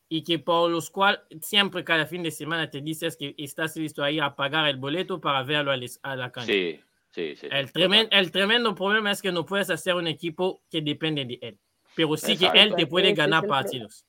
y 0.09 0.25
que 0.25 0.39
por 0.39 0.71
los 0.71 0.91
cuales 0.91 1.21
siempre 1.43 1.85
cada 1.85 2.07
fin 2.07 2.23
de 2.23 2.31
semana 2.31 2.71
te 2.71 2.81
dices 2.81 3.17
que 3.17 3.35
estás 3.37 3.77
listo 3.77 4.03
ahí 4.03 4.19
a 4.19 4.35
pagar 4.35 4.67
el 4.69 4.77
boleto 4.77 5.21
para 5.21 5.43
verlo 5.43 5.71
a 5.71 6.17
la 6.17 6.33
cancha. 6.33 6.53
Sí, 6.53 6.81
sí, 7.11 7.37
sí. 7.37 7.47
El, 7.51 7.73
tremen- 7.73 8.09
el 8.11 8.31
tremendo 8.31 8.75
problema 8.75 9.11
es 9.11 9.23
que 9.23 9.33
no 9.33 9.45
puedes 9.47 9.71
hacer 9.71 9.95
un 9.95 10.07
equipo 10.07 10.63
que 10.71 10.81
depende 10.81 11.25
de 11.25 11.39
él, 11.43 11.59
pero 11.95 12.17
sí 12.17 12.37
que 12.37 12.51
él 12.55 12.75
te 12.75 12.87
puede 12.87 13.13
ganar 13.13 13.47
partidos. 13.47 14.05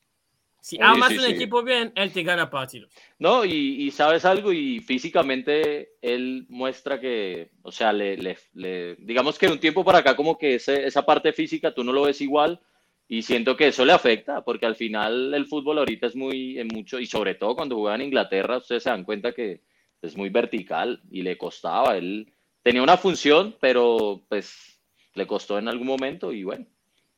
Si 0.62 0.78
armas 0.82 1.14
sí, 1.14 1.18
un 1.20 1.24
sí. 1.24 1.32
equipo 1.32 1.64
bien, 1.64 1.93
él 1.95 2.12
te 2.12 2.22
gana 2.22 2.50
partidos. 2.50 2.93
No, 3.18 3.45
y, 3.45 3.52
y 3.84 3.91
sabes 3.91 4.26
algo, 4.26 4.52
y 4.52 4.82
físicamente 4.82 5.91
él 6.02 6.45
muestra 6.50 7.00
que, 7.00 7.52
o 7.62 7.72
sea, 7.72 7.93
le, 7.93 8.18
le- 8.18 8.38
le- 8.54 8.95
digamos 8.95 9.39
que 9.39 9.47
de 9.47 9.54
un 9.54 9.60
tiempo 9.60 9.86
para 9.86 10.00
acá 10.00 10.18
como 10.18 10.38
que 10.38 10.56
ese- 10.56 10.86
esa 10.86 11.06
parte 11.06 11.32
física 11.32 11.74
tú 11.74 11.84
no 11.86 11.93
lo 11.93 12.02
ves 12.04 12.20
igual 12.20 12.60
y 13.08 13.22
siento 13.22 13.56
que 13.56 13.68
eso 13.68 13.86
le 13.86 13.93
afecta, 13.93 14.43
porque 14.43 14.66
al 14.66 14.76
final 14.76 15.34
el 15.34 15.45
fútbol 15.45 15.78
ahorita 15.80 16.08
es 16.08 16.16
muy, 16.18 16.60
en 16.60 16.68
mucho, 16.68 17.00
y 17.00 17.06
sobre 17.06 17.36
todo 17.36 17.56
cuando 17.56 17.78
juega 17.78 17.95
en 17.95 18.02
Inglaterra, 18.02 18.58
ustedes 18.58 18.84
se 18.84 18.89
dan 18.89 19.06
cuenta 19.06 19.32
que 19.32 19.62
es 20.02 20.18
muy 20.18 20.30
vertical 20.30 21.02
y 21.10 21.22
le 21.22 21.38
costaba, 21.38 21.95
él 21.97 22.34
tenía 22.64 22.84
una 22.84 22.97
función, 22.97 23.55
pero 23.60 24.22
pues 24.30 24.80
le 25.14 25.26
costó 25.28 25.57
en 25.57 25.68
algún 25.68 25.88
momento 25.88 26.32
y 26.32 26.43
bueno, 26.43 26.66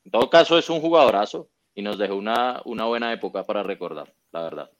en 0.05 0.11
todo 0.11 0.29
caso 0.29 0.57
es 0.57 0.69
un 0.69 0.81
jugadorazo 0.81 1.49
y 1.73 1.81
nos 1.81 1.97
dejó 1.97 2.15
una, 2.15 2.61
una 2.65 2.85
buena 2.85 3.13
época 3.13 3.45
para 3.45 3.63
recordar, 3.63 4.13
la 4.31 4.43
verdad. 4.43 4.71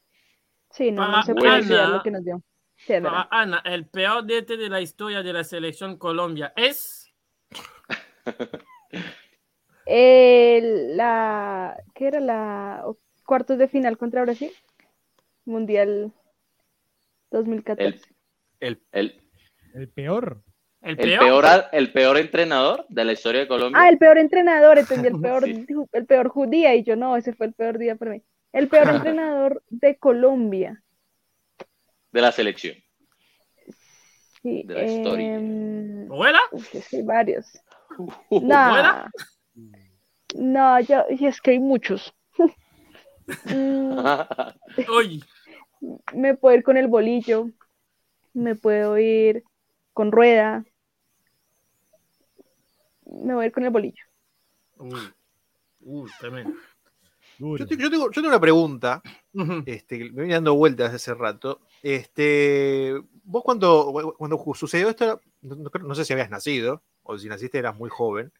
Sí, 0.70 0.90
no, 0.90 1.06
no 1.10 1.22
se 1.22 1.34
puede 1.34 1.50
Ana- 1.52 1.58
olvidar 1.58 1.88
lo 1.90 2.02
que 2.02 2.10
nos 2.10 2.24
dio. 2.24 2.42
Sí. 2.76 2.94
Para 3.00 3.28
Ana, 3.30 3.62
el 3.64 3.86
peor 3.86 4.24
DT 4.26 4.56
de 4.56 4.68
la 4.68 4.80
historia 4.80 5.22
de 5.22 5.32
la 5.32 5.44
selección 5.44 5.96
Colombia 5.98 6.52
es. 6.56 7.12
El- 9.86 10.96
la, 10.96 11.76
¿qué 11.94 12.06
era 12.08 12.20
la 12.20 12.84
cuartos 13.26 13.58
de 13.58 13.68
final 13.68 13.98
contra 13.98 14.22
Brasil? 14.22 14.50
Mundial 15.44 16.12
2014. 17.30 18.00
El, 18.60 18.80
El 19.74 19.88
peor. 19.88 20.42
El 20.44 20.51
el, 20.82 20.96
peor. 20.96 21.44
el 21.72 21.92
peor 21.92 22.18
entrenador 22.18 22.86
de 22.88 23.04
la 23.04 23.12
historia 23.12 23.40
de 23.42 23.48
Colombia. 23.48 23.80
Ah, 23.82 23.88
el 23.88 23.98
peor 23.98 24.18
entrenador, 24.18 24.78
entendí 24.78 25.08
el 25.08 25.20
peor, 25.20 25.44
Sí. 25.44 25.66
el 25.92 26.06
peor 26.06 26.28
judía 26.28 26.74
y 26.74 26.82
yo 26.82 26.96
no, 26.96 27.16
ese 27.16 27.32
fue 27.32 27.46
el 27.46 27.52
peor 27.54 27.78
día 27.78 27.96
para 27.96 28.12
mí. 28.12 28.22
El 28.52 28.68
peor 28.68 28.88
entrenador 28.94 29.62
de 29.70 29.96
Colombia. 29.96 30.82
de 32.12 32.20
la 32.20 32.32
selección. 32.32 32.76
Sí, 34.42 34.64
De 34.66 34.74
la 34.74 34.84
historia. 34.84 35.34
em, 35.36 36.08
¿Buena? 36.08 36.40
que 36.72 36.82
hay 36.96 37.02
varios. 37.02 37.46
¿Buena? 38.30 39.10
No, 40.34 40.78
no, 40.78 40.80
yo, 40.80 41.04
y 41.10 41.26
es 41.26 41.40
que 41.42 41.50
hay 41.52 41.58
muchos. 41.58 42.14
Mm, 43.44 43.98
me 46.14 46.34
puedo 46.36 46.56
ir 46.56 46.62
con 46.62 46.76
el 46.76 46.88
bolillo, 46.88 47.50
me 48.34 48.54
puedo 48.54 48.98
ir 48.98 49.44
con 49.92 50.10
rueda, 50.10 50.64
me 53.14 53.34
voy 53.34 53.44
a 53.44 53.46
ir 53.46 53.52
con 53.52 53.64
el 53.64 53.70
bolillo. 53.70 54.04
Uy, 54.78 55.00
uy, 55.80 56.10
tremendo. 56.20 56.54
Yo, 57.38 57.66
te- 57.66 57.76
yo 57.76 57.90
tengo, 57.90 58.06
yo 58.06 58.12
tengo 58.12 58.28
una 58.28 58.40
pregunta, 58.40 59.02
este, 59.66 59.98
me 59.98 60.22
viene 60.22 60.34
dando 60.34 60.54
vueltas 60.54 60.94
hace 60.94 61.12
rato. 61.14 61.60
Este, 61.82 62.94
vos 63.24 63.42
cuando, 63.42 64.14
cuando 64.16 64.40
sucedió 64.54 64.88
esto, 64.88 65.20
no, 65.40 65.56
no 65.80 65.94
sé 65.94 66.04
si 66.04 66.12
habías 66.12 66.30
nacido, 66.30 66.82
o 67.02 67.18
si 67.18 67.28
naciste 67.28 67.58
eras 67.58 67.76
muy 67.76 67.90
joven, 67.90 68.32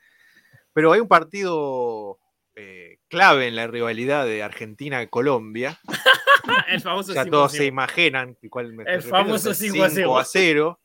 pero 0.72 0.92
hay 0.92 1.00
un 1.00 1.08
partido 1.08 2.18
eh, 2.54 2.98
clave 3.08 3.48
en 3.48 3.56
la 3.56 3.66
rivalidad 3.66 4.24
de 4.24 4.42
Argentina-Colombia. 4.42 5.80
El 6.68 6.80
famoso 6.80 7.12
5 7.12 7.30
todos 7.30 7.52
se 7.52 7.66
imaginan 7.66 8.34
que 8.34 8.50
cuál 8.50 8.72
me 8.72 8.82
El 8.84 9.02
famoso 9.02 9.52
es 9.52 9.60
el 9.62 9.70
5 9.70 9.84
a 9.84 9.90
0. 9.90 10.06
5 10.08 10.18
a 10.18 10.24
0. 10.24 10.80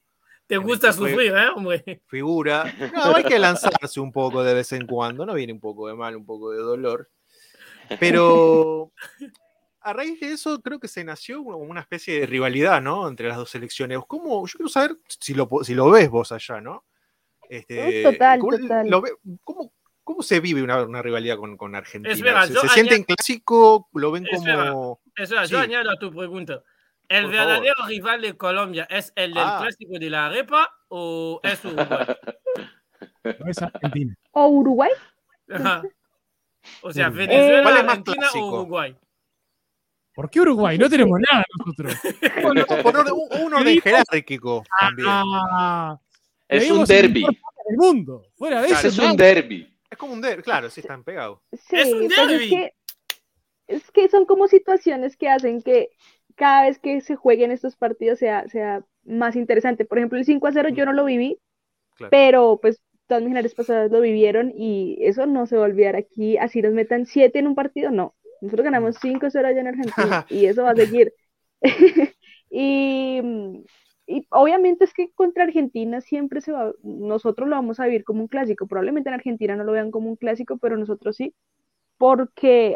Te 0.48 0.58
gusta 0.58 0.94
fue- 0.94 1.12
sufrir, 1.12 1.34
¿eh, 1.36 1.50
hombre? 1.56 2.02
figura. 2.08 2.74
No, 2.94 3.16
hay 3.16 3.24
que 3.26 3.38
lanzarse 3.38 4.00
un 4.00 4.12
poco 4.12 4.44
de 4.44 4.54
vez 4.54 4.72
en 4.72 4.88
cuando, 4.88 5.26
no 5.26 5.34
viene 5.34 5.52
un 5.54 5.60
poco 5.60 5.88
de 5.88 5.94
mal, 5.96 6.16
un 6.16 6.26
poco 6.26 6.52
de 6.52 6.60
dolor. 6.60 7.10
Pero 8.00 8.92
a 9.82 9.94
raíz 9.94 10.20
de 10.20 10.32
eso 10.34 10.62
creo 10.62 10.80
que 10.80 10.88
se 10.88 11.04
nació 11.04 11.44
como 11.44 11.58
una 11.58 11.82
especie 11.82 12.20
de 12.20 12.26
rivalidad, 12.26 12.82
¿no? 12.82 13.08
Entre 13.08 13.28
las 13.28 13.38
dos 13.38 13.50
selecciones. 13.50 14.00
¿Cómo? 14.08 14.46
Yo 14.48 14.54
quiero 14.58 14.70
saber 14.70 14.98
si 15.20 15.34
lo, 15.34 15.48
si 15.64 15.74
lo 15.74 15.90
ves 15.90 16.10
vos 16.10 16.32
allá, 16.32 16.60
¿no? 16.62 16.86
Este, 17.50 18.04
total, 18.04 18.40
¿cómo, 18.40 18.58
total. 18.58 18.90
lo 18.90 19.02
cómo- 19.44 19.72
cómo 20.04 20.22
se 20.22 20.40
vive 20.42 20.62
una, 20.62 20.84
una 20.84 21.02
rivalidad 21.02 21.38
con, 21.38 21.56
con 21.56 21.76
Argentina? 21.76 22.14
Espera, 22.14 22.46
¿Se, 22.48 22.54
yo 22.54 22.62
se 22.62 22.68
sienten 22.70 23.04
clásico? 23.04 23.88
¿Lo 23.94 24.12
ven 24.12 24.26
Espera. 24.30 24.72
como...? 24.72 25.02
Eso, 25.16 25.36
yo 25.36 25.46
Sí. 25.48 25.56
añado 25.56 25.90
a 25.92 25.96
tu 25.98 26.12
pregunta. 26.14 26.62
¿El 27.10 27.24
Por 27.24 27.32
verdadero 27.32 27.76
rival 27.88 28.22
de 28.22 28.36
Colombia 28.38 28.86
es 28.90 29.14
el 29.16 29.34
del 29.34 29.44
Ah. 29.44 29.60
clásico 29.62 29.98
de 29.98 30.10
la 30.10 30.26
arepa 30.28 30.70
o 30.90 31.40
es 31.44 31.64
Uruguay? 31.66 31.88
No 33.40 33.52
es 33.52 33.62
Argentina. 33.62 34.16
¿O 34.32 34.48
Uruguay? 34.48 34.92
Ajá. 35.52 35.84
O 36.82 36.92
sea, 36.92 37.08
Eh, 37.08 37.10
Venezuela, 37.12 37.62
¿cuál 37.64 37.78
es 37.78 37.84
más 37.84 37.98
Argentina 37.98 38.28
o 38.36 38.48
Uruguay. 38.48 38.96
¿Por 40.14 40.30
qué 40.30 40.40
Uruguay? 40.42 40.78
No 40.78 40.90
tenemos 40.90 41.20
nada 41.30 41.44
nosotros. 41.60 41.94
Bueno, 42.42 42.66
por 42.66 42.96
orden- 42.96 43.14
un, 43.14 43.42
un 43.48 43.54
orden 43.54 43.82
jerárquico 43.82 44.64
también. 44.80 45.08
Ah, 45.12 46.00
es 46.48 46.72
un 46.72 46.82
el 46.82 46.88
derby. 46.88 47.22
del 47.24 47.78
mundo. 47.78 48.24
Fuera 48.38 48.62
de 48.62 48.68
Claro, 48.70 48.80
eso, 48.80 48.88
Es 48.88 48.98
no. 48.98 49.12
un 49.12 49.18
derby. 49.18 49.78
Es 49.90 49.98
como 49.98 50.14
un 50.14 50.22
derbi, 50.22 50.42
claro, 50.44 50.70
sí 50.70 50.80
están 50.82 51.04
pegados. 51.04 51.40
Sí, 51.52 51.76
Es 51.76 51.94
un 51.94 52.08
pues 52.08 52.28
derbi. 52.30 52.50
que, 52.50 52.74
es 53.68 53.92
que 53.92 54.08
son 54.10 54.26
como 54.26 54.48
situaciones 54.48 55.16
que 55.18 55.30
hacen 55.30 55.62
que 55.62 55.90
cada 56.38 56.64
vez 56.66 56.80
que 56.80 57.02
se 57.02 57.18
jueguen 57.18 57.52
estos 57.52 57.78
partidos 57.78 58.20
sea, 58.20 58.48
sea 58.50 58.86
más 59.06 59.38
interesante. 59.38 59.86
Por 59.86 60.00
ejemplo, 60.00 60.20
el 60.20 60.26
5 60.26 60.48
a 60.48 60.54
0 60.54 60.70
yo 60.72 60.86
no 60.88 60.94
lo 60.94 61.06
viví, 61.06 61.42
Claro. 61.96 62.12
pero 62.12 62.60
pues 62.62 62.82
todas 63.08 63.24
mis 63.24 63.30
generaciones 63.30 63.56
pasadas 63.56 63.92
lo 63.92 64.02
vivieron 64.02 64.52
y 64.56 64.98
eso 65.02 65.26
no 65.28 65.46
se 65.48 65.58
va 65.58 65.64
a 65.64 65.70
olvidar 65.70 65.96
aquí. 65.98 66.38
Así 66.38 66.62
nos 66.62 66.74
metan 66.74 67.06
7 67.08 67.40
en 67.40 67.48
un 67.48 67.56
partido, 67.56 67.92
no. 67.92 68.16
Nosotros 68.42 68.66
ganamos 68.66 68.98
5 69.02 69.28
a 69.28 69.32
0 69.32 69.48
allá 69.50 69.62
en 69.62 69.68
Argentina 69.68 70.26
y 70.30 70.48
eso 70.48 70.64
va 70.64 70.72
a 70.72 70.76
seguir. 70.76 71.14
y, 72.50 73.22
y 74.08 74.26
obviamente 74.32 74.86
es 74.86 74.94
que 74.94 75.12
contra 75.14 75.44
Argentina 75.44 76.02
siempre 76.02 76.42
se 76.42 76.52
va, 76.52 76.74
nosotros 76.84 77.50
lo 77.50 77.56
vamos 77.56 77.80
a 77.80 77.86
vivir 77.86 78.04
como 78.04 78.22
un 78.22 78.28
clásico. 78.28 78.68
Probablemente 78.68 79.10
en 79.10 79.16
Argentina 79.16 79.56
no 79.56 79.64
lo 79.64 79.74
vean 79.74 79.92
como 79.92 80.10
un 80.10 80.16
clásico, 80.16 80.58
pero 80.58 80.78
nosotros 80.78 81.16
sí, 81.18 81.36
porque 81.98 82.76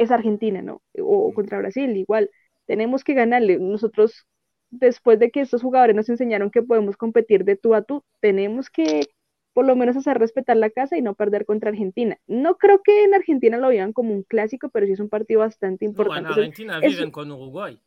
es 0.00 0.10
Argentina, 0.10 0.62
¿no? 0.62 0.82
O, 0.98 1.32
contra 1.34 1.58
Brasil, 1.58 1.96
igual. 1.96 2.30
Tenemos 2.66 3.04
que 3.04 3.14
ganarle. 3.14 3.58
Nosotros, 3.58 4.26
después 4.70 5.18
de 5.18 5.30
que 5.30 5.42
estos 5.42 5.62
jugadores 5.62 5.94
nos 5.94 6.08
enseñaron 6.08 6.50
que 6.50 6.62
podemos 6.62 6.96
competir 6.96 7.44
de 7.44 7.56
tú 7.56 7.74
a 7.74 7.82
tú, 7.82 8.02
tenemos 8.20 8.70
que 8.70 9.08
por 9.52 9.66
lo 9.66 9.76
menos 9.76 9.96
hacer 9.96 10.16
respetar 10.16 10.56
la 10.56 10.70
casa 10.70 10.96
y 10.96 11.02
no 11.02 11.14
perder 11.14 11.44
contra 11.44 11.70
Argentina. 11.70 12.16
No 12.26 12.56
creo 12.56 12.80
que 12.82 13.04
en 13.04 13.14
Argentina 13.14 13.58
lo 13.58 13.68
vean 13.68 13.92
como 13.92 14.14
un 14.14 14.22
clásico, 14.22 14.70
pero 14.70 14.86
sí 14.86 14.92
es 14.92 15.00
un 15.00 15.08
partido 15.08 15.40
bastante 15.40 15.84
No, 15.84 15.88
en 15.88 15.92
importante. 15.92 16.28
Entonces, 16.28 16.48
Argentina 16.48 16.80
viven 16.80 17.10
con 17.10 17.30
Uruguay. 17.30 17.78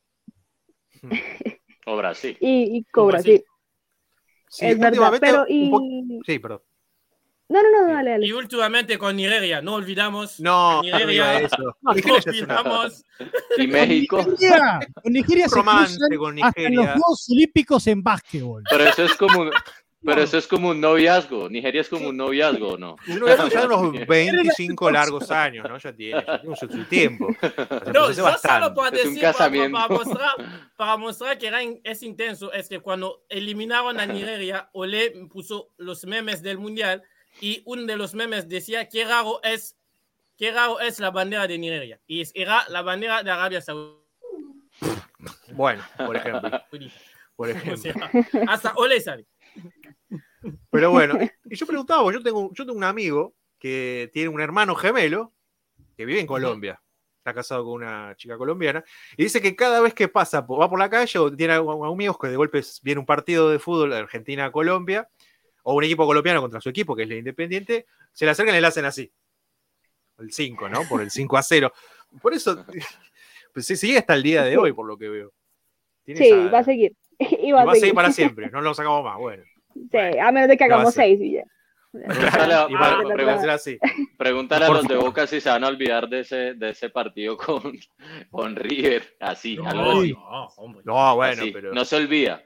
O 1.88 1.98
Brasil. 1.98 2.38
y, 2.42 2.78
y 2.78 2.84
cobra, 2.84 3.18
Brasil. 3.18 3.40
sí. 3.40 3.46
Sí, 4.50 4.66
es 4.68 4.78
verdad, 4.78 5.14
pero 5.20 5.46
y... 5.48 5.72
Sí, 6.28 6.38
perdón. 6.38 6.62
No, 7.54 7.62
no, 7.62 7.88
no, 7.88 7.94
dale, 7.94 8.10
dale. 8.12 8.26
Y 8.26 8.32
últimamente 8.32 8.98
con 8.98 9.16
Nigeria, 9.16 9.62
no 9.62 9.76
olvidamos. 9.76 10.40
No, 10.40 10.82
Nigeria. 10.82 11.40
eso. 11.42 11.78
No 11.82 11.94
Nigeria 11.94 12.20
olvidamos. 12.26 13.06
Y 13.58 13.68
México. 13.68 14.18
Nigeria, 14.28 14.80
con 15.04 15.14
Nigeria 15.14 15.48
se 15.50 15.56
Romance 15.56 15.98
cruzan 15.98 16.18
con 16.18 16.44
hasta 16.44 16.62
en 16.62 16.76
los 16.76 16.86
Nigeria. 16.86 16.94
Juegos 17.02 17.28
Olímpicos 17.30 17.88
en 17.88 18.02
básquetbol. 18.04 18.64
Pero 18.70 18.84
eso 18.86 19.04
es 19.04 19.14
como 19.16 19.42
un, 19.42 19.52
pero 20.04 20.22
eso 20.24 20.38
es 20.38 20.48
como 20.48 20.70
un 20.70 20.82
noviazgo. 20.82 21.48
Nigeria 21.48 21.82
es 21.82 21.90
como 21.90 22.10
un 22.10 22.18
noviazgo, 22.18 22.70
¿o 22.70 22.78
¿no? 22.80 22.96
Uno 23.08 23.28
ya 23.28 23.48
ya 23.48 23.66
unos 23.68 24.06
25 24.08 24.90
largos 24.92 25.30
años, 25.32 25.70
¿no? 25.70 25.78
Ya 25.78 25.94
tiene, 25.94 26.24
ya 26.26 26.42
tiene 26.42 26.56
su, 26.56 26.68
su 26.68 26.84
tiempo. 26.86 27.28
No, 27.94 28.08
yo 28.10 28.14
solo 28.16 28.24
bastante. 28.24 28.76
para 28.76 28.98
Es 28.98 29.06
un 29.06 29.14
decir, 29.14 29.22
para, 29.22 29.32
casamiento. 29.34 29.78
para 29.78 29.88
mostrar, 29.94 30.32
para 30.76 30.98
mostrar 30.98 31.38
que 31.38 31.48
era 31.48 31.62
in- 31.64 31.80
es 31.84 32.02
intenso, 32.04 32.52
es 32.52 32.68
que 32.68 32.80
cuando 32.80 33.24
eliminaron 33.30 34.00
a 34.00 34.06
Nigeria, 34.08 34.70
Ole 34.74 35.12
puso 35.32 35.70
los 35.78 36.04
memes 36.06 36.42
del 36.42 36.58
mundial 36.58 37.04
y 37.42 37.62
uno 37.66 37.84
de 37.84 37.98
los 37.98 38.14
memes 38.14 38.48
decía 38.48 38.88
qué 38.90 39.06
raro 39.06 39.42
es, 39.44 39.78
qué 40.38 40.52
raro 40.52 40.80
es 40.80 41.00
la 41.00 41.12
bandera 41.12 41.48
de 41.48 41.58
Nigeria. 41.58 42.00
Y 42.08 42.24
era 42.40 42.68
la 42.70 42.82
bandera 42.82 43.24
de 43.24 43.32
Arabia 43.32 43.62
Saudita. 43.62 44.02
Bueno, 45.54 45.84
por 45.98 46.16
ejemplo. 46.16 46.50
Por 47.36 47.48
O 47.48 47.50
ejemplo. 47.50 47.78
sea, 47.78 47.96
hasta 48.48 48.74
Ole 48.76 49.02
sabe. 49.02 49.26
Pero 50.70 50.92
bueno, 50.92 51.18
y 51.46 51.56
yo 51.56 51.66
preguntaba, 51.66 52.12
yo 52.12 52.22
tengo, 52.22 52.52
yo 52.54 52.66
tengo 52.66 52.78
un 52.78 52.84
amigo 52.84 53.34
que 53.60 54.10
tiene 54.14 54.30
un 54.30 54.42
hermano 54.42 54.76
gemelo 54.76 55.34
que 55.96 56.06
vive 56.06 56.20
en 56.20 56.28
Colombia. 56.28 56.82
Está 57.18 57.34
casado 57.34 57.64
con 57.64 57.76
una 57.76 58.14
chica 58.18 58.38
colombiana. 58.38 58.84
Y 59.16 59.24
dice 59.24 59.42
que 59.42 59.56
cada 59.56 59.80
vez 59.80 59.94
que 59.94 60.10
pasa, 60.10 60.42
va 60.42 60.70
por 60.70 60.78
la 60.78 60.90
calle 60.90 61.18
o 61.20 61.34
tiene 61.34 61.54
amigos 61.54 62.18
que 62.20 62.28
de 62.28 62.36
golpe 62.36 62.62
viene 62.82 63.00
un 63.00 63.06
partido 63.06 63.50
de 63.50 63.60
fútbol 63.60 63.92
de 63.92 63.98
Argentina-Colombia 64.00 65.08
o 65.64 65.74
un 65.76 65.84
equipo 65.84 66.06
colombiano 66.06 66.42
contra 66.42 66.62
su 66.62 66.70
equipo, 66.70 66.96
que 66.96 67.04
es 67.04 67.10
el 67.10 67.18
Independiente, 67.18 67.86
se 68.12 68.26
le 68.26 68.32
acercan 68.32 68.56
y 68.56 68.62
le 68.62 68.68
hacen 68.68 68.86
así. 68.86 69.12
El 70.20 70.32
5, 70.32 70.70
¿no? 70.70 70.84
Por 70.88 71.02
el 71.02 71.10
5 71.12 71.38
a 71.38 71.44
0. 71.44 71.74
Por 72.22 72.34
eso, 72.34 72.66
pues 73.54 73.66
sí, 73.66 73.76
sigue 73.76 73.98
hasta 73.98 74.14
el 74.14 74.24
día 74.24 74.44
de 74.44 74.58
hoy, 74.58 74.74
por 74.74 74.86
lo 74.86 74.98
que 74.98 75.10
veo. 75.10 75.32
Tiene 76.04 76.20
Sí, 76.20 76.28
esa- 76.32 76.50
va 76.52 76.60
a 76.60 76.64
seguir. 76.64 76.94
Y 77.20 77.48
y 77.48 77.52
va, 77.52 77.66
va 77.66 77.72
a 77.72 77.76
seguir. 77.76 77.94
para 77.96 78.12
siempre, 78.12 78.50
no 78.52 78.62
lo 78.62 78.74
sacamos 78.74 79.04
más. 79.04 79.18
Bueno, 79.18 79.44
Sí, 79.74 79.98
a 79.98 80.32
menos 80.32 80.50
de 80.50 80.56
que 80.56 80.66
¿Qué 80.66 80.70
va 80.70 80.76
hagamos 80.76 80.90
hacer? 80.94 81.06
seis 81.06 81.20
y 81.22 81.32
ya. 81.34 81.44
Pregúntale 81.92 82.54
a- 82.54 82.68
y 82.70 82.74
va, 82.74 82.80
pre- 83.14 83.24
va 83.26 83.34
a 83.34 83.36
a 83.36 84.70
los 84.70 84.88
de. 84.88 84.96
Boca 84.98 85.28
si 85.28 85.40
se 85.42 85.50
van 85.50 85.64
a 85.64 85.68
olvidar 85.68 86.08
de 86.10 86.20
ese, 86.22 86.54
de 86.56 86.70
ese 86.70 86.90
partido 86.90 87.38
con, 87.38 87.78
con 88.32 88.56
River. 88.56 89.16
Así, 89.20 89.56
No, 89.58 89.68
algo 89.70 89.92
así. 90.02 90.14
no, 90.14 90.48
hombre. 90.58 90.82
No, 90.86 91.16
bueno, 91.16 91.42
Así, 91.44 91.52
pero. 91.52 91.74
No 91.74 91.86
se 91.86 91.96
olvida. 91.96 92.44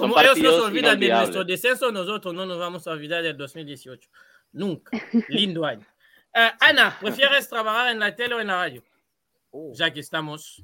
Como 0.00 0.20
ellos 0.20 0.38
no 0.38 0.50
se 0.52 0.60
olvidan 0.60 0.98
de 1.00 1.08
nuestro 1.08 1.44
descenso, 1.44 1.92
nosotros 1.92 2.34
no 2.34 2.46
nos 2.46 2.58
vamos 2.58 2.86
a 2.86 2.90
olvidar 2.92 3.22
del 3.22 3.36
2018. 3.36 4.10
Nunca. 4.52 4.90
Lindo 5.28 5.64
año. 5.64 5.86
Eh, 6.34 6.50
Ana, 6.60 6.96
¿prefieres 7.00 7.48
trabajar 7.48 7.90
en 7.92 7.98
la 7.98 8.14
tele 8.14 8.34
o 8.34 8.40
en 8.40 8.46
la 8.48 8.54
radio? 8.56 8.82
Uh, 9.50 9.72
Ya 9.74 9.92
que 9.92 10.00
estamos. 10.00 10.62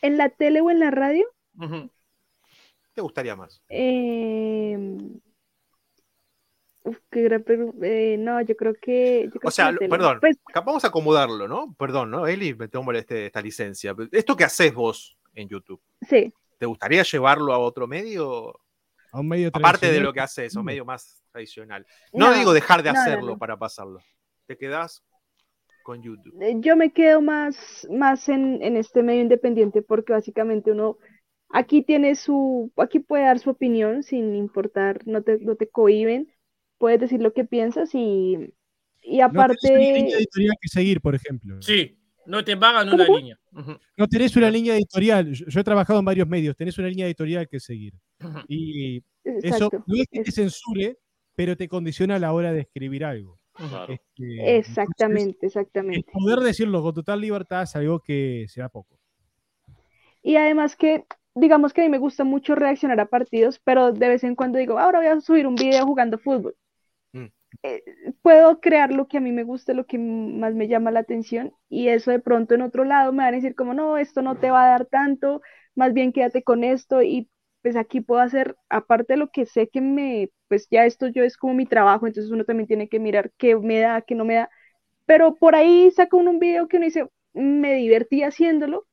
¿En 0.00 0.16
la 0.16 0.28
tele 0.28 0.60
o 0.60 0.70
en 0.70 0.78
la 0.80 0.90
radio? 0.90 1.24
Ujú. 1.58 1.90
¿Te 2.94 3.00
gustaría 3.00 3.34
más? 3.36 3.62
Eh, 3.68 4.76
uf, 6.82 6.98
qué 7.10 7.22
gran 7.22 7.44
eh, 7.82 8.16
no, 8.18 8.40
yo 8.42 8.56
creo 8.56 8.74
que. 8.74 9.30
yo 9.32 9.40
creo 9.40 9.48
O 9.48 9.50
sea, 9.50 9.72
que 9.78 9.88
perdón, 9.88 10.18
Pues, 10.20 10.36
Vamos 10.54 10.84
a 10.84 10.88
acomodarlo, 10.88 11.48
¿no? 11.48 11.74
Perdón, 11.78 12.10
¿no? 12.10 12.26
Eli, 12.26 12.54
me 12.54 12.68
tomo 12.68 12.92
este- 12.92 13.26
esta 13.26 13.40
licencia. 13.40 13.94
Esto 14.10 14.36
que 14.36 14.44
haces 14.44 14.74
vos 14.74 15.16
en 15.34 15.48
YouTube, 15.48 15.80
sí. 16.08 16.32
¿te 16.58 16.66
gustaría 16.66 17.02
llevarlo 17.02 17.52
a 17.52 17.58
otro 17.58 17.86
medio? 17.86 18.60
A 19.12 19.20
un 19.20 19.28
medio 19.28 19.48
Aparte 19.52 19.92
de 19.92 20.00
lo 20.00 20.12
que 20.12 20.20
haces, 20.20 20.56
un 20.56 20.64
medio 20.64 20.84
más 20.84 21.22
tradicional. 21.30 21.86
No, 22.12 22.30
No, 22.30 22.38
digo 22.38 22.52
dejar 22.52 22.82
de 22.82 22.92
no, 22.92 22.98
hacerlo 23.00 23.26
no. 23.32 23.38
para 23.38 23.56
pasarlo. 23.58 24.00
Te 24.46 24.56
quedás 24.56 25.04
con 25.84 26.02
YouTube. 26.02 26.34
Eh, 26.40 26.54
Yo 26.60 26.76
me 26.76 26.92
quedo 26.92 27.20
más, 27.20 27.86
más 27.90 28.28
en, 28.28 28.62
en 28.62 28.76
este 28.76 29.02
medio 29.02 29.20
independiente 29.20 29.82
porque 29.82 30.12
básicamente 30.12 30.72
uno 30.72 30.96
aquí 31.50 31.82
tiene 31.82 32.14
su, 32.14 32.72
aquí 32.76 33.00
puede 33.00 33.24
dar 33.24 33.38
su 33.38 33.50
opinión 33.50 34.02
sin 34.02 34.34
importar, 34.34 35.06
no 35.06 35.22
te, 35.22 35.38
no 35.40 35.56
te 35.56 35.68
cohíben, 35.68 36.32
puedes 36.78 36.98
decir 37.00 37.20
lo 37.20 37.32
que 37.34 37.44
piensas 37.44 37.94
y, 37.94 37.98
y 39.02 39.18
No 39.18 39.28
tenés 39.28 39.34
una 39.34 39.44
aparte, 39.44 39.76
línea 39.78 40.16
editorial 40.16 40.54
que 40.60 40.68
seguir, 40.68 41.00
por 41.02 41.14
ejemplo. 41.14 41.60
Sí, 41.60 41.98
no 42.24 42.42
te 42.44 42.56
pagan 42.56 42.86
¿Cómo, 42.86 42.94
una 42.94 43.06
cómo? 43.06 43.18
línea. 43.18 43.38
No 43.96 44.06
tenés 44.08 44.34
una 44.36 44.48
línea 44.50 44.74
editorial. 44.76 45.32
Yo, 45.32 45.44
yo 45.46 45.60
he 45.60 45.64
trabajado 45.64 45.98
en 45.98 46.04
varios 46.04 46.28
medios. 46.28 46.56
Tenés 46.56 46.78
una 46.78 46.88
línea 46.88 47.06
editorial 47.06 47.48
que 47.48 47.58
seguir. 47.60 47.92
Y 48.48 49.04
eso 49.24 49.46
exacto, 49.46 49.84
no 49.86 49.94
es 49.94 50.06
que 50.10 50.22
te 50.22 50.32
censure, 50.32 50.98
pero 51.34 51.56
te 51.56 51.68
condiciona 51.68 52.16
a 52.16 52.18
la 52.18 52.32
hora 52.32 52.52
de 52.52 52.60
escribir 52.60 53.04
algo. 53.04 53.38
Claro. 53.52 53.92
Este, 53.92 54.56
exactamente, 54.56 55.38
el 55.42 55.48
exactamente. 55.48 56.10
poder 56.10 56.40
decirlo 56.40 56.82
con 56.82 56.94
total 56.94 57.20
libertad 57.20 57.62
es 57.62 57.76
algo 57.76 58.00
que 58.00 58.46
se 58.48 58.60
da 58.60 58.68
poco. 58.68 58.98
Y 60.22 60.36
además 60.36 60.76
que, 60.76 61.04
digamos 61.34 61.72
que 61.72 61.82
a 61.82 61.84
mí 61.84 61.90
me 61.90 61.98
gusta 61.98 62.24
mucho 62.24 62.54
reaccionar 62.54 63.00
a 63.00 63.06
partidos, 63.06 63.60
pero 63.62 63.92
de 63.92 64.08
vez 64.08 64.24
en 64.24 64.36
cuando 64.36 64.58
digo, 64.58 64.78
ahora 64.78 65.00
voy 65.00 65.08
a 65.08 65.20
subir 65.20 65.46
un 65.46 65.56
video 65.56 65.84
jugando 65.84 66.18
fútbol. 66.18 66.54
Mm. 67.12 67.26
Eh, 67.62 67.82
puedo 68.22 68.60
crear 68.60 68.92
lo 68.92 69.08
que 69.08 69.18
a 69.18 69.20
mí 69.20 69.32
me 69.32 69.44
gusta, 69.44 69.74
lo 69.74 69.84
que 69.84 69.98
más 69.98 70.54
me 70.54 70.68
llama 70.68 70.90
la 70.90 71.00
atención, 71.00 71.52
y 71.68 71.88
eso 71.88 72.10
de 72.10 72.20
pronto 72.20 72.54
en 72.54 72.62
otro 72.62 72.84
lado 72.84 73.12
me 73.12 73.24
van 73.24 73.34
a 73.34 73.36
decir 73.36 73.54
como, 73.54 73.74
no, 73.74 73.98
esto 73.98 74.22
no 74.22 74.36
te 74.36 74.50
va 74.50 74.64
a 74.64 74.70
dar 74.70 74.86
tanto, 74.86 75.42
más 75.74 75.92
bien 75.92 76.12
quédate 76.12 76.42
con 76.42 76.64
esto, 76.64 77.02
y 77.02 77.28
pues 77.62 77.76
aquí 77.76 78.00
puedo 78.00 78.20
hacer, 78.20 78.56
aparte 78.68 79.14
de 79.14 79.18
lo 79.18 79.30
que 79.30 79.46
sé 79.46 79.68
que 79.68 79.80
me, 79.80 80.30
pues 80.48 80.68
ya 80.70 80.86
esto 80.86 81.08
yo 81.08 81.24
es 81.24 81.36
como 81.36 81.54
mi 81.54 81.66
trabajo, 81.66 82.06
entonces 82.06 82.32
uno 82.32 82.44
también 82.44 82.66
tiene 82.68 82.88
que 82.88 83.00
mirar 83.00 83.32
qué 83.38 83.56
me 83.56 83.80
da, 83.80 84.02
qué 84.02 84.14
no 84.14 84.24
me 84.24 84.34
da, 84.34 84.50
pero 85.06 85.36
por 85.36 85.54
ahí 85.56 85.90
saca 85.92 86.16
uno 86.16 86.30
un 86.30 86.40
video 86.40 86.68
que 86.68 86.78
uno 86.78 86.86
dice, 86.86 87.08
me 87.34 87.74
divertí 87.74 88.22
haciéndolo, 88.24 88.86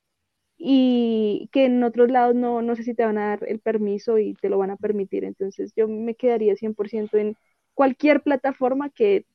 y 0.57 1.49
que 1.51 1.65
en 1.65 1.83
otros 1.83 2.09
lados 2.11 2.35
no, 2.35 2.61
no 2.61 2.75
sé 2.75 2.83
si 2.83 2.93
te 2.93 3.05
van 3.05 3.17
a 3.17 3.29
dar 3.29 3.39
el 3.47 3.59
permiso 3.59 4.17
y 4.17 4.33
te 4.35 4.49
lo 4.49 4.57
van 4.57 4.71
a 4.71 4.77
permitir. 4.77 5.23
Entonces 5.23 5.73
yo 5.75 5.87
me 5.87 6.15
quedaría 6.15 6.55
100% 6.55 7.17
en 7.17 7.37
cualquier 7.73 8.21
plataforma 8.21 8.89
que, 8.89 9.25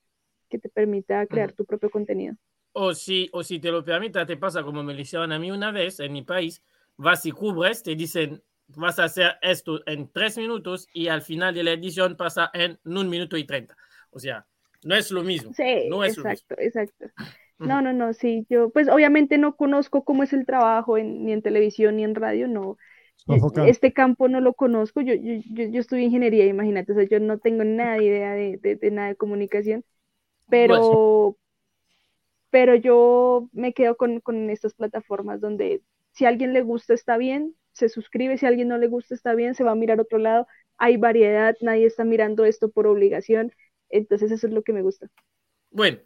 que 0.51 0.59
te 0.59 0.69
permita 0.69 1.27
crear 1.27 1.52
tu 1.52 1.65
propio 1.65 1.90
contenido. 1.90 2.36
O 2.73 2.93
si, 2.94 3.31
o 3.32 3.43
si 3.43 3.59
te 3.61 3.70
lo 3.70 3.85
permita, 3.85 4.27
te 4.27 4.36
pasa 4.36 4.62
como 4.62 4.82
me 4.82 4.94
lo 4.94 5.01
hicieron 5.01 5.32
a 5.32 5.39
mí 5.39 5.51
una 5.51 5.70
vez 5.70 6.01
en 6.01 6.12
mi 6.12 6.23
país, 6.23 6.62
vas 6.97 7.24
y 7.24 7.31
cubres, 7.31 7.82
te 7.82 7.94
dicen, 7.94 8.43
vas 8.69 8.99
a 8.99 9.05
hacer 9.05 9.36
esto 9.43 9.81
en 9.86 10.11
tres 10.11 10.36
minutos 10.39 10.89
y 10.93 11.09
al 11.09 11.23
final 11.23 11.55
de 11.55 11.65
la 11.65 11.73
edición 11.73 12.16
pasa 12.16 12.51
en 12.55 12.78
un 12.85 13.09
minuto 13.09 13.36
y 13.36 13.45
treinta. 13.45 13.77
O 14.11 14.19
sea, 14.19 14.47
no 14.82 14.95
es 14.95 15.11
lo 15.11 15.23
mismo. 15.23 15.53
Sí, 15.55 15.62
no 15.89 16.05
es 16.05 16.16
lo 16.16 16.24
mismo. 16.24 16.47
exacto, 16.47 16.55
exacto. 16.59 17.07
No, 17.62 17.81
no, 17.81 17.93
no, 17.95 18.12
sí, 18.12 18.47
yo 18.51 18.70
pues 18.70 18.89
obviamente 18.89 19.39
no 19.39 19.57
conozco 19.57 20.05
cómo 20.05 20.23
es 20.23 20.32
el 20.35 20.45
trabajo 20.47 20.99
en- 20.99 21.24
ni 21.24 21.32
en 21.32 21.43
televisión 21.43 21.97
ni 21.97 22.05
en 22.05 22.15
radio, 22.15 22.47
no. 22.49 22.77
Este 23.65 23.93
campo 23.95 24.28
no 24.28 24.41
lo 24.41 24.55
conozco, 24.55 25.01
yo, 25.01 25.15
yo, 25.15 25.35
yo, 25.51 25.65
yo 25.70 25.81
estudié 25.81 26.05
ingeniería, 26.05 26.47
imagínate, 26.47 26.93
o 26.93 26.95
sea, 26.97 27.05
yo 27.05 27.20
no 27.20 27.39
tengo 27.39 27.65
nada 27.65 27.97
de 27.97 28.05
idea 28.05 28.32
de, 28.35 28.59
de- 28.59 28.77
de 28.77 28.91
nada 28.91 29.09
de 29.09 29.16
comunicación, 29.16 29.85
pero, 30.49 31.39
pero 32.51 32.74
yo 32.77 33.49
me 33.53 33.73
quedo 33.74 33.97
con, 33.97 34.20
con 34.20 34.51
estas 34.51 34.74
plataformas 34.74 35.41
donde 35.41 35.82
si 36.12 36.24
a 36.24 36.28
alguien 36.28 36.53
le 36.53 36.62
gusta 36.62 36.95
está 36.95 37.16
bien, 37.16 37.57
se 37.75 37.89
suscribe, 37.89 38.39
si 38.39 38.47
a 38.47 38.49
alguien 38.49 38.69
no 38.69 38.79
le 38.79 38.87
gusta 38.87 39.15
está 39.15 39.35
bien, 39.35 39.55
se 39.55 39.65
va 39.65 39.73
a 39.73 39.77
mirar 39.77 40.01
otro 40.01 40.19
lado, 40.19 40.47
hay 40.79 40.97
variedad, 40.97 41.55
nadie 41.61 41.87
está 41.87 42.05
mirando 42.05 42.45
esto 42.45 42.71
por 42.71 42.87
obligación, 42.87 43.53
entonces 43.91 44.31
eso 44.31 44.47
es 44.47 44.53
lo 44.53 44.63
que 44.63 44.73
me 44.73 44.83
gusta. 44.83 45.09
Bueno, 45.71 45.99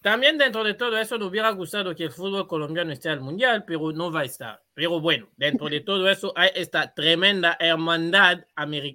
también 0.00 0.38
dentro 0.38 0.62
de 0.62 0.74
todo 0.74 0.96
eso 0.98 1.18
nos 1.18 1.28
hubiera 1.28 1.50
gustado 1.50 1.94
que 1.94 2.04
el 2.04 2.12
fútbol 2.12 2.46
colombiano 2.46 2.92
esté 2.92 3.08
al 3.08 3.20
mundial, 3.20 3.64
pero 3.66 3.92
no 3.92 4.10
va 4.10 4.20
a 4.20 4.24
estar. 4.24 4.62
Pero 4.72 5.00
bueno, 5.00 5.28
dentro 5.36 5.68
de 5.68 5.80
todo 5.80 6.08
eso 6.08 6.32
hay 6.36 6.50
esta 6.54 6.94
tremenda 6.94 7.56
hermandad 7.58 8.44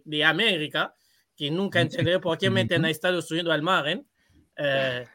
de 0.06 0.24
América 0.24 0.96
que 1.36 1.52
nunca 1.52 1.82
entenderé 1.82 2.20
por 2.20 2.38
qué 2.38 2.50
meten 2.50 2.86
a 2.86 2.90
Estados 2.90 3.30
Unidos 3.30 3.54
al 3.54 3.62
mar. 3.62 3.88
¿eh? 3.90 4.04
Eh, 4.58 5.06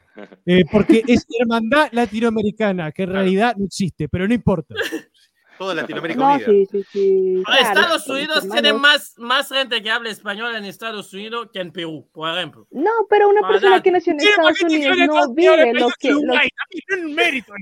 Eh, 0.47 0.65
porque 0.71 1.03
es 1.07 1.27
hermandad 1.41 1.89
latinoamericana, 1.93 2.93
que 2.93 3.03
en 3.03 3.11
realidad 3.11 3.55
no 3.57 3.67
existe, 3.67 4.09
pero 4.09 4.27
no 4.27 4.35
importa. 4.35 4.75
Toda 5.59 5.75
Latinoamérica 5.75 6.21
No, 6.21 6.35
unida. 6.35 6.47
sí, 6.47 6.67
sí, 6.71 6.85
sí. 6.93 7.43
claro, 7.45 7.63
Estados 7.63 8.09
Unidos 8.09 8.49
tiene 8.51 8.73
más, 8.73 9.15
más 9.19 9.49
gente 9.49 9.83
que 9.83 9.91
habla 9.91 10.11
español 10.11 10.55
en 10.55 10.65
Estados 10.65 11.13
Unidos 11.15 11.49
que 11.53 11.61
en 11.61 11.73
Perú, 11.73 12.09
por 12.13 12.29
ejemplo. 12.37 12.67
No, 12.71 12.91
pero 13.09 13.29
una 13.29 13.41
Para 13.41 13.53
persona 13.55 13.83
que 13.83 13.91
nació 13.93 14.13
en 14.13 14.21
Estados 14.21 14.61
Unidos 14.63 14.97
no 15.07 15.33
vive 15.35 15.73
lo 15.75 15.89
que, 15.99 16.11
lo- 16.13 16.35
es 16.35 16.85
un 16.99 17.15
mérito. 17.15 17.53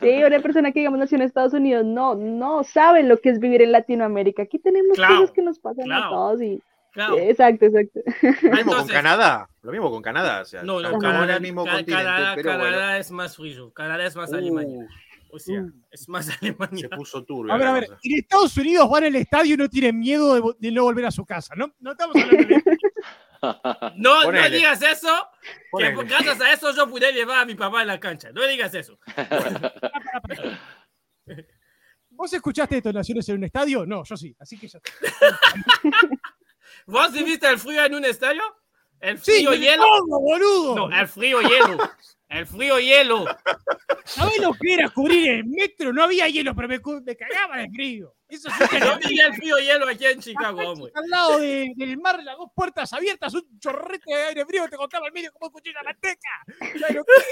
sí, 0.00 0.22
una 0.24 0.40
persona 0.40 0.72
que 0.72 0.80
digamos 0.80 0.98
nació 0.98 1.16
en 1.16 1.22
Estados 1.22 1.52
Unidos 1.54 1.84
no, 1.84 2.14
no 2.14 2.62
sabe 2.64 3.02
lo 3.02 3.18
que 3.18 3.30
es 3.30 3.38
vivir 3.40 3.62
en 3.62 3.72
Latinoamérica. 3.72 4.42
Aquí 4.42 4.58
tenemos 4.58 4.96
Claro, 4.96 5.16
cosas 5.16 5.30
que 5.32 5.42
nos 5.42 5.58
pasan 5.58 5.84
claro. 5.84 6.04
a 6.06 6.08
todos 6.10 6.42
y 6.42 6.62
Claro. 6.92 7.18
exacto, 7.18 7.66
exacto. 7.66 8.00
Lo 8.42 8.52
mismo 8.52 8.72
con 8.76 8.86
Canadá. 8.86 9.48
Lo 9.62 9.72
mismo 9.72 9.90
con 9.90 10.00
Canadá. 10.00 10.42
O 10.42 10.44
sea, 10.44 10.62
No, 10.62 10.78
no, 10.80 10.96
Canadá, 11.00 11.34
el 11.36 11.42
mismo 11.42 11.64
Ca- 11.64 11.72
continente, 11.72 12.04
Canadá, 12.04 12.32
pero 12.36 12.50
Canadá 12.50 12.98
es 12.98 13.10
más 13.10 13.34
frío. 13.36 13.72
Canadá 13.72 14.06
es 14.06 14.14
más 14.14 14.30
bueno. 14.30 14.46
Alemania. 14.46 14.88
Uh, 15.34 15.36
O 15.36 15.40
sea, 15.40 15.64
es 15.90 16.08
más 16.08 16.26
se 16.26 16.32
Alemania. 16.40 16.88
puso 16.94 17.24
turbio. 17.24 17.52
A 17.52 17.56
ver, 17.58 17.66
a 17.66 17.72
ver, 17.72 17.86
cosa. 17.86 17.98
en 18.04 18.18
Estados 18.18 18.56
Unidos 18.56 18.88
van 18.88 19.04
al 19.04 19.16
estadio 19.16 19.54
y 19.54 19.56
no 19.56 19.68
tienen 19.68 19.98
miedo 19.98 20.54
de, 20.58 20.70
no 20.70 20.84
volver 20.84 21.06
a 21.06 21.10
su 21.10 21.26
casa, 21.26 21.54
¿no? 21.56 21.74
No 21.80 21.90
estamos 21.92 22.14
hablando 22.16 22.46
de 22.46 22.62
No, 23.96 24.30
no 24.30 24.48
digas 24.48 24.80
eso, 24.80 25.28
que 25.76 25.90
gracias 25.90 26.40
a 26.40 26.52
eso 26.52 26.74
yo 26.74 26.88
pude 26.88 27.12
llevar 27.12 27.40
a 27.40 27.44
mi 27.44 27.54
papá 27.54 27.80
a 27.80 27.84
la 27.84 28.00
cancha. 28.00 28.30
No 28.32 28.46
digas 28.46 28.72
eso. 28.74 28.98
¿Vos 32.10 32.32
escuchaste 32.32 32.76
detonaciones 32.76 33.28
en 33.28 33.36
un 33.36 33.44
estadio? 33.44 33.84
No, 33.84 34.02
yo 34.04 34.16
sí, 34.16 34.34
así 34.38 34.56
que 34.56 34.68
ya 34.68 34.78
está. 34.78 35.38
¿Vos 36.86 37.12
viviste 37.12 37.48
el 37.48 37.58
frío 37.58 37.84
en 37.84 37.94
un 37.96 38.04
estadio? 38.04 38.42
¿El 39.04 39.18
¡Sí, 39.18 39.32
frío 39.32 39.52
hielo? 39.54 39.82
todo, 39.84 40.20
boludo! 40.20 40.74
No, 40.88 40.96
el 40.98 41.06
frío 41.08 41.40
hielo. 41.42 41.78
El 42.26 42.46
frío 42.46 42.80
hielo. 42.80 43.26
¿Sabés 44.04 44.40
lo 44.40 44.52
que 44.54 44.74
era 44.74 44.88
cubrir 44.88 45.30
el 45.30 45.44
metro? 45.44 45.92
No 45.92 46.02
había 46.02 46.26
hielo, 46.26 46.54
pero 46.54 46.68
me, 46.68 46.80
cagaba 47.14 47.58
de 47.58 47.68
frío. 47.70 48.14
Eso 48.28 48.48
sí 48.50 48.64
que 48.70 48.80
Yo 48.80 48.94
el 48.94 49.34
frío 49.34 49.58
hielo 49.58 49.86
aquí 49.88 50.06
en 50.06 50.20
Chicago, 50.20 50.58
hombre. 50.70 50.90
Al 50.94 51.08
lado 51.08 51.38
de- 51.38 51.70
del 51.76 51.98
mar, 51.98 52.20
las 52.24 52.36
dos 52.36 52.48
puertas 52.54 52.92
abiertas, 52.94 53.34
un 53.34 53.58
chorrete 53.60 54.10
de 54.12 54.22
aire 54.24 54.46
frío 54.46 54.66
te 54.68 54.76
contaba 54.76 55.06
al 55.06 55.12
medio 55.12 55.30
como 55.32 55.46
un 55.48 55.52
cuchillo 55.52 55.78
de 55.78 55.84
manteca. 55.84 56.28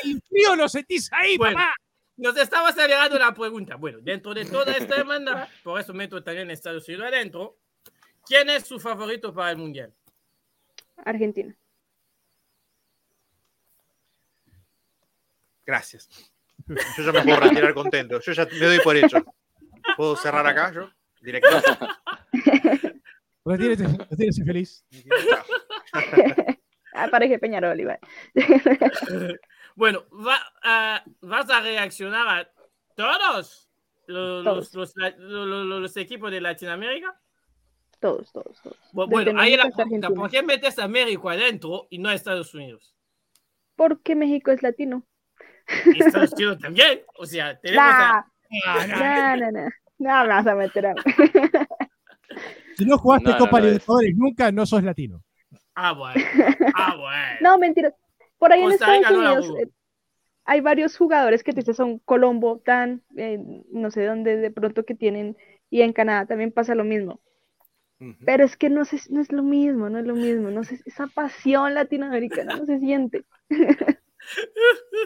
El 0.05 0.23
frío 0.29 0.55
lo 0.55 0.69
sentís 0.69 1.11
ahí, 1.13 1.39
Bueno. 1.39 1.57
papá. 1.57 1.75
Nos 2.19 2.37
estaba 2.37 2.69
acelerando 2.69 3.19
la 3.19 3.33
pregunta. 3.35 3.77
Bueno, 3.77 3.99
dentro 4.03 4.35
de 4.35 4.45
toda 4.45 4.77
esta 4.77 4.97
demanda, 4.97 5.49
por 5.65 5.81
eso 5.81 5.95
meto 5.95 6.23
también 6.23 6.51
Estados 6.51 6.87
Unidos 6.87 7.07
adentro, 7.09 7.57
¿quién 8.27 8.51
es 8.51 8.67
su 8.67 8.79
favorito 8.79 9.33
para 9.35 9.51
el 9.51 9.57
Mundial? 9.57 9.93
Argentina. 11.05 11.57
Gracias. 15.73 16.07
Yo 16.69 17.03
ya 17.03 17.13
me 17.13 17.23
puedo 17.23 17.41
retirar 17.41 17.73
contento. 17.73 18.21
Yo 18.21 18.33
ya 18.33 18.45
me 18.45 18.59
doy 18.67 18.79
por 18.81 18.95
hecho. 18.95 19.25
¿Puedo 19.97 20.17
cerrar 20.17 20.47
acá 20.47 20.71
yo? 20.71 20.91
Directo. 21.23 21.49
Retírese, 23.47 23.87
retírese 24.11 24.45
feliz. 24.45 24.85
Ah, 26.95 27.09
pareja 27.11 27.39
Peñarol, 27.39 27.81
Iván. 27.81 27.99
Bueno, 29.75 30.05
va- 30.13 30.53
ah, 30.63 31.03
¿vas 31.23 31.49
a 31.49 31.63
reaccionar 31.63 32.29
a 32.29 32.53
todos 32.95 33.71
los, 34.07 34.45
Todos. 34.45 34.75
los- 34.75 34.95
los- 35.17 35.67
los- 35.67 35.97
equipos 35.97 36.31
de 36.31 36.43
Latinoamérica? 36.43 37.19
Todos, 37.99 38.31
todos, 38.31 38.61
todos. 38.63 38.77
Bu- 38.93 39.07
Desde 39.09 39.25
Bueno, 39.25 39.41
ahí 39.41 39.57
la 39.57 39.65
México 39.65 39.69
hasta 39.81 39.83
pregunta, 39.85 40.11
¿por 40.11 40.31
qué 40.31 40.43
metes 40.43 40.79
a 40.79 40.87
México 40.87 41.31
adentro 41.31 41.87
y 41.89 41.97
no 41.99 42.11
a 42.11 42.15
Estados 42.15 42.53
Unidos? 42.55 42.95
Porque 43.75 44.15
México 44.15 44.51
es 44.51 44.63
latino. 44.63 45.07
Y 45.87 46.03
Estados 46.03 46.33
Unidos 46.33 46.59
también. 46.59 47.01
O 47.19 47.27
sea, 47.27 47.59
tenemos 47.59 47.85
a... 47.87 48.27
Nah, 48.67 48.87
no, 48.87 49.37
no, 49.37 49.51
no. 49.53 49.69
No 49.99 50.23
me 50.23 50.29
vas 50.29 50.47
a 50.47 50.55
meter 50.55 50.87
a 50.87 50.95
Si 52.77 52.85
no 52.85 52.99
jugaste 52.99 53.31
No, 53.31 53.39
Copa 53.39 53.53
no, 53.53 53.59
es- 53.59 53.65
Libertadores 53.73 54.17
nunca, 54.17 54.53
no 54.53 54.67
sos 54.67 54.83
latino. 54.83 55.23
Ah, 55.75 55.93
bueno. 55.93 56.23
Ah, 56.75 56.97
bueno. 56.97 57.39
No, 57.41 57.59
mentira. 57.59 57.95
Por 58.39 58.53
ahí 58.53 58.63
en 58.63 58.71
Costa 58.71 58.87
Rica 58.87 59.09
Estados 59.09 59.47
Unidos 59.47 59.61
eh, 59.63 59.71
hay 60.45 60.61
varios 60.61 60.97
jugadores 60.97 61.45
que 61.45 61.53
te 61.53 61.61
dicen 61.61 61.75
son 61.75 61.99
Colombo, 62.01 62.59
tan, 62.59 63.03
eh, 63.17 63.39
no 63.71 63.91
sé 63.91 64.05
dónde 64.05 64.37
de 64.37 64.51
pronto 64.51 64.85
que 64.85 64.95
tienen, 64.95 65.37
y 65.71 65.83
en 65.83 65.93
Canadá 65.93 66.27
también 66.27 66.51
pasa 66.53 66.75
lo 66.75 66.85
mismo. 66.85 67.21
Ujú. 68.01 68.17
Pero 68.27 68.45
es 68.45 68.57
que 68.57 68.69
no, 68.69 68.85
sé, 68.85 68.99
no 69.11 69.21
es 69.21 69.31
lo 69.31 69.45
mismo, 69.45 69.89
no 69.89 70.01
es 70.01 70.07
lo 70.07 70.15
mismo, 70.17 70.51
no 70.51 70.65
sé, 70.65 70.81
esa 70.85 71.07
pasión 71.07 71.75
latinoamericana 71.75 72.57
no 72.57 72.67
se 72.67 72.81
siente. 72.81 73.25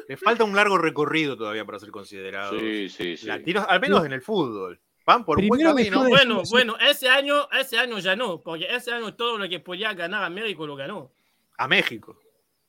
Le 0.08 0.16
falta 0.16 0.44
un 0.44 0.54
largo 0.54 0.78
recorrido 0.78 1.36
todavía 1.36 1.64
para 1.64 1.78
ser 1.78 1.90
considerados 1.90 2.60
Sí, 2.60 2.88
sí, 2.88 3.16
sí. 3.16 3.26
latinos, 3.26 3.64
al 3.68 3.80
menos 3.80 4.04
en 4.04 4.12
el 4.12 4.22
fútbol. 4.22 4.80
Van 5.04 5.24
por 5.24 5.38
un 5.38 5.46
buen 5.48 5.60
Primero 5.60 5.76
camino. 5.76 6.08
Bueno, 6.08 6.42
bueno, 6.50 6.76
ese 6.80 7.08
año, 7.08 7.48
ese 7.52 7.78
año 7.78 7.98
ya 8.00 8.16
no, 8.16 8.42
porque 8.42 8.66
ese 8.68 8.92
año 8.92 9.14
todo 9.14 9.38
lo 9.38 9.48
que 9.48 9.60
podía 9.60 9.94
ganar 9.94 10.24
a 10.24 10.30
México 10.30 10.66
lo 10.66 10.74
ganó. 10.74 11.12
A 11.56 11.68
México. 11.68 12.18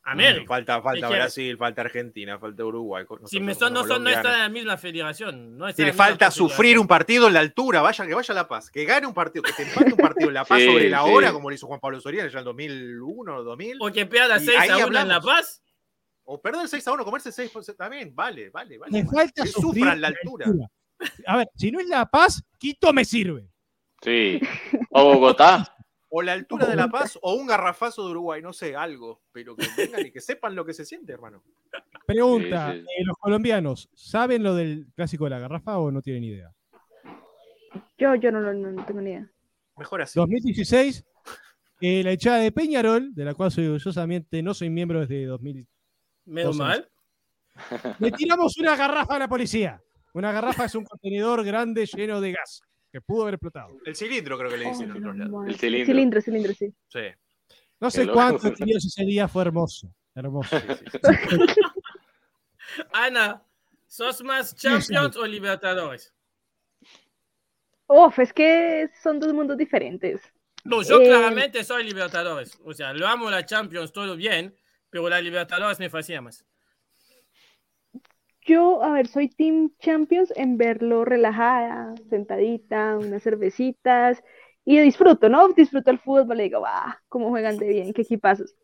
A 0.04 0.16
México. 0.16 0.46
Falta, 0.48 0.82
falta. 0.82 1.10
Brasil, 1.10 1.58
falta 1.58 1.82
Argentina, 1.82 2.40
falta 2.40 2.64
Uruguay. 2.64 3.06
Si 3.26 3.42
me 3.42 3.54
son, 3.54 3.74
no, 3.74 3.86
son, 3.86 4.04
no 4.04 4.10
están 4.10 4.36
en 4.36 4.40
la 4.40 4.50
misma 4.50 4.78
federación. 4.78 5.58
No 5.58 5.70
Si 5.74 5.84
le 5.84 5.92
falta 5.92 6.32
sufrir 6.32 6.80
un 6.80 6.88
partido 6.88 7.28
en 7.28 7.34
la 7.34 7.42
altura, 7.42 7.82
vaya 7.82 8.06
que 8.06 8.14
vaya 8.14 8.34
La 8.34 8.48
Paz, 8.48 8.70
que 8.72 8.86
gane 8.86 9.06
un 9.06 9.14
partido, 9.14 9.44
que 9.44 9.52
se 9.52 9.64
empate 9.64 9.92
un 9.92 9.98
partido 9.98 10.30
en 10.30 10.36
La 10.36 10.46
Paz 10.46 10.60
Sí, 10.62 10.68
sobre 10.68 10.90
la 10.90 11.04
sí. 11.04 11.10
hora, 11.12 11.34
como 11.34 11.50
lo 11.50 11.56
hizo 11.56 11.68
Juan 11.68 11.82
Pablo 11.82 12.00
Soriano 12.00 12.30
ya 12.30 12.34
en 12.34 12.40
el 12.40 12.46
2001 12.46 13.36
o 13.36 13.44
2000, 13.44 13.78
O 13.82 13.92
que 13.92 14.06
pierda 14.06 14.38
Y 14.38 14.46
6 14.46 14.58
ahí 14.60 14.70
a 14.70 14.88
1 14.88 15.00
en 15.00 15.08
La. 15.10 15.20
Paz. 15.20 15.62
O 16.30 16.42
perder 16.42 16.68
6 16.68 16.86
a 16.88 16.92
1, 16.94 17.06
comerse 17.06 17.32
6, 17.32 17.52
también, 17.78 18.14
vale, 18.14 18.50
vale, 18.50 18.78
vale. 18.78 18.92
Le 18.92 19.04
vale. 19.04 19.16
falta 19.18 19.44
Que 19.44 19.50
sufrir 19.50 19.84
sufran 19.86 20.02
la 20.02 20.08
altura. 20.10 20.46
A 21.26 21.38
ver, 21.38 21.48
si 21.56 21.72
no 21.72 21.80
es 21.80 21.88
La 21.88 22.06
Paz, 22.06 22.44
Quito 22.58 22.92
me 22.92 23.06
sirve. 23.06 23.50
Sí. 24.02 24.40
O 24.92 25.14
Bogotá. 25.14 25.74
O 26.10 26.22
la 26.22 26.34
altura 26.34 26.66
de 26.66 26.76
La 26.76 26.90
Paz 26.90 27.18
o 27.22 27.34
un 27.36 27.48
garrafazo 27.48 28.04
de 28.06 28.12
Uruguay, 28.12 28.42
no 28.42 28.52
sé, 28.52 28.76
algo, 28.76 29.22
pero 29.32 29.56
que 29.56 29.66
vengan 29.78 30.06
y 30.06 30.12
que 30.12 30.20
sepan 30.22 30.54
lo 30.56 30.66
que 30.66 30.74
se 30.74 30.84
siente, 30.86 31.14
hermano. 31.14 31.44
Pregunta, 32.06 32.74
Sí, 32.74 32.80
sí. 32.80 32.86
eh, 32.98 33.04
¿los 33.06 33.18
colombianos 33.18 33.90
saben 33.94 34.44
lo 34.44 34.54
del 34.56 34.88
clásico 34.96 35.24
de 35.26 35.30
la 35.32 35.40
garrafa 35.40 35.78
o 35.78 35.92
no 35.92 36.02
tienen 36.02 36.24
idea? 36.26 36.52
Yo, 37.98 38.16
yo 38.16 38.32
no, 38.32 38.40
lo- 38.42 38.54
no, 38.54 38.72
no 38.72 38.86
tengo 38.86 39.02
ni 39.02 39.12
idea. 39.12 39.30
Mejor 39.78 40.02
así. 40.02 40.20
2016, 40.20 41.06
eh, 41.82 42.04
la 42.04 42.12
echada 42.12 42.38
de 42.40 42.52
Peñarol, 42.52 43.14
de 43.14 43.26
la 43.26 43.34
cual 43.34 43.52
soy 43.52 43.66
orgullosamente 43.68 44.42
no 44.42 44.54
soy 44.54 44.70
miembro 44.70 45.00
desde 45.02 45.26
2000. 45.26 45.68
Menos 46.28 46.56
mal. 46.58 46.88
Le 48.00 48.12
tiramos 48.12 48.58
una 48.58 48.76
garrafa 48.76 49.16
a 49.16 49.20
la 49.20 49.28
policía. 49.28 49.82
Una 50.14 50.32
garrafa 50.32 50.66
es 50.66 50.76
un 50.76 50.84
contenedor 50.86 51.44
grande 51.44 51.86
lleno 51.86 52.22
de 52.22 52.34
gas 52.34 52.62
que 52.92 53.02
pudo 53.02 53.24
haber 53.24 53.36
explotado. 53.36 53.70
El 53.86 53.96
cilindro 53.96 54.38
creo 54.38 54.50
que 54.50 54.58
le 54.58 54.70
dicen 54.70 54.90
en 54.90 54.92
Oh, 54.92 54.98
otros 55.00 55.16
no, 55.16 55.24
lados. 55.24 55.32
madre. 55.40 55.52
El 55.54 55.60
cilindro. 55.60 55.86
Cilindro, 55.86 56.22
cilindro, 56.22 56.54
sí. 56.54 56.74
Sí, 56.88 57.00
No 57.80 57.90
sé 57.92 58.08
cuántos 58.08 58.54
tíos 58.54 58.86
ese 58.86 59.04
día 59.06 59.28
fue 59.28 59.42
hermoso. 59.44 59.90
Hermoso. 60.16 60.58
sí, 60.60 60.66
sí, 61.30 61.38
sí. 61.56 61.62
Ana, 62.94 63.42
¿sos 63.88 64.22
más 64.24 64.56
Champions 64.56 65.16
o 65.18 65.26
Libertadores? 65.26 66.14
Uf, 67.88 68.20
es 68.20 68.34
que 68.34 68.90
son 69.02 69.20
dos 69.20 69.32
mundos 69.34 69.58
diferentes. 69.58 70.22
No, 70.64 70.82
yo 70.84 71.02
Eh, 71.02 71.06
claramente 71.08 71.64
soy 71.64 71.84
Libertadores. 71.86 72.60
O 72.66 72.74
sea, 72.74 72.92
lo 72.94 73.08
amo 73.08 73.30
la 73.32 73.46
Champions, 73.46 73.92
todo 73.94 74.16
bien, 74.16 74.54
pero 74.90 75.10
la 75.10 75.22
Libertadores 75.22 75.80
me 75.80 75.90
fascina 75.90 76.22
más. 76.22 76.46
Yo, 78.48 78.82
a 78.82 78.92
ver, 78.92 79.08
soy 79.08 79.28
Team 79.28 79.72
Champions 79.80 80.32
en 80.36 80.58
verlo 80.58 81.04
relajada, 81.04 81.94
sentadita, 82.10 82.98
unas 82.98 83.22
cervecitas, 83.22 84.24
y 84.64 84.80
disfruto, 84.80 85.28
¿no? 85.28 85.50
Disfruto 85.50 85.92
el 85.92 86.00
fútbol, 86.00 86.38
le 86.38 86.44
digo, 86.44 86.62
va, 86.62 87.02
cómo 87.10 87.30
juegan 87.30 87.58
de 87.58 87.68
bien, 87.68 87.94
qué 87.94 88.04
equipazos. 88.04 88.56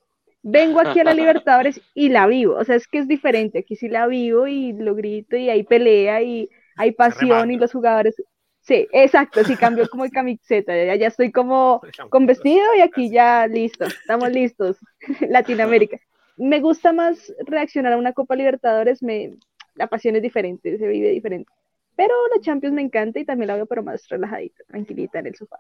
Vengo 0.41 0.79
aquí 0.79 0.99
a 0.99 1.03
la 1.03 1.13
Libertadores 1.13 1.81
y 1.93 2.09
la 2.09 2.27
vivo, 2.27 2.55
o 2.55 2.63
sea, 2.63 2.75
es 2.75 2.87
que 2.87 2.99
es 2.99 3.07
diferente, 3.07 3.59
aquí 3.59 3.75
sí 3.75 3.89
la 3.89 4.07
vivo 4.07 4.47
y 4.47 4.73
lo 4.73 4.95
grito 4.95 5.35
y 5.35 5.49
hay 5.49 5.63
pelea 5.63 6.21
y 6.21 6.49
hay 6.77 6.91
pasión 6.91 7.51
y 7.51 7.57
los 7.57 7.71
jugadores, 7.71 8.15
sí, 8.61 8.87
exacto, 8.91 9.43
sí 9.43 9.55
cambio 9.57 9.89
como 9.89 10.03
de 10.03 10.11
camiseta, 10.11 10.73
ya, 10.75 10.95
ya 10.95 11.07
estoy 11.07 11.31
como 11.31 11.81
con 12.09 12.25
vestido 12.25 12.65
y 12.77 12.81
aquí 12.81 13.09
ya 13.09 13.47
listo, 13.47 13.85
estamos 13.85 14.29
listos, 14.29 14.77
Latinoamérica. 15.29 15.99
Me 16.37 16.59
gusta 16.59 16.93
más 16.93 17.33
reaccionar 17.45 17.93
a 17.93 17.97
una 17.97 18.13
Copa 18.13 18.35
Libertadores, 18.35 19.03
me, 19.03 19.37
la 19.75 19.87
pasión 19.87 20.15
es 20.15 20.21
diferente, 20.21 20.77
se 20.77 20.87
vive 20.87 21.09
diferente. 21.09 21.51
Pero 21.95 22.13
la 22.33 22.41
Champions 22.41 22.73
me 22.73 22.81
encanta 22.81 23.19
y 23.19 23.25
también 23.25 23.47
la 23.47 23.55
veo, 23.55 23.65
pero 23.65 23.83
más 23.83 24.07
relajadita, 24.09 24.63
tranquilita 24.65 25.19
en 25.19 25.27
el 25.27 25.35
sofá. 25.35 25.57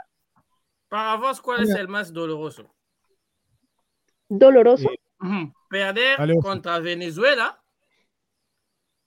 Para 0.89 1.15
vos, 1.15 1.41
¿cuál 1.41 1.63
es 1.63 1.69
el 1.75 1.87
más 1.87 2.11
doloroso? 2.11 2.73
Doloroso. 4.27 4.89
¿Perder 5.69 6.35
contra 6.41 6.79
Venezuela 6.79 7.61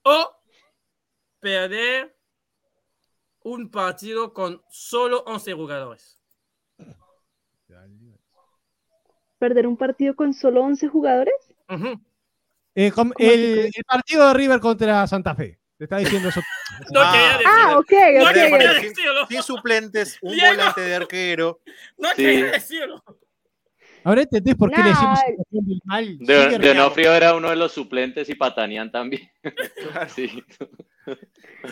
o 0.03 0.37
perder 1.41 2.17
un 3.43 3.71
partido 3.71 4.33
con 4.33 4.63
solo 4.69 5.25
11 5.27 5.53
jugadores? 5.53 6.17
perder 9.39 9.67
un 9.67 9.77
partido 9.77 10.15
con 10.15 10.33
solo 10.33 10.63
11 10.63 10.89
jugadores. 10.89 11.55
Eh, 11.69 12.91
com- 12.93 13.11
¿Cómo 13.11 13.29
así, 13.31 13.71
el, 13.75 13.85
partido 13.87 14.29
de 14.29 14.35
River 14.35 14.61
contra 14.61 15.07
Santa 15.07 15.35
Fe. 15.35 15.59
Te 15.79 15.85
está 15.85 15.99
diciendo 15.99 16.29
eso. 16.29 16.41
No 16.93 17.01
Ah. 17.03 17.13
quería 17.13 17.29
decirlo. 17.33 17.51
Ah, 17.53 17.79
ok, 17.79 17.93
No 18.19 18.23
ok, 18.25 18.33
quería 18.35 18.51
poner- 18.51 18.71
ok. 18.77 18.83
decirlo. 18.83 19.27
Sin 19.29 19.43
suplentes, 19.43 20.19
un 20.23 20.33
Diego. 20.33 20.49
volante 20.51 20.81
de 20.83 20.95
arquero. 20.95 21.61
No 21.99 22.09
Sí. 22.11 22.17
quería 22.17 22.45
decirlo. 22.53 23.03
Ahora 24.05 24.23
entendés 24.23 24.55
por 24.55 24.71
qué 24.71 24.83
le 24.83 24.89
decimos 24.91 25.19
mal. 25.85 26.19
De, 26.19 26.43
Sigue 26.45 26.59
de 26.61 26.71
Onofrio 26.71 27.13
era 27.13 27.35
uno 27.35 27.51
de 27.51 27.57
los 27.57 27.73
suplentes 27.73 28.29
y 28.29 28.35
Patanian 28.37 28.91
también. 28.93 29.29
Sí, 30.15 30.29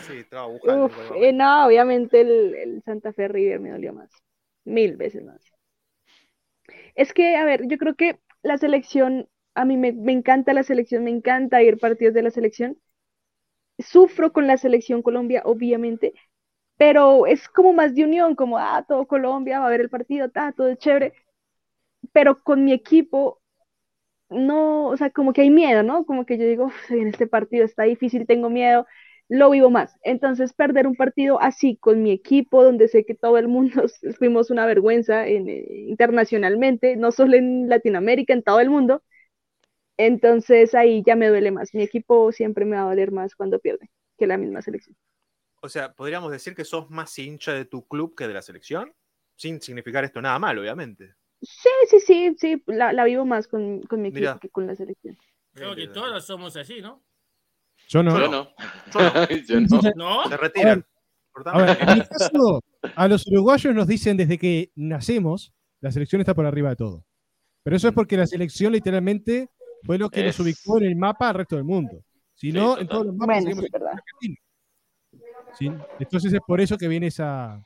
Sí. 0.07 0.17
estaba 0.17 0.47
buscando. 0.47 0.85
Uf, 0.85 0.97
eh, 1.15 1.31
no, 1.31 1.65
obviamente 1.67 2.19
el, 2.21 2.55
el 2.55 2.83
Santa 2.83 3.13
Fe 3.13 3.27
River 3.29 3.59
me 3.61 3.69
dolió 3.69 3.93
más, 3.93 4.09
mil 4.65 4.97
veces 4.97 5.23
más. 5.23 5.39
Es 6.95 7.13
que, 7.13 7.35
a 7.37 7.45
ver, 7.45 7.61
yo 7.67 7.77
creo 7.77 7.95
que 7.95 8.19
la 8.43 8.57
selección, 8.57 9.29
a 9.55 9.65
mí 9.65 9.77
me, 9.77 9.91
me 9.93 10.11
encanta 10.13 10.53
la 10.53 10.63
selección, 10.63 11.03
me 11.05 11.11
encanta 11.11 11.63
ir 11.63 11.79
partidos 11.79 12.13
de 12.13 12.23
la 12.23 12.31
selección. 12.31 12.77
Sufro 13.79 14.31
con 14.31 14.47
la 14.47 14.57
selección 14.57 15.01
Colombia, 15.01 15.41
obviamente, 15.45 16.13
pero 16.77 17.27
es 17.27 17.49
como 17.49 17.73
más 17.73 17.95
de 17.95 18.05
unión, 18.05 18.35
como, 18.35 18.57
ah, 18.59 18.85
todo 18.87 19.07
Colombia 19.07 19.59
va 19.61 19.67
a 19.67 19.69
ver 19.71 19.81
el 19.81 19.89
partido, 19.91 20.31
ah, 20.35 20.53
todo 20.55 20.69
es 20.69 20.79
chévere. 20.79 21.13
Pero 22.13 22.41
con 22.43 22.63
mi 22.65 22.73
equipo, 22.73 23.41
no, 24.29 24.87
o 24.89 24.97
sea, 24.97 25.11
como 25.11 25.33
que 25.33 25.41
hay 25.41 25.49
miedo, 25.51 25.83
¿no? 25.83 26.05
Como 26.05 26.25
que 26.25 26.37
yo 26.37 26.45
digo, 26.45 26.65
"Uf, 26.67 26.75
se 26.87 26.95
viene 26.95 27.11
este 27.11 27.27
partido, 27.27 27.65
está 27.65 27.83
difícil, 27.83 28.27
tengo 28.27 28.49
miedo 28.51 28.85
lo 29.29 29.49
vivo 29.51 29.71
más. 29.71 29.97
Entonces, 30.03 30.53
perder 30.53 30.87
un 30.87 30.95
partido 30.95 31.41
así 31.41 31.77
con 31.77 32.03
mi 32.03 32.11
equipo, 32.11 32.63
donde 32.63 32.87
sé 32.89 33.05
que 33.05 33.15
todo 33.15 33.37
el 33.39 33.47
mundo 33.47 33.85
fuimos 34.19 34.51
una 34.51 34.65
vergüenza 34.67 35.27
en, 35.27 35.49
eh, 35.49 35.65
internacionalmente, 35.89 36.95
no 36.97 37.11
solo 37.11 37.35
en 37.37 37.69
Latinoamérica, 37.69 38.33
en 38.33 38.43
todo 38.43 38.59
el 38.59 38.69
mundo. 38.69 39.03
Entonces, 39.97 40.75
ahí 40.75 41.03
ya 41.05 41.15
me 41.15 41.27
duele 41.29 41.51
más. 41.51 41.73
Mi 41.73 41.83
equipo 41.83 42.31
siempre 42.31 42.65
me 42.65 42.75
va 42.75 42.83
a 42.83 42.89
doler 42.89 43.11
más 43.11 43.35
cuando 43.35 43.59
pierde 43.59 43.89
que 44.17 44.27
la 44.27 44.37
misma 44.37 44.61
selección. 44.61 44.95
O 45.61 45.69
sea, 45.69 45.93
podríamos 45.93 46.31
decir 46.31 46.53
que 46.55 46.65
sos 46.65 46.89
más 46.89 47.17
hincha 47.17 47.53
de 47.53 47.65
tu 47.65 47.87
club 47.87 48.15
que 48.15 48.27
de 48.27 48.33
la 48.33 48.41
selección, 48.41 48.93
sin 49.35 49.61
significar 49.61 50.03
esto 50.03 50.21
nada 50.21 50.37
mal, 50.37 50.57
obviamente. 50.59 51.15
Sí, 51.41 51.69
sí, 51.89 51.99
sí, 51.99 52.35
sí, 52.37 52.63
la, 52.67 52.93
la 52.93 53.03
vivo 53.03 53.25
más 53.25 53.47
con, 53.47 53.81
con 53.83 54.01
mi 54.01 54.09
equipo 54.09 54.21
Mira. 54.21 54.39
que 54.39 54.49
con 54.49 54.67
la 54.67 54.75
selección. 54.75 55.17
Creo 55.53 55.75
que 55.75 55.87
todos 55.87 56.25
somos 56.25 56.55
así, 56.57 56.81
¿no? 56.81 57.03
Yo 57.87 58.03
no. 58.03 58.19
Yo 58.19 58.27
no. 58.27 58.49
Yo 58.93 58.99
no. 58.99 59.27
Yo 59.47 59.59
no. 59.61 60.23
¿No? 60.23 60.29
Se 60.29 60.37
retiran. 60.37 60.85
A 61.45 61.61
ver, 61.61 61.77
en 61.81 61.97
mi 61.97 62.01
caso, 62.05 62.63
a 62.95 63.07
los 63.07 63.27
uruguayos 63.27 63.75
nos 63.75 63.87
dicen 63.87 64.15
desde 64.15 64.37
que 64.37 64.71
nacemos, 64.75 65.53
la 65.81 65.91
selección 65.91 66.21
está 66.21 66.33
por 66.33 66.45
arriba 66.45 66.69
de 66.69 66.75
todo. 66.77 67.05
Pero 67.63 67.75
eso 67.75 67.87
es 67.89 67.93
porque 67.93 68.15
la 68.15 68.27
selección 68.27 68.71
literalmente 68.71 69.49
fue 69.85 69.97
lo 69.97 70.09
que 70.09 70.23
nos 70.23 70.35
Es- 70.35 70.39
ubicó 70.39 70.77
en 70.79 70.85
el 70.85 70.95
mapa 70.95 71.29
al 71.29 71.35
resto 71.35 71.55
del 71.55 71.65
mundo. 71.65 72.03
Si 72.33 72.51
Sí, 72.51 72.57
no, 72.57 72.77
en 72.77 72.87
todos 72.87 73.05
los 73.05 73.15
mapas 73.15 73.43
Bueno. 75.59 75.85
Entonces 75.99 76.33
es 76.33 76.41
por 76.45 76.59
eso 76.59 76.77
que 76.77 76.87
viene 76.87 77.07
esa, 77.07 77.63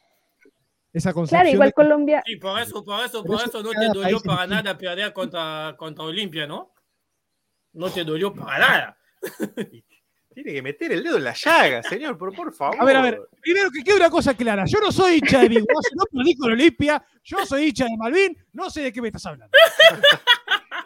esa 0.93 1.11
concepción. 1.13 1.41
Claro, 1.41 1.53
igual 1.53 1.69
de 1.69 1.73
Colombia, 1.73 2.23
Sí, 2.25 2.35
por 2.35 2.59
eso, 2.59 2.83
por 2.83 3.03
eso, 3.03 3.23
por 3.23 3.35
eso 3.37 3.45
eso 3.45 3.63
no 3.63 3.71
te 3.71 3.87
dolió 3.87 4.19
para 4.21 4.45
nada 4.45 4.77
perder 4.77 5.11
contra, 5.11 5.73
contra 5.77 6.05
Olimpia, 6.05 6.45
¿no? 6.45 6.71
No 7.73 7.89
te 7.89 8.03
dolió 8.03 8.33
para 8.33 8.59
nada. 8.59 8.97
Tiene 10.33 10.53
que 10.53 10.61
meter 10.61 10.91
el 10.91 11.03
dedo 11.03 11.17
en 11.17 11.23
la 11.23 11.33
llaga, 11.33 11.83
señor, 11.83 12.17
pero 12.17 12.31
por 12.31 12.53
favor. 12.53 12.79
A 12.79 12.85
ver, 12.85 12.95
a 12.95 13.01
ver, 13.01 13.19
primero 13.41 13.69
que 13.71 13.83
quede 13.83 13.97
una 13.97 14.09
cosa 14.09 14.35
clara. 14.35 14.63
Yo 14.65 14.79
no 14.79 14.91
soy 14.91 15.15
hincha 15.15 15.41
de 15.41 15.49
Big 15.49 15.59
no 15.95 16.03
perdí 16.11 16.35
con 16.37 16.51
Olimpia. 16.51 17.03
Yo 17.23 17.45
soy 17.45 17.65
hincha 17.65 17.85
de 17.85 17.97
Malvin. 17.97 18.37
No 18.53 18.69
sé 18.69 18.83
de 18.83 18.93
qué 18.93 19.01
me 19.01 19.07
estás 19.09 19.25
hablando. 19.25 19.51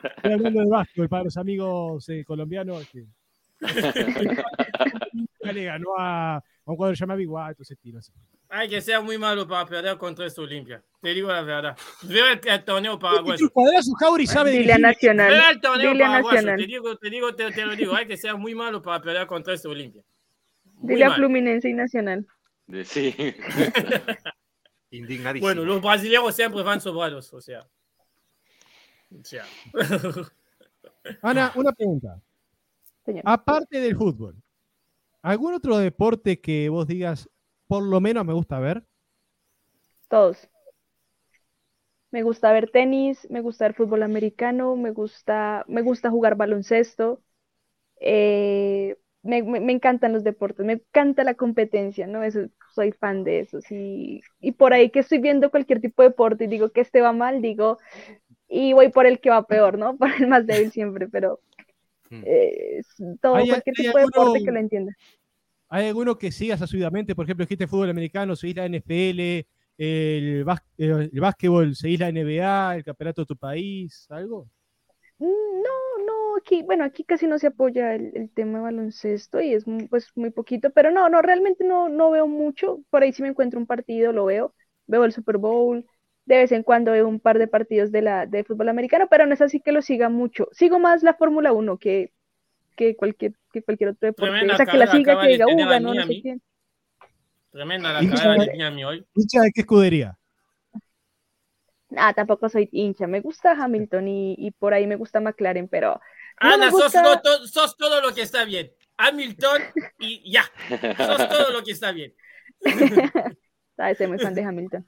Estoy 0.04 0.34
hablando 0.34 0.62
de 0.62 0.70
básquetbol 0.70 1.10
para 1.10 1.24
los 1.24 1.38
amigos 1.38 2.10
eh, 2.10 2.24
colombianos. 2.26 2.88
Que... 2.90 3.06
le 5.54 5.66
ganó 5.66 5.90
a, 5.98 6.38
a 6.38 6.42
un 6.66 6.76
cuadro 6.76 6.96
llamado 6.96 7.22
Boss, 7.28 7.50
entonces 7.50 7.78
tiro 7.80 8.00
así. 8.00 8.12
Hay 8.50 8.70
que 8.70 8.82
ser 8.82 9.02
muy 9.02 9.18
malo 9.18 9.48
para 9.48 9.66
perder 9.66 9.98
contra 9.98 10.28
esta 10.28 10.42
Olimpia. 10.42 10.84
Te 11.02 11.14
digo 11.14 11.30
la 11.30 11.42
verdad. 11.42 11.76
Veo 12.04 12.28
el, 12.28 12.40
el 12.44 12.64
torneo 12.64 13.00
paraguayo. 13.00 13.50
cuadrazo 13.50 13.92
Jauri 14.00 14.28
sabe 14.28 14.52
Dile 14.52 14.74
a 14.74 14.78
dirigir. 14.78 14.82
Nacional. 14.82 15.32
Veo 15.32 15.50
el 15.50 15.62
torneo 15.62 15.92
Dile 15.92 16.04
a 16.04 16.08
paraguayo. 16.08 16.36
Nacional. 16.36 16.60
Te 16.60 16.68
digo, 16.68 16.98
te 16.98 17.10
digo, 17.10 17.36
te, 17.36 17.52
te 17.52 17.66
lo 17.66 17.76
digo. 17.76 17.96
Hay 17.96 18.06
que 18.06 18.16
ser 18.16 18.36
muy 18.36 18.54
malo 18.54 18.82
para 18.82 19.02
perder 19.02 19.26
contra 19.26 19.54
esta 19.56 19.70
Olimpia. 19.70 20.04
Muy 20.76 20.94
Dile 20.94 21.06
a 21.06 21.10
malo. 21.10 21.22
Fluminense 21.22 21.70
y 21.70 21.74
Nacional. 21.74 22.28
Sí. 22.84 23.16
Indignadísimo. 24.92 25.48
Bueno, 25.48 25.66
los 25.66 25.82
brasileños 25.82 26.36
siempre 26.36 26.62
van 26.62 26.80
sobrados, 26.80 27.34
o 27.34 27.42
sea. 27.42 27.68
Ana, 31.22 31.52
una 31.56 31.72
pregunta. 31.74 32.22
Señor. 33.06 33.26
Aparte 33.26 33.80
del 33.82 33.98
fútbol, 33.98 34.42
¿algún 35.24 35.54
otro 35.56 35.78
deporte 35.80 36.42
que 36.42 36.70
vos 36.70 36.88
digas, 36.88 37.30
por 37.68 37.84
lo 37.84 38.02
menos 38.02 38.26
me 38.26 38.34
gusta 38.34 38.60
ver? 38.60 38.86
Todos. 40.08 40.48
Me 42.12 42.22
gusta 42.24 42.52
ver 42.54 42.70
tenis, 42.72 43.28
me 43.32 43.42
gusta 43.42 43.66
ver 43.66 43.74
fútbol 43.76 44.04
americano, 44.04 44.76
me 44.76 44.92
gusta, 44.92 45.66
me 45.68 45.82
gusta 45.82 46.10
jugar 46.12 46.36
baloncesto. 46.36 47.22
eh, 48.02 48.98
me, 49.24 49.44
me- 49.44 49.60
me 49.62 49.74
encantan 49.74 50.14
los 50.14 50.24
deportes, 50.24 50.66
me 50.66 50.74
encanta 50.76 51.24
la 51.26 51.36
competencia, 51.36 52.08
¿no? 52.08 52.24
Eso, 52.24 52.42
soy 52.76 52.92
fan 52.94 53.24
de 53.26 53.42
eso. 53.42 53.62
sí. 53.62 54.22
Y 54.42 54.54
por 54.54 54.74
ahí 54.74 54.92
que 54.92 55.00
estoy 55.02 55.20
viendo 55.20 55.52
cualquier 55.52 55.82
tipo 55.82 56.04
de 56.04 56.10
deporte 56.10 56.46
y 56.46 56.48
digo 56.48 56.72
que 56.72 56.82
este 56.82 57.02
va 57.02 57.14
mal, 57.14 57.42
digo, 57.42 57.80
y 58.48 58.74
voy 58.74 58.90
por 58.92 59.06
el 59.06 59.20
que 59.22 59.30
va 59.30 59.48
peor, 59.48 59.78
¿no? 59.78 59.98
Por 60.00 60.12
el 60.12 60.28
más 60.28 60.48
débil 60.48 60.72
siempre, 60.72 61.08
pero 61.10 61.42
Mm. 62.12 62.24
eh, 62.24 62.82
todo, 63.22 63.48
¿Hay- 63.48 63.48
cualquier 63.48 63.76
hay 63.78 63.86
tipo 63.86 63.98
de 63.98 64.06
deporte 64.06 64.42
que 64.42 64.52
lo 64.52 64.60
entienda. 64.60 64.94
¿Hay 65.70 65.88
alguno 65.88 66.18
que 66.18 66.32
sigas 66.32 66.62
asiduamente? 66.62 67.16
Por 67.16 67.26
ejemplo, 67.26 67.46
dijiste 67.46 67.68
fútbol 67.68 67.90
americano, 67.90 68.36
seguís 68.36 68.56
la 68.58 68.66
NFL, 68.66 69.48
el, 69.78 70.46
bás- 70.46 70.62
el 70.78 71.10
básquetbol, 71.20 71.76
seguís 71.76 72.00
la 72.00 72.10
NBA, 72.10 72.76
el 72.76 72.84
campeonato 72.84 73.22
de 73.22 73.26
tu 73.28 73.38
país, 73.38 74.06
¿algo? 74.10 74.48
Mm, 75.20 75.26
No, 75.64 76.06
no, 76.06 76.36
aquí, 76.38 76.64
bueno, 76.64 76.84
aquí 76.84 77.04
casi 77.04 77.28
no 77.28 77.40
se 77.40 77.48
apoya 77.48 77.96
el, 77.96 78.12
el 78.16 78.30
tema 78.32 78.60
de 78.60 78.64
baloncesto 78.66 79.42
y 79.42 79.54
es 79.54 79.68
mu- 79.68 79.88
pues 79.88 80.12
muy 80.16 80.30
poquito, 80.32 80.72
pero 80.72 80.92
no, 80.92 81.10
no, 81.10 81.22
realmente 81.22 81.64
no, 81.64 81.90
no 81.90 82.12
veo 82.12 82.28
mucho. 82.28 82.84
Por 82.90 83.04
ahí 83.04 83.14
si 83.14 83.22
me 83.22 83.30
encuentro 83.30 83.60
un 83.60 83.68
partido, 83.68 84.12
lo 84.14 84.26
veo. 84.26 84.54
Veo 84.88 85.06
el 85.06 85.14
Super 85.14 85.38
Bowl, 85.38 85.86
de 86.26 86.38
vez 86.38 86.52
en 86.52 86.64
cuando 86.64 86.92
veo 86.94 87.08
un 87.08 87.20
par 87.20 87.38
de 87.40 87.48
partidos 87.48 87.92
de 87.92 88.02
la 88.02 88.26
de 88.26 88.44
fútbol 88.44 88.70
americano, 88.70 89.08
pero 89.10 89.26
no 89.26 89.34
es 89.34 89.42
así 89.42 89.60
que 89.60 89.72
lo 89.72 89.82
siga 89.82 90.10
mucho. 90.10 90.48
Sigo 90.52 90.80
más 90.80 91.04
la 91.04 91.14
Fórmula 91.16 91.52
1 91.54 91.78
que, 91.78 92.12
que 92.78 92.96
cualquier, 92.96 93.34
que 93.52 93.62
cualquier 93.62 93.90
otro 93.92 94.08
deporte. 94.08 94.32
Tremenda 94.32 94.54
O 94.54 94.58
sea, 94.58 94.66
que 94.66 94.78
la 94.78 94.88
siga, 94.88 95.20
que 95.20 95.28
de 95.28 95.34
diga, 95.34 95.46
tener 95.48 95.66
uh, 95.66 95.70
ganó 95.70 95.94
no 95.94 96.04
sé 96.06 96.22
quién. 96.22 96.42
Tremenda 97.52 97.94
la 97.94 98.02
Hincha 98.04 98.24
carrera 98.24 98.44
de- 98.46 98.52
Miami 98.58 98.84
hoy. 98.86 99.06
¿Hincha 99.16 99.42
de 99.42 99.52
qué 99.54 99.62
escudería? 99.62 100.18
Ah, 101.96 102.14
tampoco 102.14 102.50
soy 102.50 102.70
hincha. 102.72 103.06
Me 103.06 103.20
gusta 103.22 103.52
Hamilton 103.52 104.08
y, 104.08 104.36
y 104.40 104.52
por 104.52 104.74
ahí 104.74 104.88
me 104.88 104.96
gusta 104.96 105.20
McLaren, 105.20 105.68
pero 105.68 106.00
no 106.42 106.50
Ana, 106.54 106.72
sos, 106.72 106.84
gusta- 106.86 107.22
to- 107.22 107.48
sos 107.48 107.78
todo 107.78 108.02
lo 108.02 108.14
que 108.16 108.22
está 108.24 108.46
bien. 108.46 108.72
Hamilton 108.98 109.62
y 110.00 110.32
ya. 110.32 110.44
Sos 110.98 111.30
todo 111.30 111.52
lo 111.52 111.64
que 111.64 111.72
está 111.74 111.92
bien. 111.92 112.14
sabes, 113.76 113.98
soy 113.98 114.08
muy 114.08 114.18
fan 114.20 114.34
de 114.34 114.44
Hamilton. 114.44 114.88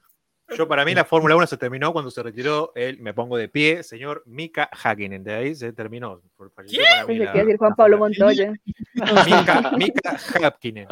Yo 0.56 0.68
para 0.68 0.84
mí 0.84 0.94
la 0.94 1.04
Fórmula 1.04 1.34
1 1.34 1.46
se 1.48 1.56
terminó 1.56 1.92
cuando 1.92 2.10
se 2.10 2.22
retiró 2.22 2.70
el, 2.76 3.00
me 3.00 3.12
pongo 3.12 3.36
de 3.36 3.48
pie, 3.48 3.82
señor 3.82 4.22
Mika 4.26 4.70
Hakkinen. 4.72 5.24
De 5.24 5.34
ahí 5.34 5.54
se 5.54 5.72
terminó. 5.72 6.20
Por- 6.36 6.52
para 6.52 6.66
mí 6.68 6.74
la- 6.76 7.32
decir 7.32 7.56
Juan 7.56 7.74
Pablo 7.74 7.98
Montoya. 7.98 8.52
Mika, 8.94 9.72
Mika 9.76 10.16
Hakkinen, 10.42 10.86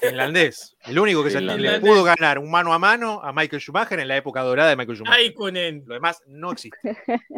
finlandés. 0.00 0.76
El 0.86 0.98
único 0.98 1.22
que 1.22 1.30
se 1.30 1.40
le 1.40 1.80
pudo 1.80 2.02
ganar 2.02 2.38
un 2.38 2.50
mano 2.50 2.72
a 2.72 2.78
mano 2.78 3.20
a 3.22 3.32
Michael 3.32 3.60
Schumacher 3.60 4.00
en 4.00 4.08
la 4.08 4.16
época 4.16 4.40
dorada 4.42 4.70
de 4.70 4.76
Michael 4.76 4.96
Schumacher. 4.98 5.82
Lo 5.86 5.94
demás 5.94 6.22
no 6.26 6.52
existe. 6.52 6.78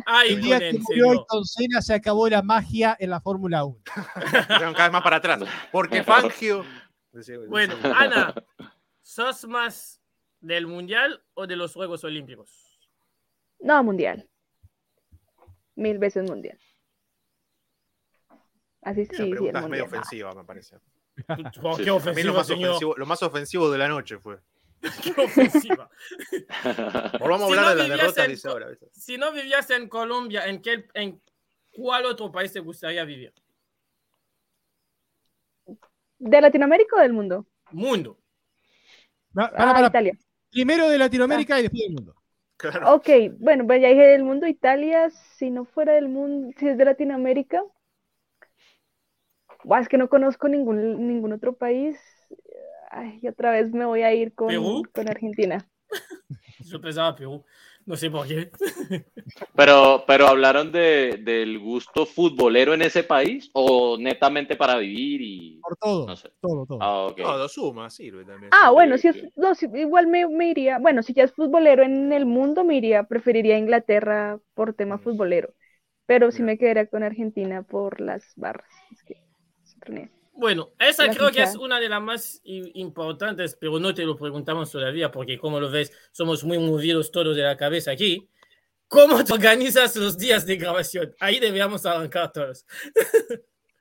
Ay, 0.07 0.29
El 0.31 0.35
con 0.35 0.43
día 0.43 0.59
que 0.61 0.73
murió 0.79 0.85
señor. 1.05 1.17
Ayrton 1.17 1.45
Senna 1.45 1.83
se 1.83 1.95
acabó 1.95 2.29
la 2.29 2.43
magia 2.43 2.97
en 3.01 3.11
la 3.11 3.21
Fórmula 3.21 3.65
1. 3.65 3.79
Fueron 4.47 4.73
cada 4.75 4.85
vez 4.85 4.93
más 4.93 5.03
para 5.03 5.17
atrás. 5.17 5.41
Porque 5.73 6.03
Fangio. 6.05 6.65
Bueno, 7.49 7.75
Ana, 7.95 8.35
¿sos 9.03 9.47
más 9.47 10.01
del 10.45 10.67
Mundial 10.67 11.23
o 11.35 11.47
de 11.47 11.57
los 11.57 11.73
Juegos 11.73 12.05
Olímpicos? 12.05 12.79
No, 13.61 13.83
mundial. 13.83 14.29
Mil 15.75 15.99
veces 15.99 16.29
mundial. 16.29 16.59
Así 18.83 19.07
sí, 19.07 19.17
sí, 19.17 19.23
el 19.23 19.33
es 19.33 19.41
medio 19.41 19.61
mundial. 19.63 19.87
ofensiva, 19.87 20.35
me 20.35 20.45
parece. 20.45 20.77
¿Por 21.27 21.77
Sí, 21.77 21.85
qué 21.85 21.91
a 21.91 21.95
A 21.95 22.13
mí 22.13 22.23
lo 22.23 22.35
más 22.35 22.47
señor? 22.47 22.71
ofensivo, 22.71 22.95
lo 22.97 23.07
más 23.07 23.23
ofensivo 23.23 23.71
de 23.71 23.79
la 23.79 23.89
noche 23.89 24.19
fue. 24.19 24.39
¿Qué 25.03 25.15
ofensiva? 25.17 25.89
Volvamos 27.19 27.45
a 27.45 27.47
Si 27.47 27.53
hablar 27.53 27.65
no 27.65 27.69
de 27.69 27.83
en 27.85 28.31
dice 28.31 28.49
ahora. 28.49 28.69
¿viste? 28.69 28.87
Si 28.93 29.17
no 29.17 29.33
vivías 29.33 29.71
en 29.71 29.89
Colombia, 29.89 30.47
¿en, 30.47 30.61
qué, 30.61 30.87
¿en 30.93 31.23
cuál 31.73 32.05
otro 32.05 32.31
país 32.31 32.53
te 32.53 32.61
gustaría 32.61 33.03
vivir? 33.05 33.33
¿De 36.19 36.41
Latinoamérica 36.41 36.97
o 36.97 37.01
del 37.01 37.15
mundo? 37.15 37.47
Mundo. 37.73 38.19
Va- 39.37 39.47
Ah, 39.47 39.51
para, 39.57 39.73
para. 39.73 39.87
Italia. 39.89 40.19
Primero 40.55 40.89
de 40.89 40.99
Latinoamérica 40.99 41.59
y 41.59 41.63
después 41.63 41.83
del 41.83 41.93
mundo. 41.93 42.15
Claro. 42.57 42.95
Ok, 42.95 43.09
bueno, 43.39 43.67
pues 43.67 43.83
ya 43.83 43.89
dije 43.89 44.07
del 44.07 44.23
mundo, 44.23 44.47
Italia, 44.47 45.11
si 45.11 45.51
no 45.51 45.65
fuera 45.65 45.95
del 45.95 46.09
mundo, 46.09 46.55
si 46.57 46.69
es 46.69 46.79
de 46.79 46.85
Latinoamérica, 46.85 47.61
Buah, 49.65 49.81
es 49.81 49.89
que 49.89 49.99
no 49.99 50.09
conozco 50.09 50.47
ningún, 50.47 51.09
ningún 51.09 51.33
otro 51.33 51.55
país. 51.57 51.99
Ay, 52.91 53.19
y 53.23 53.29
otra 53.29 53.51
vez 53.51 53.73
me 53.73 53.85
voy 53.85 54.03
a 54.03 54.15
ir 54.15 54.35
con, 54.35 54.49
¿Perú? 54.49 54.83
con 54.93 55.09
Argentina. 55.09 55.67
Yo 56.61 56.81
pensaba 56.81 57.17
Perú. 57.17 57.45
No 57.87 57.97
sé 57.97 58.11
por 58.11 58.27
qué. 58.27 58.51
Pero, 59.57 60.05
pero 60.07 60.27
hablaron 60.27 60.73
de, 60.73 61.21
del 61.23 61.59
gusto 61.59 62.07
futbolero 62.07 62.75
en 62.75 62.83
ese 62.83 63.05
país 63.05 63.51
o 63.53 63.97
netamente 63.99 64.57
para 64.57 64.77
vivir 64.79 65.21
y 65.23 65.61
Por 65.61 65.77
todo. 65.77 66.07
no 66.07 66.17
sé. 66.17 66.31
Todo, 66.41 66.67
todo. 66.67 66.79
Ah, 66.83 67.07
ok. 67.07 67.17
Todo 67.19 67.49
suma, 67.49 67.89
sirve 67.91 68.25
también. 68.25 68.51
Ah, 68.53 68.71
bueno, 68.71 68.99
si 68.99 69.09
es, 69.09 69.17
no, 69.37 69.55
si- 69.55 69.67
igual 69.75 70.07
me, 70.09 70.27
me 70.29 70.49
iría, 70.51 70.79
bueno, 70.79 71.03
si 71.03 71.15
ya 71.15 71.25
es 71.25 71.33
futbolero 71.33 71.83
en 71.85 72.13
el 72.13 72.27
mundo, 72.27 72.65
me 72.65 72.77
iría, 72.77 73.05
preferiría 73.05 73.57
Inglaterra 73.59 74.39
por 74.55 74.75
tema 74.75 74.97
Mm. 74.97 75.01
futbolero, 75.01 75.55
pero 76.07 76.31
sí 76.33 76.43
me 76.43 76.59
quedaría 76.59 76.87
con 76.87 77.03
Argentina 77.03 77.63
por 77.63 78.01
las 78.01 78.33
barras. 78.37 78.71
Es 78.93 79.03
que 79.05 79.15
es. 79.15 79.77
Bueno, 80.37 80.73
esa 80.81 81.09
creo 81.09 81.31
que 81.31 81.43
es 81.43 81.55
una 81.55 81.79
de 81.79 81.89
las 81.89 82.03
más 82.03 82.41
importantes, 82.45 83.57
pero 83.59 83.79
no 83.79 83.95
te 83.95 84.05
lo 84.05 84.17
preguntamos 84.17 84.71
todavía, 84.71 85.11
porque 85.11 85.39
como 85.39 85.61
lo 85.61 85.71
ves, 85.71 85.93
somos 86.11 86.43
muy 86.43 86.59
movidos 86.59 87.13
todos 87.13 87.37
de 87.37 87.43
la 87.43 87.57
cabeza 87.57 87.93
aquí. 87.93 88.29
¿Cómo 88.89 89.25
te 89.25 89.33
organizas 89.33 89.95
los 89.97 90.19
días 90.19 90.45
de 90.45 90.57
grabación? 90.57 91.15
Ahí 91.21 91.39
deberíamos 91.39 91.87
arrancar 91.87 92.33
todos. 92.33 92.67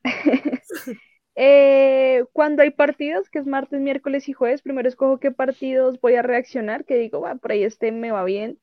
Eh, 1.36 2.26
cuando 2.32 2.62
hay 2.62 2.70
partidos, 2.70 3.28
que 3.28 3.40
es 3.40 3.48
martes, 3.48 3.80
miércoles 3.82 4.30
y 4.30 4.34
jueves, 4.34 4.62
primero 4.62 4.88
escojo 4.88 5.20
qué 5.20 5.32
partidos 5.32 6.00
voy 6.00 6.14
a 6.14 6.22
reaccionar, 6.22 6.86
que 6.86 6.96
digo, 6.96 7.22
va, 7.22 7.34
por 7.34 7.52
ahí 7.52 7.64
este 7.64 7.92
me 7.92 8.12
va 8.12 8.24
bien. 8.24 8.60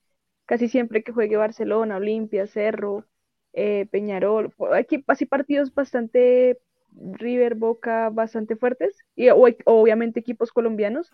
Casi 0.46 0.68
siempre 0.68 1.02
que 1.02 1.10
juegue 1.10 1.36
Barcelona, 1.36 1.96
Olimpia, 1.96 2.46
Cerro, 2.46 3.06
eh, 3.54 3.86
Peñarol, 3.90 4.54
aquí 4.72 5.02
así 5.08 5.26
partidos 5.26 5.74
bastante 5.74 6.60
River, 6.92 7.54
Boca, 7.54 8.10
bastante 8.10 8.56
fuertes, 8.56 8.98
y 9.16 9.28
o- 9.30 9.38
obviamente 9.66 10.20
equipos 10.20 10.52
colombianos. 10.52 11.12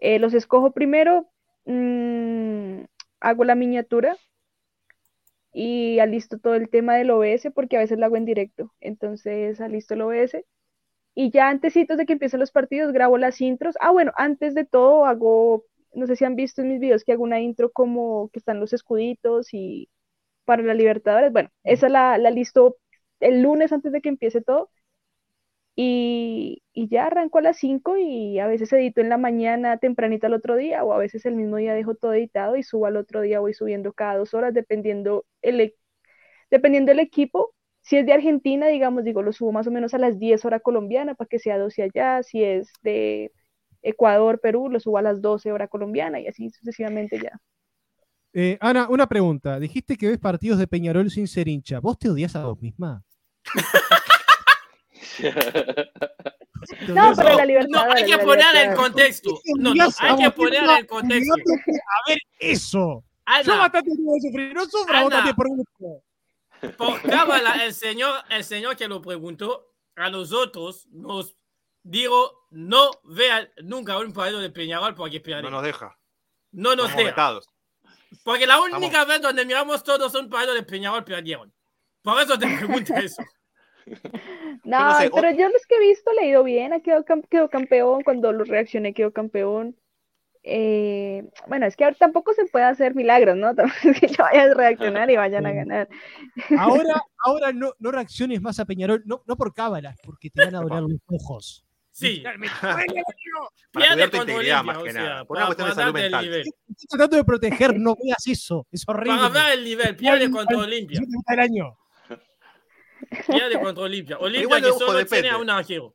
Eh, 0.00 0.18
los 0.20 0.34
escojo 0.34 0.72
primero, 0.72 1.30
mm, 1.66 2.82
hago 3.20 3.44
la 3.44 3.54
miniatura 3.56 4.16
y 5.52 5.98
alisto 5.98 6.38
todo 6.38 6.54
el 6.54 6.68
tema 6.70 6.94
del 6.96 7.10
OBS 7.10 7.50
porque 7.50 7.76
a 7.76 7.80
veces 7.80 7.98
lo 7.98 8.06
hago 8.06 8.16
en 8.16 8.24
directo. 8.24 8.72
Entonces 8.80 9.60
alisto 9.60 9.94
el 9.94 10.02
OBS 10.02 10.46
y 11.14 11.30
ya 11.30 11.48
antesitos 11.48 11.98
de 11.98 12.06
que 12.06 12.12
empiecen 12.14 12.40
los 12.40 12.52
partidos 12.52 12.92
grabo 12.92 13.18
las 13.18 13.40
intros. 13.40 13.76
Ah, 13.80 13.90
bueno, 13.92 14.12
antes 14.16 14.54
de 14.54 14.64
todo 14.64 15.06
hago, 15.06 15.64
no 15.94 16.06
sé 16.06 16.16
si 16.16 16.24
han 16.24 16.36
visto 16.36 16.62
en 16.62 16.68
mis 16.68 16.80
videos 16.80 17.04
que 17.04 17.12
hago 17.12 17.24
una 17.24 17.40
intro 17.40 17.70
como 17.72 18.30
que 18.32 18.38
están 18.40 18.60
los 18.60 18.72
escuditos 18.72 19.48
y 19.54 19.88
para 20.46 20.62
la 20.64 20.74
Libertadores. 20.74 21.32
Bueno, 21.32 21.50
esa 21.64 21.88
la, 21.90 22.18
la 22.18 22.30
listo 22.30 22.78
el 23.20 23.42
lunes 23.42 23.72
antes 23.72 23.92
de 23.92 24.00
que 24.02 24.10
empiece 24.10 24.42
todo. 24.42 24.70
Y, 25.76 26.62
y 26.72 26.88
ya 26.88 27.06
arranco 27.06 27.38
a 27.38 27.42
las 27.42 27.56
5 27.58 27.96
y 27.96 28.38
a 28.38 28.46
veces 28.46 28.72
edito 28.72 29.00
en 29.00 29.08
la 29.08 29.16
mañana 29.18 29.78
tempranito 29.78 30.26
al 30.26 30.34
otro 30.34 30.56
día 30.56 30.84
o 30.84 30.92
a 30.92 30.98
veces 30.98 31.24
el 31.26 31.36
mismo 31.36 31.56
día 31.56 31.74
dejo 31.74 31.94
todo 31.94 32.12
editado 32.14 32.56
y 32.56 32.62
subo 32.62 32.86
al 32.86 32.96
otro 32.96 33.22
día, 33.22 33.40
voy 33.40 33.54
subiendo 33.54 33.92
cada 33.92 34.18
dos 34.18 34.34
horas 34.34 34.52
dependiendo 34.54 35.24
el, 35.42 35.60
e- 35.60 35.76
dependiendo 36.50 36.92
el 36.92 37.00
equipo 37.00 37.54
Si 37.82 37.96
es 37.96 38.06
de 38.06 38.12
Argentina, 38.12 38.68
digamos, 38.68 39.04
digo, 39.04 39.22
lo 39.22 39.32
subo 39.32 39.52
más 39.52 39.66
o 39.66 39.70
menos 39.70 39.94
a 39.94 39.98
las 39.98 40.18
10 40.18 40.44
horas 40.44 40.62
colombiana 40.62 41.14
para 41.14 41.28
que 41.28 41.38
sea 41.38 41.58
12 41.58 41.82
allá. 41.82 42.22
Si 42.22 42.44
es 42.44 42.70
de 42.82 43.32
Ecuador, 43.82 44.40
Perú, 44.40 44.68
lo 44.70 44.80
subo 44.80 44.98
a 44.98 45.02
las 45.02 45.22
12 45.22 45.52
horas 45.52 45.70
colombiana 45.70 46.20
y 46.20 46.26
así 46.28 46.50
sucesivamente 46.50 47.18
ya. 47.20 47.40
Eh, 48.32 48.58
Ana, 48.60 48.88
una 48.88 49.08
pregunta. 49.08 49.58
Dijiste 49.60 49.96
que 49.96 50.08
ves 50.08 50.18
partidos 50.18 50.58
de 50.58 50.66
Peñarol 50.66 51.10
sin 51.10 51.26
ser 51.28 51.48
hincha. 51.48 51.80
¿Vos 51.80 51.98
te 51.98 52.08
odias 52.10 52.36
a 52.36 52.44
vos 52.46 52.60
misma? 52.60 53.04
¿Te 55.18 56.88
No, 56.88 57.12
pero 57.16 57.36
la 57.36 57.44
libertad. 57.44 57.68
No, 57.86 57.92
hay 57.92 58.04
que 58.04 58.18
poner 58.18 58.56
el 58.56 58.74
contexto. 58.74 59.40
No, 59.58 59.74
no, 59.74 59.88
hay 59.98 60.16
que 60.16 60.30
poner 60.30 60.62
el 60.78 60.86
contexto. 60.86 61.34
A 61.34 62.10
ver, 62.10 62.18
eso. 62.38 62.78
Yo 63.44 63.52
Ana, 63.52 63.56
bastante 63.56 63.90
tengo 63.90 64.12
que 64.14 64.20
sufrir. 64.28 64.54
No 64.54 64.64
sufra, 64.66 65.02
vos 65.04 65.12
Ana. 65.12 65.34
por 65.34 65.48
gusto. 65.48 66.02
por 66.76 67.00
cábala, 67.02 67.64
el 67.64 67.72
señor, 67.72 68.14
el 68.28 68.44
señor 68.44 68.76
que 68.76 68.88
lo 68.88 69.00
preguntó, 69.00 69.72
a 69.96 70.10
nosotros 70.10 70.86
nos 70.90 71.36
digo, 71.82 72.46
no 72.50 72.90
vean 73.04 73.48
nunca 73.62 73.98
un 73.98 74.12
partido 74.12 74.40
de 74.40 74.50
Peñarol 74.50 74.94
porque 74.94 75.20
pierden. 75.20 75.44
No 75.44 75.50
nos 75.50 75.62
deja. 75.62 75.96
No 76.52 76.70
nos 76.74 76.86
Estamos 76.86 76.96
deja. 76.96 77.10
vetados. 77.10 77.48
Porque 78.24 78.46
la 78.46 78.60
única 78.60 79.04
vez 79.04 79.22
donde 79.22 79.46
miramos 79.46 79.84
todos 79.84 80.14
un 80.14 80.28
partido 80.28 80.54
de 80.54 80.62
Peñarol 80.64 81.04
perdieron. 81.04 81.52
Por 82.02 82.20
eso 82.20 82.38
te 82.38 82.46
pregunto 82.46 82.94
eso. 82.96 83.22
No, 84.64 84.88
no 84.88 84.94
sé, 84.94 85.10
pero 85.10 85.30
yo 85.32 85.48
los 85.48 85.66
que 85.66 85.76
he 85.76 85.80
visto 85.80 86.12
le 86.12 86.26
he 86.26 86.28
ido 86.30 86.44
bien, 86.44 86.72
ha 86.72 86.80
quedado, 86.80 87.04
quedó 87.28 87.48
campeón, 87.48 88.02
cuando 88.02 88.32
lo 88.32 88.44
reaccioné 88.44 88.94
quedó 88.94 89.12
campeón. 89.12 89.76
Eh, 90.42 91.28
bueno, 91.48 91.66
es 91.66 91.76
que 91.76 91.84
ahora 91.84 91.96
tampoco 91.98 92.32
se 92.32 92.46
puede 92.46 92.64
hacer 92.64 92.94
milagros, 92.94 93.36
¿no? 93.36 93.54
Tampoco 93.54 93.88
es 93.90 94.00
que 94.00 94.06
yo 94.08 94.24
vaya 94.24 94.44
a 94.44 94.54
reaccionar 94.54 95.10
y 95.10 95.16
vayan 95.16 95.46
a 95.46 95.52
ganar. 95.52 95.88
Ahora, 96.58 96.94
ahora 97.24 97.52
no, 97.52 97.74
no 97.78 97.90
reacciones 97.90 98.40
más 98.40 98.58
a 98.58 98.64
Peñarol, 98.64 99.02
no, 99.04 99.22
no 99.26 99.36
por 99.36 99.52
cábalas, 99.52 99.98
porque 100.02 100.30
te 100.30 100.44
van 100.44 100.54
a 100.54 100.60
doler 100.60 100.82
los 100.82 101.00
ojos. 101.08 101.64
Sí, 101.92 102.22
Para 102.62 103.96
pierde 103.96 104.04
integridad, 104.04 104.36
Olimpia, 104.36 104.62
más 104.62 104.76
o 104.78 104.84
que 104.84 104.92
sea, 104.92 105.02
nada. 105.02 105.24
Por 105.24 105.36
una 105.36 105.46
cuestión 105.46 105.68
de 105.68 105.74
salud 105.74 105.92
mental. 105.92 106.24
Estoy 106.24 106.86
tratando 106.88 107.16
de 107.16 107.24
proteger, 107.24 107.78
no 107.78 107.94
veas 108.02 108.26
eso. 108.26 108.66
Es 108.70 108.84
horrible. 108.86 109.18
Para 109.18 109.28
ver 109.28 109.58
el 109.58 109.64
nivel, 109.64 109.96
pierde 109.96 110.30
contra 110.30 110.58
Olimpia. 110.58 111.00
El 111.26 111.40
año. 111.40 111.76
Pierde 113.26 113.60
contra 113.60 113.84
Olimpia. 113.84 114.18
Olimpia 114.18 114.60
que 114.60 114.72
solo 114.72 114.92
depende. 114.94 115.22
tiene 115.22 115.30
a 115.30 115.38
un 115.38 115.50
arquero. 115.50 115.94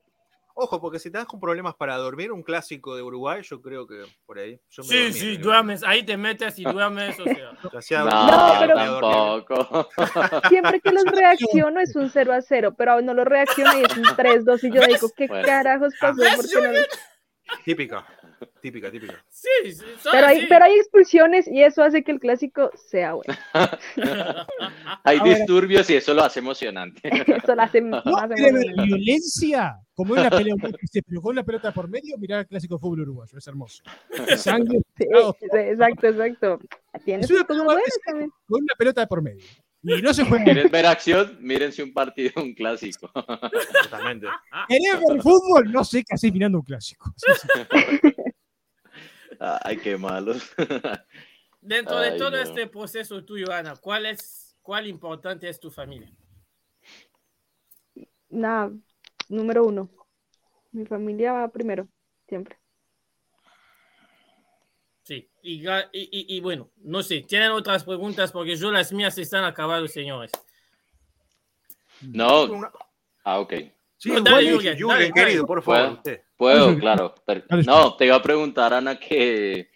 Ojo, 0.58 0.80
porque 0.80 1.00
si 1.00 1.12
te 1.12 1.18
das 1.18 1.28
con 1.28 1.38
problemas 1.40 1.76
para 1.76 1.98
dormir, 1.98 2.32
un 2.32 2.42
clásico 2.42 2.96
de 2.96 3.02
Uruguay, 3.02 3.42
yo 3.44 3.62
creo 3.62 3.86
que 3.86 4.04
por 4.26 4.40
ahí. 4.40 4.58
Yo 4.70 4.84
me 4.84 4.88
Sí, 4.90 4.96
dormí, 4.98 5.14
sí, 5.14 5.34
creo. 5.36 5.44
duermes, 5.48 5.84
ahí 5.84 6.04
te 6.04 6.16
metes 6.16 6.58
y 6.60 6.64
duermes, 6.64 7.20
o 7.20 7.24
sea. 7.26 7.52
No, 8.06 8.32
No, 8.32 8.60
pero- 8.62 8.76
tampoco. 8.76 9.90
Siempre 10.50 10.80
que 10.80 10.92
los 10.92 11.04
reacciono 11.04 11.80
es 11.82 11.94
un 11.98 12.10
0 12.10 12.32
a 12.34 12.42
0, 12.42 12.74
pero 12.78 13.02
no 13.02 13.14
lo 13.14 13.26
reacciono 13.26 13.78
y 13.80 13.84
es 13.84 13.98
un 13.98 14.06
3 14.16 14.46
2 14.46 14.64
y 14.64 14.72
yo 14.72 14.82
digo, 14.88 15.10
¿qué 15.18 15.28
Bueno. 15.28 15.46
carajos 15.46 15.94
pasó? 16.00 16.22
¿Ves, 16.22 16.36
¿Por 16.38 16.48
qué 16.50 16.62
no 16.68 16.72
lo- 16.72 16.80
Típica, 17.66 18.06
típica, 18.62 18.90
típica. 18.92 19.24
Sí, 19.30 19.72
sí, 19.74 19.84
Pero 20.12 20.28
hay, 20.28 20.46
pero 20.48 20.66
hay 20.66 20.74
expulsiones 20.76 21.48
y 21.48 21.62
eso 21.64 21.84
hace 21.84 22.04
que 22.04 22.12
el 22.12 22.20
clásico 22.20 22.72
sea 22.76 23.14
bueno. 23.14 23.34
Hay 25.04 25.18
Ahora- 25.20 25.36
disturbios 25.36 25.90
y 25.90 25.96
eso 25.96 26.14
lo 26.14 26.24
hace 26.24 26.40
emocionante. 26.40 27.02
Eso 27.44 27.56
lo 27.56 27.62
hace 27.62 27.82
más 27.82 28.04
emocionante. 28.06 28.84
violencia, 28.86 29.76
como 29.94 30.16
en 30.16 30.24
la 30.24 30.30
pelea 30.30 30.56
se 30.92 31.02
pegó 31.04 31.30
en 31.32 31.36
la 31.38 31.44
pelota 31.44 31.72
por 31.74 31.88
medio, 31.88 32.18
mirar 32.18 32.40
el 32.42 32.48
clásico 32.48 32.76
de 32.76 32.80
fútbol 32.80 33.02
uruguayo, 33.02 33.38
es 33.38 33.48
hermoso. 33.48 33.84
Sangre 34.38 34.80
Sí, 34.98 35.06
sí, 35.40 35.48
exacto, 35.58 36.08
exacto. 36.08 36.60
Es 37.06 37.30
una 37.30 37.44
pelota- 37.46 37.80
es- 37.86 38.00
también. 38.06 38.32
con 38.48 38.62
una 38.64 38.74
pelota 38.78 39.02
de 39.02 39.08
por 39.08 39.22
medio. 39.22 39.44
Y 39.88 40.02
no 40.02 40.12
se 40.16 40.26
juega. 40.26 40.44
¿Quieren 40.46 40.72
ver 40.72 40.86
acción? 40.88 41.38
Mírense 41.42 41.84
un 41.84 41.94
partido, 41.94 42.32
un 42.42 42.56
clásico. 42.56 43.08
Totalmente. 43.84 44.26
¿Querés 44.68 45.00
ver 45.08 45.22
fútbol? 45.22 45.72
No 45.72 45.84
sé 45.84 46.00
qué 46.04 46.16
haces 46.16 46.34
mirando 46.34 46.58
un 46.58 46.64
clásico. 46.66 47.14
Sí, 47.16 47.32
sí. 47.40 48.14
Ay, 49.46 49.78
qué 49.78 49.98
malos. 49.98 50.52
Dentro 51.62 52.00
de 52.00 52.12
todo 52.14 52.32
no. 52.32 52.38
este 52.38 52.68
proceso 52.68 53.24
tuyo, 53.24 53.52
Ana, 53.52 53.76
¿cuál 53.76 54.06
es, 54.06 54.56
cuál 54.62 54.88
importante 54.88 55.48
es 55.48 55.60
tu 55.60 55.70
familia? 55.70 56.12
Nada, 58.30 58.72
número 59.30 59.66
uno. 59.66 59.90
Mi 60.72 60.86
familia 60.86 61.34
va 61.34 61.48
primero, 61.52 61.88
siempre. 62.28 62.58
Sí, 65.04 65.30
y, 65.44 65.62
ga- 65.62 65.90
y, 65.94 66.02
y- 66.12 66.38
y 66.38 66.40
bueno, 66.42 66.72
no 66.78 67.04
sé, 67.04 67.22
¿tienen 67.22 67.52
otras 67.52 67.84
preguntas? 67.84 68.32
Porque 68.32 68.56
yo 68.56 68.72
las 68.72 68.92
mías 68.92 69.18
están 69.20 69.44
acabadas, 69.44 69.92
señores. 69.92 70.32
No. 72.02 72.50
Ah, 73.24 73.40
ok. 73.40 73.54
Sí, 74.06 74.12
No, 74.12 74.22
dale, 74.22 74.44
Jürgen, 74.52 74.78
Jürgen, 74.78 74.78
Jürgen, 74.78 74.88
dale, 74.88 75.14
querido, 75.14 75.42
dale. 75.44 75.48
por 75.48 75.64
favor. 75.64 76.02
Puedo, 76.38 76.78
claro. 76.78 77.16
pero- 77.26 77.42
no, 77.66 77.96
te 77.96 78.06
iba 78.06 78.16
a 78.18 78.22
preguntar, 78.22 78.72
Ana, 78.72 79.00
que 79.00 79.72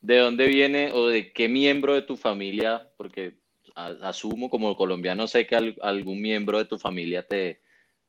de 0.00 0.16
dónde 0.18 0.46
viene 0.48 0.90
o 0.92 1.06
de 1.06 1.32
qué 1.32 1.48
miembro 1.48 1.94
de 1.94 2.02
tu 2.02 2.16
familia, 2.16 2.90
porque 2.96 3.38
a- 3.76 3.94
asumo 4.08 4.50
como 4.50 4.76
colombiano 4.76 5.28
sé 5.28 5.46
que 5.46 5.54
al- 5.54 5.76
algún 5.82 6.20
miembro 6.20 6.58
de 6.58 6.64
tu 6.64 6.78
familia 6.78 7.24
te, 7.24 7.60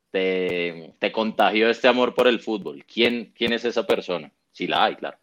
te, 0.10 0.96
te 0.98 1.12
contagió 1.12 1.70
este 1.70 1.88
amor 1.88 2.16
por 2.16 2.28
el 2.28 2.40
fútbol. 2.40 2.84
¿Quién, 2.92 3.32
quién 3.38 3.54
es 3.54 3.64
esa 3.64 3.86
persona? 3.86 4.32
Si 4.52 4.66
la 4.66 4.86
hay, 4.86 4.96
claro. 4.96 5.20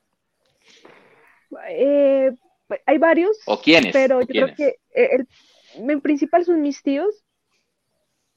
Eh, 1.69 2.31
hay 2.87 2.99
varios, 2.99 3.37
¿O 3.47 3.59
quiénes? 3.61 3.93
pero 3.93 4.19
¿O 4.19 4.21
yo 4.21 4.27
creo 4.27 4.55
que 4.55 4.77
el, 4.93 5.27
en 5.75 6.01
principal 6.01 6.45
son 6.45 6.61
mis 6.63 6.83
tíos. 6.83 7.25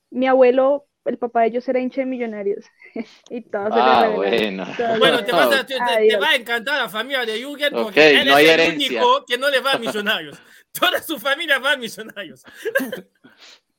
Mi 0.09 0.27
abuelo, 0.27 0.85
el 1.05 1.17
papá 1.17 1.41
de 1.41 1.47
ellos 1.47 1.67
era 1.67 1.79
hincha 1.79 2.01
de 2.01 2.05
millonarios. 2.07 2.65
y 3.29 3.41
todos 3.41 3.69
se 3.69 3.75
le 3.75 3.81
Ah, 3.81 4.03
revelaron. 4.03 4.15
bueno. 4.15 4.65
Todos- 4.77 4.99
Bueno, 4.99 5.25
te, 5.25 5.31
vas 5.31 5.55
a- 5.59 5.65
te- 5.65 5.75
te- 6.09 6.17
va 6.17 6.29
a 6.29 6.35
encantar 6.35 6.81
la 6.81 6.89
familia 6.89 7.25
de 7.25 7.39
Jürgen 7.43 7.73
Ok, 7.75 7.83
porque 7.83 8.21
él 8.21 8.27
no 8.27 8.35
hay 8.35 8.45
es 8.45 8.51
el 8.53 8.59
herencia. 8.59 8.89
único 9.05 9.25
que 9.25 9.37
no 9.37 9.49
le 9.49 9.59
va 9.59 9.71
a 9.73 9.79
millonarios. 9.79 10.39
Toda 10.79 11.01
su 11.01 11.17
familia 11.19 11.59
va 11.59 11.73
a 11.73 11.77
millonarios. 11.77 12.43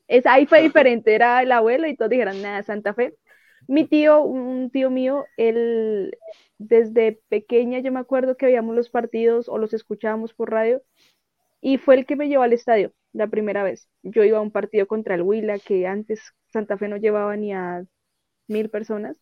Es, 0.08 0.26
ahí 0.26 0.46
fue 0.46 0.62
diferente, 0.62 1.14
era 1.14 1.42
el 1.42 1.52
abuelo 1.52 1.86
y 1.86 1.96
todos 1.96 2.10
dijeron, 2.10 2.42
nada, 2.42 2.62
Santa 2.62 2.92
Fe. 2.92 3.14
Mi 3.68 3.86
tío, 3.86 4.20
un 4.22 4.70
tío 4.70 4.90
mío, 4.90 5.24
él 5.36 6.18
desde 6.58 7.20
pequeña 7.28 7.78
yo 7.78 7.92
me 7.92 8.00
acuerdo 8.00 8.36
que 8.36 8.46
veíamos 8.46 8.74
los 8.74 8.90
partidos 8.90 9.48
o 9.48 9.58
los 9.58 9.72
escuchábamos 9.72 10.34
por 10.34 10.50
radio 10.50 10.82
y 11.60 11.78
fue 11.78 11.94
el 11.94 12.04
que 12.06 12.16
me 12.16 12.28
llevó 12.28 12.42
al 12.42 12.52
estadio 12.52 12.92
la 13.12 13.28
primera 13.28 13.62
vez. 13.62 13.88
Yo 14.02 14.24
iba 14.24 14.38
a 14.38 14.42
un 14.42 14.50
partido 14.50 14.86
contra 14.86 15.14
el 15.14 15.22
Huila 15.22 15.58
que 15.60 15.86
antes 15.86 16.20
Santa 16.52 16.78
Fe 16.78 16.88
no 16.88 16.96
llevaba 16.96 17.36
ni 17.36 17.52
a 17.52 17.84
mil 18.48 18.70
personas 18.70 19.16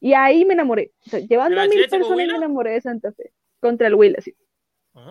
y 0.00 0.14
ahí 0.14 0.44
me 0.44 0.54
enamoré. 0.54 0.92
O 1.06 1.10
sea, 1.10 1.20
llevando 1.20 1.60
¿El 1.60 1.66
a 1.66 1.70
mil 1.70 1.88
personas 1.88 2.16
me 2.28 2.36
enamoré 2.36 2.72
de 2.72 2.80
Santa 2.82 3.12
Fe 3.12 3.32
contra 3.60 3.86
el 3.88 3.94
Huila, 3.94 4.20
sí. 4.20 4.34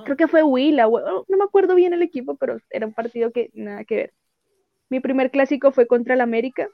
Creo 0.06 0.18
que 0.18 0.28
fue 0.28 0.44
Huila, 0.44 0.86
no 0.88 1.38
me 1.38 1.44
acuerdo 1.44 1.76
bien 1.76 1.94
el 1.94 2.02
equipo, 2.02 2.36
pero 2.38 2.58
era 2.70 2.88
un 2.88 2.94
partido 2.94 3.32
que 3.32 3.52
nada 3.54 3.84
que 3.86 3.96
ver. 3.96 4.14
Mi 4.90 5.00
primer 5.00 5.32
clásico 5.32 5.72
fue 5.72 5.88
contra 5.88 6.16
el 6.16 6.22
América. 6.22 6.70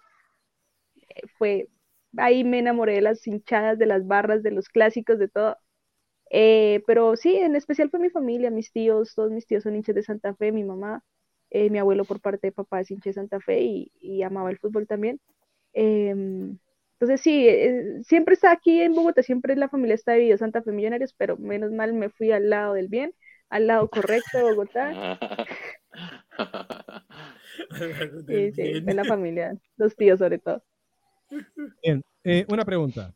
Eh, 1.09 1.27
Fue 1.37 1.67
ahí 2.17 2.43
me 2.43 2.59
enamoré 2.59 2.95
de 2.95 3.01
las 3.01 3.25
hinchadas, 3.27 3.77
de 3.79 3.85
las 3.85 4.05
barras, 4.07 4.43
de 4.43 4.51
los 4.51 4.69
clásicos, 4.69 5.17
de 5.19 5.29
todo. 5.29 5.57
Eh, 6.31 6.83
pero 6.87 7.15
sí, 7.17 7.35
en 7.37 7.55
especial 7.55 7.89
fue 7.91 7.99
mi 8.01 8.09
familia, 8.09 8.51
mis 8.51 8.71
tíos, 8.71 9.15
todos 9.15 9.31
mis 9.31 9.47
tíos 9.47 9.63
son 9.63 9.75
hinchas 9.75 9.95
de 9.95 10.03
Santa 10.03 10.35
Fe, 10.35 10.51
mi 10.51 10.63
mamá, 10.63 11.03
eh, 11.51 11.69
mi 11.69 11.77
abuelo 11.77 12.05
por 12.05 12.19
parte 12.19 12.47
de 12.47 12.51
papá 12.51 12.81
es 12.81 12.89
hincha 12.89 13.09
de 13.09 13.13
Santa 13.13 13.39
Fe 13.39 13.61
y, 13.61 13.91
y 13.99 14.23
amaba 14.23 14.49
el 14.49 14.57
fútbol 14.57 14.87
también. 14.87 15.19
Em, 15.73 16.57
entonces 16.93 17.21
sí, 17.21 17.47
eh, 17.47 18.01
siempre 18.03 18.33
está 18.35 18.51
aquí 18.51 18.81
en 18.81 18.93
Bogotá, 18.93 19.23
siempre 19.23 19.55
la 19.55 19.69
familia 19.69 19.95
está 19.95 20.13
dividida, 20.13 20.37
Santa 20.37 20.61
Fe 20.61 20.71
Millonarios, 20.71 21.13
pero 21.13 21.37
menos 21.37 21.71
mal 21.71 21.93
me 21.93 22.09
fui 22.09 22.31
al 22.31 22.49
lado 22.49 22.73
del 22.73 22.87
bien, 22.87 23.13
al 23.49 23.67
lado 23.67 23.89
correcto 23.89 24.37
de 24.37 24.43
Bogotá. 24.43 25.19
Sí, 28.27 28.51
sí, 28.53 28.81
fue 28.81 28.93
la 28.93 29.03
familia, 29.03 29.53
los 29.75 29.95
tíos 29.95 30.19
sobre 30.19 30.39
todo. 30.39 30.63
Bien, 31.83 32.01
eh, 32.23 32.45
una 32.49 32.65
pregunta. 32.65 33.13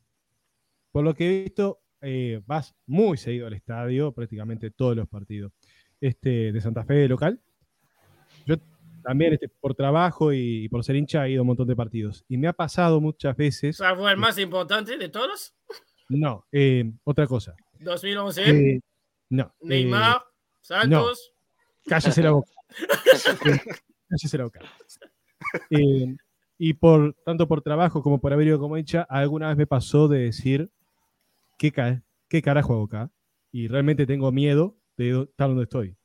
Por 0.92 1.04
lo 1.04 1.14
que 1.14 1.26
he 1.26 1.44
visto, 1.44 1.80
eh, 2.02 2.42
vas 2.46 2.76
muy 2.86 3.18
seguido 3.18 3.48
al 3.48 3.54
estadio, 3.54 4.12
prácticamente 4.12 4.72
todos 4.72 4.96
los 4.96 5.08
partidos 5.08 5.54
este, 6.02 6.52
de 6.52 6.62
Santa 6.62 6.84
Fe 6.84 6.96
de 6.96 7.08
local. 7.08 7.42
También, 9.06 9.34
este, 9.34 9.48
por 9.48 9.76
trabajo 9.76 10.34
y, 10.34 10.68
por 10.70 10.84
ser 10.84 10.96
hincha, 10.96 11.26
he 11.28 11.32
ido 11.32 11.42
a 11.42 11.44
un 11.44 11.48
montón 11.48 11.68
de 11.68 11.76
partidos. 11.76 12.24
Y 12.28 12.38
me 12.38 12.48
ha 12.48 12.54
pasado 12.54 13.00
muchas 13.00 13.36
veces. 13.38 13.78
¿Fue 13.78 14.12
el 14.12 14.18
más 14.18 14.38
importante 14.40 14.98
de 14.98 15.10
todos? 15.10 15.54
No, 16.10 16.46
eh, 16.52 16.92
otra 17.04 17.28
cosa. 17.28 17.56
2011, 17.80 18.50
Eh, 18.50 18.82
no. 19.30 19.44
eh, 19.44 19.50
Neymar, 19.62 20.22
Santos. 20.62 21.34
cállese 21.86 22.22
la 22.24 22.32
boca. 22.32 22.50
Eh, 23.46 23.60
cállese 24.10 24.38
la 24.38 24.44
boca. 24.46 24.60
Eh, 25.70 26.16
y 26.58 26.74
por 26.74 27.14
tanto 27.26 27.48
por 27.48 27.62
trabajo 27.62 28.02
como 28.02 28.20
por 28.20 28.34
haber 28.34 28.48
ido 28.48 28.60
como 28.60 28.78
hincha, 28.78 29.04
alguna 29.10 29.48
vez 29.50 29.58
me 29.58 29.68
pasó 29.68 30.08
de 30.08 30.20
decir, 30.20 30.70
¿qué, 31.58 31.72
ca- 31.72 32.02
qué 32.30 32.42
carajo 32.42 32.74
hago 32.74 32.84
acá? 32.86 33.12
Y 33.52 33.68
realmente 33.68 34.06
tengo 34.06 34.32
miedo 34.32 34.78
de 34.98 35.22
estar 35.24 35.48
donde 35.48 35.64
estoy. 35.64 35.96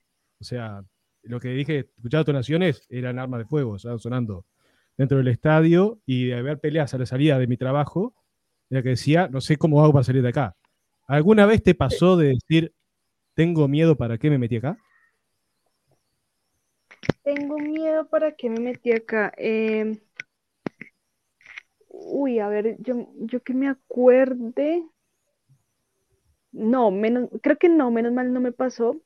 O 0.40 0.44
sea, 0.44 0.84
lo 1.22 1.40
que 1.40 1.48
dije, 1.48 1.90
escuchaba 1.96 2.24
donaciones 2.24 2.86
eran 2.88 3.18
armas 3.18 3.40
de 3.40 3.44
fuego, 3.46 3.76
estaban 3.76 3.98
sonando 3.98 4.46
dentro 4.96 5.18
del 5.18 5.28
estadio 5.28 6.00
y 6.06 6.26
de 6.26 6.42
ver 6.42 6.58
peleas 6.58 6.92
a 6.94 6.98
la 6.98 7.06
salida 7.06 7.38
de 7.38 7.46
mi 7.46 7.56
trabajo, 7.56 8.14
era 8.68 8.82
que 8.82 8.90
decía, 8.90 9.28
no 9.28 9.40
sé 9.40 9.56
cómo 9.56 9.82
hago 9.82 9.92
para 9.92 10.04
salir 10.04 10.22
de 10.22 10.28
acá. 10.28 10.56
¿Alguna 11.06 11.46
vez 11.46 11.62
te 11.62 11.74
pasó 11.74 12.16
de 12.16 12.28
decir, 12.28 12.74
tengo 13.34 13.66
miedo, 13.66 13.96
¿para 13.96 14.18
qué 14.18 14.30
me 14.30 14.38
metí 14.38 14.56
acá? 14.56 14.78
Tengo 17.22 17.58
miedo 17.58 18.08
para 18.08 18.32
qué 18.32 18.50
me 18.50 18.60
metí 18.60 18.92
acá. 18.92 19.32
Em, 19.36 19.98
uy, 21.88 22.38
a 22.38 22.48
ver, 22.48 22.76
yo, 22.80 23.08
yo 23.16 23.42
que 23.42 23.54
me 23.54 23.68
acuerde. 23.68 24.84
No, 26.52 26.90
menos, 26.90 27.28
creo 27.42 27.56
que 27.56 27.68
no, 27.68 27.90
menos 27.90 28.12
mal 28.12 28.32
no 28.32 28.40
me 28.40 28.52
pasó. 28.52 29.00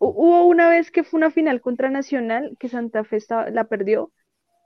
Hu- 0.00 0.12
Hubo 0.16 0.46
una 0.46 0.68
vez 0.68 0.90
que 0.90 1.04
fue 1.04 1.18
una 1.18 1.30
final 1.30 1.60
contra 1.60 1.90
Nacional, 1.90 2.56
que 2.58 2.68
Santa 2.68 3.04
Fe 3.04 3.16
estaba- 3.16 3.50
la 3.50 3.64
perdió, 3.68 4.12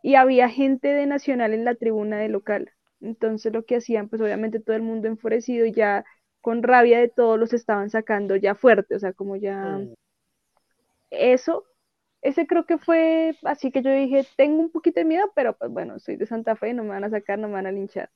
y 0.03 0.17
había 0.17 0.49
gente 0.51 0.89
de 0.89 1.07
Nacional 1.07 1.55
en 1.55 1.65
la 1.67 1.75
tribuna 1.77 2.19
de 2.19 2.29
local. 2.31 2.73
Entonces 3.01 3.53
lo 3.53 3.65
que 3.67 3.77
hacían, 3.77 4.09
pues 4.11 4.23
obviamente 4.23 4.61
todo 4.61 4.77
el 4.77 4.83
mundo 4.83 5.09
enfurecido 5.09 5.67
y 5.67 5.73
ya 5.73 6.05
con 6.43 6.63
rabia 6.63 7.01
de 7.01 7.09
todos 7.09 7.39
los 7.39 7.53
estaban 7.55 7.91
sacando 7.91 8.37
ya 8.37 8.55
fuerte, 8.57 8.97
o 8.97 9.01
sea, 9.01 9.13
como 9.15 9.37
ya 9.37 9.81
eso, 11.11 11.65
ese 12.23 12.47
creo 12.47 12.67
que 12.67 12.79
fue 12.79 13.37
así 13.45 13.71
que 13.73 13.83
yo 13.83 13.93
dije, 13.93 14.27
tengo 14.37 14.61
un 14.61 14.71
poquito 14.71 15.01
de 15.01 15.07
miedo, 15.07 15.33
pero 15.35 15.57
pues 15.57 15.71
bueno, 15.71 15.99
soy 15.99 16.17
de 16.17 16.27
Santa 16.27 16.57
Fe, 16.57 16.75
no 16.75 16.85
me 16.85 16.91
van 16.91 17.05
a 17.05 17.11
sacar, 17.11 17.39
no 17.39 17.49
me 17.49 17.55
van 17.55 17.67
a 17.67 17.73
linchar. 17.73 18.11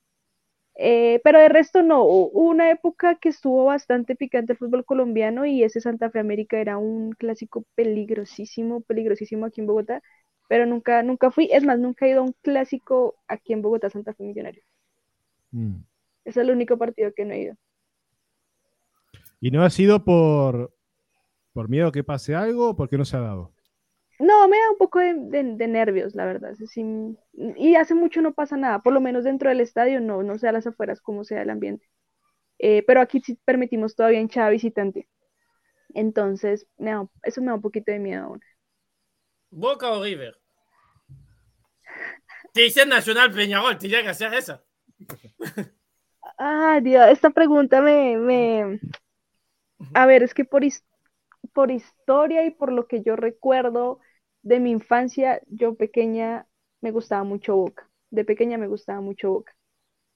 Eh, 0.79 1.21
pero 1.23 1.39
de 1.39 1.49
resto 1.49 1.81
no, 1.83 2.03
hu- 2.05 2.29
hubo 2.33 2.49
una 2.49 2.69
época 2.71 3.15
que 3.15 3.29
estuvo 3.29 3.65
bastante 3.65 4.15
picante 4.15 4.53
el 4.53 4.59
fútbol 4.59 4.85
colombiano 4.85 5.45
y 5.45 5.63
ese 5.63 5.81
Santa 5.81 6.11
Fe 6.11 6.19
América 6.19 6.59
era 6.59 6.77
un 6.77 7.11
clásico 7.13 7.65
peligrosísimo, 7.75 8.81
peligrosísimo 8.81 9.45
aquí 9.47 9.61
en 9.61 9.67
Bogotá, 9.67 10.01
pero 10.47 10.65
nunca, 10.67 11.03
nunca 11.03 11.31
fui, 11.31 11.49
es 11.51 11.63
más, 11.63 11.79
nunca 11.79 12.05
he 12.05 12.09
ido 12.11 12.21
a 12.21 12.23
un 12.25 12.35
clásico 12.43 13.15
aquí 13.27 13.53
en 13.53 13.61
Bogotá, 13.63 13.89
Santa 13.89 14.13
Fe 14.13 14.23
Millonario. 14.23 14.63
Mm. 15.53 15.83
Ese 16.25 16.41
es 16.41 16.47
el 16.47 16.53
único 16.53 16.77
partido 16.77 17.11
que 17.15 17.25
no 17.25 17.33
he 17.33 17.39
ido. 17.41 17.55
¿Y 19.39 19.51
no 19.51 19.63
ha 19.63 19.69
sido 19.69 20.03
por, 20.03 20.73
por 21.53 21.69
miedo 21.69 21.89
a 21.89 21.93
que 21.93 22.05
pase 22.05 22.35
algo 22.35 22.71
o 22.71 22.77
porque 22.77 22.97
no 22.99 23.05
se 23.05 23.17
ha 23.17 23.21
dado? 23.21 23.53
No, 24.19 24.47
me 24.47 24.57
da 24.57 24.71
un 24.71 24.77
poco 24.77 24.99
de, 24.99 25.13
de- 25.15 25.55
de 25.55 25.67
nervios, 25.67 26.15
la 26.15 26.25
verdad. 26.25 26.51
así, 26.51 26.83
y 27.55 27.75
hace 27.75 27.93
mucho 27.93 28.21
no 28.21 28.33
pasa 28.33 28.57
nada, 28.57 28.79
por 28.81 28.93
lo 28.93 29.01
menos 29.01 29.23
dentro 29.23 29.49
del 29.49 29.61
estadio, 29.61 30.01
no, 30.01 30.23
no 30.23 30.37
sé 30.39 30.47
a 30.47 30.51
las 30.51 30.67
afueras 30.67 31.01
cómo 31.01 31.23
sea 31.23 31.41
el 31.43 31.49
ambiente. 31.51 31.87
Eh, 32.59 32.83
pero 32.87 33.01
aquí 33.01 33.21
sí 33.21 33.39
permitimos 33.45 33.95
todavía 33.95 34.21
hinchada 34.21 34.49
visitante. 34.51 35.09
Entonces, 35.93 36.67
me 36.77 36.91
da- 36.91 37.09
eso 37.23 37.41
me 37.41 37.47
da 37.47 37.55
un 37.55 37.61
poquito 37.61 37.91
de 37.91 37.99
miedo 37.99 38.25
aún. 38.25 38.41
¿Boca 39.51 39.91
o 39.91 40.01
River? 40.03 40.33
Te 42.53 42.61
dice 42.61 42.85
Nacional 42.85 43.31
Peñarol, 43.31 43.77
te 43.77 43.87
llega 43.87 44.03
que 44.03 44.09
hacer 44.09 44.33
esa. 44.33 44.63
Ah, 46.39 46.79
Dios, 46.81 47.07
esta 47.09 47.29
pregunta 47.29 47.81
me, 47.81 48.17
me... 48.17 48.79
A 49.93 50.05
ver, 50.05 50.23
es 50.23 50.33
que 50.33 50.45
por, 50.45 50.63
his- 50.63 50.85
por 51.53 51.71
historia 51.71 52.45
y 52.45 52.51
por 52.51 52.71
lo 52.71 52.87
que 52.87 53.03
yo 53.03 53.15
recuerdo 53.15 53.99
de 54.47 54.59
mi 54.61 54.71
infancia, 54.71 55.41
yo 55.47 55.75
pequeña 55.75 56.47
me 56.81 56.91
gustaba 56.91 57.23
mucho 57.23 57.55
Boca. 57.57 57.89
De 58.09 58.23
pequeña 58.23 58.57
me 58.57 58.67
gustaba 58.67 59.01
mucho 59.01 59.29
Boca. 59.31 59.53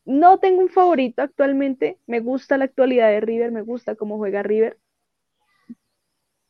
No 0.05 0.39
tengo 0.39 0.61
un 0.61 0.69
favorito 0.69 1.21
actualmente, 1.21 1.99
me 2.07 2.21
gusta 2.21 2.57
la 2.57 2.65
actualidad 2.65 3.09
de 3.09 3.19
River, 3.21 3.51
me 3.51 3.61
gusta 3.61 3.95
cómo 3.95 4.17
juega 4.17 4.41
River. 4.41 4.77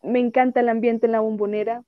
Me 0.03 0.20
encanta 0.20 0.60
el 0.60 0.70
ambiente 0.70 1.08
en 1.08 1.12
la 1.12 1.20
bombonera. 1.22 1.84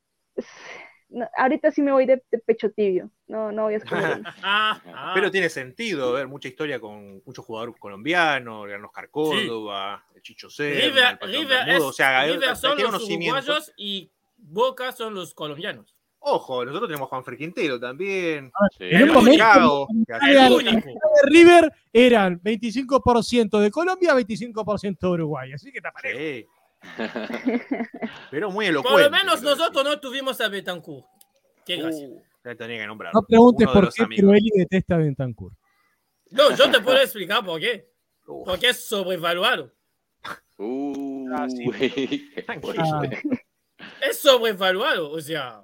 No, 1.09 1.29
ahorita 1.37 1.69
sí 1.69 1.83
me 1.83 1.91
voy 1.91 2.07
de, 2.07 2.23
de 2.31 2.39
pecho 2.39 2.71
tibio, 2.71 3.11
no, 3.27 3.51
no 3.51 3.63
voy 3.63 3.75
a 3.75 3.77
escoger. 3.77 4.23
Pero 5.13 5.29
tiene 5.29 5.47
sentido, 5.47 6.13
ver 6.13 6.27
mucha 6.27 6.47
historia 6.47 6.79
con 6.79 7.21
muchos 7.23 7.45
jugadores 7.45 7.75
colombianos, 7.77 8.67
el 8.67 8.83
Oscar 8.83 9.11
Córdoba, 9.11 10.03
el 10.15 10.21
Chicho 10.23 10.47
el 10.57 10.91
River, 10.91 11.19
River, 11.21 11.69
es- 11.69 11.81
o 11.83 11.93
sea, 11.93 12.23
River 12.25 12.55
son 12.55 12.77
los 12.77 12.85
conocimiento. 12.85 13.35
uruguayos 13.37 13.73
y 13.77 14.11
Boca 14.45 14.91
son 14.91 15.13
los 15.15 15.33
colombianos. 15.33 15.95
Ojo, 16.25 16.63
nosotros 16.63 16.87
tenemos 16.89 17.07
a 17.07 17.09
Juan 17.09 17.23
Frequintero 17.25 17.79
también. 17.79 18.49
Sí. 18.77 18.85
En 18.85 19.03
un 19.03 19.09
el 19.09 19.13
momento- 19.13 19.31
Chicago, 19.33 19.87
que 20.07 20.31
El 20.31 20.51
único. 20.53 20.87
de 20.89 21.29
River 21.29 21.71
eran 21.91 22.39
25% 22.41 23.59
de 23.59 23.69
Colombia, 23.71 24.13
25% 24.15 24.99
de 24.99 25.07
Uruguay. 25.13 25.51
Así 25.53 25.71
que 25.71 25.79
aparece. 25.85 26.41
Sí. 26.41 26.47
Pero 28.31 28.51
muy 28.51 28.65
Por 28.65 28.71
elocuente. 28.71 29.03
lo 29.03 29.09
menos 29.11 29.41
nosotros 29.41 29.83
no 29.83 29.99
tuvimos 29.99 30.39
a 30.41 30.47
Betancourt. 30.49 31.05
Qué 31.65 31.75
gracia. 31.77 32.07
decir. 32.07 32.09
Uh, 32.09 32.23
ya 32.45 32.55
tenía 32.55 32.79
que 32.81 32.87
nombrar. 32.87 33.13
No 33.13 33.21
preguntes 33.23 33.67
por 33.69 33.85
los 33.85 33.93
qué, 33.95 34.03
amigos. 34.03 34.21
pero 34.25 34.33
Eli 34.37 34.49
detesta 34.55 34.95
a 34.95 34.97
Bentancur. 34.99 35.53
No, 36.31 36.55
yo 36.55 36.69
te 36.71 36.79
puedo 36.81 36.97
explicar 37.01 37.43
por 37.45 37.59
qué. 37.59 37.89
Porque 38.25 38.69
es 38.69 38.85
sobrevaluado. 38.87 39.71
Ah, 41.35 41.47
sí. 41.49 42.29
Es 44.01 44.19
sobrevaluado. 44.19 45.11
O 45.11 45.21
sea, 45.21 45.63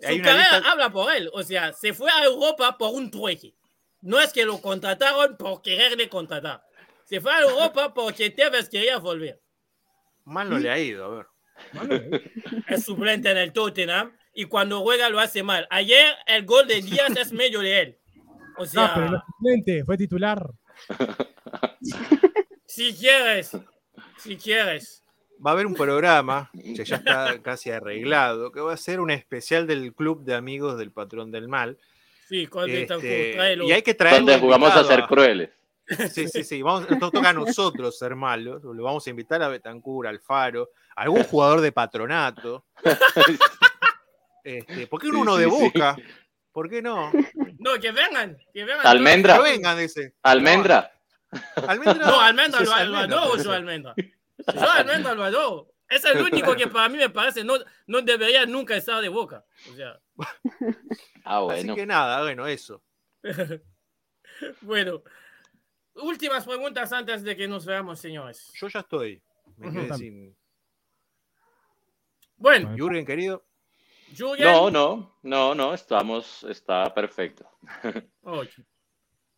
su 0.00 0.22
carrera 0.22 0.58
lista- 0.58 0.70
habla 0.70 0.90
por 0.90 1.12
él. 1.14 1.30
O 1.32 1.42
sea, 1.42 1.72
se 1.72 1.92
fue 1.94 2.10
a 2.10 2.24
Europa 2.24 2.76
por 2.78 2.94
un 2.94 3.10
trueque. 3.10 3.54
No 4.00 4.20
es 4.20 4.32
que 4.32 4.44
lo 4.44 4.60
contrataron 4.60 5.36
por 5.36 5.60
quererle 5.62 6.08
contratar. 6.08 6.62
Se 7.04 7.20
fue 7.20 7.32
a 7.32 7.40
Europa 7.40 7.92
porque 7.94 8.30
Tevez 8.30 8.68
quería 8.68 8.98
volver. 8.98 9.40
Mal 10.24 10.48
no 10.50 10.58
le 10.58 10.70
ha 10.70 10.78
ido, 10.78 11.04
a 11.04 11.08
ver. 11.16 11.26
Es 12.68 12.84
suplente 12.84 13.30
en 13.30 13.36
el 13.38 13.52
Tottenham 13.52 14.16
y 14.32 14.44
cuando 14.44 14.80
juega 14.82 15.08
lo 15.08 15.18
hace 15.18 15.42
mal. 15.42 15.66
Ayer 15.70 16.14
el 16.26 16.44
gol 16.46 16.68
de 16.68 16.80
Díaz 16.82 17.16
es 17.16 17.32
medio 17.32 17.60
de 17.60 17.80
él. 17.80 17.98
O 18.56 18.60
No, 18.60 18.66
sea, 18.66 18.92
pero 18.94 19.10
no 19.10 19.16
es 19.16 19.22
suplente, 19.26 19.84
fue 19.84 19.96
titular. 19.96 20.46
si 22.66 22.94
quieres, 22.94 23.52
si 24.18 24.36
quieres. 24.36 25.02
Va 25.44 25.50
a 25.50 25.54
haber 25.54 25.66
un 25.66 25.74
programa 25.74 26.50
que 26.76 26.84
ya 26.84 26.96
está 26.96 27.40
casi 27.42 27.70
arreglado, 27.70 28.52
que 28.52 28.60
va 28.60 28.72
a 28.72 28.76
ser 28.76 29.00
un 29.00 29.10
especial 29.10 29.66
del 29.66 29.94
Club 29.94 30.24
de 30.24 30.34
Amigos 30.34 30.78
del 30.78 30.90
Patrón 30.90 31.30
del 31.30 31.48
Mal. 31.48 31.78
Sí, 32.28 32.48
Este, 32.66 33.56
y 33.64 33.72
hay 33.72 33.82
que 33.82 33.94
traer. 33.94 34.16
Donde 34.16 34.38
jugamos 34.38 34.70
a 34.74 34.84
ser 34.84 35.06
crueles. 35.06 35.50
Sí, 36.12 36.28
sí, 36.28 36.44
sí. 36.44 36.60
Vamos, 36.60 36.88
nos 36.90 37.10
toca 37.10 37.30
a 37.30 37.32
nosotros 37.32 37.98
ser 37.98 38.14
malos. 38.14 38.62
Lo 38.62 38.82
vamos 38.82 39.06
a 39.06 39.10
invitar 39.10 39.42
a 39.42 39.48
Betancur, 39.48 40.06
al 40.06 40.20
Faro, 40.20 40.68
a 40.94 41.02
algún 41.02 41.22
jugador 41.24 41.62
de 41.62 41.72
patronato. 41.72 42.66
Este, 44.44 44.86
¿Por 44.86 45.00
qué 45.00 45.08
Sí, 45.08 45.14
uno 45.14 45.36
de 45.36 45.44
sí, 45.46 45.50
sí. 45.50 45.64
boca? 45.64 45.96
¿Por 46.52 46.68
qué 46.68 46.82
no? 46.82 47.10
No, 47.58 47.74
que 47.80 47.92
vengan, 47.92 48.36
que 48.52 48.64
vengan. 48.64 48.86
Almendra. 48.86 49.36
Que 49.36 49.42
vengan, 49.42 49.78
dice. 49.78 50.14
Almendra. 50.22 50.92
Almendra. 51.66 52.06
No, 52.06 52.20
Almendra 52.20 52.60
Sí, 52.60 52.64
lo, 52.66 53.36
es 53.36 53.44
lo 53.44 53.52
Almendra, 53.52 53.94
lo 54.54 55.24
adoro. 55.24 55.72
Es 55.88 56.04
el 56.04 56.20
único 56.20 56.54
que 56.54 56.66
para 56.66 56.88
mí 56.88 56.98
me 56.98 57.08
parece 57.08 57.42
no, 57.44 57.54
no 57.86 58.02
debería 58.02 58.44
nunca 58.44 58.76
estar 58.76 59.00
de 59.00 59.08
boca. 59.08 59.44
O 59.70 59.74
sea, 59.74 59.98
Ah, 61.24 61.46
Así 61.50 61.74
que 61.74 61.86
nada, 61.86 62.22
bueno, 62.22 62.46
eso. 62.46 62.82
bueno. 64.60 65.02
Últimas 65.94 66.44
preguntas 66.46 66.92
antes 66.92 67.24
de 67.24 67.36
que 67.36 67.48
nos 67.48 67.66
veamos, 67.66 67.98
señores. 67.98 68.52
Yo 68.54 68.68
ya 68.68 68.80
estoy. 68.80 69.20
Me 69.56 69.72
quedé 69.72 69.86
Ujú. 69.88 69.94
sin. 69.98 70.36
Bueno, 72.36 72.74
Jürgen, 72.76 73.04
querido. 73.04 73.44
Jürgen. 74.14 74.44
No, 74.44 74.70
no, 74.70 75.18
no, 75.22 75.54
no, 75.54 75.74
estamos, 75.74 76.44
está 76.44 76.92
perfecto. 76.94 77.48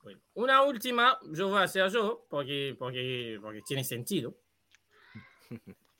Bueno, 0.03 0.19
una 0.32 0.62
última, 0.62 1.19
yo 1.31 1.51
voy 1.51 1.59
a 1.59 1.65
hacer 1.65 1.87
yo, 1.91 2.27
porque, 2.31 2.74
porque, 2.78 3.39
porque 3.41 3.61
tiene 3.61 3.85
sentido. 3.85 4.35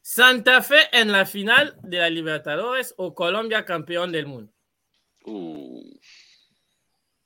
Santa 0.01 0.63
Fe 0.63 0.79
en 0.93 1.13
la 1.13 1.27
final 1.27 1.77
de 1.83 1.99
la 1.99 2.11
Libertadores 2.11 2.95
o 2.97 3.15
Colombia 3.15 3.65
campeón 3.65 4.13
del 4.13 4.27
mundo. 4.27 4.53
Uh, 5.25 5.83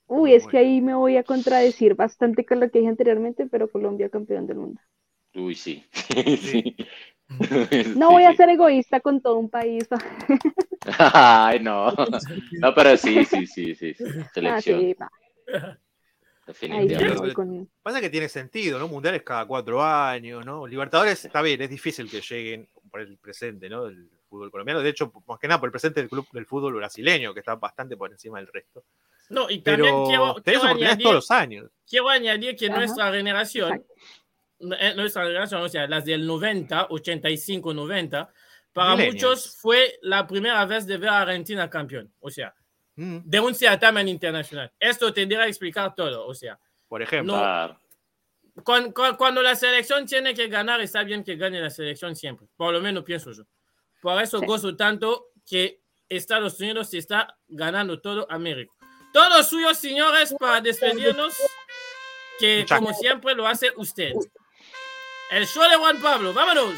Uy, 0.06 0.34
es 0.34 0.46
que 0.46 0.58
ahí 0.58 0.80
me 0.80 0.94
voy 0.94 1.16
a 1.16 1.22
contradecir 1.22 1.94
bastante 1.94 2.44
con 2.44 2.60
lo 2.60 2.70
que 2.70 2.80
dije 2.80 2.90
anteriormente, 2.90 3.46
pero 3.46 3.70
Colombia 3.70 4.08
campeón 4.08 4.46
del 4.46 4.58
mundo. 4.58 4.80
uy, 5.34 5.54
sí. 5.54 5.84
Sí. 5.92 6.76
No 7.96 8.10
voy 8.10 8.24
a 8.24 8.34
ser 8.34 8.50
egoísta 8.50 9.00
con 9.00 9.22
todo 9.22 9.38
un 9.38 9.48
país. 9.48 9.88
Ay, 10.98 11.58
no. 11.58 11.90
No, 12.60 12.74
pero 12.74 12.98
sí, 12.98 13.24
sí, 13.24 13.46
sí, 13.46 13.74
sí. 13.74 13.94
sí. 13.94 14.04
Ah, 14.04 14.28
Selección. 14.34 14.78
Ahí 14.78 14.94
sí 14.94 14.96
definitivamente. 16.46 17.32
con... 17.34 17.68
Pasa 17.82 18.00
que 18.00 18.10
tiene 18.10 18.28
sentido, 18.28 18.78
¿no? 18.78 18.88
Mundiales 18.88 19.22
cada 19.22 19.46
cuatro 19.46 19.82
años, 19.82 20.44
¿no? 20.44 20.66
Libertadores, 20.66 21.24
está 21.24 21.42
bien, 21.42 21.60
es 21.62 21.70
difícil 21.70 22.10
que 22.10 22.20
lleguen 22.20 22.68
por 22.90 23.00
el 23.00 23.16
presente, 23.18 23.68
¿no? 23.68 23.84
Del 23.86 24.08
fútbol 24.28 24.50
colombiano. 24.50 24.80
De 24.80 24.90
hecho, 24.90 25.12
más 25.26 25.38
que 25.38 25.48
nada 25.48 25.60
por 25.60 25.68
el 25.68 25.72
presente 25.72 26.00
del 26.00 26.08
club 26.10 26.26
del 26.32 26.46
fútbol 26.46 26.74
brasileño, 26.74 27.32
que 27.34 27.40
está 27.40 27.54
bastante 27.56 27.96
por 27.96 28.10
encima 28.10 28.38
del 28.38 28.48
resto. 28.52 28.84
No, 29.30 29.48
y 29.48 29.60
también 29.60 29.94
Pero 29.94 30.04
quiero, 30.06 30.34
tenés 30.34 30.42
quiero 30.44 30.60
oportunidades 30.60 30.92
añadir, 30.92 31.02
todos 31.04 31.14
los 31.14 31.30
años. 31.30 31.70
quiero 31.88 32.08
añadir 32.10 32.56
que 32.56 32.66
Ajá. 32.66 32.76
nuestra 32.76 33.12
generación, 33.12 33.72
Exacto. 33.72 34.76
eh, 34.80 34.94
nuestra 34.96 35.24
generación, 35.24 35.62
o 35.62 35.68
sea, 35.68 35.86
las 35.86 36.04
del 36.04 36.26
90, 36.26 36.86
85, 36.90 37.72
90, 37.74 38.32
para 38.72 38.90
Millennials. 38.96 39.14
muchos 39.14 39.56
fue 39.60 39.94
la 40.02 40.26
primera 40.26 40.64
vez 40.66 40.86
de 40.86 40.98
ver 40.98 41.08
a 41.08 41.20
Argentina 41.22 41.70
campeón. 41.70 42.12
O 42.20 42.28
sea, 42.30 42.54
Mm, 42.96 43.18
de 43.24 43.40
un 43.40 43.54
certamen 43.54 44.06
internacional. 44.08 44.72
Esto 44.78 45.12
tendría 45.12 45.42
que 45.42 45.48
explicar 45.48 45.94
todo. 45.94 46.26
O 46.26 46.34
sea, 46.34 46.58
Por 46.88 47.02
ejemplo. 47.02 47.34
No. 47.34 47.40
Claro. 47.40 47.80
cuan- 48.62 48.92
cuan- 48.92 49.16
cuando, 49.16 49.42
la 49.42 49.56
selección 49.56 50.06
tiene 50.06 50.32
que 50.32 50.46
ganar, 50.48 50.80
está 50.80 51.02
bien 51.02 51.24
que 51.24 51.34
gane 51.36 51.60
la 51.60 51.70
selección 51.70 52.14
siempre. 52.14 52.46
Por 52.56 52.72
lo 52.72 52.80
menos 52.80 53.02
pienso 53.02 53.32
yo. 53.32 53.42
Por 54.00 54.22
eso 54.22 54.38
Sí. 54.38 54.46
gozo 54.46 54.76
tanto 54.76 55.26
que 55.44 55.80
Estados 56.08 56.60
Unidos 56.60 56.90
se 56.90 56.98
está 56.98 57.36
ganando 57.48 58.00
todo 58.00 58.26
América. 58.30 58.72
Todo 59.12 59.42
suyo, 59.42 59.74
señores, 59.74 60.34
para 60.38 60.60
despedirnos, 60.60 61.34
que 62.38 62.64
como 62.68 62.92
siempre 62.92 63.34
lo 63.34 63.46
hace 63.46 63.72
usted. 63.76 64.12
El 65.30 65.46
show 65.46 65.68
de 65.68 65.76
Juan 65.76 66.00
Pablo, 66.00 66.32
vámonos. 66.32 66.74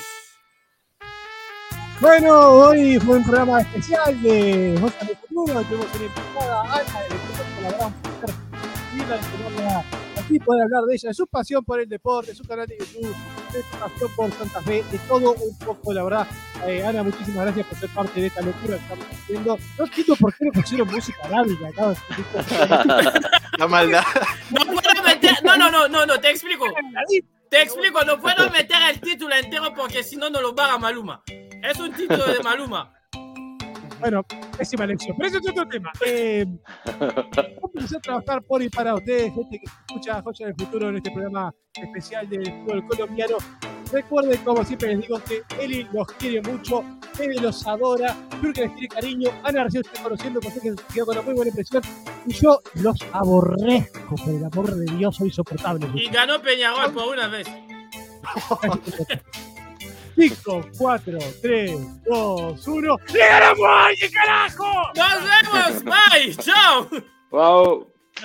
Bueno, 2.00 2.38
hoy 2.38 2.98
fue 2.98 3.16
un 3.16 3.24
programa 3.24 3.62
especial 3.62 4.20
de 4.20 4.76
José 4.80 5.06
de 5.06 5.16
Futuro. 5.16 5.62
Tuvimos 5.62 5.86
una 5.94 6.04
invitada, 6.04 6.62
Ana, 6.62 7.00
de 7.00 7.14
Futuro, 7.16 7.62
la 7.62 7.70
gran 7.70 7.94
mujer. 8.02 8.34
Y 8.94 8.98
la 8.98 9.16
tenerla 9.18 9.84
aquí 10.18 10.38
poder 10.40 10.64
hablar 10.64 10.84
de 10.84 10.94
ella, 10.94 11.08
de 11.08 11.14
su 11.14 11.26
pasión 11.26 11.64
por 11.64 11.80
el 11.80 11.88
deporte, 11.88 12.32
de 12.32 12.36
su 12.36 12.44
canal 12.44 12.66
de 12.66 12.76
YouTube, 12.78 13.16
de 13.52 13.62
su 13.62 13.78
pasión 13.78 14.10
por 14.14 14.30
Santa 14.32 14.60
Fe, 14.60 14.84
de 14.92 14.98
todo 15.08 15.32
un 15.32 15.58
poco, 15.58 15.94
la 15.94 16.04
verdad. 16.04 16.26
Eh, 16.66 16.84
Ana, 16.84 17.02
muchísimas 17.02 17.46
gracias 17.46 17.66
por 17.66 17.78
ser 17.78 17.88
parte 17.90 18.20
de 18.20 18.26
esta 18.26 18.42
locura 18.42 18.76
que 18.76 18.82
estamos 18.82 19.06
haciendo. 19.10 19.58
No 19.78 19.84
entiendo 19.84 20.16
por 20.16 20.34
qué 20.34 20.44
le 20.44 20.52
pusieron 20.52 20.88
música 20.88 21.18
arábiga 21.24 21.68
acá. 21.68 21.94
La 23.58 23.66
maldad. 23.66 24.04
No 24.50 24.66
puedo 24.66 25.02
meter, 25.02 25.32
no, 25.44 25.56
no, 25.56 25.70
no, 25.70 25.88
no, 25.88 26.04
no, 26.04 26.20
te 26.20 26.30
explico. 26.30 26.66
Te 27.48 27.62
explico, 27.62 28.02
no 28.04 28.20
puedo 28.20 28.50
meter 28.50 28.76
el 28.90 29.00
título 29.00 29.32
entero 29.36 29.72
porque 29.72 30.02
si 30.02 30.16
no, 30.16 30.28
no 30.28 30.42
lo 30.42 30.52
paga 30.52 30.78
Maluma. 30.78 31.22
Es 31.62 31.78
un 31.78 31.92
título 31.92 32.26
de 32.26 32.42
Maluma. 32.42 32.92
Bueno, 34.00 34.24
pésima 34.56 34.84
elección. 34.84 35.16
Pero 35.16 35.28
eso 35.28 35.38
es 35.38 35.50
otro 35.50 35.68
tema. 35.68 35.90
Eh, 36.04 36.46
empecé 37.74 37.96
a 37.96 38.00
trabajar 38.00 38.42
por 38.42 38.62
y 38.62 38.68
para 38.68 38.94
ustedes, 38.94 39.34
gente 39.34 39.58
que 39.58 39.64
escucha 39.64 40.22
Joya 40.22 40.46
del 40.46 40.54
Futuro 40.56 40.88
en 40.90 40.96
este 40.96 41.10
programa 41.10 41.54
especial 41.74 42.28
del 42.28 42.44
fútbol 42.44 42.86
colombiano. 42.86 43.36
Recuerden, 43.92 44.42
como 44.44 44.64
siempre 44.64 44.96
les 44.96 45.06
digo, 45.06 45.20
que 45.20 45.42
Eli 45.62 45.86
los 45.92 46.08
quiere 46.08 46.42
mucho, 46.42 46.84
Eve 47.18 47.36
los 47.40 47.66
adora, 47.66 48.16
Turque 48.40 48.62
les 48.62 48.74
tiene 48.74 48.88
cariño, 48.88 49.30
Ana 49.44 49.64
recién 49.64 49.84
está 49.86 50.02
conociendo, 50.02 50.40
porque 50.40 50.60
que 50.60 50.74
quedó 50.92 51.06
con 51.06 51.16
una 51.16 51.24
muy 51.24 51.34
buena 51.34 51.50
impresión, 51.50 51.82
y 52.26 52.32
yo 52.32 52.60
los 52.74 52.96
aborrezco, 53.12 54.16
por 54.16 54.28
el 54.28 54.44
amor 54.44 54.74
de 54.74 54.96
Dios, 54.96 55.14
soy 55.14 55.28
insoportable. 55.28 55.86
Y 55.94 56.08
ganó 56.08 56.42
Peñarol 56.42 56.92
por 56.92 57.14
una 57.14 57.28
vez. 57.28 57.46
5, 60.16 60.70
4, 60.78 61.18
3, 61.42 62.02
2, 62.04 62.68
1. 62.68 62.96
¡Le 63.12 63.18
ganamos 63.18 63.66
a 63.66 63.86
alguien, 63.86 64.10
carajo! 64.12 64.64
Nos 64.94 65.22
vemos, 65.22 65.84
bye, 65.84 66.34
chao. 66.36 66.88
Wow. 67.30 67.95